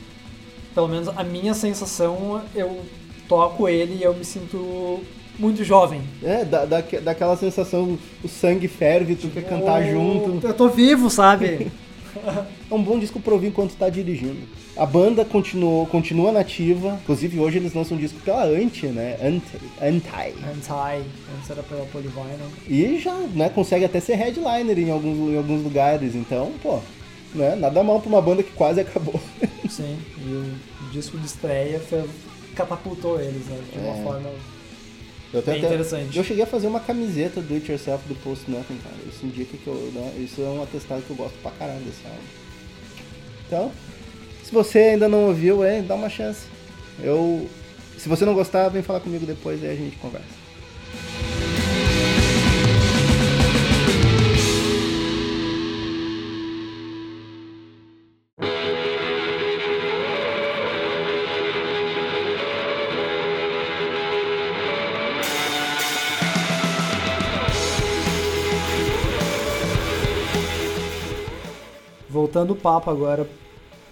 Pelo 0.74 0.88
menos 0.88 1.08
a 1.08 1.22
minha 1.22 1.54
sensação, 1.54 2.42
eu 2.54 2.80
toco 3.28 3.68
ele 3.68 3.94
e 3.94 4.02
eu 4.02 4.12
me 4.12 4.24
sinto 4.24 5.00
muito 5.38 5.62
jovem. 5.64 6.02
É, 6.22 6.44
dá, 6.44 6.64
dá, 6.64 6.82
daquela 7.02 7.36
sensação, 7.36 7.98
o 8.22 8.28
sangue 8.28 8.68
ferve, 8.68 9.14
tu 9.14 9.28
quer 9.28 9.44
cantar 9.44 9.80
Oh, 9.80 9.90
junto. 9.90 10.46
Eu 10.46 10.54
tô 10.54 10.68
vivo, 10.68 11.08
sabe? 11.08 11.70
É 12.70 12.74
um 12.74 12.82
bom 12.82 12.98
disco 12.98 13.20
pra 13.20 13.32
ouvir 13.34 13.48
enquanto 13.48 13.74
tá 13.76 13.88
dirigindo. 13.88 14.40
A 14.76 14.86
banda 14.86 15.24
continuou, 15.24 15.86
continua 15.86 16.32
nativa, 16.32 16.98
inclusive 17.02 17.38
hoje 17.38 17.58
eles 17.58 17.74
lançam 17.74 17.96
um 17.96 18.00
disco 18.00 18.18
pela 18.20 18.44
Anti, 18.44 18.86
né? 18.86 19.16
Anti. 19.22 19.56
Anti. 19.80 20.08
Anti, 20.44 21.04
antes 21.36 21.50
era 21.50 21.62
pela 21.62 21.84
Polyvinyl. 21.86 22.48
E 22.68 22.98
já 22.98 23.14
né, 23.34 23.48
consegue 23.50 23.84
até 23.84 24.00
ser 24.00 24.14
headliner 24.14 24.78
em 24.78 24.90
alguns, 24.90 25.18
em 25.32 25.36
alguns 25.36 25.62
lugares. 25.62 26.14
Então, 26.14 26.52
pô, 26.62 26.78
né, 27.34 27.54
nada 27.56 27.82
mal 27.82 28.00
pra 28.00 28.08
uma 28.08 28.22
banda 28.22 28.42
que 28.42 28.52
quase 28.52 28.80
acabou. 28.80 29.20
Sim, 29.68 29.98
e 30.18 30.28
o 30.30 30.90
disco 30.92 31.18
de 31.18 31.26
estreia 31.26 31.78
foi- 31.80 32.04
catapultou 32.54 33.20
eles, 33.20 33.46
né? 33.46 33.58
De 33.72 33.78
uma 33.78 33.96
É. 33.98 34.02
forma 34.02 34.30
Eu 35.32 35.40
até- 35.40 35.52
até- 35.52 35.66
interessante. 35.66 36.16
Eu 36.16 36.24
cheguei 36.24 36.42
a 36.44 36.46
fazer 36.46 36.66
uma 36.66 36.80
camiseta 36.80 37.40
do 37.40 37.54
It 37.54 37.70
Yourself 37.70 38.06
do 38.06 38.14
Post 38.16 38.50
Nothing, 38.50 38.76
cara. 38.82 38.96
Isso 39.08 39.24
indica 39.24 39.56
que 39.56 39.66
eu. 39.66 39.74
né, 39.94 40.12
isso 40.18 40.40
é 40.42 40.44
um 40.44 40.62
atestado 40.62 41.02
que 41.02 41.10
eu 41.10 41.16
gosto 41.16 41.34
pra 41.42 41.50
caralho 41.52 41.80
desse 41.80 42.04
álbum. 42.04 42.18
Então, 43.46 43.72
se 44.44 44.52
você 44.52 44.78
ainda 44.78 45.08
não 45.08 45.26
ouviu, 45.28 45.64
é, 45.64 45.80
dá 45.80 45.94
uma 45.94 46.08
chance. 46.10 46.46
Eu. 47.02 47.48
Se 47.98 48.08
você 48.08 48.24
não 48.24 48.34
gostar, 48.34 48.68
vem 48.68 48.82
falar 48.82 49.00
comigo 49.00 49.24
depois 49.24 49.62
aí 49.64 49.70
a 49.70 49.74
gente 49.76 49.96
conversa. 49.96 50.26
Voltando 72.32 72.54
o 72.54 72.56
papo 72.56 72.88
agora 72.90 73.28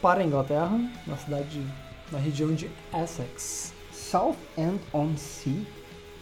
para 0.00 0.20
a 0.22 0.24
Inglaterra, 0.24 0.80
na 1.06 1.14
cidade, 1.18 1.60
de- 1.60 1.66
na 2.10 2.18
região 2.18 2.54
de 2.54 2.70
Essex. 3.04 3.74
South 3.92 4.34
End 4.56 4.80
on 4.94 5.14
Sea, 5.18 5.60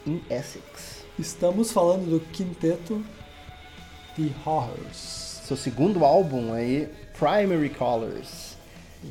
em 0.04 0.20
Essex. 0.28 1.04
Estamos 1.16 1.70
falando 1.70 2.10
do 2.10 2.18
quinteto 2.32 3.00
The 4.16 4.30
Horrors. 4.44 4.96
seu 5.44 5.56
segundo 5.56 6.04
álbum 6.04 6.52
aí, 6.52 6.88
Primary 7.16 7.68
Colors. 7.70 8.56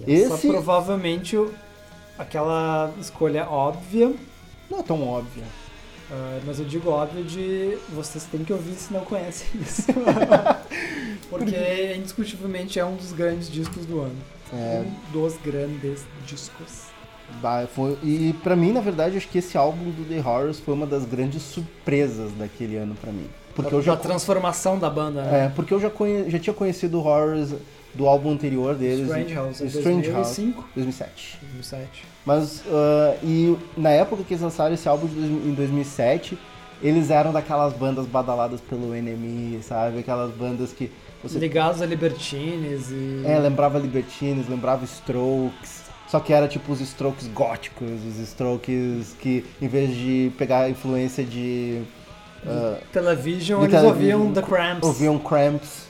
E 0.06 0.14
essa 0.24 0.34
Esse- 0.36 0.50
provavelmente 0.50 1.38
aquela 2.20 2.94
escolha 3.00 3.48
óbvia, 3.50 4.14
Não 4.70 4.80
é 4.80 4.84
tão 4.84 5.02
óbvio. 5.08 5.46
Ah, 6.12 6.40
mas 6.46 6.60
eu 6.60 6.66
digo 6.66 6.90
óbvio 6.90 7.24
de 7.24 7.78
vocês 7.94 8.24
têm 8.26 8.44
que 8.44 8.54
ouvir 8.54 8.74
se 8.76 8.94
não 8.94 9.02
conhecem 9.02 9.48
isso. 9.62 9.84
Porque 11.30 11.96
indiscutivelmente 11.98 12.80
é 12.80 12.86
um 12.86 12.96
dos 12.96 13.12
grandes 13.12 13.50
discos 13.50 13.86
do 13.86 14.00
ano. 14.02 14.16
É, 14.54 14.84
Um 14.86 15.12
dos 15.12 15.36
grandes 15.44 16.06
discos. 16.26 16.88
Bah, 17.42 17.68
foi- 17.68 17.98
e 18.02 18.34
pra 18.42 18.56
mim, 18.56 18.72
na 18.72 18.80
verdade, 18.80 19.18
acho 19.18 19.28
que 19.28 19.40
esse 19.40 19.58
álbum 19.58 19.92
do 19.92 20.06
The 20.08 20.20
Horrors 20.28 20.60
foi 20.60 20.74
uma 20.74 20.86
das 20.88 21.04
grandes 21.04 21.42
surpresas 21.44 22.32
daquele 22.32 22.78
ano 22.78 22.96
pra 22.96 23.12
mim. 23.12 23.28
Porque 23.54 23.74
eu 23.76 23.82
já 23.82 23.96
da 23.96 24.02
transformação 24.02 24.80
da 24.80 24.90
banda, 24.90 25.24
né? 25.24 25.46
é, 25.46 25.50
porque 25.50 25.74
eu 25.74 25.80
já, 25.80 25.90
conhe- 25.90 26.30
já 26.30 26.40
tinha 26.40 26.54
conhecido 26.54 27.00
o 27.00 27.02
Horrors 27.06 27.54
do 27.98 28.08
álbum 28.08 28.32
anterior 28.32 28.76
deles, 28.76 29.08
Strange 29.08 29.34
House, 29.34 29.62
Strange 29.62 30.10
House, 30.12 30.28
2005, 30.38 30.70
2007. 30.76 31.40
2007. 31.42 32.04
Mas 32.26 32.64
ah, 32.70 33.16
e 33.24 33.58
na 33.76 33.90
época 33.90 34.24
que 34.24 34.34
eles 34.34 34.44
lançaram 34.44 34.74
esse 34.74 34.88
álbum 34.88 35.08
dois- 35.08 35.30
em 35.46 35.54
2007, 35.54 36.38
eles 36.82 37.10
eram 37.10 37.34
daquelas 37.34 37.74
bandas 37.74 38.06
badaladas 38.06 38.62
pelo 38.62 38.94
NME, 38.94 39.62
sabe? 39.64 40.00
Aquelas 40.00 40.32
bandas 40.34 40.72
que 40.72 40.92
você 41.24 41.40
Ligados 41.40 41.82
a 41.82 41.86
Libertines 41.88 42.92
e... 42.92 43.24
É, 43.26 43.40
lembrava 43.40 43.80
Libertines, 43.80 44.48
lembrava 44.48 44.86
Strokes. 44.86 45.88
Só 46.08 46.20
que 46.20 46.32
era 46.32 46.48
tipo 46.48 46.72
os 46.72 46.80
Strokes 46.80 47.28
góticos, 47.28 47.90
os 48.08 48.18
Strokes 48.20 49.16
que 49.20 49.44
em 49.62 49.68
vez 49.68 49.90
de 49.96 50.32
pegar 50.38 50.60
a 50.62 50.70
influência 50.70 51.24
de. 51.24 51.82
ah, 52.46 52.78
Television, 52.94 53.60
de 53.60 53.66
eles 53.66 53.82
Television, 53.82 54.20
ouviam 54.22 54.34
The 54.34 54.42
Cramps. 54.42 54.88
ouviam 54.88 55.20
Cramps, 55.20 55.87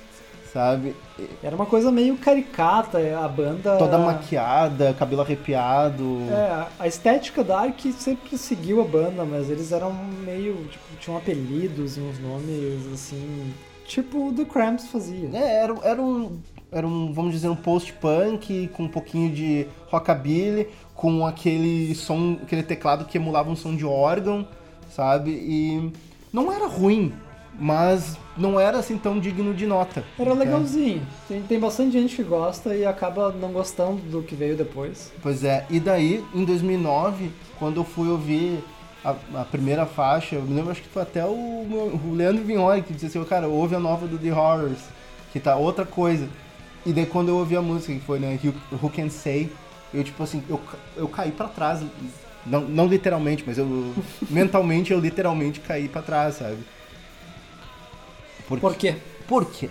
sabe? 0.51 0.95
Era 1.43 1.55
uma 1.55 1.65
coisa 1.65 1.91
meio 1.91 2.17
caricata, 2.17 2.99
a 3.23 3.27
banda... 3.27 3.77
Toda 3.77 3.97
maquiada, 3.97 4.93
cabelo 4.93 5.21
arrepiado. 5.21 6.19
É, 6.29 6.67
a 6.79 6.87
estética 6.87 7.43
Dark 7.43 7.79
sempre 7.97 8.37
seguiu 8.37 8.81
a 8.81 8.85
banda, 8.85 9.25
mas 9.25 9.49
eles 9.49 9.71
eram 9.71 9.93
meio, 9.93 10.55
tipo, 10.65 10.85
tinham 10.99 11.17
apelidos 11.17 11.97
e 11.97 12.01
uns 12.01 12.19
nomes, 12.19 12.93
assim, 12.93 13.53
tipo 13.85 14.27
o 14.29 14.33
The 14.33 14.45
Cramps 14.45 14.87
fazia. 14.87 15.29
É, 15.33 15.63
era, 15.63 15.75
era 15.83 16.01
um. 16.01 16.39
Era 16.69 16.85
um, 16.85 17.13
vamos 17.13 17.31
dizer, 17.31 17.47
um 17.47 17.55
post-punk 17.55 18.69
com 18.73 18.83
um 18.83 18.89
pouquinho 18.89 19.33
de 19.33 19.65
rockabilly, 19.89 20.67
com 20.93 21.25
aquele 21.25 21.95
som, 21.95 22.37
aquele 22.43 22.61
teclado 22.61 23.05
que 23.05 23.17
emulava 23.17 23.49
um 23.49 23.55
som 23.55 23.73
de 23.73 23.85
órgão, 23.85 24.45
sabe? 24.89 25.31
E 25.31 25.93
não 26.33 26.51
era 26.51 26.67
ruim, 26.67 27.13
mas 27.57 28.17
não 28.37 28.59
era 28.59 28.77
assim 28.79 28.97
tão 28.97 29.19
digno 29.19 29.53
de 29.53 29.65
nota. 29.65 30.03
Era 30.17 30.31
É. 30.31 30.33
legalzinho. 30.33 31.01
Tem, 31.27 31.41
tem 31.41 31.59
bastante 31.59 31.91
gente 31.93 32.15
que 32.15 32.23
gosta 32.23 32.75
e 32.75 32.85
acaba 32.85 33.31
não 33.31 33.51
gostando 33.51 33.97
do 34.09 34.21
que 34.21 34.35
veio 34.35 34.55
depois. 34.55 35.11
Pois 35.21 35.43
é, 35.43 35.65
e 35.69 35.79
daí, 35.79 36.23
em 36.33 36.45
2009, 36.45 37.31
quando 37.59 37.77
eu 37.77 37.83
fui 37.83 38.07
ouvir 38.09 38.63
a, 39.03 39.15
a 39.41 39.45
primeira 39.45 39.85
faixa, 39.85 40.35
eu 40.35 40.41
me 40.43 40.53
lembro, 40.53 40.71
acho 40.71 40.81
que 40.81 40.89
foi 40.89 41.01
até 41.01 41.25
o, 41.25 41.29
o 41.29 42.13
Leandro 42.15 42.43
Vignoli 42.43 42.81
que 42.81 42.93
disse 42.93 43.05
assim, 43.17 43.23
cara, 43.23 43.47
ouve 43.47 43.75
a 43.75 43.79
nova 43.79 44.05
do 44.07 44.17
The 44.17 44.31
Horrors, 44.31 44.79
que 45.31 45.39
tá 45.39 45.55
outra 45.55 45.85
coisa. 45.85 46.27
E 46.85 46.93
daí 46.93 47.05
quando 47.05 47.29
eu 47.29 47.37
ouvi 47.37 47.55
a 47.55 47.61
música, 47.61 47.93
que 47.93 47.99
foi, 48.01 48.19
né, 48.19 48.39
Who, 48.81 48.89
Can 48.89 49.09
Say, 49.09 49.51
eu 49.93 50.03
tipo 50.03 50.21
assim, 50.23 50.43
eu, 50.49 50.59
eu 50.95 51.07
caí 51.07 51.31
pra 51.31 51.47
trás, 51.47 51.81
não, 52.45 52.61
não 52.61 52.87
literalmente, 52.87 53.43
mas 53.45 53.57
eu, 53.57 53.93
mentalmente 54.29 54.91
eu 54.93 54.99
literalmente 54.99 55.59
caí 55.59 55.87
pra 55.87 56.01
trás, 56.01 56.35
sabe? 56.35 56.57
Porque, 58.47 58.61
Por 58.61 58.75
quê? 58.75 58.95
por 59.27 59.45
quê? 59.45 59.69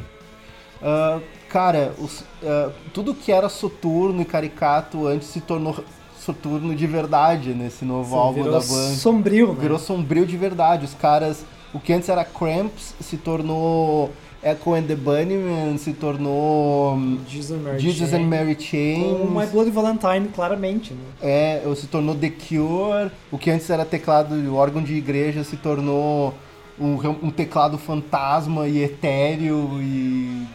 Ah, 0.83 1.21
cara, 1.49 1.93
os- 1.99 2.25
ah, 2.45 2.71
tudo 2.93 3.15
que 3.15 3.33
era 3.33 3.49
soturno 3.49 4.21
e 4.21 4.25
caricato 4.25 5.07
antes 5.07 5.29
se 5.29 5.41
tornou 5.41 5.77
soturno 6.19 6.75
de 6.75 6.87
verdade 6.87 7.55
nesse 7.55 7.85
novo 7.85 8.11
Sim, 8.11 8.17
álbum 8.17 8.45
da 8.45 8.51
banda. 8.59 8.63
sombrio, 8.63 9.53
né? 9.53 9.59
Virou 9.61 9.79
sombrio 9.79 10.27
de 10.27 10.37
verdade. 10.37 10.85
Os 10.85 10.95
caras, 10.95 11.45
o 11.73 11.79
que 11.81 11.93
antes 11.93 12.09
era 12.09 12.25
Cramps 12.25 12.95
se 13.01 13.17
tornou 13.17 14.11
Echo 14.43 14.75
and 14.75 14.83
the 14.85 14.95
Bunnymen, 14.95 15.77
se 15.79 15.93
tornou 15.93 16.99
Jesus 17.29 17.59
and 17.59 17.63
Mary 17.63 17.79
Jesus 17.81 18.11
Chain. 18.11 18.23
and 18.25 18.29
Mary 18.29 18.57
Chain. 18.61 19.19
Com 19.19 19.27
My 19.41 19.47
Bloody 19.47 19.71
Valentine, 19.71 20.29
claramente, 20.35 20.93
né? 20.95 21.01
É, 21.23 21.63
se 21.75 21.87
tornou 21.87 22.15
The 22.15 22.31
Cure. 22.31 23.11
O 23.33 23.39
que 23.39 23.51
antes 23.51 23.69
era 23.71 23.85
teclado 23.85 24.55
órgão 24.55 24.83
de 24.83 24.95
igreja 24.95 25.43
se 25.43 25.57
tornou 25.57 26.35
um, 26.79 26.95
um 27.27 27.31
teclado 27.31 27.79
fantasma 27.79 28.67
e 28.69 28.83
etéreo 28.83 29.81
e 29.81 30.47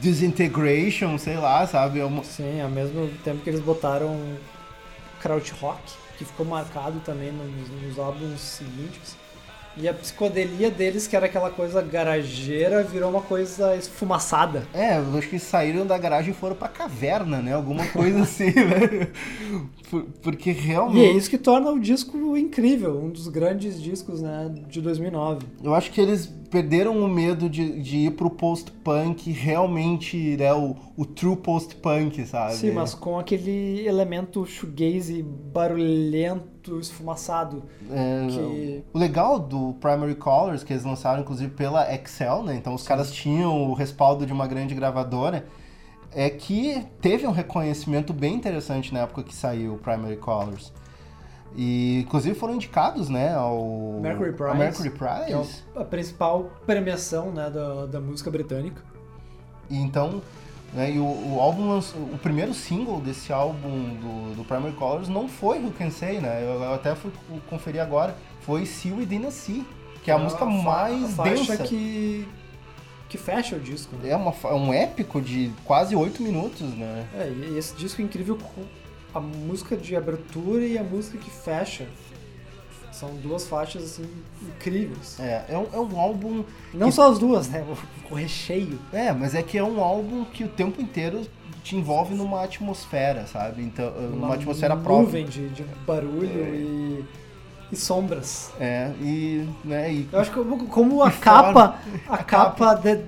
disintegration, 0.00 1.18
sei 1.18 1.36
lá, 1.36 1.66
sabe? 1.66 2.00
É 2.00 2.04
uma- 2.04 2.24
Sim, 2.24 2.60
ao 2.60 2.70
mesmo 2.70 3.08
tempo 3.22 3.42
que 3.42 3.50
eles 3.50 3.60
botaram 3.60 4.18
krautrock, 5.20 5.80
que 6.16 6.24
ficou 6.24 6.46
marcado 6.46 6.98
também 7.00 7.30
nos, 7.32 7.68
nos 7.82 7.98
álbuns 7.98 8.40
seguintes. 8.40 9.16
E 9.76 9.88
a 9.88 9.94
psicodelia 9.94 10.70
deles, 10.70 11.06
que 11.06 11.14
era 11.16 11.26
aquela 11.26 11.48
coisa 11.50 11.80
garageira, 11.80 12.82
virou 12.82 13.08
uma 13.10 13.22
coisa 13.22 13.76
esfumaçada. 13.76 14.66
É, 14.74 14.98
eu 14.98 15.16
acho 15.16 15.28
que 15.28 15.38
saíram 15.38 15.86
da 15.86 15.96
garagem 15.96 16.32
e 16.32 16.34
foram 16.34 16.56
pra 16.56 16.68
caverna, 16.68 17.40
né? 17.40 17.54
Alguma 17.54 17.86
coisa 17.86 18.20
assim, 18.22 18.50
né? 18.52 19.08
Por- 19.88 20.04
Porque 20.22 20.50
E 20.50 20.54
realmente. 20.54 21.04
é 21.06 21.12
isso 21.12 21.30
que 21.30 21.38
torna 21.38 21.70
o 21.70 21.78
disco 21.80 22.36
incrível, 22.36 23.00
um 23.00 23.10
dos 23.10 23.28
grandes 23.28 23.80
discos 23.80 24.20
né, 24.20 24.52
de 24.68 24.80
2009. 24.80 25.46
Eu 25.62 25.74
acho 25.74 25.90
que 25.92 26.00
eles 26.00 26.26
perderam 26.50 26.98
o 26.98 27.08
medo 27.08 27.48
de, 27.48 27.80
de 27.80 27.96
ir 27.98 28.10
pro 28.12 28.28
post-punk 28.28 29.30
realmente, 29.30 30.36
né? 30.36 30.52
O, 30.52 30.74
o 30.96 31.04
true 31.04 31.36
post-punk, 31.36 32.26
sabe? 32.26 32.54
Sim, 32.54 32.72
mas 32.72 32.92
com 32.92 33.18
aquele 33.18 33.86
elemento 33.86 34.44
shoegaze 34.44 35.22
barulhento, 35.22 36.59
esfumaçado. 36.78 37.62
É, 37.90 38.26
que- 38.28 38.84
O 38.92 38.98
legal 38.98 39.38
do 39.38 39.74
Primary 39.80 40.14
Colors, 40.14 40.62
que 40.62 40.72
eles 40.72 40.84
lançaram 40.84 41.20
inclusive 41.22 41.50
pela 41.52 41.92
Excel, 41.94 42.42
né? 42.42 42.54
Então 42.54 42.74
os 42.74 42.86
caras 42.86 43.10
tinham 43.10 43.68
o 43.70 43.74
respaldo 43.74 44.24
de 44.26 44.32
uma 44.32 44.46
grande 44.46 44.74
gravadora, 44.74 45.46
é 46.12 46.28
que 46.28 46.84
teve 47.00 47.26
um 47.26 47.32
reconhecimento 47.32 48.12
bem 48.12 48.34
interessante 48.34 48.92
na 48.92 49.00
época 49.00 49.22
que 49.22 49.34
saiu 49.34 49.74
o 49.74 49.78
Primary 49.78 50.16
Colors. 50.16 50.72
E 51.56 52.00
inclusive 52.06 52.34
foram 52.36 52.54
indicados, 52.54 53.08
né, 53.08 53.34
ao 53.34 53.98
Mercury 54.00 54.32
Prize, 54.32 54.50
ao 54.50 54.56
Mercury 54.56 54.90
Que 54.90 55.04
é 55.04 55.26
Prize. 55.34 55.64
a 55.74 55.84
principal 55.84 56.50
premiação 56.64 57.32
né, 57.32 57.50
da, 57.50 57.86
da 57.86 58.00
música 58.00 58.30
britânica. 58.30 58.82
E 59.68 59.76
então, 59.76 60.20
né, 60.72 60.90
e 60.92 60.98
o, 60.98 61.04
o 61.04 61.38
álbum 61.40 61.68
lançou, 61.68 62.00
o 62.00 62.18
primeiro 62.18 62.54
single 62.54 63.00
desse 63.00 63.32
álbum 63.32 63.94
do, 63.94 64.36
do 64.36 64.44
Primary 64.44 64.74
Colors 64.74 65.08
não 65.08 65.28
foi 65.28 65.58
Who 65.58 65.72
Can 65.72 65.90
Say, 65.90 66.20
né? 66.20 66.42
Eu, 66.42 66.62
eu 66.62 66.74
até 66.74 66.94
fui 66.94 67.10
conferir 67.48 67.82
agora, 67.82 68.16
foi 68.42 68.64
See 68.66 68.92
Within 68.92 69.26
a 69.26 69.30
Sea, 69.30 69.62
que 70.04 70.10
é 70.10 70.14
a 70.14 70.18
música 70.18 70.44
fa- 70.44 70.50
mais 70.50 71.18
a 71.18 71.22
densa. 71.24 71.56
que, 71.58 72.26
que 73.08 73.18
fecha 73.18 73.56
o 73.56 73.60
disco. 73.60 73.96
Né? 73.96 74.10
É 74.10 74.16
uma, 74.16 74.32
fa- 74.32 74.54
um 74.54 74.72
épico 74.72 75.20
de 75.20 75.50
quase 75.64 75.96
oito 75.96 76.22
minutos, 76.22 76.62
né? 76.74 77.06
É, 77.14 77.28
e 77.28 77.58
esse 77.58 77.74
disco 77.74 78.00
é 78.00 78.04
incrível 78.04 78.36
com 78.36 78.62
a 79.12 79.20
música 79.20 79.76
de 79.76 79.96
abertura 79.96 80.64
e 80.64 80.78
a 80.78 80.84
música 80.84 81.18
que 81.18 81.30
fecha. 81.30 81.86
São 83.00 83.14
duas 83.16 83.46
faixas 83.48 83.82
assim 83.82 84.04
incríveis. 84.42 85.18
É, 85.18 85.44
é 85.48 85.56
um, 85.58 85.66
é 85.72 85.78
um 85.80 85.98
álbum. 85.98 86.44
Não 86.74 86.88
que- 86.88 86.94
só 86.94 87.10
as 87.10 87.18
duas, 87.18 87.48
né? 87.48 87.64
O, 88.10 88.14
recheio. 88.14 88.78
É, 88.92 89.12
mas 89.12 89.34
é 89.36 89.42
que 89.42 89.56
é 89.56 89.62
um 89.64 89.80
álbum 89.80 90.24
que 90.24 90.42
o 90.44 90.48
tempo 90.48 90.82
inteiro 90.82 91.22
te 91.62 91.76
envolve 91.76 92.12
numa 92.14 92.42
atmosfera, 92.42 93.24
sabe? 93.26 93.62
Então, 93.62 93.88
uma, 94.12 94.34
atmosfera 94.34 94.76
própria. 94.76 95.04
nuvem 95.06 95.24
de, 95.26 95.48
de 95.50 95.62
barulho 95.86 96.26
e, 96.54 97.04
e 97.72 97.76
sombras. 97.76 98.50
É, 98.60 98.90
e. 99.00 99.48
Né, 99.64 99.92
e 99.92 100.08
Eu 100.12 100.18
acho 100.20 100.30
que 100.32 100.36
como- 100.42 100.66
como 100.66 101.02
a 101.04 101.10
capa, 101.12 101.78
a, 102.08 102.14
a 102.16 102.18
capa, 102.18 102.74
de- 102.74 103.00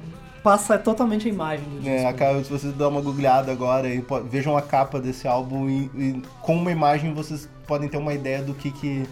passa 0.42 0.78
totalmente 0.78 1.26
a 1.28 1.30
imagem 1.32 1.64
do 1.68 1.76
disco. 1.80 1.88
É, 1.88 2.06
a 2.06 2.12
capa, 2.12 2.42
se 2.44 2.50
vocês 2.50 2.72
dão 2.74 2.88
uma 2.90 3.00
googleada 3.00 3.50
agora 3.52 3.88
e 3.92 4.04
vejam 4.30 4.56
a 4.56 4.62
capa 4.62 5.00
desse 5.00 5.26
álbum 5.28 5.68
e, 5.68 5.90
e 5.96 6.22
com 6.40 6.54
uma 6.56 6.70
imagem 6.72 7.12
vocês 7.12 7.48
podem 7.66 7.88
ter 7.88 7.96
uma 7.98 8.14
ideia 8.14 8.40
do 8.42 8.54
que 8.54 8.70
que 8.70 9.04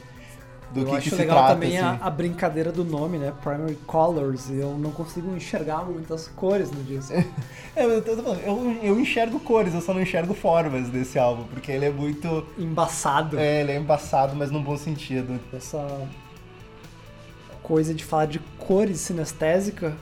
do 0.73 0.81
eu 0.81 0.87
que, 0.87 0.97
acho 0.97 1.03
que 1.05 1.11
se 1.11 1.17
legal 1.17 1.39
trata 1.39 1.55
também 1.55 1.79
assim. 1.79 1.99
a, 2.01 2.07
a 2.07 2.11
brincadeira 2.11 2.71
do 2.71 2.85
nome, 2.85 3.19
né? 3.19 3.33
Primary 3.43 3.77
Colors. 3.87 4.51
Eu 4.51 4.77
não 4.79 4.91
consigo 4.93 5.35
enxergar 5.35 5.85
muitas 5.85 6.29
cores 6.29 6.71
no 6.71 6.83
disco. 6.83 7.13
É, 7.77 7.85
eu, 7.85 8.03
tô 8.03 8.17
falando, 8.17 8.41
eu, 8.41 8.79
eu 8.83 9.01
enxergo 9.01 9.39
cores, 9.39 9.73
eu 9.73 9.81
só 9.81 9.95
não 9.95 10.03
enxergo 10.03 10.35
formas 10.35 10.89
desse 10.89 11.21
álbum, 11.21 11.45
porque 11.45 11.71
ele 11.71 11.85
é 11.85 11.91
muito 11.91 12.45
Embaçado. 12.59 13.39
é, 13.39 13.61
ele 13.61 13.71
é 13.71 13.77
embaçado, 13.77 14.35
mas 14.35 14.51
num 14.51 14.61
bom 14.61 14.77
sentido. 14.77 15.39
Essa 15.53 15.87
coisa 17.63 17.95
de 17.95 18.05
falar 18.05 18.27
de 18.27 18.41
cores 18.59 18.99
sinestésica, 18.99 19.95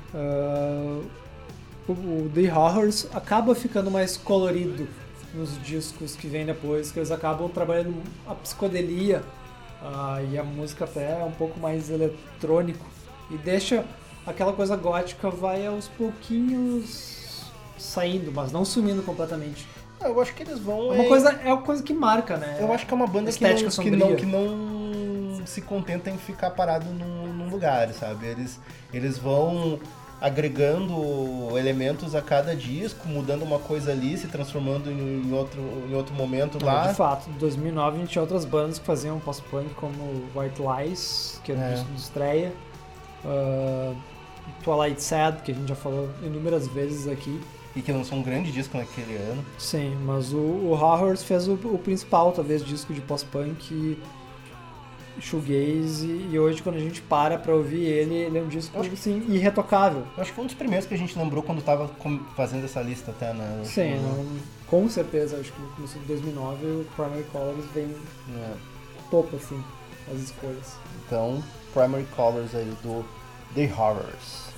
o, 1.87 1.93
o 1.93 2.31
The 2.35 2.51
Horrors 2.51 3.07
acaba 3.15 3.55
ficando 3.55 3.91
mais 3.91 4.17
colorido 4.17 4.89
nos 5.35 5.63
discos 5.63 6.17
que 6.17 6.27
vêm 6.27 6.47
depois, 6.47 6.91
que 6.91 6.99
eles 6.99 7.11
acabam 7.11 7.51
trabalhando 7.51 7.95
a 8.27 8.35
psicodelia 8.35 9.23
ah, 9.83 10.21
e 10.31 10.39
a 10.39 10.45
música 10.45 10.85
até 10.85 11.21
é 11.21 11.25
um 11.25 11.33
pouco 11.33 11.59
mais 11.61 11.91
eletrônico 11.91 12.85
e 13.31 13.37
deixa 13.37 13.85
aquela 14.27 14.53
coisa 14.53 14.77
gótica 14.77 15.31
vai 15.31 15.67
aos 15.67 15.89
pouquinhos 15.89 17.45
saindo, 17.79 18.33
mas 18.33 18.53
não 18.53 18.65
sumindo 18.65 19.03
completamente. 19.03 19.67
Ah, 20.01 20.09
Eu 20.09 20.21
acho 20.21 20.35
que 20.35 20.43
eles 20.43 20.59
vão. 20.59 20.93
É 20.93 20.95
uma 20.97 21.05
é- 21.05 21.09
coisa, 21.09 21.31
é 21.31 21.53
uma 21.53 21.63
coisa 21.63 21.83
que 21.83 21.93
marca, 21.93 22.37
né? 22.37 22.59
Eu 22.61 22.73
acho 22.73 22.87
que 22.87 22.93
é 22.93 22.97
uma 22.97 23.07
banda 23.07 23.33
que 23.33 23.43
não, 23.43 23.51
Estética 23.51 23.83
que, 23.83 23.91
não, 23.91 24.17
que 24.17 24.27
não 24.27 25.47
se 25.47 25.63
contenta 25.63 26.11
em 26.11 26.19
ficar 26.19 26.51
parado 26.51 26.87
num, 26.91 27.33
num 27.33 27.49
lugar, 27.49 27.93
sabe? 27.93 28.27
Eles, 28.27 28.61
eles 28.93 29.19
vão 29.19 29.81
agregando 30.21 31.57
elementos 31.57 32.15
a 32.15 32.21
cada 32.23 32.55
disco, 32.55 33.09
mudando 33.09 33.43
uma 33.43 33.59
coisa 33.59 33.93
ali, 33.93 34.17
se 34.17 34.27
transformando 34.27 34.91
em, 34.91 35.33
outro, 35.33 35.61
em 35.89 35.95
outro 35.95 36.15
momento 36.15 36.63
lá. 36.65 36.89
De 36.89 36.95
fato, 36.95 37.31
em 37.31 37.35
2009 37.35 37.97
a 37.97 38.01
gente 38.01 38.11
tinha 38.11 38.23
outras 38.23 38.45
bandas 38.45 38.79
que 38.79 38.85
faziam 38.85 39.19
post-punk 39.21 39.73
como 39.75 40.25
White 40.35 40.61
Lies, 40.61 41.41
que 41.45 41.53
era 41.53 41.61
É. 41.61 41.69
um 41.71 41.75
disco 41.75 41.93
de 41.93 42.01
estreia, 42.01 42.53
ah, 43.25 43.93
Twilight 44.65 45.03
Sad, 45.03 45.43
que 45.43 45.53
a 45.53 45.55
gente 45.55 45.69
já 45.69 45.77
falou 45.77 46.09
inúmeras 46.23 46.67
vezes 46.69 47.07
aqui. 47.07 47.41
E 47.77 47.83
que 47.83 47.93
lançou 47.93 48.19
um 48.19 48.23
grande 48.23 48.51
disco 48.51 48.77
naquele 48.77 49.15
ano. 49.17 49.45
Sim, 49.59 49.97
mas 50.05 50.33
o, 50.33 50.39
o 50.39 50.71
Horrors 50.73 51.23
fez 51.23 51.47
o, 51.47 51.53
o 51.53 51.79
principal, 51.79 52.33
talvez, 52.33 52.65
disco 52.65 52.93
de 52.93 53.01
pós-punk 53.01 53.73
e 53.73 53.99
shoegaze, 55.21 56.29
e 56.31 56.39
hoje 56.39 56.63
quando 56.63 56.77
a 56.77 56.81
gente 56.81 57.01
para 57.03 57.39
pra 57.39 57.55
ouvir 57.55 57.83
ele, 57.85 58.15
ele 58.15 58.39
é 58.39 58.43
um 58.43 58.49
disco, 58.49 58.79
acho 58.79 58.93
assim, 58.93 59.25
irretocável. 59.29 60.05
Eu 60.17 60.23
acho 60.23 60.31
que 60.31 60.35
foi 60.37 60.45
um 60.45 60.47
dos 60.47 60.55
primeiros 60.57 60.87
que 60.87 60.95
a 60.95 60.99
gente 60.99 61.19
lembrou 61.19 61.43
quando 61.43 61.63
tava 61.63 61.91
fazendo 62.37 62.65
essa 62.65 62.81
lista 62.81 63.11
até, 63.11 63.33
né? 63.33 63.61
Sim, 63.65 63.97
não- 64.01 64.27
com 64.67 64.89
certeza, 64.89 65.39
acho 65.39 65.51
que 65.53 65.61
no 65.63 65.69
começo 65.69 65.99
de 65.99 66.05
2009 66.07 66.67
o 66.67 66.87
Primary 66.95 67.25
Colors 67.33 67.65
vem 67.75 67.95
É. 68.37 68.53
topo, 69.11 69.37
assim, 69.37 69.63
as 70.13 70.21
escolhas. 70.21 70.75
Então, 71.07 71.43
Primary 71.73 72.07
Colors 72.15 72.55
aí 72.55 72.71
do 72.83 73.05
The 73.55 73.73
Horrors. 73.77 74.49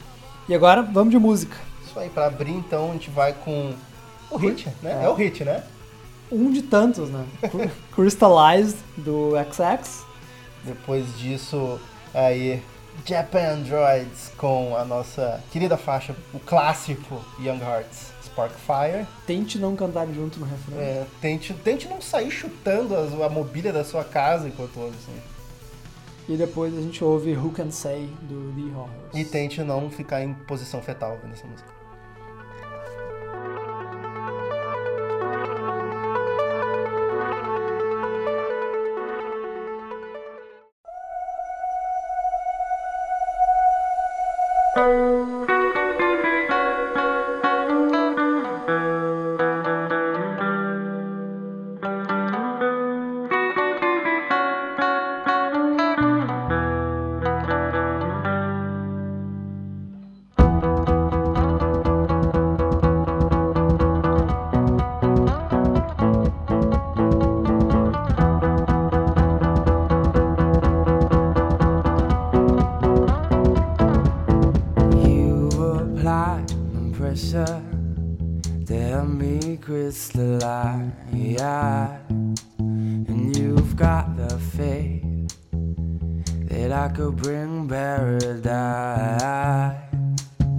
E 0.48 0.54
agora, 0.54 0.82
vamos 0.82 1.12
de 1.12 1.18
música. 1.18 1.56
Isso 1.86 1.98
aí, 1.98 2.08
pra 2.10 2.26
abrir 2.26 2.50
então, 2.52 2.90
a 2.90 2.92
gente 2.94 3.08
vai 3.10 3.32
com 3.32 3.72
o 4.30 4.36
hit, 4.36 4.68
né? 4.82 4.98
É. 5.00 5.04
É 5.04 5.08
o 5.08 5.14
hit, 5.14 5.44
né? 5.44 5.62
Um 6.32 6.50
de 6.50 6.62
tantos, 6.62 7.08
né? 7.10 7.24
Crystallized, 7.94 8.76
do 8.96 9.32
XX. 9.52 10.04
Depois 10.64 11.18
disso, 11.18 11.80
aí, 12.12 12.62
Japan 13.06 13.54
Androids 13.54 14.30
com 14.36 14.76
a 14.76 14.84
nossa 14.84 15.42
querida 15.50 15.76
faixa, 15.76 16.14
o 16.34 16.38
clássico 16.40 17.24
Young 17.38 17.60
Hearts 17.60 18.12
Sparkfire. 18.24 19.06
Tente 19.26 19.58
não 19.58 19.74
cantar 19.74 20.06
junto 20.08 20.38
no 20.38 20.46
refrão. 20.46 20.78
É, 20.78 21.04
tente, 21.20 21.52
tente 21.54 21.88
não 21.88 22.00
sair 22.00 22.30
chutando 22.30 22.94
as- 22.96 23.12
a 23.20 23.28
mobília 23.28 23.72
da 23.72 23.84
sua 23.84 24.04
casa 24.04 24.48
enquanto 24.48 24.78
ouve, 24.78 24.96
assim. 24.96 25.20
E 26.28 26.36
depois 26.36 26.76
a 26.76 26.80
gente 26.80 27.02
ouve 27.02 27.32
Who 27.36 27.50
Can 27.50 27.70
Say, 27.72 28.08
do 28.22 28.52
The 28.54 28.76
Horrors. 28.76 29.14
E 29.14 29.24
tente 29.24 29.62
não 29.64 29.90
ficar 29.90 30.22
em 30.22 30.32
posição 30.32 30.80
fetal 30.80 31.12
ouvindo 31.12 31.32
essa 31.32 31.46
música. 31.46 31.79
Pressure 77.10 77.60
help 78.68 79.08
me 79.08 79.56
crystallize, 79.56 80.92
and 82.60 83.36
you've 83.36 83.74
got 83.74 84.16
the 84.16 84.38
faith 84.38 85.02
that 86.48 86.70
I 86.70 86.86
could 86.94 87.16
bring 87.16 87.68
paradise. 87.68 88.52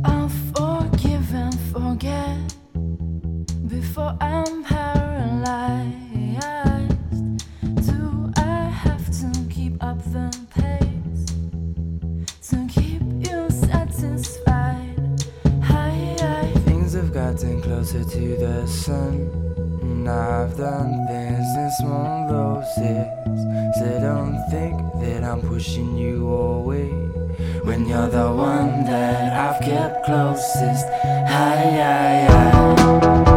I'll 0.03 0.27
forgive 0.53 1.33
and 1.33 1.57
forget 1.71 2.53
before 3.69 4.17
I'm 4.19 4.61
paralyzed. 4.65 6.00
Gotten 17.31 17.61
closer 17.61 18.03
to 18.03 18.35
the 18.35 18.67
sun. 18.67 19.31
And 19.81 20.09
I've 20.09 20.57
done 20.57 21.07
things 21.07 21.55
this 21.55 21.79
won't 21.81 22.27
doses. 22.27 23.07
So 23.79 23.99
don't 24.01 24.35
think 24.51 24.75
that 24.99 25.23
I'm 25.23 25.39
pushing 25.39 25.95
you 25.95 26.27
away. 26.27 26.89
When 27.63 27.87
you're 27.87 28.09
the 28.09 28.33
one 28.33 28.83
that 28.83 29.31
I've 29.31 29.61
kept 29.61 30.03
closest. 30.03 30.87
Hi, 31.31 31.55
hi. 31.79 32.27
Hi, 32.27 33.30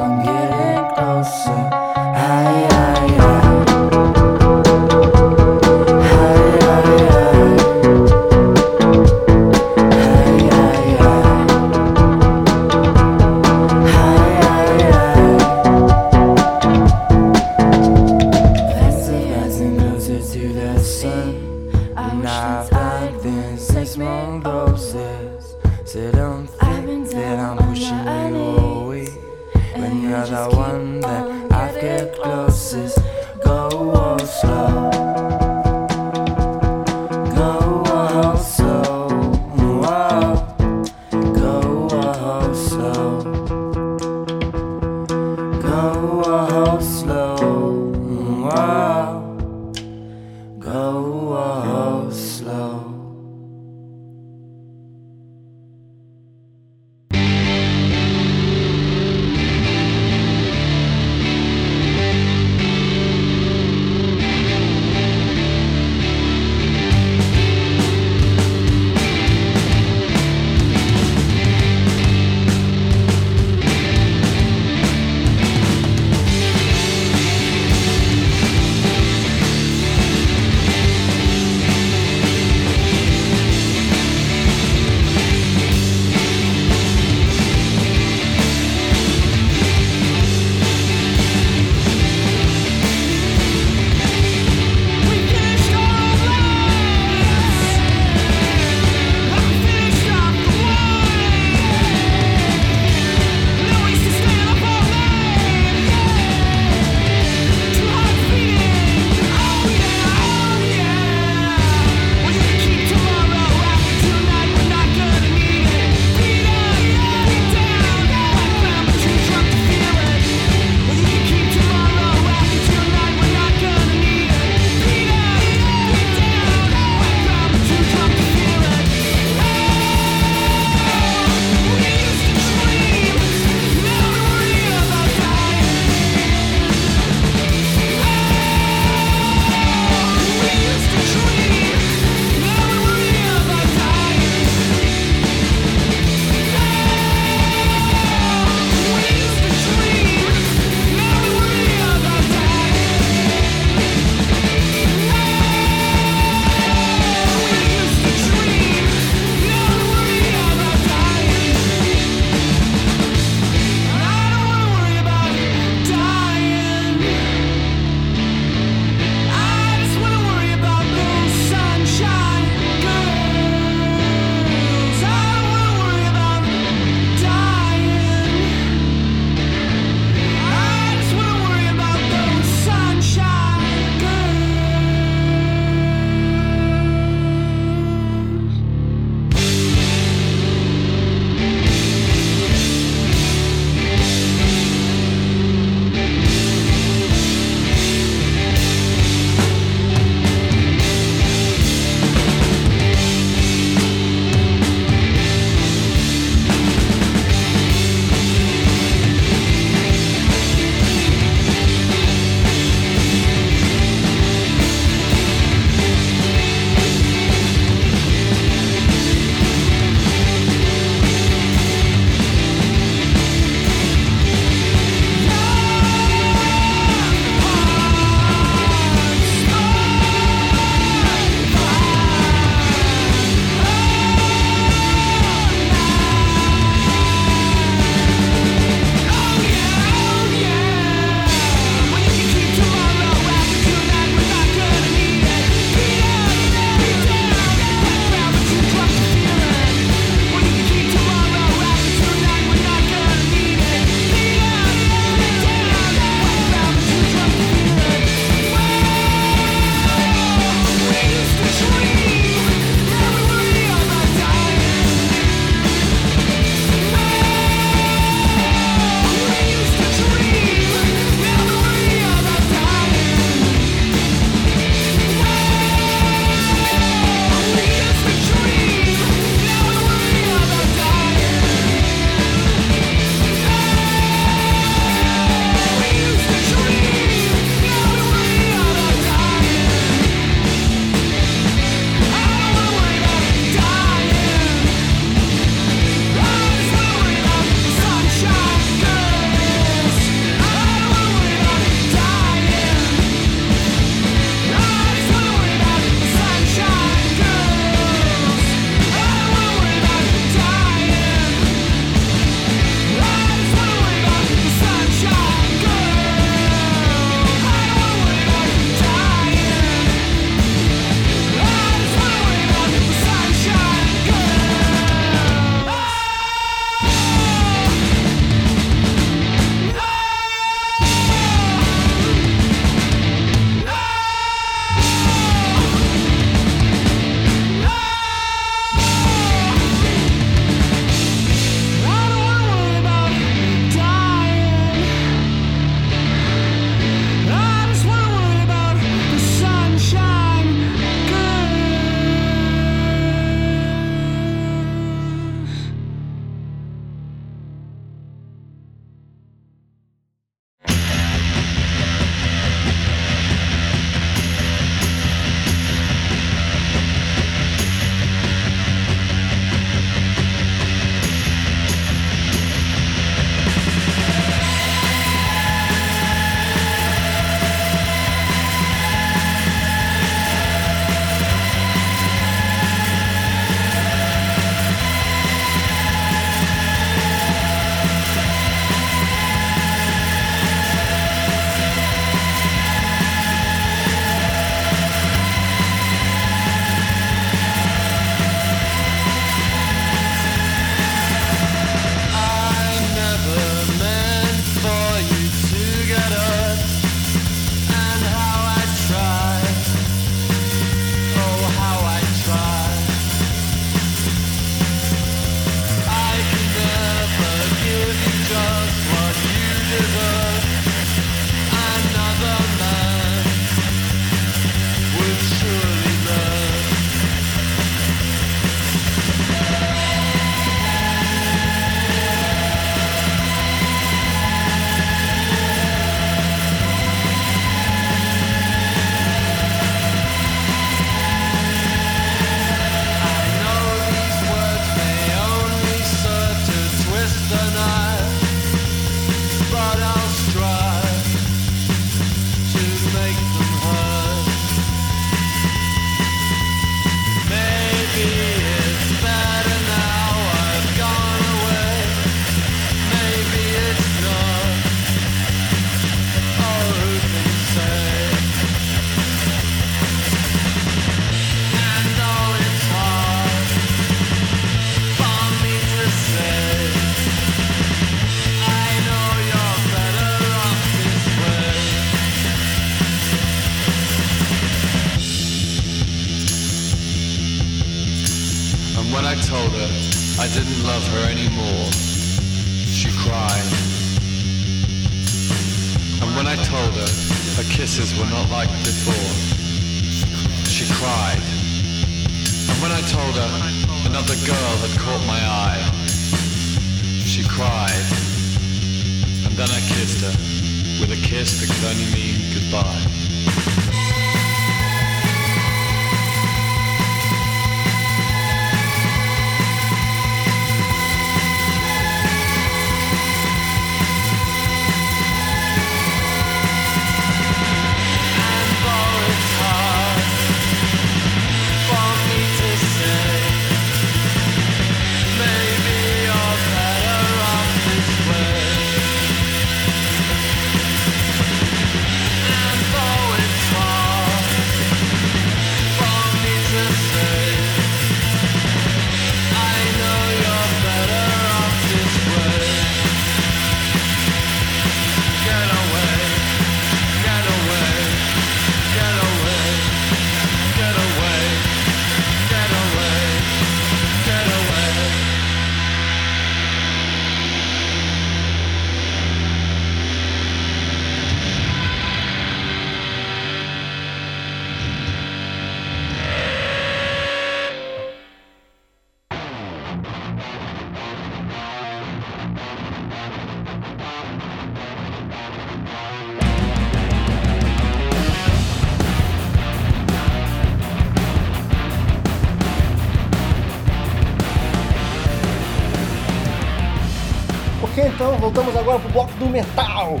voltamos 598.32 598.56
agora 598.56 598.78
pro 598.78 598.88
bloco 598.88 599.12
do 599.14 599.26
metal. 599.26 600.00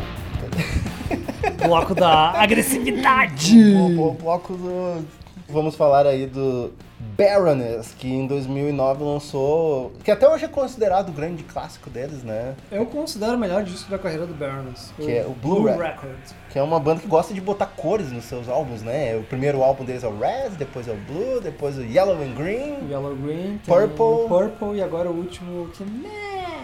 Bloco 1.66 1.94
da 1.94 2.30
agressividade. 2.40 3.56
O, 3.74 4.08
o 4.08 4.14
bloco 4.14 4.54
do. 4.54 5.04
Vamos 5.48 5.76
falar 5.76 6.06
aí 6.06 6.26
do 6.26 6.72
Baroness, 7.16 7.94
que 7.98 8.08
em 8.10 8.26
2009 8.26 9.04
lançou. 9.04 9.92
Que 10.02 10.10
até 10.10 10.26
hoje 10.28 10.46
é 10.46 10.48
considerado 10.48 11.10
o 11.10 11.12
grande 11.12 11.42
clássico 11.42 11.90
deles, 11.90 12.22
né? 12.24 12.54
Eu 12.70 12.86
considero 12.86 13.34
o 13.34 13.38
melhor 13.38 13.62
disco 13.64 13.90
da 13.90 13.98
carreira 13.98 14.26
do 14.26 14.34
Baroness. 14.34 14.92
Que 14.96 15.12
é 15.18 15.26
o 15.26 15.30
Blue 15.30 15.66
Ra- 15.66 15.76
Record. 15.76 16.16
Que 16.50 16.58
é 16.58 16.62
uma 16.62 16.80
banda 16.80 17.00
que 17.00 17.06
gosta 17.06 17.34
de 17.34 17.40
botar 17.40 17.66
cores 17.66 18.10
nos 18.10 18.24
seus 18.24 18.48
álbuns, 18.48 18.82
né? 18.82 19.14
O 19.16 19.22
primeiro 19.24 19.62
álbum 19.62 19.84
deles 19.84 20.02
é 20.04 20.08
o 20.08 20.18
Red, 20.18 20.50
depois 20.58 20.88
é 20.88 20.92
o 20.92 20.96
Blue, 20.96 21.40
depois 21.40 21.76
o 21.76 21.82
Yellow 21.82 22.16
and 22.22 22.34
Green. 22.34 22.88
Yellow 22.90 23.14
Green, 23.14 23.60
Purple. 23.66 24.26
Purple 24.28 24.78
e 24.78 24.82
agora 24.82 25.10
o 25.10 25.16
último 25.16 25.68
que 25.68 25.84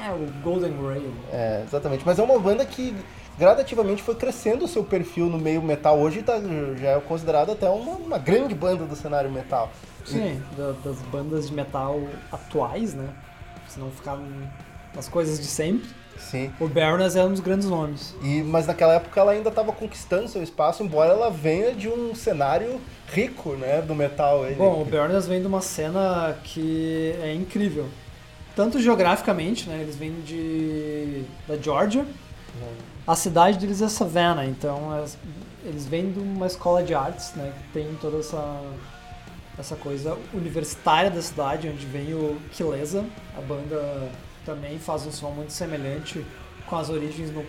é 0.08 0.12
o 0.12 0.42
Golden 0.42 0.72
Rail. 0.82 1.12
É, 1.32 1.62
exatamente. 1.66 2.02
Mas 2.04 2.18
é 2.18 2.22
uma 2.22 2.38
banda 2.38 2.64
que 2.64 2.94
gradativamente 3.38 4.02
foi 4.02 4.14
crescendo 4.14 4.64
o 4.64 4.68
seu 4.68 4.82
perfil 4.84 5.26
no 5.26 5.38
meio 5.38 5.62
metal. 5.62 5.98
Hoje 5.98 6.22
tá, 6.22 6.40
já 6.76 6.88
é 6.90 7.00
considerado 7.00 7.52
até 7.52 7.68
uma, 7.68 7.92
uma 7.92 8.18
grande 8.18 8.54
banda 8.54 8.84
do 8.84 8.96
cenário 8.96 9.30
metal. 9.30 9.70
Sim, 10.04 10.42
da- 10.56 10.72
das 10.84 10.96
bandas 11.12 11.48
de 11.48 11.54
metal 11.54 12.00
atuais, 12.32 12.94
né? 12.94 13.08
Se 13.68 13.78
não 13.78 13.90
ficar 13.90 14.18
nas 14.94 15.08
coisas 15.08 15.38
de 15.38 15.46
sempre. 15.46 15.88
Sim. 16.18 16.50
O 16.58 16.66
Baroness 16.66 17.14
é 17.14 17.24
um 17.24 17.30
dos 17.30 17.38
grandes 17.40 17.68
nomes. 17.68 18.12
E, 18.22 18.42
mas 18.42 18.66
naquela 18.66 18.94
época 18.94 19.20
ela 19.20 19.30
ainda 19.32 19.50
estava 19.50 19.70
conquistando 19.72 20.26
seu 20.26 20.42
espaço, 20.42 20.82
embora 20.82 21.10
ela 21.12 21.30
venha 21.30 21.72
de 21.72 21.88
um 21.88 22.12
cenário 22.14 22.80
rico, 23.06 23.50
né, 23.52 23.80
do 23.82 23.94
metal. 23.94 24.44
Ele, 24.44 24.56
Bom, 24.56 24.82
o 24.82 24.84
Baroness 24.84 25.28
vem 25.28 25.40
de 25.40 25.46
uma 25.46 25.60
cena 25.60 26.36
que 26.42 27.14
é 27.22 27.32
incrível. 27.32 27.86
Tanto 28.58 28.80
geograficamente, 28.80 29.68
né? 29.68 29.82
Eles 29.82 29.94
vêm 29.94 30.20
de 30.22 31.22
da 31.46 31.56
Georgia. 31.56 32.04
A 33.06 33.14
cidade 33.14 33.56
deles 33.56 33.80
é 33.80 33.88
Savannah, 33.88 34.44
então 34.46 34.90
as- 35.00 35.16
eles 35.64 35.86
vêm 35.86 36.10
de 36.10 36.18
uma 36.18 36.44
escola 36.48 36.82
de 36.82 36.92
artes, 36.92 37.32
né? 37.36 37.52
Que 37.56 37.72
tem 37.72 37.94
toda 38.00 38.18
essa 38.18 38.60
essa 39.56 39.76
coisa 39.76 40.16
universitária 40.34 41.08
da 41.08 41.22
cidade, 41.22 41.68
onde 41.68 41.86
vem 41.86 42.12
o 42.14 42.36
Kilesa. 42.52 43.04
A 43.36 43.40
banda 43.40 44.10
também 44.44 44.76
faz 44.80 45.06
um 45.06 45.12
som 45.12 45.30
muito 45.30 45.52
semelhante 45.52 46.26
com 46.66 46.76
as 46.76 46.90
origens 46.90 47.30
no 47.30 47.44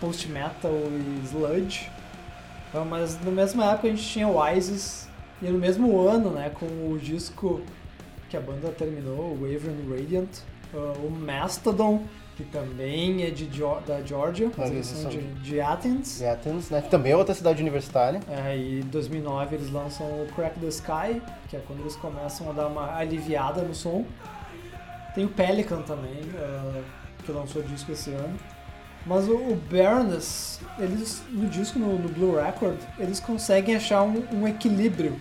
post-metal 0.00 0.72
e 0.72 1.26
sludge. 1.26 1.88
Então, 2.68 2.84
Mas 2.84 3.20
na 3.24 3.30
mesma 3.30 3.70
época 3.70 3.86
a 3.86 3.90
gente 3.90 4.02
tinha 4.02 4.26
o 4.26 4.44
Isis 4.48 5.08
e 5.40 5.46
no 5.46 5.58
mesmo 5.60 6.00
ano, 6.08 6.30
né, 6.30 6.50
com 6.50 6.66
o 6.66 6.98
disco 7.00 7.60
que 8.30 8.36
a 8.36 8.40
banda 8.40 8.68
terminou, 8.70 9.32
o 9.32 9.34
Waveland 9.34 9.90
Radiant, 9.90 10.28
uh, 10.72 11.04
o 11.04 11.10
Mastodon, 11.10 12.04
que 12.36 12.44
também 12.44 13.24
é 13.24 13.30
de, 13.30 13.46
da 13.86 14.00
Georgia, 14.02 14.50
mas 14.56 14.70
eles 14.70 14.86
são 14.86 15.10
de, 15.10 15.20
de 15.20 15.60
Athens. 15.60 16.18
de 16.18 16.24
Athens, 16.24 16.70
né, 16.70 16.80
que 16.80 16.88
também 16.88 17.12
é 17.12 17.16
outra 17.16 17.34
cidade 17.34 17.60
universitária. 17.60 18.20
É, 18.28 18.56
e 18.56 18.80
em 18.80 18.84
2009 18.84 19.56
eles 19.56 19.70
lançam 19.70 20.06
o 20.06 20.26
Crack 20.34 20.58
the 20.58 20.68
Sky, 20.68 21.20
que 21.48 21.56
é 21.56 21.60
quando 21.66 21.80
eles 21.80 21.96
começam 21.96 22.48
a 22.48 22.52
dar 22.52 22.68
uma 22.68 22.96
aliviada 22.96 23.62
no 23.62 23.74
som. 23.74 24.06
Tem 25.14 25.24
o 25.24 25.28
Pelican 25.28 25.82
também, 25.82 26.22
uh, 26.22 26.82
que 27.24 27.32
lançou 27.32 27.62
disco 27.62 27.92
esse 27.92 28.10
ano. 28.12 28.38
Mas 29.04 29.28
o, 29.28 29.34
o 29.34 29.60
Baroness, 29.70 30.60
eles 30.78 31.22
no 31.30 31.48
disco, 31.48 31.78
no, 31.78 31.98
no 31.98 32.08
Blue 32.08 32.36
Record, 32.36 32.78
eles 32.98 33.18
conseguem 33.18 33.74
achar 33.74 34.02
um, 34.02 34.24
um 34.32 34.46
equilíbrio 34.46 35.20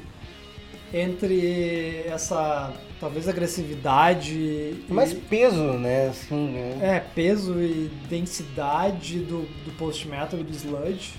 entre 0.94 2.04
essa, 2.08 2.74
talvez, 3.00 3.28
agressividade 3.28 4.34
e, 4.34 4.84
Mais 4.90 5.14
peso, 5.14 5.64
né, 5.74 6.08
assim, 6.10 6.50
né? 6.50 6.78
é, 6.82 7.00
peso 7.00 7.60
e 7.60 7.90
densidade 8.10 9.20
do, 9.20 9.42
do 9.66 9.72
post-metal 9.78 10.40
e 10.40 10.44
do 10.44 10.52
sludge, 10.52 11.14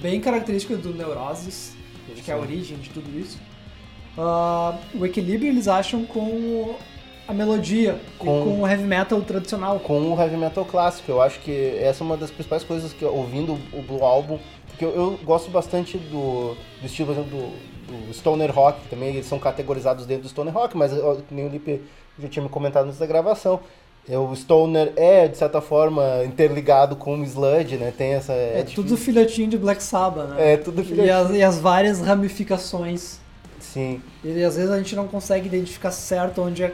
bem 0.00 0.20
característica 0.20 0.76
do 0.76 0.94
Neurosis, 0.94 1.74
acho 2.12 2.22
que 2.22 2.30
é 2.30 2.34
a 2.34 2.38
origem 2.38 2.78
de 2.78 2.90
tudo 2.90 3.18
isso. 3.18 3.38
Ah, 4.18 4.78
o 4.94 5.04
equilíbrio 5.04 5.50
eles 5.50 5.68
acham 5.68 6.04
com 6.04 6.74
a 7.28 7.34
melodia 7.34 8.00
Com- 8.18 8.24
e 8.40 8.44
com 8.44 8.62
o 8.62 8.66
heavy 8.68 8.84
metal 8.84 9.20
tradicional. 9.20 9.80
com 9.80 10.12
o 10.14 10.20
heavy 10.20 10.36
metal 10.36 10.64
clássico. 10.64 11.10
Eu 11.10 11.20
acho 11.20 11.40
que 11.40 11.76
essa 11.80 12.02
é 12.02 12.04
uma 12.04 12.16
das 12.16 12.30
principais 12.30 12.62
coisas 12.64 12.92
que 12.92 13.04
ouvindo 13.04 13.58
o 13.72 13.82
Blue 13.82 14.02
Album, 14.04 14.38
porque 14.68 14.84
eu, 14.84 14.90
eu 14.94 15.20
gosto 15.24 15.50
bastante 15.50 15.98
do, 15.98 16.54
do 16.80 16.86
estilo, 16.86 17.12
por 17.14 17.20
exemplo, 17.20 17.38
do, 17.38 17.52
do 17.86 18.12
Stoner 18.14 18.50
Rock, 18.54 18.80
também 18.88 19.10
eles 19.10 19.26
são 19.26 19.38
categorizados 19.38 20.06
dentro 20.06 20.24
do 20.24 20.28
Stoner 20.28 20.52
Rock, 20.52 20.76
mas 20.76 20.92
ó, 20.92 21.16
nem 21.30 21.46
o 21.46 21.48
Lipe 21.48 21.80
já 22.18 22.28
tinha 22.28 22.42
me 22.42 22.48
comentado 22.48 22.86
antes 22.86 22.98
da 22.98 23.06
gravação. 23.06 23.60
É, 24.08 24.16
O 24.16 24.34
Stoner 24.36 24.92
é, 24.96 25.26
de 25.26 25.36
certa 25.36 25.60
forma, 25.60 26.22
interligado 26.24 26.94
com 26.96 27.18
o 27.18 27.24
Sludge, 27.24 27.76
né? 27.76 27.92
Tem 27.96 28.14
essa... 28.14 28.32
É, 28.32 28.62
difícil. 28.62 28.82
tudo 28.84 28.96
filhotinho 28.96 29.48
de 29.48 29.58
Black 29.58 29.82
Sabbath, 29.82 30.28
né? 30.30 30.52
É, 30.52 30.56
tudo 30.56 30.80
E 30.80 30.84
filhotinho. 30.84 31.16
as, 31.16 31.30
e 31.30 31.42
as 31.42 31.58
várias 31.58 32.00
ramificações. 32.00 33.18
Sim, 33.58 34.00
E 34.22 34.44
às 34.44 34.56
vezes 34.56 34.70
a 34.70 34.78
gente 34.78 34.94
não 34.94 35.08
consegue 35.08 35.46
identificar 35.48 35.90
certo 35.90 36.40
onde 36.42 36.62
é- 36.62 36.72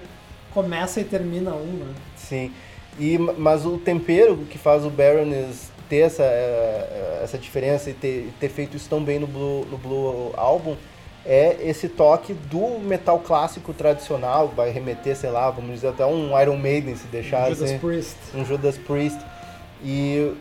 começa 0.52 1.01
e 1.01 1.05
termina 1.05 1.52
um, 1.55 1.72
né? 1.84 1.94
sim. 2.16 2.52
E, 3.01 3.16
mas 3.16 3.64
o 3.64 3.78
tempero 3.78 4.36
que 4.51 4.59
faz 4.59 4.84
o 4.84 4.90
Baroness 4.90 5.70
ter 5.89 6.01
essa, 6.01 6.22
eh, 6.24 7.20
essa 7.24 7.39
diferença 7.39 7.89
e 7.89 7.94
ter, 7.94 8.30
ter 8.39 8.51
feito 8.51 8.76
isso 8.76 8.86
tão 8.89 9.02
bem 9.02 9.18
no 9.18 9.26
Blue, 9.26 9.64
no 9.70 9.78
Blue 9.78 10.30
Album 10.36 10.76
é 11.24 11.57
esse 11.62 11.89
toque 11.89 12.32
do 12.35 12.78
metal 12.81 13.19
clássico 13.20 13.73
tradicional, 13.73 14.49
vai 14.49 14.70
remeter, 14.70 15.16
sei 15.16 15.31
lá, 15.31 15.51
vamos 15.51 15.73
dizer 15.74 15.89
até 15.89 16.05
um 16.05 16.39
Iron 16.40 16.57
Maiden 16.57 16.97
se 16.97 17.07
deixar 17.07 17.44
Judas 17.51 17.62
assim. 17.62 17.78
Priest. 17.78 18.16
um 18.35 18.44
Judas 18.44 18.77
Priest. 18.78 19.20
E 19.85 20.32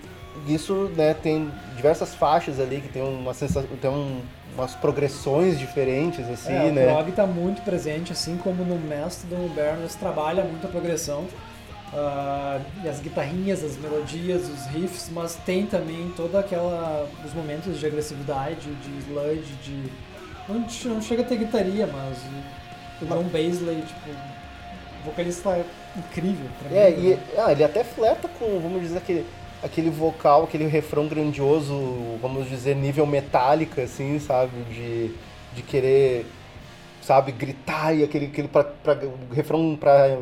isso 0.47 0.89
né, 0.95 1.13
tem 1.13 1.51
diversas 1.75 2.15
faixas 2.15 2.59
ali 2.59 2.81
que 2.81 2.87
tem, 2.89 3.01
uma 3.01 3.33
sensa... 3.33 3.63
tem 3.81 3.89
um- 3.89 4.21
umas 4.53 4.75
progressões 4.75 5.57
diferentes, 5.57 6.29
assim, 6.29 6.51
é, 6.51 6.71
né? 6.71 6.91
O 6.91 6.95
prog 6.95 7.11
tá 7.13 7.25
muito 7.25 7.61
presente, 7.61 8.11
assim 8.11 8.35
como 8.35 8.65
no 8.65 8.75
Mastodon, 8.77 9.45
o 9.45 9.49
Barnes 9.49 9.95
trabalha 9.95 10.43
muito 10.43 10.67
a 10.67 10.69
progressão. 10.69 11.25
ah, 11.93 12.59
e 12.83 12.89
as 12.89 12.99
guitarrinhas, 12.99 13.63
as 13.63 13.77
melodias, 13.77 14.49
os 14.49 14.65
riffs, 14.67 15.09
mas 15.13 15.35
tem 15.45 15.65
também 15.65 16.11
toda 16.17 16.39
aquela 16.39 17.07
os 17.25 17.33
momentos 17.33 17.79
de 17.79 17.85
agressividade, 17.85 18.69
de 18.75 18.97
sludge, 19.07 19.53
de 19.63 19.83
não, 20.49 20.67
che- 20.69 20.87
não 20.87 21.01
chega 21.01 21.21
a 21.21 21.25
ter 21.25 21.37
guitarria, 21.37 21.87
mas 21.87 22.17
o 23.01 23.05
John 23.05 23.23
Baisley, 23.23 23.81
tipo, 23.81 24.09
vocalista 25.05 25.65
incrível, 25.97 26.45
É, 26.71 26.91
tremendo, 26.91 27.01
e 27.07 27.09
né? 27.15 27.19
ah, 27.37 27.51
ele 27.51 27.63
até 27.63 27.83
fleta 27.83 28.27
com, 28.39 28.59
vamos 28.59 28.81
dizer, 28.81 28.97
aquele, 28.99 29.25
aquele 29.63 29.89
vocal, 29.89 30.43
aquele 30.43 30.67
refrão 30.67 31.07
grandioso, 31.07 31.73
vamos 32.21 32.47
dizer, 32.49 32.75
nível 32.75 33.05
metálica, 33.05 33.83
assim, 33.83 34.19
sabe? 34.19 34.51
De, 34.71 35.11
de 35.55 35.61
querer, 35.63 36.25
sabe, 37.01 37.31
gritar 37.31 37.93
e 37.95 38.03
aquele, 38.03 38.27
aquele 38.27 38.47
pra, 38.47 38.63
pra- 38.63 38.97
refrão 39.33 39.75
pra 39.79 40.17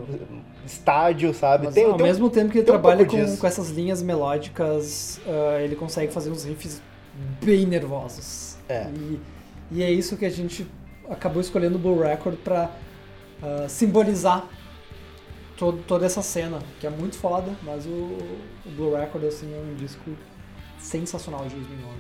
estádio, 0.66 1.34
sabe? 1.34 1.66
Mas 1.66 1.74
tem, 1.76 1.84
ao 1.86 1.94
tem 1.94 2.02
um- 2.02 2.08
mesmo 2.08 2.30
tempo 2.30 2.52
que 2.52 2.60
ele 2.60 2.64
um 2.64 2.74
trabalha 2.74 3.06
pouco 3.06 3.26
com, 3.26 3.38
com 3.38 3.48
essas 3.48 3.70
linhas 3.70 4.02
melódicas, 4.02 5.20
ah, 5.28 5.62
ele 5.62 5.76
consegue 5.76 6.12
fazer 6.12 6.30
uns 6.32 6.46
riffs 6.46 6.82
bem 7.44 7.66
nervosos. 7.66 8.56
É. 8.70 8.84
E, 8.94 9.20
e 9.72 9.84
é 9.84 9.92
isso 9.92 10.18
que 10.18 10.26
a 10.26 10.30
gente 10.30 10.66
acabou 11.10 11.42
escolhendo 11.42 11.76
o 11.76 11.80
Blue 11.80 12.02
Record 12.02 12.38
pra 12.38 12.72
ah, 13.42 13.66
simbolizar 13.68 14.48
todo, 15.58 15.84
toda 15.86 16.06
essa 16.06 16.22
cena, 16.22 16.60
que 16.80 16.88
é 16.88 16.90
muito 16.90 17.18
foda, 17.18 17.52
mas 17.64 17.86
o, 17.86 17.90
o 17.90 18.72
Blue 18.76 18.96
Record 18.96 19.26
assim, 19.26 19.54
é 19.54 19.58
um 19.58 19.76
disco 19.76 20.12
sensacional 20.80 21.46
de 21.46 21.56
2009. 21.56 21.96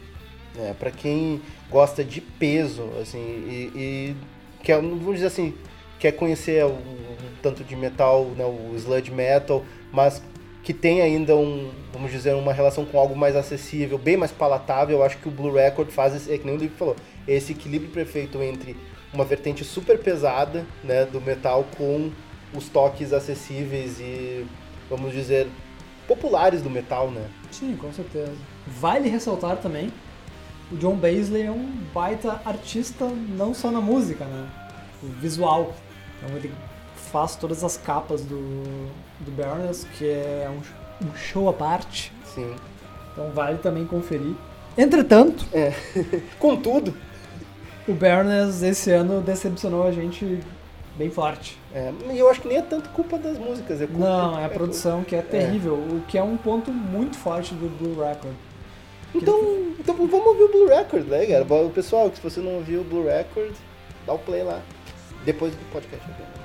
É, 0.57 0.73
pra 0.73 0.91
quem 0.91 1.41
gosta 1.69 2.03
de 2.03 2.21
peso, 2.21 2.89
assim, 3.01 3.19
e, 3.19 3.71
e 3.75 4.15
quer, 4.63 4.81
vamos 4.81 5.15
dizer 5.15 5.27
assim, 5.27 5.53
quer 5.99 6.13
conhecer 6.13 6.63
o, 6.65 6.69
o 6.69 7.17
tanto 7.41 7.63
de 7.63 7.75
metal, 7.75 8.25
né, 8.35 8.45
o 8.45 8.75
sludge 8.75 9.11
metal, 9.11 9.63
mas 9.91 10.21
que 10.63 10.73
tem 10.73 11.01
ainda 11.01 11.35
um, 11.35 11.71
vamos 11.93 12.11
dizer, 12.11 12.33
uma 12.35 12.51
relação 12.51 12.85
com 12.85 12.99
algo 12.99 13.15
mais 13.15 13.35
acessível, 13.35 13.97
bem 13.97 14.17
mais 14.17 14.31
palatável, 14.31 14.97
eu 14.97 15.03
acho 15.03 15.17
que 15.17 15.27
o 15.27 15.31
Blue 15.31 15.53
Record 15.53 15.89
faz, 15.89 16.29
é 16.29 16.37
que 16.37 16.45
nem 16.45 16.55
o 16.55 16.57
Lipe 16.57 16.75
falou, 16.75 16.95
esse 17.27 17.51
equilíbrio 17.51 17.91
perfeito 17.91 18.41
entre 18.41 18.75
uma 19.13 19.25
vertente 19.25 19.63
super 19.63 19.99
pesada, 19.99 20.65
né, 20.83 21.05
do 21.05 21.19
metal 21.19 21.65
com 21.77 22.11
os 22.53 22.69
toques 22.69 23.13
acessíveis 23.13 23.99
e, 23.99 24.45
vamos 24.89 25.11
dizer, 25.11 25.47
populares 26.07 26.61
do 26.61 26.69
metal, 26.69 27.11
né? 27.11 27.27
Sim, 27.51 27.75
com 27.75 27.91
certeza. 27.91 28.33
Vale 28.67 29.09
ressaltar 29.09 29.57
também, 29.57 29.91
o 30.71 30.77
John 30.77 30.95
Baisley 30.95 31.43
é 31.43 31.51
um 31.51 31.65
baita 31.93 32.41
artista 32.45 33.05
não 33.05 33.53
só 33.53 33.71
na 33.71 33.81
música, 33.81 34.25
né? 34.25 34.47
O 35.01 35.07
visual. 35.07 35.73
Então 36.17 36.35
ele 36.35 36.53
faz 37.11 37.35
todas 37.35 37.63
as 37.63 37.75
capas 37.77 38.21
do, 38.21 38.61
do 39.19 39.31
Baroness, 39.31 39.85
que 39.97 40.07
é 40.07 40.47
um, 40.49 41.07
um 41.07 41.15
show 41.15 41.49
à 41.49 41.53
parte. 41.53 42.11
Sim. 42.23 42.53
Então 43.11 43.31
vale 43.31 43.57
também 43.57 43.85
conferir. 43.85 44.35
Entretanto, 44.77 45.45
Contudo, 46.37 46.93
o 47.89 47.93
Baroness 47.93 48.61
esse 48.61 48.91
ano 48.91 49.21
decepcionou 49.21 49.83
a 49.83 49.91
gente 49.91 50.39
bem 50.95 51.09
forte. 51.09 51.57
É, 51.73 51.91
e 52.11 52.19
eu 52.19 52.29
acho 52.29 52.41
que 52.41 52.47
nem 52.47 52.57
é 52.57 52.61
tanto 52.61 52.89
culpa 52.89 53.17
das 53.17 53.37
músicas, 53.37 53.81
é 53.81 53.87
culpa. 53.87 54.01
Não, 54.01 54.39
é 54.39 54.45
a 54.45 54.49
produção 54.49 55.03
que 55.03 55.15
é 55.15 55.21
terrível, 55.21 55.73
o 55.73 56.03
que 56.07 56.17
é 56.17 56.23
um 56.23 56.37
ponto 56.37 56.71
muito 56.71 57.17
forte 57.17 57.53
do 57.53 57.69
Blue 57.77 58.03
Record. 58.03 58.35
Então, 59.15 59.39
então 59.79 59.95
vamos 59.95 60.27
ouvir 60.27 60.43
o 60.43 60.51
Blue 60.51 60.67
Record, 60.67 61.07
né, 61.07 61.25
cara? 61.25 61.43
Bom, 61.43 61.69
Pessoal, 61.69 62.11
se 62.13 62.21
você 62.21 62.39
não 62.39 62.55
ouviu 62.55 62.81
o 62.81 62.83
Blue 62.83 63.05
Record, 63.05 63.53
dá 64.05 64.13
o 64.13 64.19
play 64.19 64.43
lá. 64.43 64.61
Depois 65.25 65.53
do 65.53 65.71
podcast, 65.71 66.05
obviamente. 66.09 66.38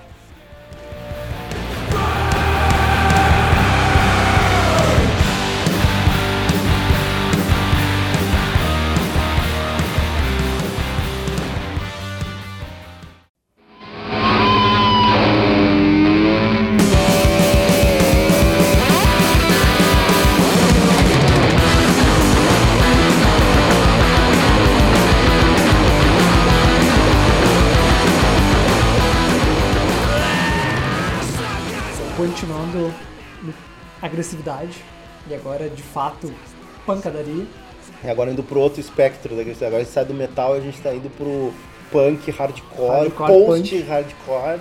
De 35.75 35.83
fato 35.83 36.33
pancadaria. 36.87 37.45
E 38.03 38.09
agora 38.09 38.31
indo 38.31 38.43
pro 38.43 38.61
outro 38.61 38.81
espectro, 38.81 39.35
né? 39.35 39.43
agora 39.61 39.77
a 39.77 39.85
gente 39.85 39.91
sai 39.93 40.05
do 40.05 40.15
metal 40.15 40.55
e 40.55 40.59
a 40.59 40.61
gente 40.61 40.81
tá 40.81 40.95
indo 40.95 41.09
pro 41.11 41.53
punk, 41.91 42.31
hardcore, 42.31 43.09
Hardcore, 43.09 43.33
post-hardcore. 43.47 44.61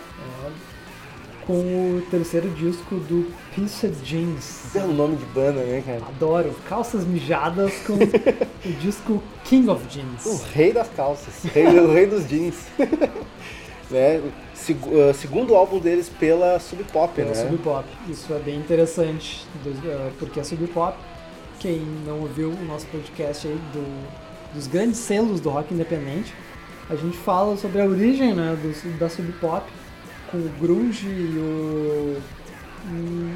com 1.45 1.53
o 1.53 2.01
terceiro 2.09 2.49
disco 2.51 2.95
do 2.95 3.29
Pizza 3.53 3.91
Jeans. 4.03 4.67
Belo 4.73 4.93
nome 4.93 5.17
de 5.17 5.25
banda, 5.25 5.61
né, 5.61 5.83
cara? 5.85 6.01
Adoro, 6.07 6.55
calças 6.69 7.03
mijadas 7.05 7.73
com 7.85 7.93
o 8.65 8.71
disco 8.79 9.21
King 9.43 9.69
of 9.69 9.85
O 9.85 9.89
Jeans. 9.89 10.43
rei 10.53 10.71
das 10.71 10.87
calças, 10.89 11.43
o 11.43 11.91
rei 11.91 12.05
dos 12.05 12.27
jeans. 12.29 12.55
né? 13.93 14.21
Seg- 14.53 14.77
ah, 15.09 15.13
segundo 15.13 15.55
álbum 15.55 15.79
deles 15.79 16.09
pela 16.09 16.59
Sub 16.59 16.83
Pop, 16.85 17.13
Pela 17.13 17.29
né? 17.29 17.35
Sub 17.35 17.57
Pop. 17.59 17.85
Isso 18.09 18.33
é 18.33 18.39
bem 18.39 18.55
interessante, 18.57 19.45
eh, 19.65 20.11
porque 20.19 20.39
a 20.39 20.43
Sub 20.43 20.65
Pop, 20.67 20.97
quem 21.59 21.79
não 22.05 22.19
ouviu 22.21 22.49
o 22.49 22.65
nosso 22.65 22.85
podcast 22.87 23.47
aí 23.47 23.57
do- 23.71 24.07
dos 24.53 24.67
grandes 24.67 24.97
selos 24.99 25.39
do 25.39 25.49
rock 25.49 25.73
independente, 25.73 26.33
a 26.89 26.95
gente 26.95 27.17
fala 27.17 27.55
sobre 27.57 27.81
a 27.81 27.85
origem 27.85 28.33
né, 28.33 28.57
do- 28.61 28.97
da 28.99 29.09
Sub 29.09 29.31
Pop, 29.39 29.65
com 30.29 30.37
o 30.37 30.49
grunge 30.59 31.07
e 31.07 31.37
o 31.37 32.21
hum, 32.87 33.35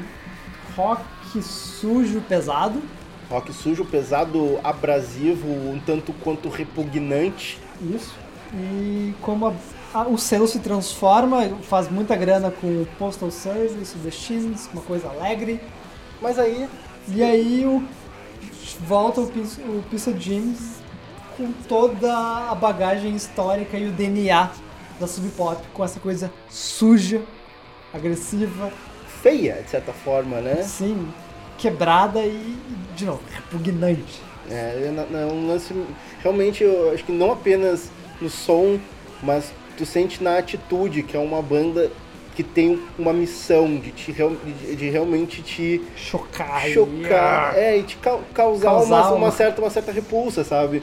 rock 0.76 1.02
sujo 1.42 2.20
pesado. 2.28 2.82
Rock 3.30 3.52
sujo, 3.52 3.84
pesado, 3.84 4.58
abrasivo, 4.64 5.46
um 5.48 5.78
tanto 5.84 6.12
quanto 6.14 6.48
repugnante. 6.48 7.58
Isso. 7.80 8.14
E 8.54 9.14
como 9.20 9.46
a- 9.48 9.54
o 10.08 10.18
selo 10.18 10.46
se 10.46 10.58
transforma, 10.58 11.48
faz 11.62 11.90
muita 11.90 12.14
grana 12.14 12.50
com 12.50 12.66
o 12.66 12.86
Postal 12.98 13.30
Service, 13.30 13.96
o 13.96 14.00
The 14.00 14.10
Shins, 14.10 14.68
uma 14.72 14.82
coisa 14.82 15.08
alegre. 15.08 15.60
Mas 16.20 16.38
aí, 16.38 16.68
E 17.08 17.22
aí 17.22 17.64
o, 17.64 17.82
volta 18.80 19.20
o 19.20 19.24
o 19.24 19.82
Pizza 19.90 20.12
Jeans 20.12 20.78
com 21.36 21.52
toda 21.68 22.14
a 22.50 22.54
bagagem 22.54 23.14
histórica 23.14 23.78
e 23.78 23.86
o 23.86 23.92
DNA 23.92 24.50
da 24.98 25.06
Sub 25.06 25.28
Pop, 25.30 25.62
com 25.72 25.84
essa 25.84 26.00
coisa 26.00 26.30
suja, 26.50 27.22
agressiva, 27.94 28.72
feia, 29.22 29.62
de 29.62 29.70
certa 29.70 29.92
forma, 29.92 30.40
né? 30.40 30.60
assim, 30.60 31.08
quebrada 31.56 32.20
e, 32.20 32.58
de 32.96 33.04
novo, 33.04 33.22
repugnante. 33.30 34.20
É, 34.50 34.92
é 35.12 35.26
um 35.26 35.46
lance. 35.46 35.74
Realmente, 36.20 36.64
eu 36.64 36.92
acho 36.92 37.04
que 37.04 37.12
não 37.12 37.32
apenas 37.32 37.90
no 38.20 38.28
som, 38.28 38.78
mas 39.22 39.52
tu 39.78 39.86
sente 39.86 40.22
na 40.22 40.36
atitude, 40.38 41.02
que 41.04 41.16
é 41.16 41.20
uma 41.20 41.40
banda 41.40 41.90
que 42.34 42.42
tem 42.42 42.78
uma 42.98 43.12
missão 43.12 43.76
de, 43.78 43.90
te, 43.92 44.12
de, 44.12 44.76
de 44.76 44.90
realmente 44.90 45.40
te 45.42 45.80
Chocar. 45.96 46.62
chocar, 46.68 47.56
é, 47.56 47.78
e 47.78 47.82
te 47.84 47.96
cau- 47.96 48.22
causar, 48.34 48.70
Causar 48.70 48.86
uma, 48.86 49.08
uma- 49.08 49.16
uma 49.16 49.30
certa, 49.30 49.60
uma 49.62 49.70
certa 49.70 49.90
repulsa, 49.90 50.44
sabe? 50.44 50.82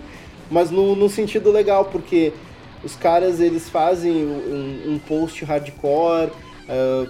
Mas 0.50 0.72
no, 0.72 0.96
no 0.96 1.10
sentido 1.10 1.52
legal, 1.52 1.86
porque 1.86 2.34
os 2.84 2.96
caras 2.96 3.40
eles 3.40 3.70
fazem 3.70 4.12
um, 4.26 4.94
um 4.94 5.00
post 5.00 5.44
hardcore, 5.46 6.30
ah, 6.70 7.06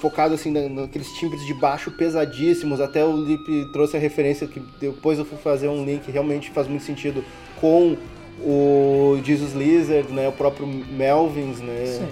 focado 0.00 0.34
assim 0.34 0.50
na- 0.50 0.68
naqueles 0.82 1.12
timbres 1.12 1.44
de 1.46 1.54
baixo 1.54 1.90
pesadíssimos. 1.92 2.80
Até 2.80 3.04
o 3.04 3.16
Lip 3.16 3.70
trouxe 3.72 3.96
a 3.96 4.00
referência 4.00 4.46
que 4.46 4.60
depois 4.80 5.18
eu 5.18 5.24
fui 5.24 5.38
fazer 5.38 5.68
um 5.68 5.84
link, 5.84 6.10
realmente 6.10 6.50
faz 6.50 6.66
muito 6.68 6.82
sentido 6.84 7.24
com 7.60 7.96
o 8.40 9.20
Jesus 9.24 9.54
Lizard, 9.54 10.12
né? 10.12 10.28
O 10.28 10.32
próprio 10.32 10.66
Melvins, 10.66 11.60
né? 11.60 11.86
Sim. 11.86 12.08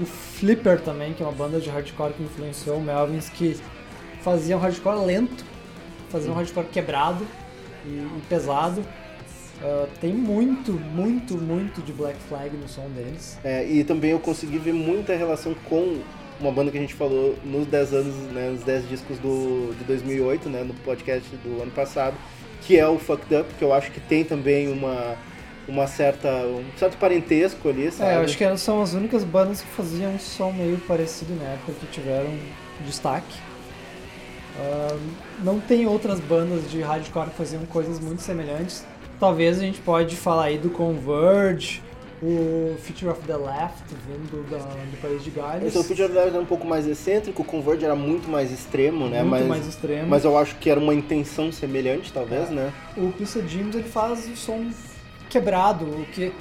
O 0.00 0.06
Flipper 0.06 0.80
também, 0.80 1.12
que 1.12 1.22
é 1.22 1.26
uma 1.26 1.32
banda 1.32 1.60
de 1.60 1.68
hardcore 1.68 2.12
que 2.12 2.22
influenciou 2.22 2.78
o 2.78 2.82
Melvins, 2.82 3.28
que 3.28 3.56
fazia 4.20 4.56
um 4.56 4.60
hardcore 4.60 5.04
lento, 5.04 5.44
fazia 6.08 6.30
um 6.30 6.34
hardcore 6.34 6.66
quebrado 6.66 7.26
e, 7.84 8.06
pesado. 8.28 8.84
Ah, 9.62 9.86
tem 10.00 10.12
muito, 10.12 10.72
muito, 10.72 11.36
muito 11.36 11.80
de 11.82 11.92
Black 11.92 12.18
Flag 12.28 12.56
no 12.56 12.68
som 12.68 12.88
deles. 12.90 13.38
É, 13.42 13.64
e 13.64 13.84
também 13.84 14.10
eu 14.10 14.18
consegui 14.18 14.58
ver 14.58 14.72
muita 14.72 15.14
relação 15.14 15.54
com 15.68 16.00
uma 16.38 16.52
banda 16.52 16.70
que 16.70 16.76
a 16.76 16.80
gente 16.80 16.94
falou 16.94 17.34
nos 17.44 17.66
10 17.66 17.94
anos, 17.94 18.14
né, 18.32 18.50
nos 18.50 18.62
10 18.62 18.88
discos 18.88 19.18
do, 19.18 19.74
de 19.78 19.84
2008, 19.84 20.48
né, 20.50 20.62
no 20.62 20.74
podcast 20.74 21.28
do 21.36 21.62
ano 21.62 21.70
passado, 21.70 22.14
que 22.66 22.76
é 22.76 22.86
o 22.86 22.98
Fucked 22.98 23.34
Up, 23.34 23.54
que 23.54 23.62
eu 23.62 23.72
acho 23.72 23.92
que 23.92 24.00
tem 24.00 24.24
também 24.24 24.72
uma, 24.72 25.16
uma 25.68 25.86
certa, 25.86 26.28
um 26.28 26.64
certo 26.76 26.96
parentesco 26.98 27.68
ali, 27.68 27.90
sabe? 27.92 28.10
É, 28.10 28.16
eu 28.16 28.22
acho 28.22 28.36
que 28.36 28.42
elas 28.42 28.60
são 28.60 28.82
as 28.82 28.92
únicas 28.92 29.22
bandas 29.22 29.60
que 29.60 29.68
faziam 29.68 30.12
um 30.12 30.18
som 30.18 30.50
meio 30.50 30.76
parecido 30.78 31.34
na 31.36 31.50
época 31.50 31.72
que 31.80 31.86
tiveram 31.86 32.36
destaque. 32.84 33.38
Ah, 34.58 34.96
não 35.44 35.60
tem 35.60 35.86
outras 35.86 36.18
bandas 36.18 36.68
de 36.68 36.80
hardcore 36.80 37.30
que 37.30 37.36
faziam 37.36 37.64
coisas 37.66 38.00
muito 38.00 38.20
semelhantes. 38.20 38.84
Talvez 39.20 39.58
a 39.58 39.62
gente 39.62 39.80
pode 39.80 40.16
falar 40.16 40.46
aí 40.46 40.58
do 40.58 40.68
Converge, 40.68 41.82
o 42.22 42.76
Future 42.78 43.10
of 43.10 43.20
the 43.26 43.36
Left, 43.36 43.82
vindo 44.08 44.48
da- 44.50 44.58
do 44.58 45.00
país 45.02 45.22
de 45.22 45.30
Gales. 45.30 45.68
Então 45.68 45.82
o 45.82 45.84
Future 45.84 46.04
of 46.04 46.12
the 46.14 46.18
Left 46.20 46.34
era 46.34 46.42
um 46.42 46.46
pouco 46.46 46.66
mais 46.66 46.86
excêntrico, 46.86 47.42
o 47.42 47.44
Converge 47.44 47.84
era 47.84 47.94
muito 47.94 48.28
mais 48.28 48.50
extremo, 48.50 49.08
né? 49.08 49.20
muito 49.22 49.30
mas, 49.30 49.46
mais 49.46 49.66
extremo. 49.66 50.08
mas 50.08 50.24
eu 50.24 50.36
acho 50.38 50.56
que 50.56 50.70
era 50.70 50.80
uma 50.80 50.94
intenção 50.94 51.52
semelhante, 51.52 52.12
talvez, 52.12 52.48
É. 52.50 52.52
né? 52.54 52.72
O 52.96 53.12
Pizza 53.12 53.46
James 53.46 53.74
ele 53.74 53.88
faz 53.88 54.26
o 54.28 54.36
som 54.36 54.70
quebrado, 55.28 55.84
o 55.84 56.06
que 56.06 56.32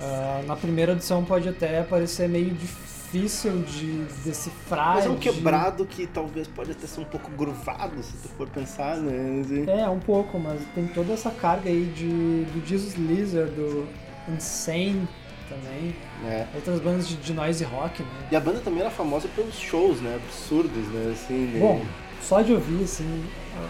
ah, 0.00 0.42
na 0.46 0.56
primeira 0.56 0.92
edição 0.92 1.24
pode 1.24 1.48
até 1.48 1.82
parecer 1.82 2.28
meio 2.28 2.50
difícil 2.50 3.58
de 3.62 4.04
decifrar. 4.24 4.94
Mas 4.94 5.06
é 5.06 5.08
um 5.10 5.14
de- 5.16 5.20
quebrado 5.28 5.84
que 5.84 6.06
talvez 6.06 6.46
pode 6.48 6.70
até 6.70 6.86
ser 6.86 7.00
um 7.00 7.04
pouco 7.04 7.30
gruvado, 7.32 8.02
se 8.02 8.12
tu 8.12 8.28
for 8.38 8.48
pensar, 8.48 8.96
né? 8.96 9.42
É, 9.66 9.88
um 9.88 9.98
pouco, 9.98 10.38
mas 10.38 10.60
tem 10.74 10.86
toda 10.86 11.12
essa 11.12 11.30
carga 11.30 11.68
aí 11.68 11.84
de, 11.86 12.06
do 12.52 12.64
Jesus 12.64 12.94
Lizard, 12.94 13.50
do 13.50 13.86
Insane 14.36 15.08
também. 15.48 15.94
É. 16.24 16.46
Outras 16.54 16.80
bandas 16.80 17.08
de, 17.08 17.16
de 17.16 17.32
noise 17.32 17.64
rock, 17.64 18.02
né? 18.02 18.08
E 18.30 18.36
a 18.36 18.40
banda 18.40 18.60
também 18.60 18.80
era 18.80 18.90
famosa 18.90 19.28
pelos 19.34 19.54
shows, 19.58 20.00
né? 20.00 20.18
Absurdos, 20.24 20.86
né? 20.88 21.12
Assim, 21.12 21.46
né? 21.52 21.60
Bom, 21.60 21.82
só 22.22 22.40
de 22.42 22.52
ouvir, 22.52 22.84
assim, 22.84 23.24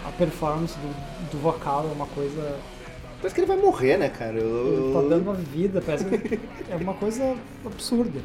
a- 0.06 0.12
performance 0.12 0.74
do, 0.78 1.30
do 1.30 1.38
vocal 1.38 1.86
é 1.88 1.92
uma 1.92 2.06
coisa... 2.06 2.58
Parece 3.18 3.34
que 3.34 3.40
ele 3.42 3.48
vai 3.48 3.56
morrer, 3.58 3.96
né, 3.98 4.08
cara? 4.08 4.36
Eu- 4.38 4.84
Ele 4.86 4.92
tá 4.94 5.00
dando 5.08 5.22
uma 5.24 5.34
vida, 5.34 5.82
parece 5.84 6.04
que 6.06 6.38
é 6.70 6.76
uma 6.76 6.94
coisa 6.94 7.34
absurda. 7.64 8.20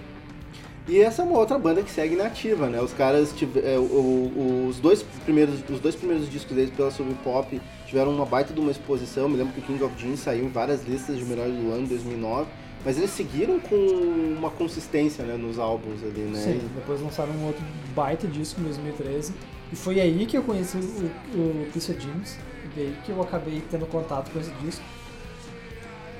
E 0.88 1.00
essa 1.02 1.22
é 1.24 1.26
uma 1.26 1.40
outra 1.40 1.58
banda 1.58 1.82
que 1.82 1.90
segue 1.90 2.16
nativa, 2.16 2.68
né? 2.70 2.80
Os 2.80 2.94
caras 2.94 3.34
tive- 3.34 3.60
é, 3.60 3.76
os 3.80 4.80
dois 4.80 5.02
primeiros 5.26 5.56
os 5.70 5.80
dois 5.80 5.96
primeiros 5.96 6.30
discos 6.30 6.56
deles 6.56 6.70
pela 6.72 6.92
Sub 6.92 7.12
Pop 7.24 7.60
tiveram 7.96 8.12
uma 8.14 8.26
baita 8.26 8.54
de 8.54 8.60
uma 8.60 8.72
exposição. 8.72 9.24
Eu 9.24 9.30
me 9.30 9.38
lembro 9.38 9.54
que 9.54 9.60
o 9.62 9.64
King 9.64 9.82
of 9.82 9.96
Jeans 9.96 10.20
saiu 10.20 10.44
em 10.44 10.50
várias 10.50 10.84
listas 10.86 11.18
de 11.18 11.24
melhores 11.24 11.54
do 11.54 11.72
ano 11.72 11.84
em 11.84 11.88
2009, 11.88 12.50
mas 12.84 12.98
eles 12.98 13.10
seguiram 13.12 13.58
com 13.58 13.74
uma 14.38 14.50
consistência, 14.52 15.24
né, 15.24 15.38
nos 15.38 15.58
álbuns 15.58 16.04
ali, 16.04 16.24
né? 16.24 16.40
Sim, 16.42 16.62
depois 16.76 17.00
lançaram 17.02 17.32
um 17.32 17.46
outro 17.48 17.64
baita 17.96 18.28
disco 18.28 18.60
em 18.60 18.66
2013. 18.66 19.34
E 19.72 19.76
foi 19.78 20.02
aí 20.02 20.26
que 20.26 20.38
eu 20.38 20.44
conheci 20.44 20.76
o, 20.78 21.38
o 21.38 21.70
Pizza 21.72 21.94
Jeans. 21.94 22.38
E 22.76 22.82
aí 22.82 22.98
que 23.06 23.12
eu 23.14 23.22
acabei 23.22 23.64
tendo 23.72 23.86
contato 23.86 24.30
com 24.30 24.40
esse 24.42 24.52
disco. 24.62 24.84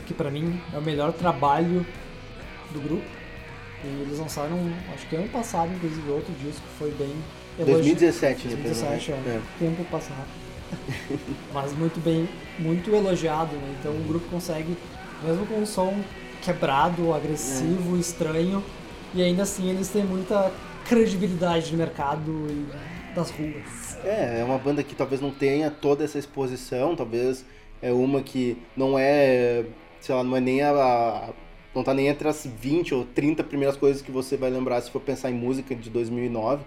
Que 0.08 0.14
pra 0.14 0.32
mim 0.32 0.62
é 0.74 0.78
o 0.78 0.82
melhor 0.82 1.12
trabalho 1.12 1.86
do 2.72 2.80
grupo. 2.80 3.04
E 3.84 3.88
eles 4.04 4.18
lançaram, 4.18 4.58
acho 4.94 5.06
que 5.08 5.16
ano 5.18 5.28
passado, 5.28 5.72
inclusive, 5.76 6.10
outro 6.10 6.34
disco 6.36 6.62
que 6.62 6.78
foi 6.80 6.92
bem 6.92 7.12
elogi- 7.60 7.94
2017, 7.94 8.48
né? 8.48 8.56
2017, 8.64 9.12
é. 9.12 9.16
É. 9.16 9.42
Tempo 9.60 9.84
passado. 9.92 10.26
Mas 11.54 11.74
muito 11.74 12.00
bem, 12.00 12.28
muito 12.60 12.94
elogiado, 12.94 13.56
né? 13.56 13.76
Então 13.80 13.92
o 13.92 14.04
grupo 14.04 14.28
consegue, 14.30 14.76
mesmo 15.24 15.46
com 15.46 15.56
um 15.56 15.66
som 15.66 15.94
quebrado, 16.42 17.14
agressivo, 17.14 17.98
estranho, 17.98 18.64
e 19.14 19.22
ainda 19.24 19.44
assim 19.44 19.70
eles 19.70 19.88
têm 19.90 20.04
muita 20.04 20.52
credibilidade 20.88 21.68
de 21.70 21.76
mercado 21.76 22.48
e 22.50 23.16
das 23.16 23.32
ruas. 23.32 23.98
É, 24.04 24.42
é 24.42 24.44
uma 24.44 24.58
banda 24.58 24.84
que 24.84 24.94
talvez 24.94 25.22
não 25.22 25.32
tenha 25.32 25.72
toda 25.72 26.04
essa 26.04 26.20
exposição, 26.20 26.96
talvez 26.96 27.46
é 27.82 27.92
uma 27.92 28.22
que 28.22 28.58
não 28.76 28.98
é, 29.00 29.66
sei 30.00 30.14
lá, 30.14 30.24
não 30.24 30.36
é 30.36 30.42
nem 30.42 30.62
a, 30.62 30.72
a- 30.72 31.30
não 31.74 31.84
tá 31.84 31.94
nem 31.94 32.08
entre 32.08 32.28
as 32.28 32.46
20 32.46 32.94
ou 32.94 33.04
30 33.06 33.44
primeiras 33.44 33.76
coisas 33.76 34.02
que 34.02 34.12
você 34.12 34.38
vai 34.38 34.50
lembrar 34.50 34.80
se 34.82 34.92
for 34.92 35.02
pensar 35.02 35.30
em 35.30 35.34
música 35.34 35.76
de 35.76 35.90
2009. 35.90 36.64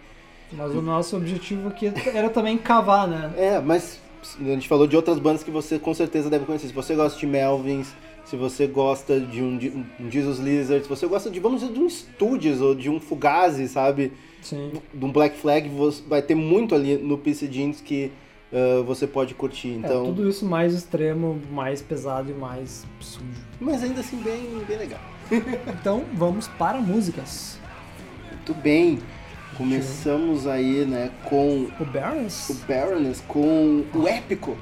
Mas 0.53 0.75
o 0.75 0.83
nosso 0.83 1.17
objetivo 1.17 1.69
aqui 1.69 1.93
era 2.15 2.31
também 2.31 2.57
cavar, 2.57 3.07
né? 3.07 3.33
É, 3.37 3.61
mas 3.61 4.01
a 4.41 4.45
gente 4.45 4.69
falou 4.69 4.87
de 4.87 4.97
outras 4.97 5.19
bandas 5.19 5.43
que 5.43 5.51
você 5.51 5.79
com 5.79 5.93
certeza 5.93 6.31
deve 6.31 6.45
conhecer. 6.45 6.69
Se 6.69 6.73
você 6.73 6.95
gosta 6.95 7.19
de 7.19 7.27
Melvins, 7.27 7.95
se 8.25 8.37
você 8.37 8.67
gosta 8.67 9.21
de 9.21 9.43
um, 9.43 9.57
de 9.57 9.69
um 10.01 10.11
Jesus 10.11 10.39
Lizard, 10.39 10.83
se 10.83 10.89
você 10.89 11.07
gosta 11.07 11.31
de, 11.31 11.39
vamos 11.41 11.61
dizer, 11.61 11.73
de 11.73 11.81
um 11.81 11.89
Studios 11.89 12.61
ou 12.61 12.75
de 12.75 12.91
um 12.91 12.99
Fugazi, 12.99 13.69
sabe? 13.69 14.13
Sim. 14.43 14.73
De 14.93 15.05
um 15.05 15.13
Black 15.13 15.37
Flag, 15.39 15.69
você 15.69 16.03
vai 16.07 16.23
ter 16.23 16.35
muito 16.35 16.75
ali 16.75 16.97
no 16.97 17.19
PC 17.19 17.47
Jeans 17.49 17.81
que 17.81 18.11
ah, 18.53 18.83
você 18.85 19.07
pode 19.07 19.35
curtir. 19.35 19.69
É, 19.69 19.77
Então, 19.77 20.07
tudo 20.07 20.29
isso 20.29 20.45
mais 20.45 20.75
extremo, 20.75 21.41
mais 21.51 21.83
pesado 21.83 22.31
e 22.31 22.35
mais 22.35 22.87
sujo. 23.01 23.27
Mas 23.61 23.83
ainda 23.83 24.01
assim, 24.01 24.17
bem, 24.19 24.65
bem 24.67 24.79
legal. 24.79 25.01
Então 25.81 26.05
vamos 26.15 26.49
para 26.49 26.79
músicas. 26.81 27.59
Muito 28.31 28.55
bem. 28.55 28.99
Começamos 29.59 30.47
aí, 30.47 30.87
né, 30.87 31.11
com 31.25 31.69
O 31.79 31.85
Barons, 31.85 32.49
o 32.49 32.55
Baroness, 32.67 33.21
com 33.27 33.85
o 33.93 34.09
épico 34.09 34.57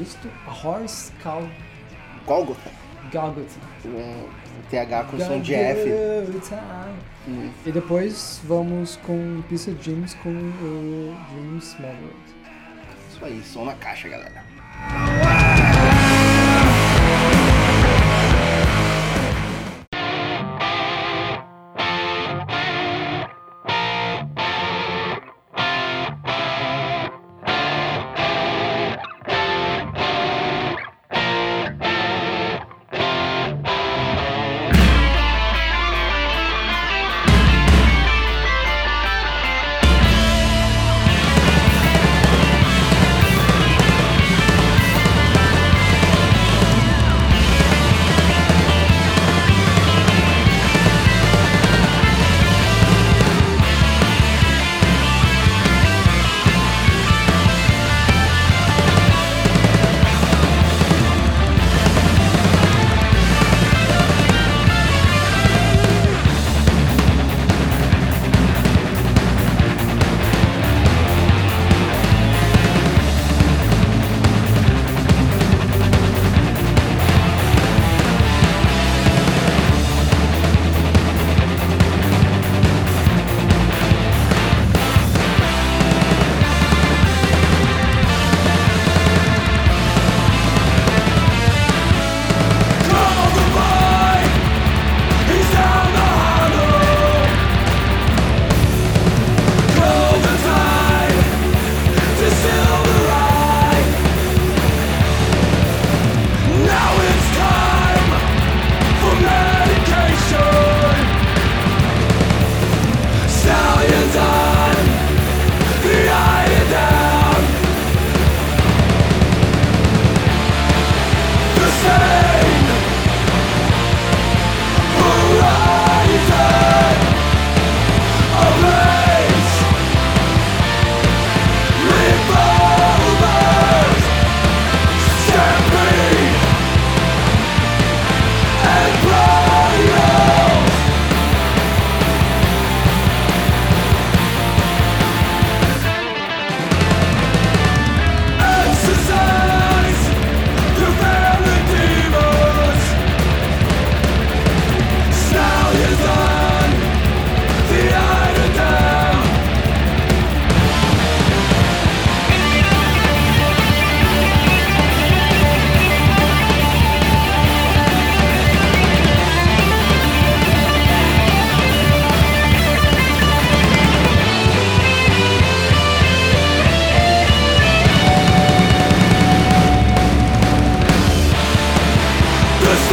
isto, 0.00 0.28
Horse 0.46 1.12
Called 1.22 1.50
Golgotha. 2.26 2.70
Golgotha. 3.12 3.60
É, 3.86 4.24
TH 4.70 5.04
com 5.04 5.18
som 5.18 5.40
de 5.40 5.54
F. 5.54 5.90
Hum. 7.28 7.50
E 7.64 7.72
depois 7.72 8.40
vamos 8.44 8.96
com 8.96 9.42
Pizza 9.48 9.70
Dreams 9.72 10.14
com 10.14 10.30
o 10.30 11.16
Dream 11.30 11.60
Small 11.60 11.92
World. 11.92 12.16
Isso 13.10 13.24
aí, 13.24 13.42
som 13.42 13.64
na 13.64 13.74
caixa, 13.74 14.08
galera. 14.08 14.44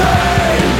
see 0.01 0.70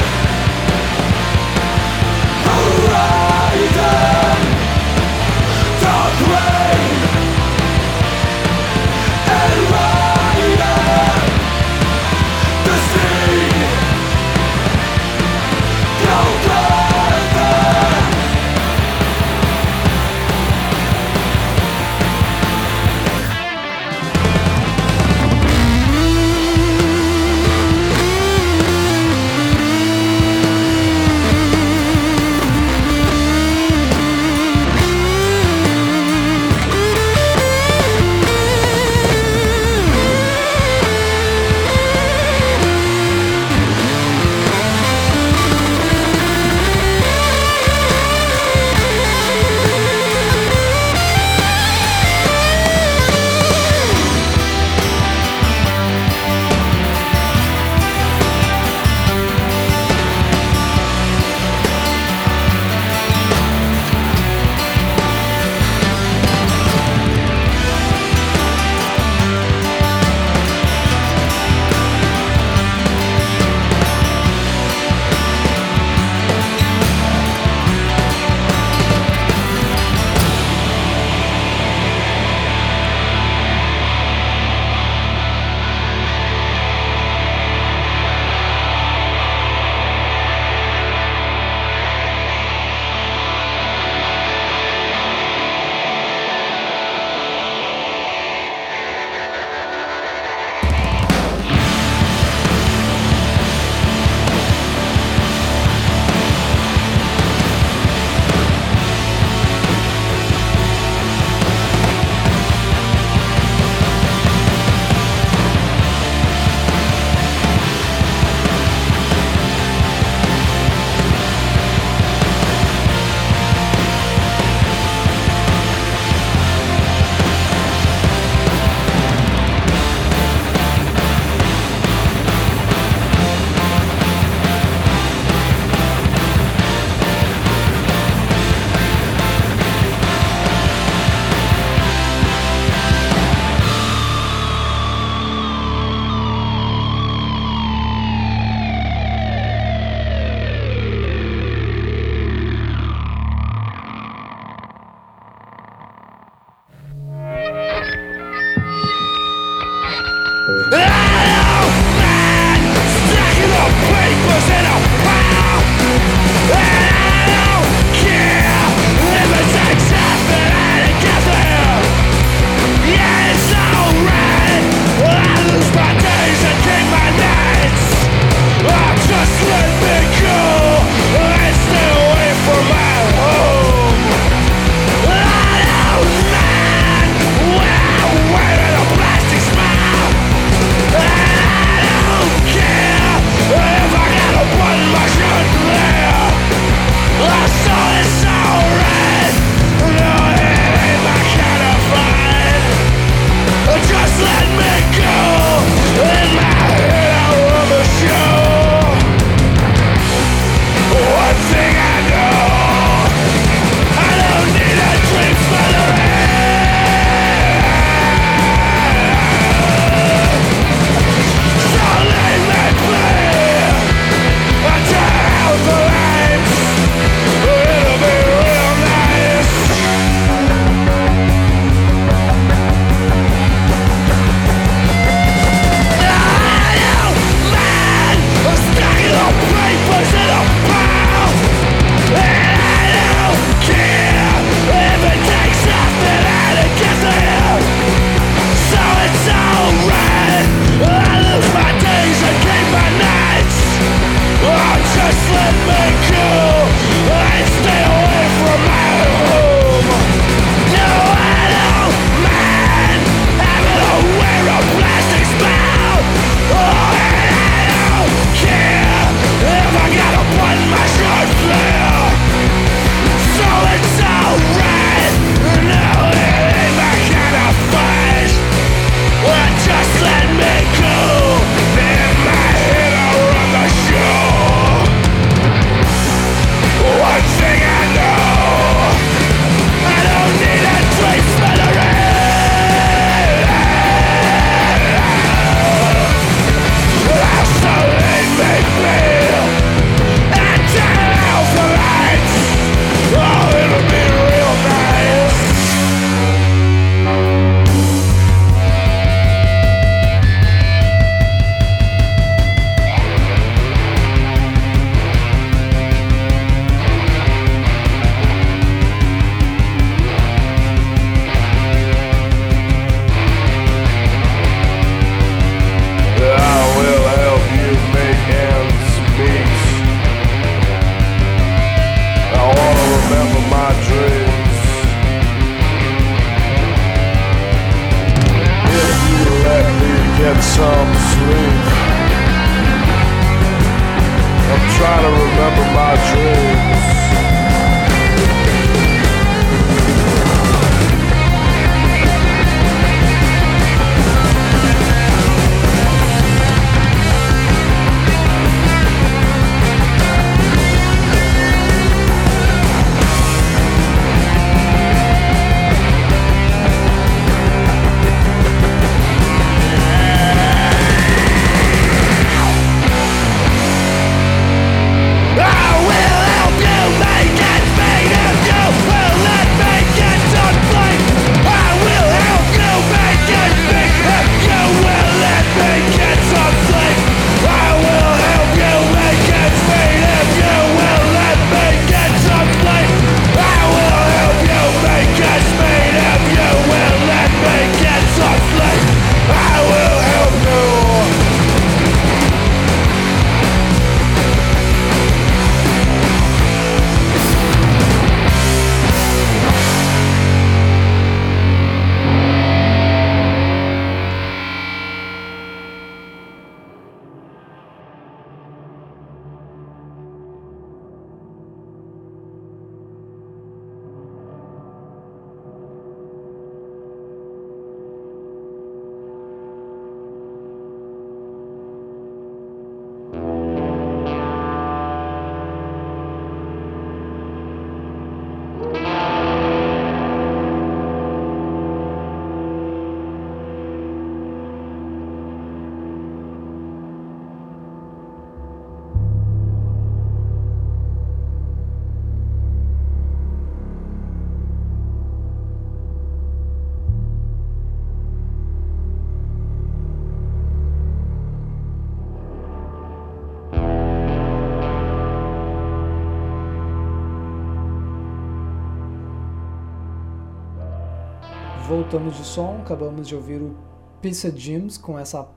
acabamos 473.02 473.08
de 473.08 473.16
ouvir 473.16 473.42
o 473.42 473.56
Pizza 474.02 474.32
Gyms 474.32 474.78
com 474.78 474.98
essa 474.98 475.28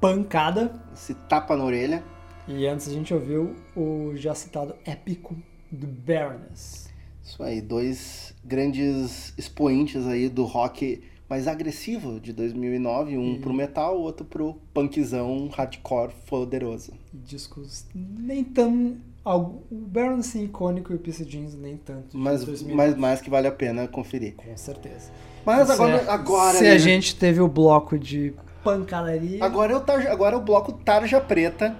pancada. 0.00 0.72
Esse 0.92 1.14
tapa 1.14 1.56
na 1.56 1.64
orelha. 1.64 2.02
E 2.46 2.66
antes 2.66 2.88
a 2.88 2.92
gente 2.92 3.12
ouviu 3.12 3.56
o 3.76 4.12
já 4.16 4.34
citado 4.34 4.74
épico 4.84 5.36
do 5.70 5.86
Baroness. 5.86 6.88
Isso 7.22 7.42
aí, 7.42 7.60
dois 7.60 8.34
grandes 8.44 9.32
expoentes 9.38 10.06
aí 10.06 10.28
do 10.28 10.44
rock 10.44 11.02
mais 11.28 11.46
agressivo 11.46 12.18
de 12.18 12.32
2009, 12.32 13.16
um 13.16 13.40
pro 13.40 13.52
metal, 13.54 13.98
o 13.98 14.02
outro 14.02 14.24
pro 14.24 14.54
punkzão 14.74 15.48
hardcore 15.48 16.12
poderoso. 16.26 16.92
E 17.14 17.18
discos 17.18 17.86
nem 17.94 18.42
tão. 18.42 18.96
O 19.24 19.60
Baroness 19.70 20.34
é 20.34 20.40
icônico 20.40 20.92
e 20.92 20.96
o 20.96 20.98
Pizza 20.98 21.24
Jeans 21.24 21.54
nem 21.54 21.76
tanto. 21.76 22.10
de 22.10 22.16
Mas, 22.16 22.44
2009. 22.44 22.74
mas 22.74 22.98
mais 22.98 23.20
que 23.20 23.30
vale 23.30 23.46
a 23.46 23.52
pena 23.52 23.86
conferir. 23.86 24.34
Com 24.34 24.56
certeza. 24.56 25.12
Mas 25.44 25.66
Se 25.66 25.72
agora, 25.72 26.04
a- 26.10 26.14
agora, 26.14 26.58
Se 26.58 26.64
né? 26.64 26.70
a 26.72 26.78
gente 26.78 27.16
teve 27.16 27.40
o 27.40 27.48
bloco 27.48 27.98
de 27.98 28.34
pancadaria. 28.62 29.42
agora, 29.44 29.72
é 29.72 29.76
o 29.76 29.80
tarja, 29.80 30.10
agora 30.12 30.34
é 30.36 30.38
o 30.38 30.42
bloco 30.42 30.72
Tarja 30.72 31.20
Preta 31.20 31.76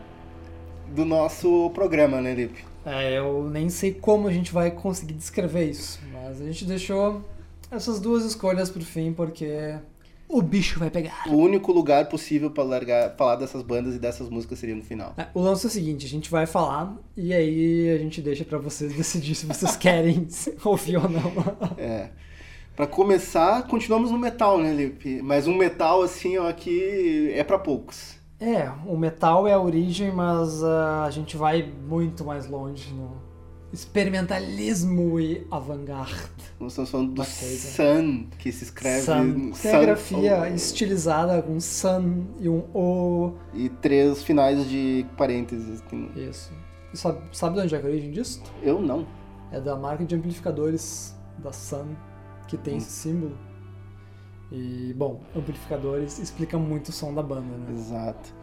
do 0.94 1.04
nosso 1.04 1.70
programa, 1.74 2.20
né, 2.20 2.34
Lipe? 2.34 2.64
É, 2.84 3.18
eu 3.18 3.48
nem 3.50 3.68
sei 3.68 3.92
como 3.92 4.26
a 4.26 4.32
gente 4.32 4.52
vai 4.52 4.70
conseguir 4.70 5.12
descrever 5.14 5.64
isso, 5.70 6.00
mas 6.12 6.40
a 6.40 6.44
gente 6.44 6.64
deixou 6.64 7.22
essas 7.70 8.00
duas 8.00 8.24
escolhas 8.24 8.70
pro 8.70 8.82
fim 8.82 9.12
porque 9.12 9.74
o 10.26 10.40
bicho 10.40 10.78
vai 10.80 10.88
pegar. 10.90 11.24
O 11.28 11.34
único 11.36 11.70
lugar 11.72 12.08
possível 12.08 12.50
pra 12.50 12.64
largar, 12.64 13.14
falar 13.16 13.36
dessas 13.36 13.62
bandas 13.62 13.94
e 13.94 13.98
dessas 13.98 14.30
músicas 14.30 14.58
seria 14.58 14.74
no 14.74 14.82
final. 14.82 15.12
É, 15.18 15.26
O 15.34 15.40
lance 15.42 15.66
é 15.66 15.68
o 15.68 15.70
seguinte, 15.70 16.06
a 16.06 16.08
gente 16.08 16.30
vai 16.30 16.46
falar 16.46 16.96
e 17.16 17.34
aí 17.34 17.90
a 17.94 17.98
gente 17.98 18.22
deixa 18.22 18.44
pra 18.44 18.56
vocês 18.58 18.92
decidir 18.96 19.34
se 19.34 19.44
vocês 19.44 19.76
querem 19.76 20.26
ouvir 20.64 20.96
ou 20.96 21.08
não. 21.08 21.30
É. 21.76 22.08
Pra 22.80 22.86
começar, 22.86 23.66
continuamos 23.66 24.10
no 24.10 24.16
metal, 24.16 24.56
né, 24.56 24.72
Lipe? 24.72 25.20
Mas 25.20 25.46
um 25.46 25.54
metal, 25.54 26.00
assim, 26.00 26.38
ó, 26.38 26.50
que 26.50 27.30
é 27.34 27.44
pra 27.44 27.58
poucos. 27.58 28.16
É, 28.40 28.70
o 28.86 28.96
metal 28.96 29.46
é 29.46 29.52
a 29.52 29.60
origem, 29.60 30.10
mas 30.10 30.64
ah, 30.64 31.04
a 31.04 31.10
gente 31.10 31.36
vai 31.36 31.62
muito 31.86 32.24
mais 32.24 32.46
longe 32.46 32.90
no 32.94 33.20
experimentalismo 33.70 35.20
e 35.20 35.46
avant-garde. 35.50 36.14
Nós 36.58 36.72
estamos 36.72 36.88
falando 36.88 37.12
do. 37.12 37.22
Sun, 37.22 38.28
que 38.38 38.50
se 38.50 38.64
escreve... 38.64 39.02
Sun. 39.02 39.52
Sun, 39.52 39.60
Tem 39.60 39.74
a 39.74 39.80
grafia 39.82 40.40
oh, 40.40 40.46
estilizada 40.46 41.42
com 41.42 41.60
sun 41.60 42.28
e 42.40 42.48
um 42.48 42.60
O. 42.72 43.34
E 43.52 43.68
três 43.68 44.22
finais 44.22 44.66
de 44.66 45.04
parênteses. 45.18 45.82
que- 45.82 46.10
Isso. 46.18 46.50
E 46.94 46.96
sabe, 46.96 47.20
sabe 47.30 47.56
de 47.56 47.60
onde 47.60 47.74
é 47.74 47.78
a 47.78 47.84
origem 47.84 48.10
disso? 48.10 48.42
Eu 48.62 48.80
não. 48.80 49.06
É 49.52 49.60
da 49.60 49.76
marca 49.76 50.02
de 50.02 50.14
amplificadores 50.14 51.14
da 51.36 51.52
Sun, 51.52 51.88
que 52.50 52.56
tem 52.56 52.76
esse 52.76 52.90
símbolo. 52.90 53.38
E, 54.50 54.92
bom, 54.96 55.20
amplificadores 55.34 56.18
explica 56.18 56.58
muito 56.58 56.88
o 56.88 56.92
som 56.92 57.14
da 57.14 57.22
banda, 57.22 57.56
né? 57.56 57.66
Exato. 57.72 58.34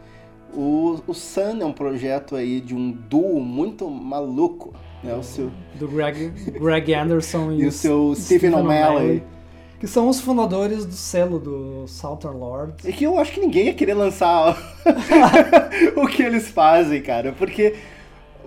O, 0.54 0.98
o 1.06 1.12
Sun 1.12 1.60
é 1.60 1.64
um 1.66 1.74
projeto 1.74 2.34
aí 2.34 2.62
de 2.62 2.74
um 2.74 2.90
duo 2.90 3.38
muito 3.38 3.88
maluco, 3.90 4.72
né? 5.04 5.14
O 5.14 5.22
seu, 5.22 5.52
Do 5.74 5.86
Greg, 5.86 6.30
Greg 6.58 6.94
Anderson 6.94 7.52
e, 7.60 7.64
e 7.64 7.66
o 7.66 7.72
seu 7.72 8.14
Stephen 8.14 8.54
O'Malley. 8.54 9.22
Que 9.78 9.86
são 9.86 10.08
os 10.08 10.20
fundadores 10.20 10.86
do 10.86 10.94
selo 10.94 11.38
do 11.38 11.86
Southern 11.86 12.36
Lords. 12.36 12.84
É 12.84 12.90
que 12.90 13.04
eu 13.04 13.16
acho 13.18 13.30
que 13.32 13.40
ninguém 13.40 13.66
ia 13.66 13.74
querer 13.74 13.94
lançar 13.94 14.58
o 15.94 16.08
que 16.08 16.22
eles 16.22 16.48
fazem, 16.48 17.02
cara, 17.02 17.32
porque... 17.32 17.76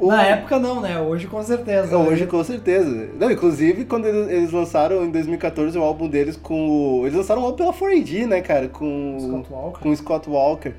o- 0.02 0.08
Na 0.08 0.24
época 0.24 0.60
não, 0.60 0.82
né? 0.82 1.00
Hoje 1.00 1.28
com 1.28 1.42
certeza. 1.44 1.98
Hoje, 1.98 2.26
com 2.28 2.44
certeza. 2.44 3.10
Não, 3.20 3.32
inclusive, 3.32 3.86
quando 3.86 4.06
eles, 4.08 4.52
lançaram 4.52 5.04
em 5.06 5.12
2014 5.12 5.78
o 5.78 5.84
álbum 5.84 6.08
deles 6.10 6.36
com 6.38 7.00
o... 7.00 7.06
Eles 7.06 7.16
lançaram 7.18 7.42
um 7.42 7.46
álbum 7.46 7.58
pela 7.58 7.74
4AD, 7.74 8.26
né, 8.28 8.42
cara? 8.42 8.68
Com 8.70 9.18
Scott 9.20 9.52
Walker. 9.54 9.80
Com 9.82 9.90
o 9.90 9.96
Scott 9.96 10.30
Walker. 10.30 10.74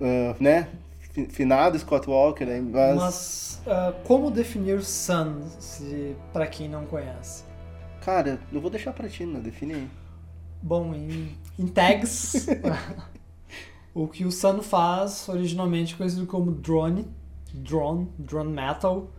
ah, 0.00 0.34
né? 0.40 0.68
Fi- 1.12 1.26
Finado 1.26 1.78
Scott 1.78 2.08
Walker, 2.08 2.44
né? 2.44 2.60
Mas... 2.60 2.96
Mas 2.96 3.62
ah, 3.66 3.92
como 4.04 4.30
definir 4.30 4.82
Sun, 4.82 5.42
se 5.58 6.14
para 6.32 6.46
quem 6.46 6.68
não 6.68 6.84
conhece? 6.86 7.44
Cara, 8.04 8.38
eu 8.52 8.60
vou 8.60 8.70
deixar 8.70 8.92
pra 8.92 9.08
ti, 9.08 9.24
né? 9.26 9.40
Define 9.40 9.74
aí. 9.74 9.88
Bom, 10.62 10.94
em, 10.94 11.36
em 11.58 11.66
tags, 11.66 12.46
o 13.94 14.06
que 14.08 14.24
o 14.24 14.30
Sun 14.32 14.62
faz, 14.62 15.28
originalmente 15.28 15.96
conhecido 15.96 16.26
como 16.26 16.50
drone, 16.52 17.06
drone, 17.54 18.08
drone 18.18 18.52
metal, 18.52 19.10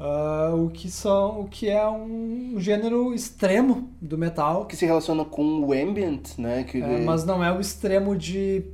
ah, 0.00 0.54
o 0.54 0.70
que 0.70 0.88
são, 0.90 1.40
o 1.40 1.48
que 1.48 1.68
é 1.68 1.88
um 1.88 2.54
gênero 2.58 3.12
extremo 3.12 3.90
do 4.00 4.16
metal, 4.16 4.66
Que 4.66 4.76
se 4.76 4.86
relaciona 4.86 5.24
com 5.24 5.60
o 5.60 5.72
ambient, 5.72 6.38
né? 6.38 6.62
Que 6.64 6.80
é, 6.80 7.00
mas 7.04 7.24
não 7.24 7.42
é 7.42 7.52
o 7.52 7.60
extremo 7.60 8.16
de 8.16 8.64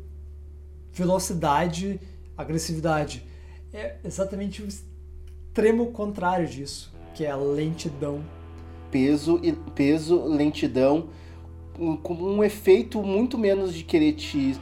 velocidade, 0.92 1.98
agressividade. 2.36 3.24
É 3.72 3.96
exatamente 4.04 4.62
o 4.62 4.68
extremo 4.68 5.86
contrário 5.92 6.46
disso, 6.46 6.94
que 7.14 7.24
é 7.24 7.30
a 7.30 7.36
lentidão. 7.36 8.20
peso, 8.90 9.40
e 9.42 9.52
peso, 9.74 10.22
lentidão, 10.24 11.08
com 12.02 12.14
um 12.14 12.44
efeito 12.44 13.02
muito 13.02 13.36
menos 13.36 13.74
de 13.74 13.82
querer 13.82 14.12
te... 14.12 14.56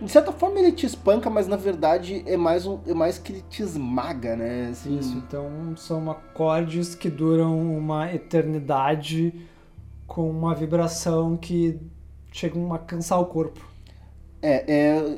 De 0.00 0.10
certa 0.10 0.30
forma 0.30 0.58
ele 0.58 0.72
te 0.72 0.84
espanca, 0.84 1.30
mas 1.30 1.46
na 1.46 1.56
verdade 1.56 2.22
é 2.26 2.36
mais, 2.36 2.66
um, 2.66 2.78
é 2.86 2.92
mais 2.92 3.18
que 3.18 3.32
ele 3.32 3.44
te 3.48 3.62
esmaga, 3.62 4.36
né? 4.36 4.68
Assim, 4.70 4.98
Isso, 4.98 5.16
então 5.16 5.74
são 5.76 6.10
acordes 6.10 6.94
que 6.94 7.08
duram 7.08 7.58
uma 7.58 8.12
eternidade 8.12 9.32
com 10.06 10.28
uma 10.30 10.54
vibração 10.54 11.36
que 11.36 11.80
chegam 12.30 12.72
a 12.74 12.78
cansar 12.78 13.20
o 13.20 13.26
corpo. 13.26 13.76
É, 14.42 14.64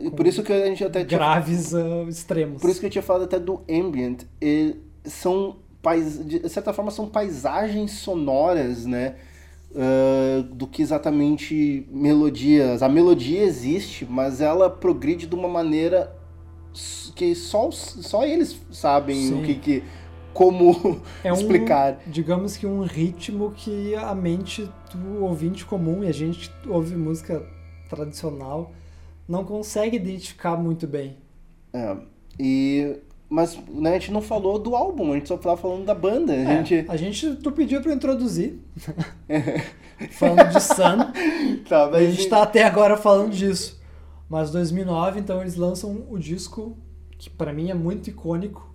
é 0.06 0.10
por 0.10 0.26
isso 0.26 0.42
que 0.42 0.52
a 0.52 0.66
gente 0.66 0.82
até 0.84 1.04
tinha 1.04 1.18
Graves 1.18 1.74
a 1.74 2.04
extremos. 2.04 2.60
Por 2.62 2.70
isso 2.70 2.80
que 2.80 2.86
eu 2.86 2.90
tinha 2.90 3.02
falado 3.02 3.24
até 3.24 3.38
do 3.38 3.62
ambient. 3.68 4.22
E 4.40 4.76
são, 5.04 5.56
pais, 5.82 6.24
de 6.24 6.48
certa 6.48 6.72
forma, 6.72 6.90
são 6.90 7.08
paisagens 7.08 7.92
sonoras, 7.92 8.86
né? 8.86 9.16
Ah, 9.74 10.44
do 10.52 10.66
que 10.66 10.82
exatamente 10.82 11.86
melodias. 11.90 12.82
A 12.82 12.88
melodia 12.88 13.42
existe, 13.42 14.06
mas 14.08 14.40
ela 14.40 14.70
progride 14.70 15.26
de 15.26 15.34
uma 15.34 15.48
maneira 15.48 16.16
que 17.14 17.34
só, 17.34 17.70
só 17.70 18.24
eles 18.24 18.60
sabem 18.70 19.16
Sim. 19.16 19.42
o 19.42 19.44
que, 19.44 19.54
que 19.56 19.84
como 20.32 21.00
É 21.24 21.32
um, 21.32 21.36
explicar. 21.36 22.00
digamos 22.06 22.56
que 22.56 22.66
um 22.66 22.82
ritmo 22.82 23.52
que 23.56 23.94
a 23.96 24.14
mente 24.14 24.70
do 24.94 25.24
ouvinte 25.24 25.64
comum, 25.64 26.04
e 26.04 26.08
a 26.08 26.12
gente 26.12 26.50
ouve 26.66 26.94
música 26.94 27.44
tradicional, 27.88 28.72
não 29.26 29.44
consegue 29.44 29.96
identificar 29.96 30.56
muito 30.56 30.86
bem. 30.86 31.16
É, 31.72 31.96
e 32.38 33.00
mas 33.28 33.58
né, 33.68 33.90
a 33.90 33.98
gente 33.98 34.12
não 34.12 34.22
falou 34.22 34.58
do 34.58 34.74
álbum, 34.74 35.12
a 35.12 35.16
gente 35.16 35.28
só 35.28 35.36
tava 35.36 35.56
falando 35.56 35.84
da 35.84 35.94
banda. 35.94 36.32
A 36.32 36.36
É, 36.36 36.64
gente 36.64 36.84
a 36.88 36.96
gente, 36.96 37.36
tu 37.36 37.52
pediu 37.52 37.80
pra 37.82 37.92
introduzir, 37.92 38.58
falando 40.12 40.48
de 40.50 40.60
Sun, 40.60 41.12
tá, 41.68 41.84
a 41.84 41.90
mas 41.90 42.14
gente 42.14 42.28
tá 42.28 42.42
até 42.42 42.64
agora 42.64 42.96
falando 42.96 43.32
disso. 43.32 43.78
Mas 44.28 44.50
2009, 44.50 45.20
então 45.20 45.40
eles 45.40 45.56
lançam 45.56 46.06
o 46.10 46.18
disco 46.18 46.76
que 47.18 47.30
pra 47.30 47.52
mim 47.52 47.70
é 47.70 47.74
muito 47.74 48.08
icônico, 48.10 48.74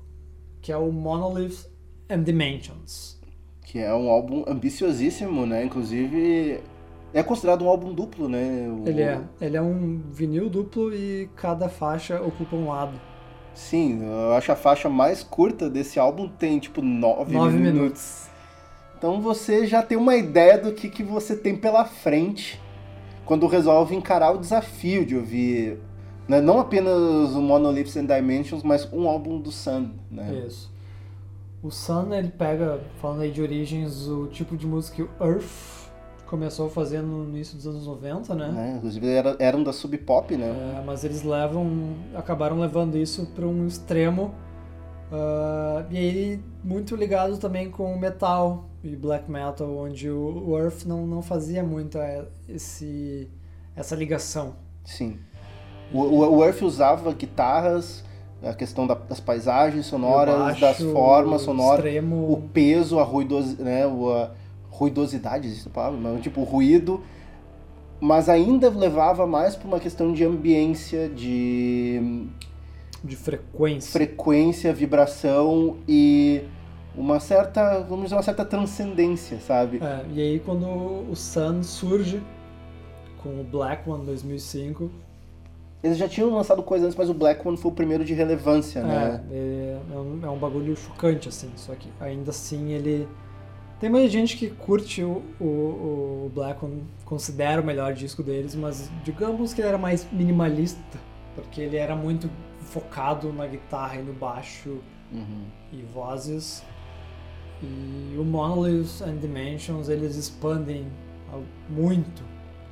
que 0.61 0.71
é 0.71 0.77
o 0.77 0.91
Monolith 0.91 1.67
and 2.09 2.23
Dimensions. 2.23 3.19
que 3.65 3.79
é 3.79 3.93
um 3.93 4.09
álbum 4.09 4.43
ambiciosíssimo, 4.47 5.45
né? 5.45 5.65
Inclusive 5.65 6.61
é 7.13 7.23
considerado 7.23 7.63
um 7.65 7.69
álbum 7.69 7.93
duplo, 7.93 8.27
né? 8.27 8.67
O- 8.69 8.87
Ele 8.87 9.01
é, 9.01 9.21
ele 9.41 9.57
é 9.57 9.61
um 9.61 10.01
vinil 10.11 10.49
duplo 10.49 10.93
e 10.93 11.29
cada 11.35 11.69
faixa 11.69 12.21
ocupa 12.21 12.55
um 12.55 12.67
lado. 12.69 12.99
Sim, 13.53 14.01
eu 14.03 14.33
acho 14.33 14.51
a 14.51 14.55
faixa 14.55 14.89
mais 14.89 15.23
curta 15.23 15.69
desse 15.69 15.99
álbum 15.99 16.27
tem 16.27 16.59
tipo 16.59 16.81
nove, 16.81 17.33
Nove 17.33 17.57
minutos. 17.57 17.73
minutos. 17.73 18.27
Então 18.97 19.21
você 19.21 19.67
já 19.67 19.81
tem 19.83 19.97
uma 19.97 20.15
ideia 20.15 20.57
do 20.57 20.71
que, 20.71 20.89
que 20.89 21.03
você 21.03 21.35
tem 21.35 21.55
pela 21.55 21.85
frente 21.85 22.59
quando 23.25 23.47
resolve 23.47 23.95
encarar 23.95 24.31
o 24.31 24.37
desafio 24.37 25.05
de 25.05 25.15
ouvir 25.15 25.79
né, 26.27 26.39
não 26.39 26.59
apenas 26.59 27.35
o 27.35 27.41
Monoliths 27.41 27.97
and 27.97 28.05
Dimensions, 28.05 28.63
mas 28.63 28.87
um 28.91 29.07
álbum 29.07 29.39
do 29.39 29.51
Sun, 29.51 29.91
né? 30.09 30.45
Isso. 30.47 30.71
O 31.61 31.69
Sun, 31.69 32.13
ele 32.13 32.29
pega, 32.29 32.81
falando 33.01 33.21
aí 33.21 33.31
de 33.31 33.41
origens, 33.41 34.07
o 34.07 34.27
tipo 34.27 34.55
de 34.55 34.65
música 34.65 34.95
que 34.95 35.03
o 35.03 35.09
Earth 35.21 35.82
começou 36.33 36.67
fazer 36.67 36.99
no 37.03 37.25
início 37.25 37.55
dos 37.55 37.67
anos 37.67 37.85
90, 37.85 38.33
né? 38.33 38.47
Né? 38.47 38.73
Inclusive 38.77 39.07
era, 39.07 39.35
eram 39.37 39.61
da 39.61 39.71
Sub 39.71 39.95
Pop, 39.99 40.35
né? 40.35 40.79
É, 40.79 40.83
mas 40.83 41.03
eles 41.03 41.21
levam, 41.21 41.93
acabaram 42.15 42.59
levando 42.59 42.97
isso 42.97 43.27
para 43.35 43.45
um 43.45 43.67
extremo. 43.67 44.33
ah, 45.11 45.85
e 45.91 45.95
aí, 45.97 46.39
muito 46.63 46.95
ligado 46.95 47.37
também 47.37 47.69
com 47.69 47.93
o 47.93 47.99
metal 47.99 48.67
e 48.83 48.95
black 48.95 49.29
metal, 49.29 49.77
onde 49.77 50.09
o, 50.09 50.49
o 50.49 50.57
Earth 50.59 50.85
não, 50.85 51.05
não 51.05 51.21
fazia 51.21 51.61
muito 51.63 51.99
é, 51.99 52.25
esse, 52.49 53.29
essa 53.75 53.95
ligação. 53.95 54.55
Sim. 54.83 55.19
O, 55.93 55.99
o, 56.01 56.37
o 56.37 56.43
Earth 56.43 56.63
usava 56.63 57.13
guitarras, 57.13 58.03
a 58.43 58.55
questão 58.55 58.87
da- 58.87 58.95
das 58.95 59.19
paisagens 59.19 59.85
sonoras, 59.85 60.35
baixo, 60.35 60.61
das 60.61 60.77
formas 60.81 61.43
sonoras, 61.43 61.85
extremo, 61.85 62.31
o 62.33 62.41
peso, 62.51 62.97
a 62.99 63.03
ruidosidade, 63.03 63.63
né? 63.63 63.85
o- 63.85 64.11
a 64.11 64.31
ruidosidade, 64.73 65.47
existe 65.47 65.67
a 65.67 65.71
palavra? 65.71 65.99
Mas, 65.99 66.21
tipo, 66.21 66.43
ruído, 66.43 67.01
mas 68.01 68.27
ainda 68.27 68.69
levava 68.69 69.25
mais 69.25 69.55
para 69.55 69.67
uma 69.67 69.79
questão 69.79 70.11
de 70.11 70.23
ambiência, 70.25 71.07
de 71.09 72.27
de 73.03 73.15
frequência. 73.15 73.91
frequência, 73.91 74.73
vibração 74.73 75.77
e 75.87 76.43
uma 76.95 77.19
certa, 77.19 77.81
vamos 77.81 78.05
dizer, 78.05 78.15
uma 78.15 78.23
certa 78.23 78.45
transcendência, 78.45 79.39
sabe? 79.39 79.79
É, 79.83 80.05
e 80.13 80.21
aí 80.21 80.39
quando 80.39 80.65
o 80.65 81.15
Sun 81.15 81.61
surge 81.63 82.21
com 83.21 83.41
o 83.41 83.43
Black 83.43 83.89
One 83.89 84.05
2005, 84.05 84.89
Eles 85.83 85.97
já 85.97 86.07
tinham 86.07 86.33
lançado 86.33 86.63
coisa 86.63 86.85
antes, 86.85 86.97
mas 86.97 87.09
o 87.09 87.13
Black 87.13 87.45
One 87.45 87.57
foi 87.57 87.69
o 87.71 87.75
primeiro 87.75 88.05
de 88.05 88.13
relevância, 88.13 88.81
né? 88.83 89.21
é, 89.29 89.35
é, 89.35 89.79
é 89.93 89.97
um, 89.97 90.19
é 90.23 90.29
um 90.29 90.37
bagulho 90.37 90.75
chocante, 90.77 91.27
assim, 91.27 91.51
só 91.57 91.75
que 91.75 91.89
ainda 91.99 92.29
assim 92.31 92.71
ele... 92.71 93.05
Tem 93.83 93.89
muita 93.89 94.07
gente 94.07 94.37
que 94.37 94.49
curte 94.49 95.03
o, 95.03 95.21
o, 95.41 95.43
o 95.43 96.31
Black 96.33 96.65
considera 97.03 97.61
o 97.61 97.65
melhor 97.65 97.93
disco 97.93 98.23
deles, 98.23 98.55
mas 98.55 98.89
digamos 99.03 99.53
que 99.53 99.59
ele 99.59 99.67
era 99.67 99.77
mais 99.77 100.07
minimalista, 100.09 100.97
porque 101.35 101.59
ele 101.59 101.75
era 101.75 101.93
muito 101.93 102.29
focado 102.61 103.33
na 103.33 103.45
guitarra 103.45 103.97
e 103.97 104.01
no 104.01 104.13
baixo 104.13 104.77
Uhum. 105.11 105.43
e 105.73 105.81
vozes. 105.93 106.63
E 107.61 108.15
o 108.17 108.23
Monolith 108.23 109.03
and 109.05 109.17
Dimensions, 109.17 109.89
eles 109.89 110.15
expandem 110.15 110.87
muito 111.69 112.23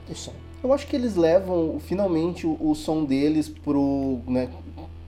o 0.10 0.16
som. 0.16 0.34
Eu 0.64 0.72
acho 0.72 0.88
que 0.88 0.96
eles 0.96 1.18
levam 1.18 1.78
finalmente 1.82 2.48
o, 2.48 2.58
o 2.58 2.74
som 2.74 3.04
deles 3.04 3.50
pro, 3.50 4.22
né, 4.26 4.50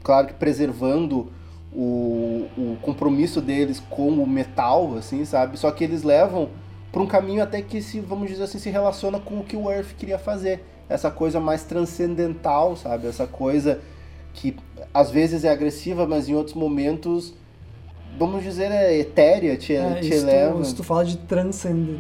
claro 0.04 0.28
que 0.28 0.34
preservando 0.34 1.32
o, 1.76 2.48
o 2.58 2.78
compromisso 2.82 3.42
deles 3.42 3.82
com 3.90 4.10
o 4.10 4.28
metal, 4.28 4.96
assim, 4.98 5.26
sabe? 5.26 5.58
Só 5.58 5.72
que 5.72 5.84
eles 5.84 6.04
levam 6.04 6.50
para 6.92 7.02
um 7.02 7.08
caminho 7.08 7.42
até 7.42 7.62
que 7.62 7.82
se, 7.82 8.00
vamos 8.00 8.30
dizer 8.30 8.44
assim, 8.44 8.60
se 8.60 8.70
relaciona 8.70 9.20
com 9.20 9.40
o 9.40 9.44
que 9.44 9.58
o 9.58 9.70
Earth 9.72 9.94
queria 9.98 10.20
fazer. 10.20 10.64
Essa 10.88 11.10
coisa 11.10 11.40
mais 11.40 11.64
transcendental, 11.64 12.76
sabe? 12.76 13.08
Essa 13.08 13.26
coisa 13.26 13.80
que 14.34 14.56
às 14.94 15.10
vezes 15.10 15.44
é 15.44 15.50
agressiva, 15.50 16.06
mas 16.06 16.28
em 16.30 16.36
outros 16.36 16.56
momentos, 16.56 17.34
vamos 18.20 18.44
dizer, 18.44 18.70
é 18.72 18.96
etérea, 18.98 19.56
te, 19.58 19.74
É, 19.74 20.02
te 20.02 20.14
eleva. 20.14 20.58
tu, 20.60 20.66
se 20.66 20.76
tu 20.76 20.84
fala 20.84 21.06
de, 21.06 21.18
transcender, 21.18 22.00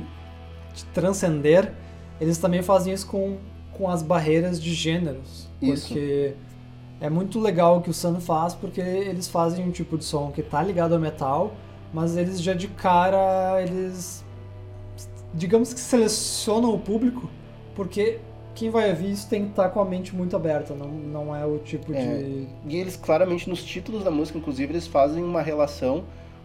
de 0.75 0.85
transcender, 0.85 1.73
eles 2.19 2.37
também 2.37 2.61
fazem 2.61 2.93
isso 2.93 3.07
com, 3.07 3.37
com 3.71 3.89
as 3.89 4.03
barreiras 4.03 4.61
de 4.61 4.73
gêneros. 4.73 5.47
Isso. 5.61 5.87
Porque 5.87 6.33
é 7.01 7.09
muito 7.09 7.39
legal 7.39 7.77
o 7.77 7.81
que 7.81 7.89
o 7.89 7.93
Sun 7.93 8.19
faz, 8.19 8.53
porque 8.53 8.81
eles 8.81 9.27
fazem 9.27 9.67
um 9.67 9.71
tipo 9.71 9.97
de 9.97 10.05
som 10.05 10.31
que 10.31 10.41
tá 10.41 10.61
ligado 10.63 10.93
ao 10.93 10.99
metal, 10.99 11.53
mas 11.93 12.15
eles 12.15 12.41
já 12.41 12.53
de 12.53 12.67
cara, 12.67 13.61
eles 13.61 14.23
digamos 15.33 15.73
que 15.73 15.79
selecionam 15.79 16.73
o 16.73 16.79
público, 16.79 17.29
porque 17.75 18.19
quem 18.55 18.69
vai 18.69 18.89
ouvir 18.91 19.11
isso 19.11 19.27
tem 19.27 19.45
que 19.45 19.49
estar 19.49 19.69
com 19.69 19.79
a 19.79 19.85
mente 19.85 20.15
muito 20.15 20.35
aberta, 20.35 20.75
não, 20.75 20.87
não 20.87 21.35
é 21.35 21.43
o 21.45 21.57
tipo 21.57 21.91
É. 21.93 22.17
de... 22.17 22.47
E 22.67 22.77
eles 22.77 22.95
claramente 22.95 23.49
nos 23.49 23.63
títulos 23.63 24.03
da 24.03 24.11
música, 24.11 24.37
inclusive, 24.37 24.71
eles 24.71 24.85
fazem 24.87 25.23
uma 25.23 25.41
relação 25.41 26.03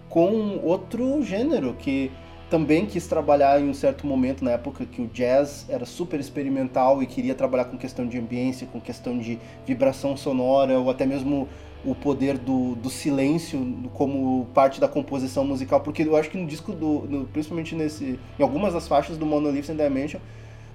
com 0.08 0.58
outro 0.64 1.22
gênero 1.22 1.74
que 1.74 2.10
também 2.50 2.86
quis 2.86 3.06
trabalhar 3.06 3.60
em 3.60 3.68
um 3.68 3.74
certo 3.74 4.06
momento 4.06 4.44
na 4.44 4.52
época 4.52 4.86
que 4.86 5.02
o 5.02 5.06
jazz 5.08 5.66
era 5.68 5.84
super 5.84 6.18
experimental 6.18 7.02
e 7.02 7.06
queria 7.06 7.34
trabalhar 7.34 7.66
com 7.66 7.76
questão 7.76 8.06
de 8.06 8.18
ambiência, 8.18 8.66
com 8.66 8.80
questão 8.80 9.18
de 9.18 9.38
vibração 9.66 10.16
sonora 10.16 10.78
ou 10.78 10.88
até 10.90 11.04
mesmo 11.04 11.48
o 11.84 11.94
poder 11.94 12.36
do, 12.38 12.74
do 12.74 12.90
silêncio 12.90 13.88
como 13.94 14.46
parte 14.52 14.80
da 14.80 14.88
composição 14.88 15.44
musical, 15.44 15.80
porque 15.80 16.02
eu 16.02 16.16
acho 16.16 16.28
que 16.30 16.36
no 16.36 16.46
disco 16.46 16.72
do, 16.72 17.06
no- 17.08 17.24
principalmente 17.26 17.74
nesse, 17.74 18.18
em 18.38 18.42
algumas 18.42 18.72
das 18.74 18.88
faixas 18.88 19.16
do 19.16 19.24
Monolith 19.24 19.70
and 19.70 19.76
Dimension, 19.76 20.18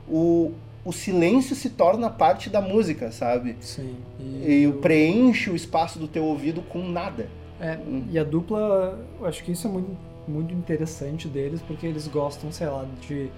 o, 0.08 0.52
o 0.86 0.94
silêncio 0.94 1.56
se 1.56 1.70
torna 1.72 2.10
parte 2.10 2.50
da 2.50 2.62
música, 2.62 3.12
sabe? 3.12 3.58
Sim. 3.60 3.96
E 4.20 4.72
preenche 4.82 5.50
o 5.50 5.56
espaço 5.56 6.00
do 6.00 6.08
teu 6.08 6.24
ouvido 6.24 6.62
com 6.62 6.88
nada. 6.88 7.28
É, 7.60 7.78
e 8.12 8.18
a 8.18 8.24
dupla, 8.24 8.98
eu 9.20 9.26
acho 9.26 9.44
que 9.44 9.52
isso 9.52 9.68
é 9.68 9.70
muito, 9.72 9.90
muito 10.28 10.54
interessante 10.54 11.28
deles, 11.28 11.62
porque 11.62 11.86
eles 11.86 12.08
gostam, 12.08 12.52
sei 12.52 12.68
lá, 12.68 12.86
de 13.08 13.30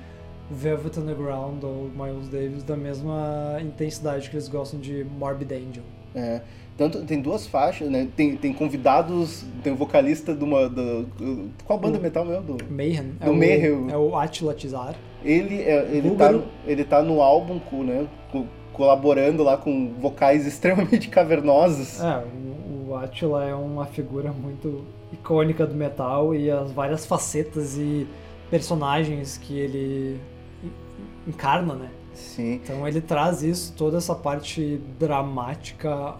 Velvet 0.49 0.99
Underground 0.99 1.63
ou 1.63 1.89
Miles 1.95 2.27
Davis 2.29 2.63
da 2.63 2.75
mesma 2.77 3.57
intensidade 3.61 4.29
que 4.29 4.35
eles 4.35 4.47
gostam 4.47 4.79
de 4.79 5.03
Morbid 5.03 5.51
Angel. 5.53 5.83
É, 6.13 6.41
tanto 6.77 7.03
tem 7.03 7.19
duas 7.21 7.45
faixas, 7.47 7.89
né? 7.89 8.07
Tem, 8.15 8.37
tem 8.37 8.53
convidados, 8.53 9.43
tem 9.63 9.73
o 9.73 9.75
vocalista 9.75 10.33
de 10.33 10.43
uma. 10.43 10.69
do- 10.69 11.49
qual 11.65 11.77
banda 11.79 11.97
O- 11.97 12.01
metal 12.01 12.23
mesmo? 12.23 12.55
Do, 12.57 12.65
Mayhem 12.71 13.13
é, 13.19 13.25
Do 13.25 13.31
o, 13.31 13.35
Mayhem. 13.35 13.87
é 13.91 13.97
o 13.97 14.15
Attila 14.15 14.53
Tizar. 14.53 14.95
ele, 15.23 15.61
é, 15.63 15.89
ele, 15.91 16.11
tá, 16.15 16.33
ele 16.65 16.83
tá 16.85 17.01
no 17.01 17.21
álbum, 17.21 17.59
né? 17.83 18.07
co- 18.31 18.45
colaborando 18.71 19.41
lá 19.43 19.57
com 19.57 19.93
vocais 19.99 20.45
extremamente 20.47 21.09
cavernosos. 21.09 21.99
É, 22.01 22.23
o, 22.23 22.89
o 22.91 22.95
Attila 22.95 23.43
é 23.45 23.53
uma 23.55 23.85
figura 23.85 24.31
muito 24.31 24.85
icônica 25.15 25.65
do 25.65 25.73
metal 25.75 26.33
e 26.35 26.49
as 26.51 26.71
várias 26.71 27.05
facetas 27.05 27.77
e 27.77 28.07
personagens 28.49 29.37
que 29.37 29.57
ele 29.57 30.19
en- 30.63 31.29
encarna, 31.31 31.73
né? 31.75 31.89
Sim. 32.13 32.53
Então 32.63 32.87
ele 32.87 33.01
traz 33.01 33.43
isso, 33.43 33.73
toda 33.77 33.97
essa 33.97 34.15
parte 34.15 34.79
dramática 34.99 36.13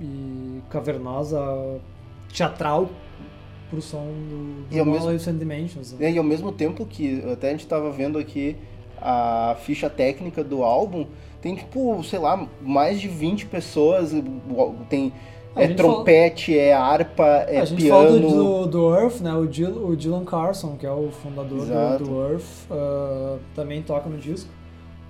e 0.00 0.60
cavernosa, 0.70 1.38
teatral, 2.32 2.88
pro 3.68 3.80
som 3.82 4.04
do, 4.04 4.68
do 4.68 4.74
E 4.74 4.78
ao 4.78 4.86
mesmo- 4.86 5.38
Dimensions. 5.38 5.92
né? 5.92 6.10
E 6.12 6.18
ao 6.18 6.24
mesmo 6.24 6.52
tempo 6.52 6.84
que 6.86 7.22
até 7.30 7.48
a 7.48 7.50
gente 7.52 7.66
tava 7.66 7.90
vendo 7.90 8.18
aqui 8.18 8.56
a 9.00 9.56
ficha 9.60 9.90
técnica 9.90 10.42
do 10.44 10.62
álbum, 10.62 11.06
tem 11.40 11.56
tipo, 11.56 12.02
sei 12.04 12.18
lá, 12.20 12.46
mais 12.60 13.00
de 13.00 13.08
20 13.08 13.46
pessoas, 13.46 14.12
tem 14.88 15.12
é 15.56 15.68
trompete, 15.68 16.58
é 16.58 16.72
harpa, 16.72 17.26
é 17.48 17.60
a 17.60 17.64
gente 17.64 17.88
fala 17.88 18.08
piano. 18.10 18.28
do, 18.30 18.66
do 18.66 18.94
Earth, 18.96 19.20
né? 19.20 19.32
O, 19.34 19.50
Jill, 19.50 19.86
o 19.86 19.96
Dylan 19.96 20.24
Carson, 20.24 20.76
que 20.76 20.86
é 20.86 20.90
o 20.92 21.10
fundador 21.10 21.58
Exato. 21.62 22.04
do, 22.04 22.10
do 22.10 22.22
Earth, 22.32 22.44
ah, 22.70 23.36
também 23.54 23.82
toca 23.82 24.08
no 24.08 24.16
disco. 24.18 24.48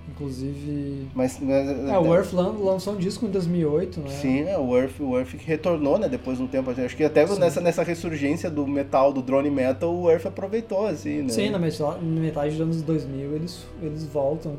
Inclusive. 0.09 1.07
Mas, 1.15 1.39
mas- 1.41 1.89
É, 1.89 1.97
o 1.97 2.13
Earth 2.13 2.33
lan- 2.33 2.55
lançou 2.59 2.93
um 2.93 2.97
disco 2.97 3.25
em 3.25 3.29
2008, 3.29 3.99
né? 4.01 4.09
Sim, 4.09 4.41
é, 4.43 4.57
o 4.57 4.77
Earth, 4.77 4.99
o 4.99 5.17
Earth 5.17 5.33
retornou, 5.45 5.97
né, 5.97 6.07
depois 6.09 6.37
de 6.37 6.43
um 6.43 6.47
tempo. 6.47 6.69
Acho 6.71 6.95
que 6.95 7.03
até 7.03 7.25
Sim. 7.25 7.39
nessa, 7.39 7.61
nessa 7.61 7.83
ressurgência 7.83 8.49
do 8.49 8.67
metal, 8.67 9.11
do 9.13 9.21
drone 9.21 9.49
metal, 9.49 9.93
o 9.93 10.09
Earth 10.11 10.25
aproveitou, 10.25 10.85
assim, 10.85 11.23
né? 11.23 11.29
Sim, 11.29 11.49
na 11.49 11.57
metade, 11.57 12.03
na 12.05 12.21
metade 12.21 12.51
dos 12.51 12.61
anos 12.61 12.81
2000 12.81 13.33
eles, 13.35 13.65
eles 13.81 14.05
voltam 14.05 14.57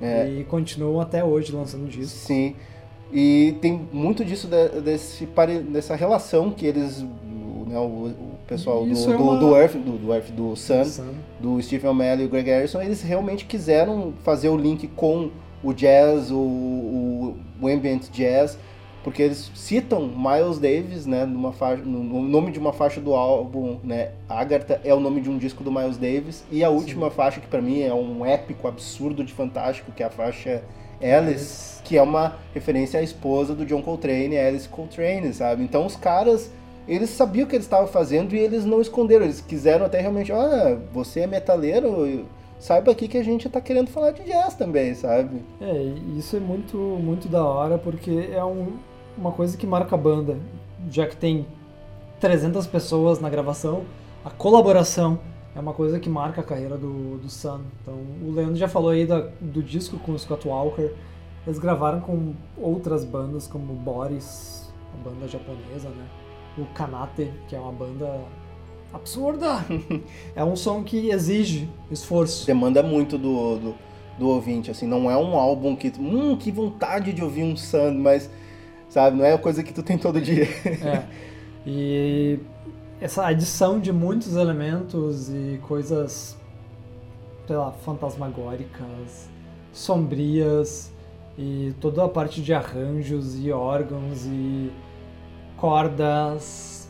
É. 0.00 0.28
e 0.28 0.44
continuam 0.44 1.00
até 1.00 1.22
hoje 1.22 1.52
lançando 1.52 1.86
discos. 1.86 2.10
Sim. 2.22 2.54
E 3.12 3.56
tem 3.60 3.88
muito 3.92 4.24
disso 4.24 4.48
de- 4.48 4.80
desse, 4.80 5.26
dessa 5.70 5.94
relação 5.94 6.50
que 6.50 6.66
eles, 6.66 7.02
o, 7.02 7.66
né, 7.68 7.78
o, 7.78 8.08
o 8.08 8.36
pessoal 8.48 8.84
do, 8.84 8.94
é 9.12 9.16
uma- 9.32 9.38
do 9.38 9.56
Earth, 9.56 9.74
do, 9.76 9.98
do 9.98 10.12
Earth, 10.12 10.30
do 10.30 10.56
Sun, 10.56 10.84
Sun. 10.84 11.14
do 11.40 11.62
Stephen 11.62 11.90
O'Malley 11.90 12.22
e 12.22 12.26
o 12.26 12.28
Greg 12.28 12.48
Harrison, 12.50 12.80
eles 12.82 13.02
realmente 13.02 13.44
quiseram 13.44 14.12
fazer 14.24 14.48
o 14.48 14.56
link 14.56 14.88
com 14.88 15.30
o 15.62 15.72
jazz, 15.72 16.30
o, 16.30 16.36
o, 16.36 17.36
o 17.60 17.68
ambient 17.68 18.10
jazz, 18.10 18.58
porque 19.02 19.22
eles 19.22 19.50
citam 19.54 20.08
Miles 20.08 20.58
Davis, 20.58 21.06
né, 21.06 21.24
numa 21.24 21.52
faixa, 21.52 21.82
no, 21.84 22.02
no 22.02 22.22
nome 22.22 22.50
de 22.50 22.58
uma 22.58 22.72
faixa 22.72 23.00
do 23.00 23.14
álbum, 23.14 23.78
né, 23.84 24.10
Agatha 24.28 24.80
é 24.84 24.92
o 24.92 24.98
nome 25.00 25.20
de 25.20 25.30
um 25.30 25.38
disco 25.38 25.62
do 25.62 25.70
Miles 25.70 25.96
Davis, 25.96 26.44
e 26.50 26.64
a 26.64 26.70
última 26.70 27.08
faixa 27.10 27.40
que 27.40 27.46
pra 27.46 27.62
mim 27.62 27.82
é 27.82 27.94
um 27.94 28.26
épico 28.26 28.66
absurdo 28.66 29.22
de 29.24 29.32
fantástico, 29.32 29.92
que 29.92 30.02
é 30.02 30.06
a 30.06 30.10
faixa 30.10 30.62
Alice, 31.02 31.82
que 31.82 31.96
é 31.96 32.02
uma 32.02 32.36
referência 32.54 33.00
à 33.00 33.02
esposa 33.02 33.54
do 33.54 33.64
John 33.66 33.82
Coltrane, 33.82 34.36
Alice 34.38 34.68
Coltrane, 34.68 35.32
sabe? 35.32 35.62
Então 35.62 35.86
os 35.86 35.96
caras, 35.96 36.50
eles 36.88 37.10
sabiam 37.10 37.44
o 37.44 37.48
que 37.48 37.54
eles 37.56 37.66
estavam 37.66 37.86
fazendo 37.86 38.34
e 38.34 38.38
eles 38.38 38.64
não 38.64 38.80
esconderam, 38.80 39.24
eles 39.24 39.40
quiseram 39.40 39.86
até 39.86 40.00
realmente, 40.00 40.32
ah, 40.32 40.78
você 40.92 41.20
é 41.20 41.26
metaleiro, 41.26 42.24
saiba 42.58 42.92
aqui 42.92 43.06
que 43.08 43.18
a 43.18 43.22
gente 43.24 43.48
tá 43.48 43.60
querendo 43.60 43.88
falar 43.90 44.12
de 44.12 44.22
jazz 44.24 44.54
também, 44.54 44.94
sabe? 44.94 45.42
É, 45.60 45.92
isso 46.18 46.36
é 46.36 46.40
muito, 46.40 46.76
muito 46.76 47.28
da 47.28 47.44
hora 47.44 47.78
porque 47.78 48.30
é 48.32 48.42
um- 48.44 48.76
uma 49.16 49.32
coisa 49.32 49.56
que 49.56 49.66
marca 49.66 49.94
a 49.94 49.98
banda. 49.98 50.36
Já 50.90 51.06
que 51.06 51.16
tem 51.16 51.46
300 52.20 52.66
pessoas 52.66 53.20
na 53.20 53.28
gravação, 53.28 53.84
a 54.24 54.30
colaboração 54.30 55.18
é 55.56 55.60
uma 55.60 55.72
coisa 55.72 55.98
que 55.98 56.08
marca 56.10 56.42
a 56.42 56.44
carreira 56.44 56.76
do, 56.76 57.16
do 57.16 57.30
Sun. 57.30 57.60
Então, 57.80 57.94
o 58.22 58.30
Leandro 58.30 58.56
já 58.56 58.68
falou 58.68 58.90
aí 58.90 59.06
da- 59.06 59.28
do 59.40 59.62
disco 59.62 59.98
com 59.98 60.12
o 60.12 60.18
Scott 60.18 60.46
Walker. 60.46 60.90
Eles 61.46 61.58
gravaram 61.58 62.00
com 62.00 62.34
outras 62.58 63.04
bandas 63.06 63.46
como 63.46 63.72
Boris, 63.72 64.70
a 64.92 65.08
banda 65.08 65.26
japonesa, 65.26 65.88
né? 65.88 66.06
O 66.58 66.66
Kanate, 66.74 67.32
que 67.48 67.56
é 67.56 67.58
uma 67.58 67.72
banda 67.72 68.20
absurda. 68.92 69.64
é 70.36 70.44
um 70.44 70.54
som 70.54 70.84
que 70.84 71.08
exige 71.08 71.70
esforço. 71.90 72.46
Demanda 72.46 72.82
muito 72.82 73.16
do, 73.16 73.56
do, 73.56 73.74
do 74.18 74.28
ouvinte, 74.28 74.70
assim, 74.70 74.86
não 74.86 75.10
é 75.10 75.16
um 75.16 75.36
álbum 75.38 75.74
que, 75.74 75.90
hum, 75.98 76.36
que 76.36 76.50
vontade 76.52 77.14
de 77.14 77.22
ouvir 77.22 77.44
um 77.44 77.56
Sun, 77.56 77.94
mas, 77.94 78.28
sabe, 78.90 79.16
não 79.16 79.24
é 79.24 79.38
coisa 79.38 79.62
que 79.62 79.72
tu 79.72 79.82
tem 79.82 79.96
todo 79.96 80.20
dia. 80.20 80.44
É. 80.84 81.02
E 81.68 82.38
essa 83.00 83.26
adição 83.26 83.78
de 83.78 83.92
muitos 83.92 84.36
elementos 84.36 85.28
e 85.28 85.60
coisas, 85.66 86.36
sei 87.46 87.56
lá, 87.56 87.72
fantasmagóricas, 87.84 89.28
sombrias 89.72 90.90
e 91.38 91.74
toda 91.80 92.04
a 92.04 92.08
parte 92.08 92.40
de 92.40 92.54
arranjos 92.54 93.38
e 93.38 93.52
órgãos 93.52 94.24
e 94.26 94.70
cordas 95.56 96.88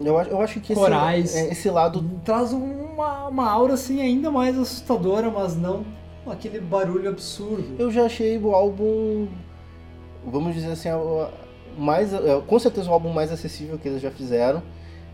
Eu, 0.00 0.18
acho- 0.18 0.30
eu 0.30 0.40
acho 0.42 0.60
que 0.60 0.72
esse, 0.74 0.80
Corais. 0.82 1.34
é, 1.34 1.50
esse 1.52 1.70
lado 1.70 2.04
traz 2.22 2.52
uma, 2.52 3.28
uma 3.28 3.50
aura 3.50 3.72
assim 3.74 4.00
ainda 4.02 4.30
mais 4.30 4.58
assustadora, 4.58 5.30
mas 5.30 5.56
não 5.56 5.84
aquele 6.26 6.60
barulho 6.60 7.08
absurdo. 7.08 7.76
Eu 7.78 7.90
já 7.90 8.04
achei 8.04 8.36
o 8.36 8.52
álbum, 8.54 9.26
vamos 10.26 10.54
dizer 10.54 10.72
assim, 10.72 10.88
mais, 11.78 12.12
é, 12.12 12.40
com 12.46 12.58
certeza 12.58 12.90
o 12.90 12.92
álbum 12.92 13.10
mais 13.10 13.32
acessível 13.32 13.78
que 13.78 13.88
eles 13.88 14.02
já 14.02 14.10
fizeram. 14.10 14.62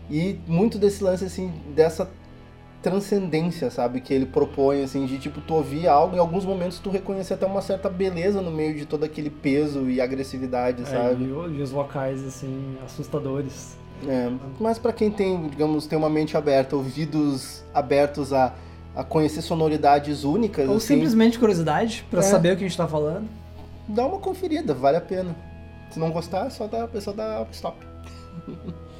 E 0.09 0.39
muito 0.47 0.77
desse 0.77 1.03
lance, 1.03 1.25
assim, 1.25 1.51
dessa 1.75 2.09
transcendência, 2.81 3.71
sabe? 3.71 4.01
Que 4.01 4.13
ele 4.13 4.25
propõe, 4.25 4.83
assim, 4.83 5.05
de 5.05 5.17
tipo, 5.17 5.39
tu 5.41 5.53
ouvir 5.53 5.87
algo, 5.87 6.15
em 6.15 6.19
alguns 6.19 6.45
momentos 6.45 6.79
tu 6.79 6.89
reconhecer 6.89 7.35
até 7.35 7.45
uma 7.45 7.61
certa 7.61 7.89
beleza 7.89 8.41
no 8.41 8.51
meio 8.51 8.75
de 8.75 8.85
todo 8.85 9.05
aquele 9.05 9.29
peso 9.29 9.89
e 9.89 10.01
agressividade, 10.01 10.83
É, 10.83 10.85
sabe? 10.85 11.23
e, 11.23 11.27
e 11.27 11.61
os 11.61 11.71
vocais 11.71 12.25
assim 12.25 12.75
assustadores. 12.85 13.77
É, 14.05 14.29
mas 14.59 14.77
pra 14.77 14.91
quem 14.91 15.09
tem, 15.09 15.47
digamos, 15.47 15.87
tem 15.87 15.97
uma 15.97 16.09
mente 16.09 16.35
aberta, 16.35 16.75
ouvidos 16.75 17.63
abertos 17.73 18.33
a, 18.33 18.53
a 18.93 19.01
conhecer 19.03 19.41
sonoridades 19.41 20.25
únicas, 20.25 20.67
Ou 20.67 20.75
assim, 20.75 20.95
simplesmente 20.95 21.39
curiosidade 21.39 22.05
pra 22.11 22.19
É. 22.19 22.23
saber 22.23 22.53
o 22.53 22.57
que 22.57 22.65
a 22.65 22.67
gente 22.67 22.75
tá 22.77 22.87
falando. 22.87 23.29
dá 23.87 24.05
uma 24.05 24.19
conferida, 24.19 24.73
vale 24.73 24.97
a 24.97 25.01
pena. 25.01 25.33
Se 25.89 25.97
não 25.99 26.11
gostar, 26.11 26.47
é 26.47 26.49
só 26.49 26.67
dá, 26.67 26.89
é 26.93 26.99
só 26.99 27.13
dar 27.13 27.47
stop. 27.53 27.77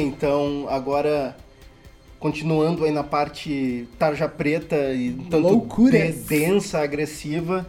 Então 0.00 0.66
agora 0.68 1.36
continuando 2.18 2.84
aí 2.84 2.90
na 2.90 3.04
parte 3.04 3.86
tarja 3.98 4.28
preta 4.28 4.76
e 4.94 5.12
tanto 5.30 5.48
Loucuras. 5.48 6.14
de- 6.14 6.20
densa, 6.22 6.80
agressiva, 6.80 7.66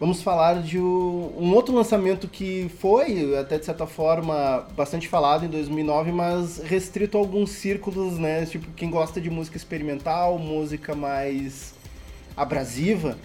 vamos 0.00 0.20
falar 0.20 0.62
de 0.62 0.78
um 0.80 1.52
outro 1.54 1.72
lançamento 1.74 2.26
que 2.26 2.68
foi, 2.80 3.36
até 3.38 3.56
de 3.56 3.64
certa 3.64 3.86
forma, 3.86 4.66
bastante 4.76 5.06
falado 5.06 5.44
em 5.44 5.48
2009, 5.48 6.10
mas 6.10 6.58
restrito 6.58 7.16
a 7.16 7.20
alguns 7.20 7.50
círculos, 7.50 8.18
né? 8.18 8.44
Tipo, 8.46 8.66
quem 8.72 8.90
gosta 8.90 9.20
de 9.20 9.30
música 9.30 9.56
experimental, 9.56 10.38
música 10.38 10.94
mais 10.96 11.72
abrasiva. 12.36 13.16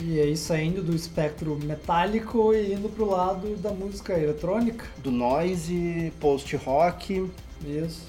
E 0.00 0.20
aí 0.20 0.36
saindo 0.36 0.80
do 0.82 0.94
espectro 0.94 1.58
metálico 1.62 2.54
e 2.54 2.72
indo 2.72 2.88
pro 2.88 3.04
lado 3.10 3.56
da 3.56 3.70
música 3.72 4.12
eletrônica. 4.18 4.86
do 5.02 5.10
noise, 5.10 6.12
post-rock. 6.20 7.28
Isso. 7.64 8.02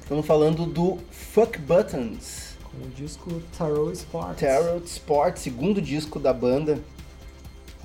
Estamos 0.00 0.24
falando 0.26 0.64
do 0.64 0.98
Fuck 1.10 1.58
Buttons, 1.58 2.56
Com 2.64 2.86
o 2.86 2.90
disco 2.90 3.42
Tarot 3.56 3.92
Sports. 3.92 4.40
Tarot 4.40 4.86
Sport, 4.86 5.36
segundo 5.36 5.82
disco 5.82 6.18
da 6.18 6.32
banda, 6.32 6.78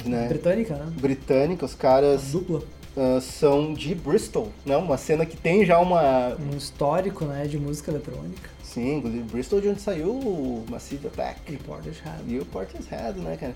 né? 0.06 0.28
Britânica, 0.28 0.76
né? 0.76 0.94
Britânica, 1.00 1.66
os 1.66 1.76
caras 1.76 2.32
Dupla. 2.32 2.64
ah, 2.96 3.20
são 3.22 3.74
de 3.74 3.94
Bristol, 3.94 4.50
né? 4.66 4.78
Uma 4.78 4.98
cena 4.98 5.26
que 5.26 5.36
tem 5.36 5.66
já 5.66 5.80
uma... 5.80 6.36
Um 6.36 6.56
histórico, 6.58 7.26
né, 7.26 7.46
de 7.46 7.58
música 7.58 7.92
eletrônica. 7.92 8.50
Sim, 8.64 8.98
inclusive 8.98 9.24
Bristol 9.24 9.62
de 9.62 9.68
onde 9.70 9.82
saiu 9.82 10.10
o 10.10 10.66
Massive 10.70 11.08
Attack. 11.08 11.54
E 11.54 11.58
Portishead. 11.58 12.24
E 12.28 12.40
o 12.40 12.46
Portishead, 12.46 13.20
né, 13.20 13.38
cara? 13.38 13.56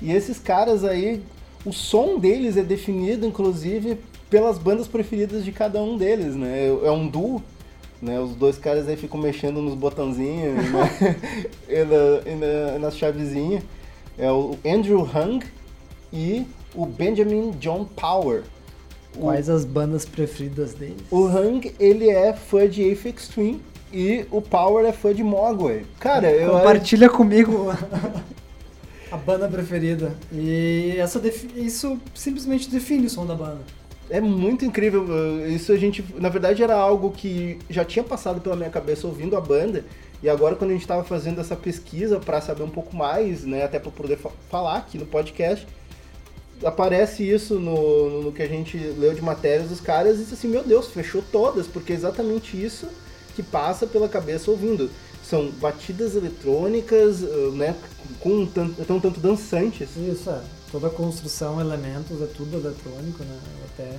E 0.00 0.12
esses 0.12 0.38
caras 0.38 0.84
aí, 0.84 1.22
o 1.64 1.72
som 1.72 2.18
deles 2.18 2.56
é 2.56 2.62
definido, 2.62 3.26
inclusive, 3.26 3.98
pelas 4.30 4.58
bandas 4.58 4.86
preferidas 4.88 5.44
de 5.44 5.52
cada 5.52 5.82
um 5.82 5.96
deles, 5.96 6.34
né? 6.36 6.66
É 6.84 6.90
um 6.90 7.06
duo, 7.08 7.42
né? 8.00 8.18
Os 8.20 8.34
dois 8.34 8.58
caras 8.58 8.88
aí 8.88 8.96
ficam 8.96 9.18
mexendo 9.20 9.60
nos 9.62 9.74
botãozinhos, 9.74 10.54
né? 10.70 11.16
e, 11.68 11.84
na, 11.84 12.30
e 12.30 12.34
na- 12.34 12.78
nas 12.78 12.96
chavezinhas. 12.96 13.62
É 14.18 14.30
o 14.30 14.56
Andrew 14.66 15.00
Hung 15.02 15.40
e 16.12 16.44
o 16.74 16.84
Benjamin 16.84 17.52
John 17.52 17.84
Power. 17.84 18.42
O- 19.16 19.20
Quais 19.20 19.48
as 19.48 19.64
bandas 19.64 20.04
preferidas 20.04 20.74
deles? 20.74 20.96
o 21.10 21.24
Hang, 21.26 21.72
ele 21.80 22.10
é 22.10 22.32
fã 22.34 22.68
de 22.68 22.90
Aphex 22.90 23.28
Twin, 23.28 23.60
E 23.90 24.26
o 24.30 24.42
Power 24.42 24.84
é 24.84 24.92
fã 24.92 25.14
de 25.14 25.22
Mogwai. 25.24 25.86
Cara, 25.98 26.30
eu 26.30 26.50
Compartilha 26.52 27.08
comigo 27.10 27.72
a 29.10 29.16
banda 29.16 29.48
preferida. 29.48 30.14
E 30.30 30.94
essa 30.98 31.18
defi- 31.18 31.48
isso 31.56 31.98
simplesmente 32.14 32.68
define 32.68 33.06
o 33.06 33.10
som 33.10 33.24
da 33.24 33.34
banda. 33.34 33.60
É 34.10 34.20
muito 34.20 34.64
incrível. 34.64 35.04
uh, 35.04 35.46
Isso 35.48 35.70
a 35.72 35.76
gente, 35.76 36.04
na 36.18 36.28
verdade, 36.28 36.62
era 36.62 36.74
algo 36.74 37.10
que 37.10 37.58
já 37.68 37.84
tinha 37.84 38.02
passado 38.02 38.40
pela 38.40 38.56
minha 38.56 38.70
cabeça 38.70 39.06
ouvindo 39.06 39.36
a 39.36 39.40
banda. 39.40 39.84
E 40.22 40.28
agora, 40.28 40.56
quando 40.56 40.70
a 40.70 40.72
gente 40.72 40.82
estava 40.82 41.04
fazendo 41.04 41.40
essa 41.40 41.54
pesquisa 41.54 42.18
para 42.18 42.40
saber 42.40 42.62
um 42.62 42.70
pouco 42.70 42.96
mais, 42.96 43.44
né, 43.44 43.62
até 43.64 43.78
para 43.78 43.90
poder 43.90 44.16
fa- 44.16 44.30
falar 44.50 44.76
aqui 44.78 44.98
no 44.98 45.06
podcast, 45.06 45.66
aparece 46.64 47.22
isso 47.28 47.54
no, 47.60 48.22
no 48.22 48.32
que 48.32 48.42
a 48.42 48.48
gente 48.48 48.76
leu 48.76 49.14
de 49.14 49.22
matérias 49.22 49.68
dos 49.68 49.80
caras 49.80 50.16
e 50.16 50.22
disse 50.22 50.34
assim: 50.34 50.48
Meu 50.48 50.64
Deus, 50.64 50.88
fechou 50.88 51.22
todas, 51.30 51.66
porque 51.66 51.92
é 51.92 51.96
exatamente 51.96 52.60
isso 52.62 52.88
que 53.36 53.42
passa 53.42 53.86
pela 53.86 54.08
cabeça 54.08 54.50
ouvindo. 54.50 54.90
São 55.22 55.50
batidas 55.50 56.16
eletrônicas, 56.16 57.22
uh, 57.22 57.52
né, 57.52 57.76
com 58.20 58.46
tão 58.46 58.98
tanto 58.98 59.20
dançantes. 59.20 59.90
Isso, 59.96 60.30
é. 60.30 60.40
Toda 60.70 60.88
a 60.88 60.90
construção, 60.90 61.60
elementos, 61.60 62.20
é 62.20 62.26
tudo 62.26 62.56
eletrônico, 62.56 63.24
né? 63.24 63.38
Até. 63.72 63.98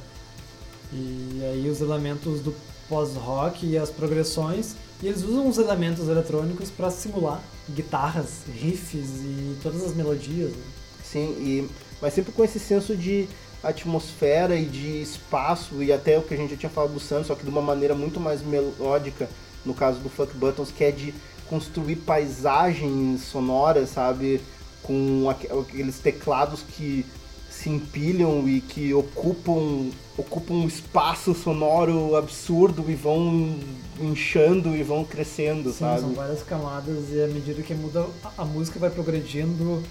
E 0.91 1.41
aí 1.43 1.69
os 1.69 1.81
elementos 1.81 2.41
do 2.41 2.53
pós-rock 2.87 3.65
e 3.65 3.77
as 3.77 3.89
progressões. 3.89 4.75
E 5.01 5.07
eles 5.07 5.23
usam 5.23 5.47
os 5.47 5.57
elementos 5.57 6.07
eletrônicos 6.07 6.69
para 6.69 6.89
simular 6.89 7.41
guitarras, 7.69 8.41
riffs 8.53 9.21
e 9.21 9.57
todas 9.63 9.83
as 9.83 9.95
melodias. 9.95 10.51
né? 10.51 10.63
Sim, 11.03 11.29
e, 11.39 11.69
mas 12.01 12.13
sempre 12.13 12.31
com 12.31 12.43
esse 12.43 12.59
senso 12.59 12.95
de 12.95 13.27
atmosfera 13.63 14.55
e 14.55 14.65
de 14.65 15.01
espaço, 15.01 15.83
e 15.83 15.91
até 15.91 16.17
o 16.17 16.21
que 16.21 16.33
a 16.33 16.37
gente 16.37 16.51
já 16.51 16.57
tinha 16.57 16.69
falado 16.69 16.93
do 16.93 16.99
Sam, 16.99 17.23
só 17.23 17.35
que 17.35 17.43
de 17.43 17.49
uma 17.49 17.61
maneira 17.61 17.93
muito 17.93 18.19
mais 18.19 18.41
melódica, 18.41 19.29
no 19.65 19.73
caso 19.73 19.99
do 19.99 20.09
Fuck 20.09 20.33
Buttons, 20.35 20.71
que 20.71 20.83
é 20.83 20.91
de 20.91 21.13
construir 21.49 21.97
paisagens 21.97 23.21
sonoras, 23.21 23.89
sabe? 23.89 24.39
Com 24.83 25.29
aque- 25.29 25.47
aqueles 25.51 25.99
teclados 25.99 26.61
que 26.61 27.05
se 27.49 27.69
empilham 27.69 28.47
e 28.47 28.61
que 28.61 28.93
ocupam, 28.93 29.89
ocupam 30.17 30.53
um 30.53 30.67
espaço 30.67 31.33
sonoro 31.33 32.15
absurdo 32.15 32.85
e 32.87 32.95
vão 32.95 33.55
inchando 33.99 34.75
e 34.75 34.81
vão 34.83 35.03
crescendo, 35.03 35.71
Sim, 35.71 35.79
sabe? 35.79 36.01
são 36.01 36.13
várias 36.13 36.41
camadas 36.43 37.09
e 37.11 37.21
à 37.21 37.27
medida 37.27 37.61
que 37.61 37.73
muda 37.73 38.05
a, 38.37 38.45
música 38.45 38.79
vai 38.79 38.89
progredindo, 38.89 39.83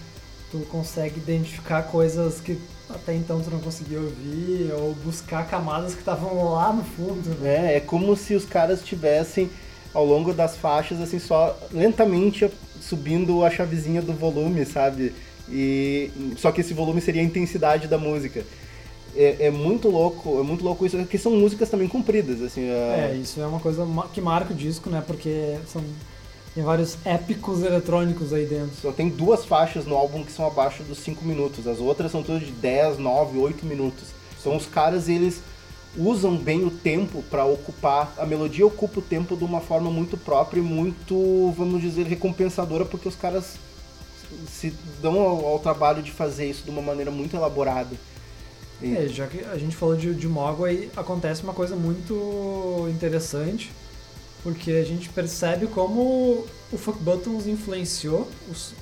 tu 0.51 0.61
consegue 0.71 1.19
identificar 1.19 1.83
coisas 1.83 2.41
que 2.41 2.59
até 2.89 3.15
então 3.15 3.39
tu 3.41 3.51
não 3.51 3.59
conseguia 3.59 4.01
ouvir 4.01 4.73
ou 4.73 4.95
buscar 5.05 5.47
camadas 5.47 5.93
que 5.93 6.01
estavam 6.01 6.53
lá 6.53 6.73
no 6.73 6.83
fundo. 6.85 7.37
É, 7.45 7.77
é 7.77 7.81
como 7.81 8.17
se 8.17 8.35
os 8.35 8.47
caras 8.47 8.83
tivessem 8.83 9.51
ao 9.95 10.05
longo 10.05 10.33
das 10.33 10.57
faixas 10.57 11.01
assim 11.01 11.19
só 11.19 11.59
lentamente 11.73 12.49
subindo 12.81 13.45
a 13.45 13.51
chavezinha 13.51 14.01
do 14.03 14.13
volume, 14.13 14.65
sabe? 14.65 15.13
E 15.51 16.11
só 16.37 16.53
que 16.53 16.61
esse 16.61 16.75
volume 16.75 17.01
seria 17.01 17.23
a 17.23 17.25
intensidade 17.25 17.89
da 17.89 17.99
música. 17.99 18.45
É, 19.17 19.47
é 19.47 19.51
muito 19.51 19.89
louco, 19.89 20.39
é 20.39 20.43
muito 20.43 20.63
louco 20.63 20.85
isso, 20.85 20.97
porque 20.99 21.19
são 21.19 21.33
músicas 21.33 21.71
também 21.71 21.89
compridas, 21.89 22.43
assim. 22.43 22.69
É, 22.69 23.13
é- 23.13 23.17
isso 23.17 23.41
é 23.41 23.47
uma 23.47 23.59
coisa 23.59 23.87
que 24.13 24.21
marca 24.21 24.53
o 24.53 24.57
disco, 24.57 24.91
né? 24.91 25.03
Porque 25.07 25.57
são 25.67 25.83
tem 26.55 26.65
vários 26.65 26.99
épicos 27.05 27.63
eletrônicos 27.63 28.33
aí 28.33 28.45
dentro. 28.45 28.75
Só 28.83 28.91
tem 28.91 29.09
duas 29.09 29.45
faixas 29.45 29.87
no 29.87 29.95
álbum 29.95 30.25
que 30.25 30.33
são 30.33 30.47
abaixo 30.47 30.83
dos 30.83 30.99
5 30.99 31.25
minutos. 31.25 31.67
As 31.69 31.79
outras 31.79 32.11
são 32.11 32.23
todas 32.23 32.43
de 32.43 32.51
10, 32.51 32.99
9, 32.99 33.39
8 33.39 33.65
minutos. 33.65 34.09
Então 34.41 34.57
os 34.57 34.67
caras, 34.67 35.09
eles 35.09 35.41
usam 35.97 36.37
bem 36.37 36.65
o 36.65 36.71
tempo 36.71 37.23
para 37.31 37.45
ocupar. 37.45 38.13
A 38.19 38.27
melodia 38.27 38.67
ocupa 38.67 39.01
o 39.01 39.03
tempo 39.03 39.37
de 39.37 39.45
uma 39.45 39.61
forma 39.61 39.91
muito 39.91 40.17
própria 40.17 40.61
e 40.61 40.63
muito, 40.63 41.53
vamos 41.57 41.81
dizer, 41.83 42.07
recompensadora, 42.07 42.85
porque 42.85 43.09
os 43.09 43.17
caras 43.17 43.55
se 44.47 44.73
dão 45.01 45.19
ao, 45.21 45.47
ao 45.47 45.59
trabalho 45.59 46.03
de 46.03 46.11
fazer 46.13 46.49
isso 46.51 46.63
de 46.65 46.71
uma 46.71 46.83
maneira 46.83 47.11
muito 47.11 47.35
elaborada. 47.35 47.97
E- 48.83 48.95
É, 48.95 49.09
já 49.09 49.27
que 49.27 49.41
a 49.45 49.57
gente 49.59 49.75
falou 49.75 49.97
de, 49.97 50.15
de 50.15 50.29
Mogwai, 50.29 50.89
acontece 50.97 51.43
uma 51.43 51.55
coisa 51.55 51.75
muito 51.75 52.87
interessante, 52.91 53.73
porque 54.43 54.71
a 54.73 54.85
gente 54.85 55.09
percebe 55.09 55.67
como 55.67 56.47
o 56.73 56.77
Fuck 56.79 56.99
Buttons 57.03 57.47
influenciou, 57.47 58.29
os- 58.51 58.73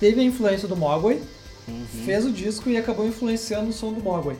teve 0.00 0.20
a 0.20 0.24
influência 0.24 0.66
do 0.66 0.74
Mogwai, 0.76 1.20
Uhum. 1.68 1.84
fez 2.06 2.24
o 2.24 2.32
disco 2.32 2.70
e 2.70 2.78
acabou 2.78 3.06
influenciando 3.06 3.68
o 3.68 3.72
som 3.74 3.92
do 3.92 4.00
Mogwai. 4.02 4.36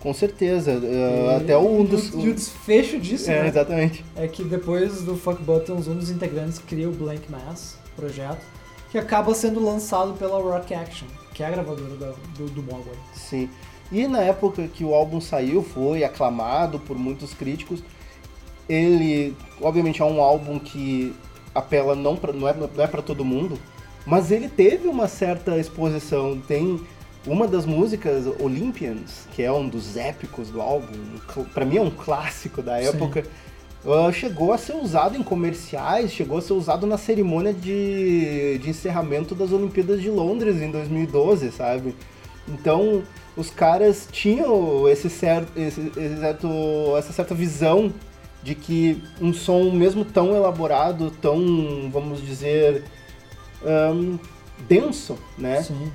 Com 0.00 0.14
certeza. 0.14 0.70
é, 0.72 1.36
até 1.36 1.58
um 1.58 1.82
e 1.84 1.86
dos. 1.88 2.14
o- 2.14 2.20
E 2.20 2.28
o 2.30 2.34
desfecho 2.34 2.98
disso, 3.00 3.30
é, 3.30 3.42
né? 3.42 3.48
exatamente. 3.48 4.04
É 4.16 4.28
que 4.28 4.44
depois 4.44 5.02
do 5.02 5.16
Fuck 5.16 5.42
Buttons, 5.42 5.88
um 5.88 5.94
dos 5.96 6.10
integrantes 6.10 6.58
cria 6.60 6.88
o 6.88 6.92
Blank 6.92 7.22
Mass, 7.30 7.76
projeto, 7.96 8.44
que 8.90 8.96
acaba 8.98 9.34
sendo 9.34 9.62
lançado 9.64 10.12
pela 10.14 10.40
Rock 10.40 10.72
Action, 10.72 11.08
que 11.34 11.42
é 11.42 11.46
a 11.46 11.50
gravadora 11.50 11.94
da- 11.96 12.14
do, 12.36 12.46
do 12.46 12.62
Mogwai. 12.62 12.94
Sim. 13.12 13.48
E 13.90 14.06
na 14.06 14.20
época 14.20 14.68
que 14.68 14.84
o 14.84 14.94
álbum 14.94 15.20
saiu, 15.20 15.62
foi 15.62 16.04
aclamado 16.04 16.78
por 16.78 16.96
muitos 16.96 17.34
críticos. 17.34 17.82
Ele, 18.68 19.34
obviamente, 19.60 20.02
é 20.02 20.04
um 20.04 20.20
álbum 20.20 20.58
que 20.58 21.14
apela 21.54 21.94
não, 21.96 22.14
pra, 22.16 22.32
não 22.32 22.46
é, 22.46 22.54
não 22.54 22.84
é 22.84 22.86
para 22.86 23.00
todo 23.00 23.24
mundo, 23.24 23.58
mas 24.06 24.30
ele 24.30 24.48
teve 24.48 24.86
uma 24.88 25.08
certa 25.08 25.58
exposição. 25.58 26.38
Tem 26.46 26.78
uma 27.28 27.46
das 27.46 27.66
músicas, 27.66 28.24
Olympians, 28.40 29.26
que 29.32 29.42
é 29.42 29.52
um 29.52 29.68
dos 29.68 29.96
épicos 29.96 30.48
do 30.50 30.60
álbum, 30.60 30.94
para 31.52 31.64
mim 31.64 31.76
é 31.76 31.80
um 31.80 31.90
clássico 31.90 32.62
da 32.62 32.80
época. 32.80 33.24
uh, 33.84 34.12
chegou 34.12 34.52
a 34.52 34.58
ser 34.58 34.74
usado 34.74 35.16
em 35.16 35.22
comerciais, 35.22 36.12
chegou 36.12 36.38
a 36.38 36.42
ser 36.42 36.52
usado 36.52 36.86
na 36.86 36.98
cerimônia 36.98 37.52
de, 37.52 38.58
de 38.58 38.70
encerramento 38.70 39.34
das 39.34 39.52
Olimpíadas 39.52 40.00
de 40.00 40.10
Londres 40.10 40.60
em 40.60 40.70
2012, 40.70 41.52
sabe? 41.52 41.94
Então, 42.48 43.02
os 43.36 43.50
caras 43.50 44.08
tinham 44.10 44.88
esse 44.88 45.08
certo, 45.10 45.52
esse, 45.56 45.92
esse 45.96 46.18
certo, 46.18 46.48
essa 46.96 47.12
certa 47.12 47.34
visão 47.34 47.92
de 48.42 48.54
que 48.54 49.02
um 49.20 49.32
som 49.32 49.70
mesmo 49.70 50.04
tão 50.04 50.34
elaborado, 50.34 51.10
tão, 51.20 51.90
vamos 51.92 52.24
dizer, 52.24 52.84
ahn, 53.64 54.18
denso, 54.68 55.18
né? 55.36 55.62
Sim. 55.62 55.90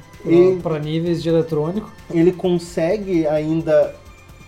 Para 0.62 0.80
níveis 0.80 1.22
de 1.22 1.30
eletrônico. 1.30 1.92
ele 2.10 2.32
consegue 2.32 3.28
ainda 3.28 3.94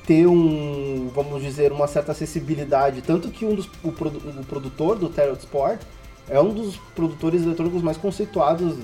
ter 0.08 0.28
um, 0.28 1.10
vamos 1.14 1.42
dizer, 1.42 1.72
uma 1.72 1.88
certa 1.88 2.12
acessibilidade. 2.12 3.02
Tanto 3.02 3.30
que 3.30 3.44
um 3.46 3.56
dos, 3.56 3.70
o, 3.84 3.92
produ- 3.92 4.22
o 4.40 4.46
produtor 4.46 4.98
do 4.98 5.10
Terror 5.10 5.36
Sport 5.38 5.82
é 6.30 6.40
um 6.40 6.50
dos 6.54 6.76
produtores 6.96 7.44
eletrônicos 7.44 7.82
mais 7.82 7.98
conceituados 7.98 8.76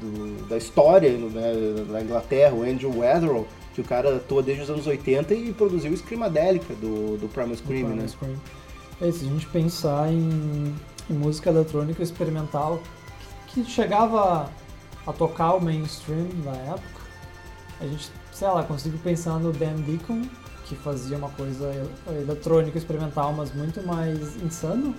do- 0.00 0.48
da 0.48 0.56
história 0.56 1.10
né, 1.10 1.84
da 1.90 2.00
Inglaterra, 2.02 2.54
o 2.54 2.62
Andrew 2.62 2.96
Weatherall, 2.98 3.46
que 3.74 3.80
o 3.80 3.84
cara 3.84 4.16
atua 4.16 4.42
desde 4.42 4.62
os 4.64 4.70
anos 4.70 4.86
80 4.86 5.34
e 5.34 5.52
produziu 5.52 5.90
o 5.90 5.94
do, 6.80 7.16
do 7.18 7.28
Primal 7.28 7.56
Scream, 7.56 7.88
né? 7.88 8.06
Scream. 8.08 8.34
É, 9.00 9.10
se 9.10 9.24
a 9.24 9.28
gente 9.28 9.46
pensar 9.46 10.12
em, 10.12 10.74
em 11.08 11.14
música 11.14 11.50
eletrônica 11.50 12.02
experimental 12.02 12.80
que 13.48 13.64
chegava 13.64 14.50
a 15.10 15.12
tocar 15.12 15.54
o 15.54 15.60
mainstream 15.60 16.26
na 16.44 16.52
época, 16.72 17.00
a 17.80 17.84
gente, 17.86 18.10
sei 18.32 18.48
lá, 18.48 18.62
consigo 18.62 18.96
pensar 18.98 19.38
no 19.38 19.52
Dan 19.52 19.74
Deacon, 19.86 20.22
que 20.64 20.74
fazia 20.76 21.16
uma 21.16 21.28
coisa 21.30 21.64
el- 21.74 22.16
eletrônica 22.22 22.78
experimental, 22.78 23.32
mas 23.32 23.52
muito 23.54 23.82
mais 23.86 24.36
insano. 24.42 24.94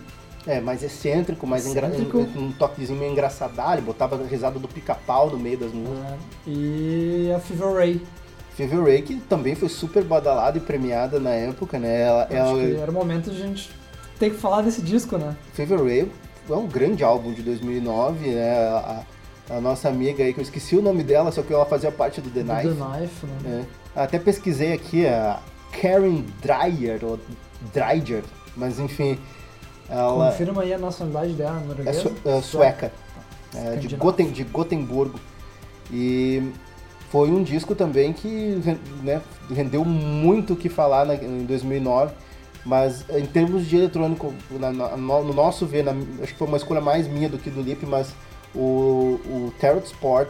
É, 0.47 0.59
mais 0.59 0.81
excêntrico, 0.81 1.45
mais 1.45 1.65
engra... 1.67 1.87
Excêntrico. 1.87 2.17
um, 2.17 2.45
um 2.47 2.51
toquezinho 2.51 2.97
meio 2.99 3.11
engraçadalho, 3.11 3.81
botava 3.83 4.15
a 4.15 4.27
risada 4.27 4.57
do 4.57 4.67
pica-pau 4.67 5.29
no 5.29 5.37
meio 5.37 5.57
das 5.59 5.71
músicas. 5.71 5.99
né? 5.99 6.17
E 6.47 7.31
a 7.35 7.39
Fever 7.39 7.73
Ray. 7.73 8.01
Fever 8.55 8.83
Ray, 8.83 9.01
que 9.03 9.15
também 9.21 9.55
foi 9.55 9.69
super 9.69 10.03
badalada 10.03 10.57
e 10.57 10.61
premiada 10.61 11.19
na 11.19 11.29
época, 11.29 11.77
né? 11.79 12.01
Ela, 12.01 12.27
Eu 12.29 12.43
Acho 12.43 12.55
que 12.55 12.71
ela, 12.71 12.81
era 12.81 12.91
o 12.91 12.93
momento 12.93 13.29
de 13.31 13.41
a 13.41 13.45
gente 13.45 13.71
ter 14.19 14.31
que 14.31 14.35
falar 14.37 14.61
desse 14.63 14.81
disco, 14.81 15.17
né? 15.17 15.35
Fever 15.53 15.81
Ray 15.81 16.11
é 16.49 16.53
um 16.53 16.67
grande 16.67 17.03
álbum 17.03 17.31
de 17.33 17.41
2009, 17.43 18.29
né? 18.29 18.67
A, 18.67 19.03
a 19.57 19.61
nossa 19.61 19.89
amiga 19.89 20.23
aí, 20.23 20.33
que 20.33 20.39
eu 20.39 20.43
esqueci 20.43 20.75
o 20.75 20.81
nome 20.81 21.03
dela, 21.03 21.31
só 21.31 21.41
que 21.41 21.53
ela 21.53 21.65
fazia 21.65 21.91
parte 21.91 22.21
do 22.21 22.29
The 22.29 22.43
Do 22.43 22.53
Knife. 22.53 22.67
The 22.69 22.99
Knife, 22.99 23.25
né? 23.25 23.37
né? 23.43 23.65
Até 23.95 24.17
pesquisei 24.19 24.73
aqui 24.73 25.05
a 25.05 25.39
Karen 25.81 26.23
Dreyer, 26.41 26.99
ou 27.03 27.19
Dreyer, 27.73 28.23
mas 28.55 28.79
enfim, 28.79 29.19
ela 29.89 30.31
Confirma 30.31 30.61
aí 30.61 30.73
a 30.73 30.77
nacionalidade 30.77 31.33
dela, 31.33 31.61
é, 31.61 31.67
norueguesa? 31.67 32.01
su- 32.01 32.15
é 32.25 32.41
sueca, 32.41 32.91
é, 33.55 33.75
de. 33.75 33.95
Goten, 33.95 34.31
de 34.31 34.43
Gotemburgo. 34.45 35.19
E 35.91 36.51
foi 37.09 37.29
um 37.29 37.43
disco 37.43 37.75
também 37.75 38.13
que 38.13 38.61
né, 39.03 39.21
rendeu 39.53 39.83
muito 39.83 40.53
o 40.53 40.55
que 40.55 40.69
falar 40.69 41.05
na- 41.05 41.15
em 41.15 41.43
2009. 41.45 42.13
Mas 42.63 43.03
em 43.09 43.25
termos 43.25 43.65
de 43.65 43.75
eletrônico, 43.75 44.31
na- 44.51 44.71
na- 44.71 44.95
no, 44.95 45.23
no 45.23 45.33
nosso 45.33 45.65
ver, 45.65 45.83
na- 45.83 45.93
acho 46.21 46.31
que 46.33 46.37
foi 46.37 46.47
uma 46.47 46.57
escolha 46.57 46.79
mais 46.79 47.07
minha 47.07 47.27
do 47.27 47.37
que 47.39 47.49
do 47.49 47.59
Lip, 47.61 47.85
mas 47.87 48.13
o, 48.55 49.19
o 49.25 49.53
Tarot 49.59 49.85
Sport 49.85 50.29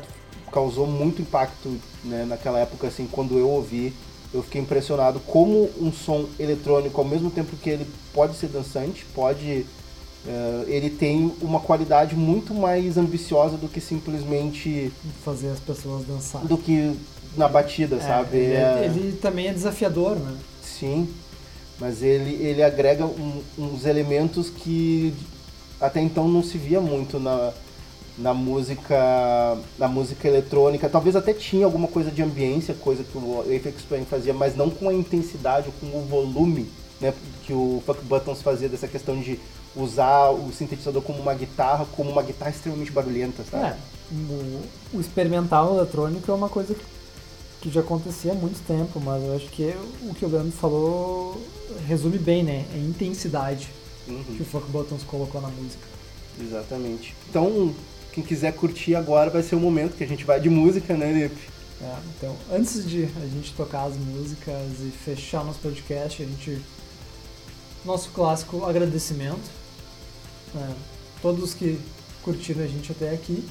causou 0.51 0.85
muito 0.85 1.21
impacto 1.21 1.77
né, 2.03 2.25
naquela 2.27 2.59
época, 2.59 2.87
assim, 2.87 3.07
quando 3.11 3.37
eu 3.37 3.49
ouvi. 3.49 3.93
eu 4.33 4.41
fiquei 4.43 4.61
impressionado 4.61 5.19
como 5.21 5.69
um 5.79 5.91
som 5.91 6.25
eletrônico, 6.39 6.99
ao 7.01 7.07
mesmo 7.07 7.29
tempo 7.31 7.55
que 7.57 7.69
ele 7.69 7.85
pode 8.13 8.35
ser 8.37 8.47
dançante, 8.47 9.05
pode. 9.13 9.65
eh, 10.27 10.63
ele 10.67 10.89
tem 10.89 11.33
uma 11.41 11.59
qualidade 11.59 12.15
muito 12.15 12.53
mais 12.53 12.97
ambiciosa 12.97 13.57
do 13.57 13.67
que 13.67 13.81
simplesmente 13.81 14.91
Fazer 15.25 15.49
as 15.49 15.59
pessoas 15.59 16.05
dançar. 16.05 16.45
do 16.45 16.57
que 16.57 16.95
na 17.35 17.47
batida, 17.47 17.95
É, 17.95 17.99
sabe? 17.99 18.37
Ele, 18.37 18.53
É- 18.53 18.85
ele 18.85 19.17
também 19.21 19.47
é 19.47 19.53
desafiador, 19.53 20.15
né? 20.17 20.37
Sim, 20.63 21.09
mas 21.79 22.01
ele, 22.03 22.35
ele 22.43 22.61
agrega 22.61 23.05
um- 23.05 23.41
uns 23.57 23.85
elementos 23.85 24.49
que 24.49 25.13
até 25.79 25.99
então 26.01 26.27
não 26.27 26.43
se 26.43 26.57
via 26.57 26.79
muito 26.79 27.19
na, 27.19 27.51
na 28.17 28.33
música 28.33 29.57
na 29.77 29.87
música 29.87 30.27
eletrônica. 30.27 30.89
Talvez 30.89 31.15
até 31.15 31.33
tinha 31.33 31.65
alguma 31.65 31.87
coisa 31.87 32.11
de 32.11 32.21
ambiência, 32.21 32.73
coisa 32.73 33.03
que 33.03 33.17
o 33.17 33.41
Apex 33.41 33.83
Twin 33.87 34.05
fazia, 34.05 34.33
mas 34.33 34.55
não 34.55 34.69
com 34.69 34.89
a 34.89 34.93
intensidade 34.93 35.67
ou 35.67 35.73
com 35.89 35.97
o 35.97 36.05
volume 36.05 36.69
né, 36.99 37.13
que 37.43 37.53
o 37.53 37.81
Fuck 37.85 38.03
Buttons 38.03 38.41
fazia 38.41 38.69
dessa 38.69 38.87
questão 38.87 39.19
de 39.19 39.39
usar 39.75 40.29
o 40.29 40.51
sintetizador 40.51 41.01
como 41.01 41.19
uma 41.19 41.33
guitarra, 41.33 41.85
como 41.95 42.11
uma 42.11 42.21
guitarra 42.21 42.51
extremamente 42.51 42.91
barulhenta, 42.91 43.43
sabe? 43.49 43.65
É, 43.65 43.75
o, 44.11 44.61
o 44.97 45.01
experimental 45.01 45.77
eletrônico 45.77 46.29
é 46.29 46.33
uma 46.33 46.49
coisa 46.49 46.75
que, 47.61 47.71
já 47.71 47.81
acontecia 47.81 48.31
há 48.31 48.35
muito 48.35 48.59
tempo, 48.65 48.99
mas 48.99 49.23
eu 49.23 49.35
acho 49.35 49.47
que 49.49 49.73
o 50.03 50.13
que 50.13 50.25
o 50.25 50.27
Leandro 50.27 50.51
falou 50.51 51.41
resume 51.87 52.17
bem, 52.17 52.43
né? 52.43 52.65
É 52.73 52.75
a 52.75 52.79
intensidade 52.79 53.69
Uhum. 54.07 54.23
que 54.23 54.41
o 54.41 54.45
Fuck 54.45 54.67
Buttons 54.71 55.03
colocou 55.03 55.39
na 55.41 55.47
música. 55.49 55.87
Exatamente. 56.39 57.15
Então, 57.29 57.73
quem 58.13 58.23
quiser 58.23 58.53
curtir 58.53 58.95
agora 58.95 59.29
vai 59.29 59.41
ser 59.43 59.55
o 59.55 59.59
momento 59.59 59.95
que 59.95 60.03
a 60.03 60.07
gente 60.07 60.23
vai 60.25 60.39
de 60.39 60.49
música, 60.49 60.95
né, 60.95 61.11
Lipe? 61.11 61.49
É, 61.81 61.95
então, 62.17 62.35
antes 62.51 62.87
de 62.87 63.05
a 63.05 63.25
gente 63.27 63.53
tocar 63.53 63.85
as 63.85 63.95
músicas 63.95 64.79
e 64.81 64.91
fechar 64.91 65.43
nosso 65.43 65.59
podcast, 65.59 66.21
a 66.21 66.25
gente. 66.25 66.61
Nosso 67.83 68.09
clássico 68.11 68.63
agradecimento. 68.65 69.49
né? 70.53 70.69
Todos 71.21 71.53
que 71.53 71.79
curtiram 72.21 72.63
a 72.63 72.67
gente 72.67 72.91
até 72.91 73.11
aqui. 73.11 73.43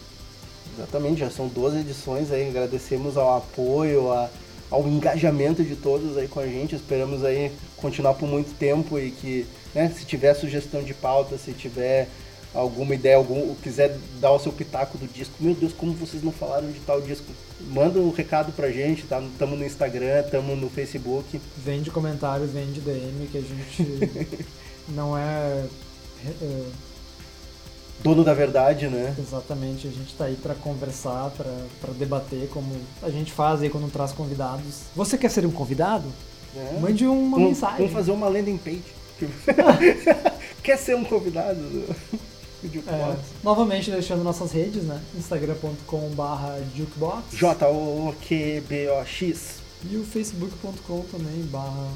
Exatamente, 0.77 1.21
já 1.21 1.31
são 1.31 1.49
12 1.49 1.79
edições 1.79 2.31
aí, 2.31 2.49
agradecemos 2.49 3.17
ao 3.17 3.37
apoio, 3.39 4.13
a- 4.13 4.29
ao 4.71 4.87
engajamento 4.87 5.65
de 5.65 5.75
todos 5.75 6.17
aí 6.17 6.29
com 6.29 6.39
a 6.39 6.47
gente, 6.47 6.77
esperamos 6.77 7.25
aí 7.25 7.51
continuar 7.77 8.15
por 8.15 8.29
muito 8.29 8.55
tempo 8.57 8.99
e 8.99 9.11
que, 9.11 9.47
né, 9.75 9.93
se 9.97 10.05
tiver 10.05 10.35
sugestão 10.35 10.83
de 10.83 10.95
pauta, 10.95 11.37
se 11.39 11.53
tiver 11.53 12.09
alguma 12.55 12.95
ideia, 12.95 13.17
algum, 13.17 13.55
quiser 13.57 13.97
dar 14.21 14.33
o 14.33 14.39
seu 14.39 14.53
pitaco 14.53 14.99
do 14.99 15.07
disco, 15.07 15.35
meu 15.41 15.55
Deus, 15.55 15.73
como 15.73 15.93
vocês 15.93 16.23
não 16.23 16.33
falaram 16.33 16.71
de 16.71 16.81
tal 16.81 17.01
disco, 17.01 17.27
manda 17.73 17.99
um 18.01 18.11
recado 18.11 18.53
pra 18.53 18.71
gente, 18.71 19.05
tá? 19.05 19.23
Tamo 19.39 19.55
no 19.57 19.65
Instagram, 19.65 20.23
tamo 20.31 20.57
no 20.57 20.69
Facebook, 20.69 21.41
Vem 21.65 21.81
de 21.83 21.91
comentário, 21.91 22.47
vem 22.47 22.71
de 22.73 22.81
DM, 22.81 23.29
que 23.31 23.39
a 23.39 23.41
gente 23.41 24.47
não 24.89 25.17
é. 25.17 25.65
é, 26.43 26.63
dono 28.03 28.25
da 28.25 28.35
verdade, 28.35 28.89
né? 28.89 29.15
Exatamente, 29.19 29.87
a 29.87 29.91
gente 29.91 30.15
tá 30.15 30.25
aí 30.25 30.35
pra 30.37 30.55
conversar, 30.55 31.31
pra 31.37 31.47
pra 31.81 31.93
debater, 31.93 32.49
como 32.49 32.75
a 33.03 33.11
gente 33.11 33.31
faz 33.31 33.63
aí 33.63 33.71
quando 33.71 33.91
traz 33.93 34.13
convidados. 34.13 34.81
Você 34.97 35.17
quer 35.19 35.31
ser 35.31 35.47
um 35.47 35.51
convidado? 35.53 36.05
É. 36.57 36.81
Mande 36.81 37.07
uma 37.07 37.37
Vamos- 37.37 37.49
mensagem. 37.51 37.77
Vamos 37.79 37.93
fazer 37.93 38.11
uma 38.11 38.29
landing 38.29 38.59
page. 38.59 38.83
Quer 40.63 40.77
ser 40.79 40.97
um 40.97 41.05
convidado 41.05 41.61
do 41.61 41.87
do 41.87 42.19
É, 42.87 43.17
novamente 43.43 43.91
deixando 43.91 44.23
nossas 44.23 44.53
redes, 44.53 44.83
né? 44.85 45.01
instagram.com.br 45.17 46.77
jukebox 46.77 47.25
J-O-Q-B-O-X. 48.31 49.55
e 49.91 49.97
o 49.97 50.05
facebook.com 50.05 51.03
também 51.11 51.43
barra 51.45 51.89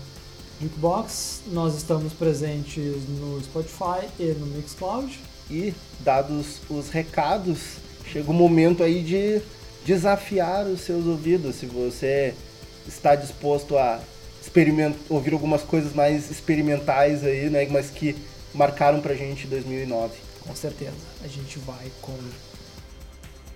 jukebox. 0.60 1.42
Nós 1.48 1.76
estamos 1.76 2.12
presentes 2.12 3.06
no 3.08 3.42
Spotify 3.42 4.08
e 4.18 4.32
no 4.38 4.46
Mixcloud. 4.46 5.20
E, 5.50 5.74
dados 6.00 6.60
os 6.70 6.88
recados, 6.88 7.76
chega 8.10 8.30
o 8.30 8.34
momento 8.34 8.82
aí 8.82 9.02
de 9.02 9.42
desafiar 9.84 10.66
os 10.66 10.80
seus 10.80 11.04
ouvidos. 11.06 11.56
Se 11.56 11.66
você 11.66 12.34
está 12.88 13.14
disposto 13.14 13.76
a 13.76 14.00
ouvir 15.08 15.32
algumas 15.32 15.62
coisas 15.62 15.92
mais 15.92 16.30
experimentais 16.30 17.24
aí, 17.24 17.50
né? 17.50 17.66
Mas 17.70 17.90
que 17.90 18.16
marcaram 18.54 19.00
pra 19.00 19.14
gente 19.14 19.46
2009. 19.46 20.12
Com 20.46 20.54
certeza. 20.54 20.92
A 21.22 21.26
gente 21.28 21.58
vai 21.60 21.90
com 22.02 22.16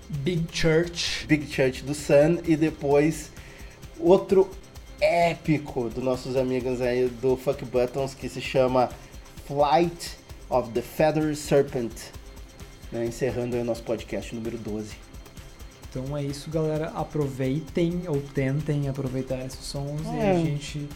Big 0.08 0.46
Church. 0.52 1.26
Big 1.26 1.46
Church 1.52 1.82
do 1.84 1.94
Sun 1.94 2.38
e 2.46 2.56
depois 2.56 3.30
outro 4.00 4.50
épico 5.00 5.88
dos 5.90 6.02
nossos 6.02 6.36
amigos 6.36 6.80
aí 6.80 7.08
do 7.08 7.36
Fuck 7.36 7.64
Buttons 7.64 8.14
que 8.14 8.28
se 8.28 8.40
chama 8.40 8.88
Flight 9.46 10.12
of 10.48 10.70
the 10.70 10.82
Feather 10.82 11.36
Serpent. 11.36 11.92
né, 12.90 13.04
encerrando 13.04 13.54
aí 13.54 13.60
o 13.60 13.64
nosso 13.66 13.82
podcast 13.82 14.34
número 14.34 14.56
12. 14.56 14.94
Então 15.90 16.16
é 16.16 16.22
isso, 16.24 16.50
galera. 16.50 16.88
Aproveitem 16.94 18.02
ou 18.08 18.20
tentem 18.20 18.88
aproveitar 18.88 19.44
esses 19.44 19.60
sons 19.64 20.00
e 20.06 20.18
É. 20.18 20.30
a 20.30 20.34
gente 20.38 20.88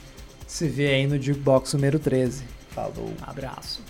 se 0.47 0.69
vê 0.69 0.89
aí 0.94 1.06
no 1.06 1.20
Jukebox 1.20 1.74
número 1.74 1.98
13. 1.98 2.44
Falou. 2.70 3.12
Abraço. 3.23 3.82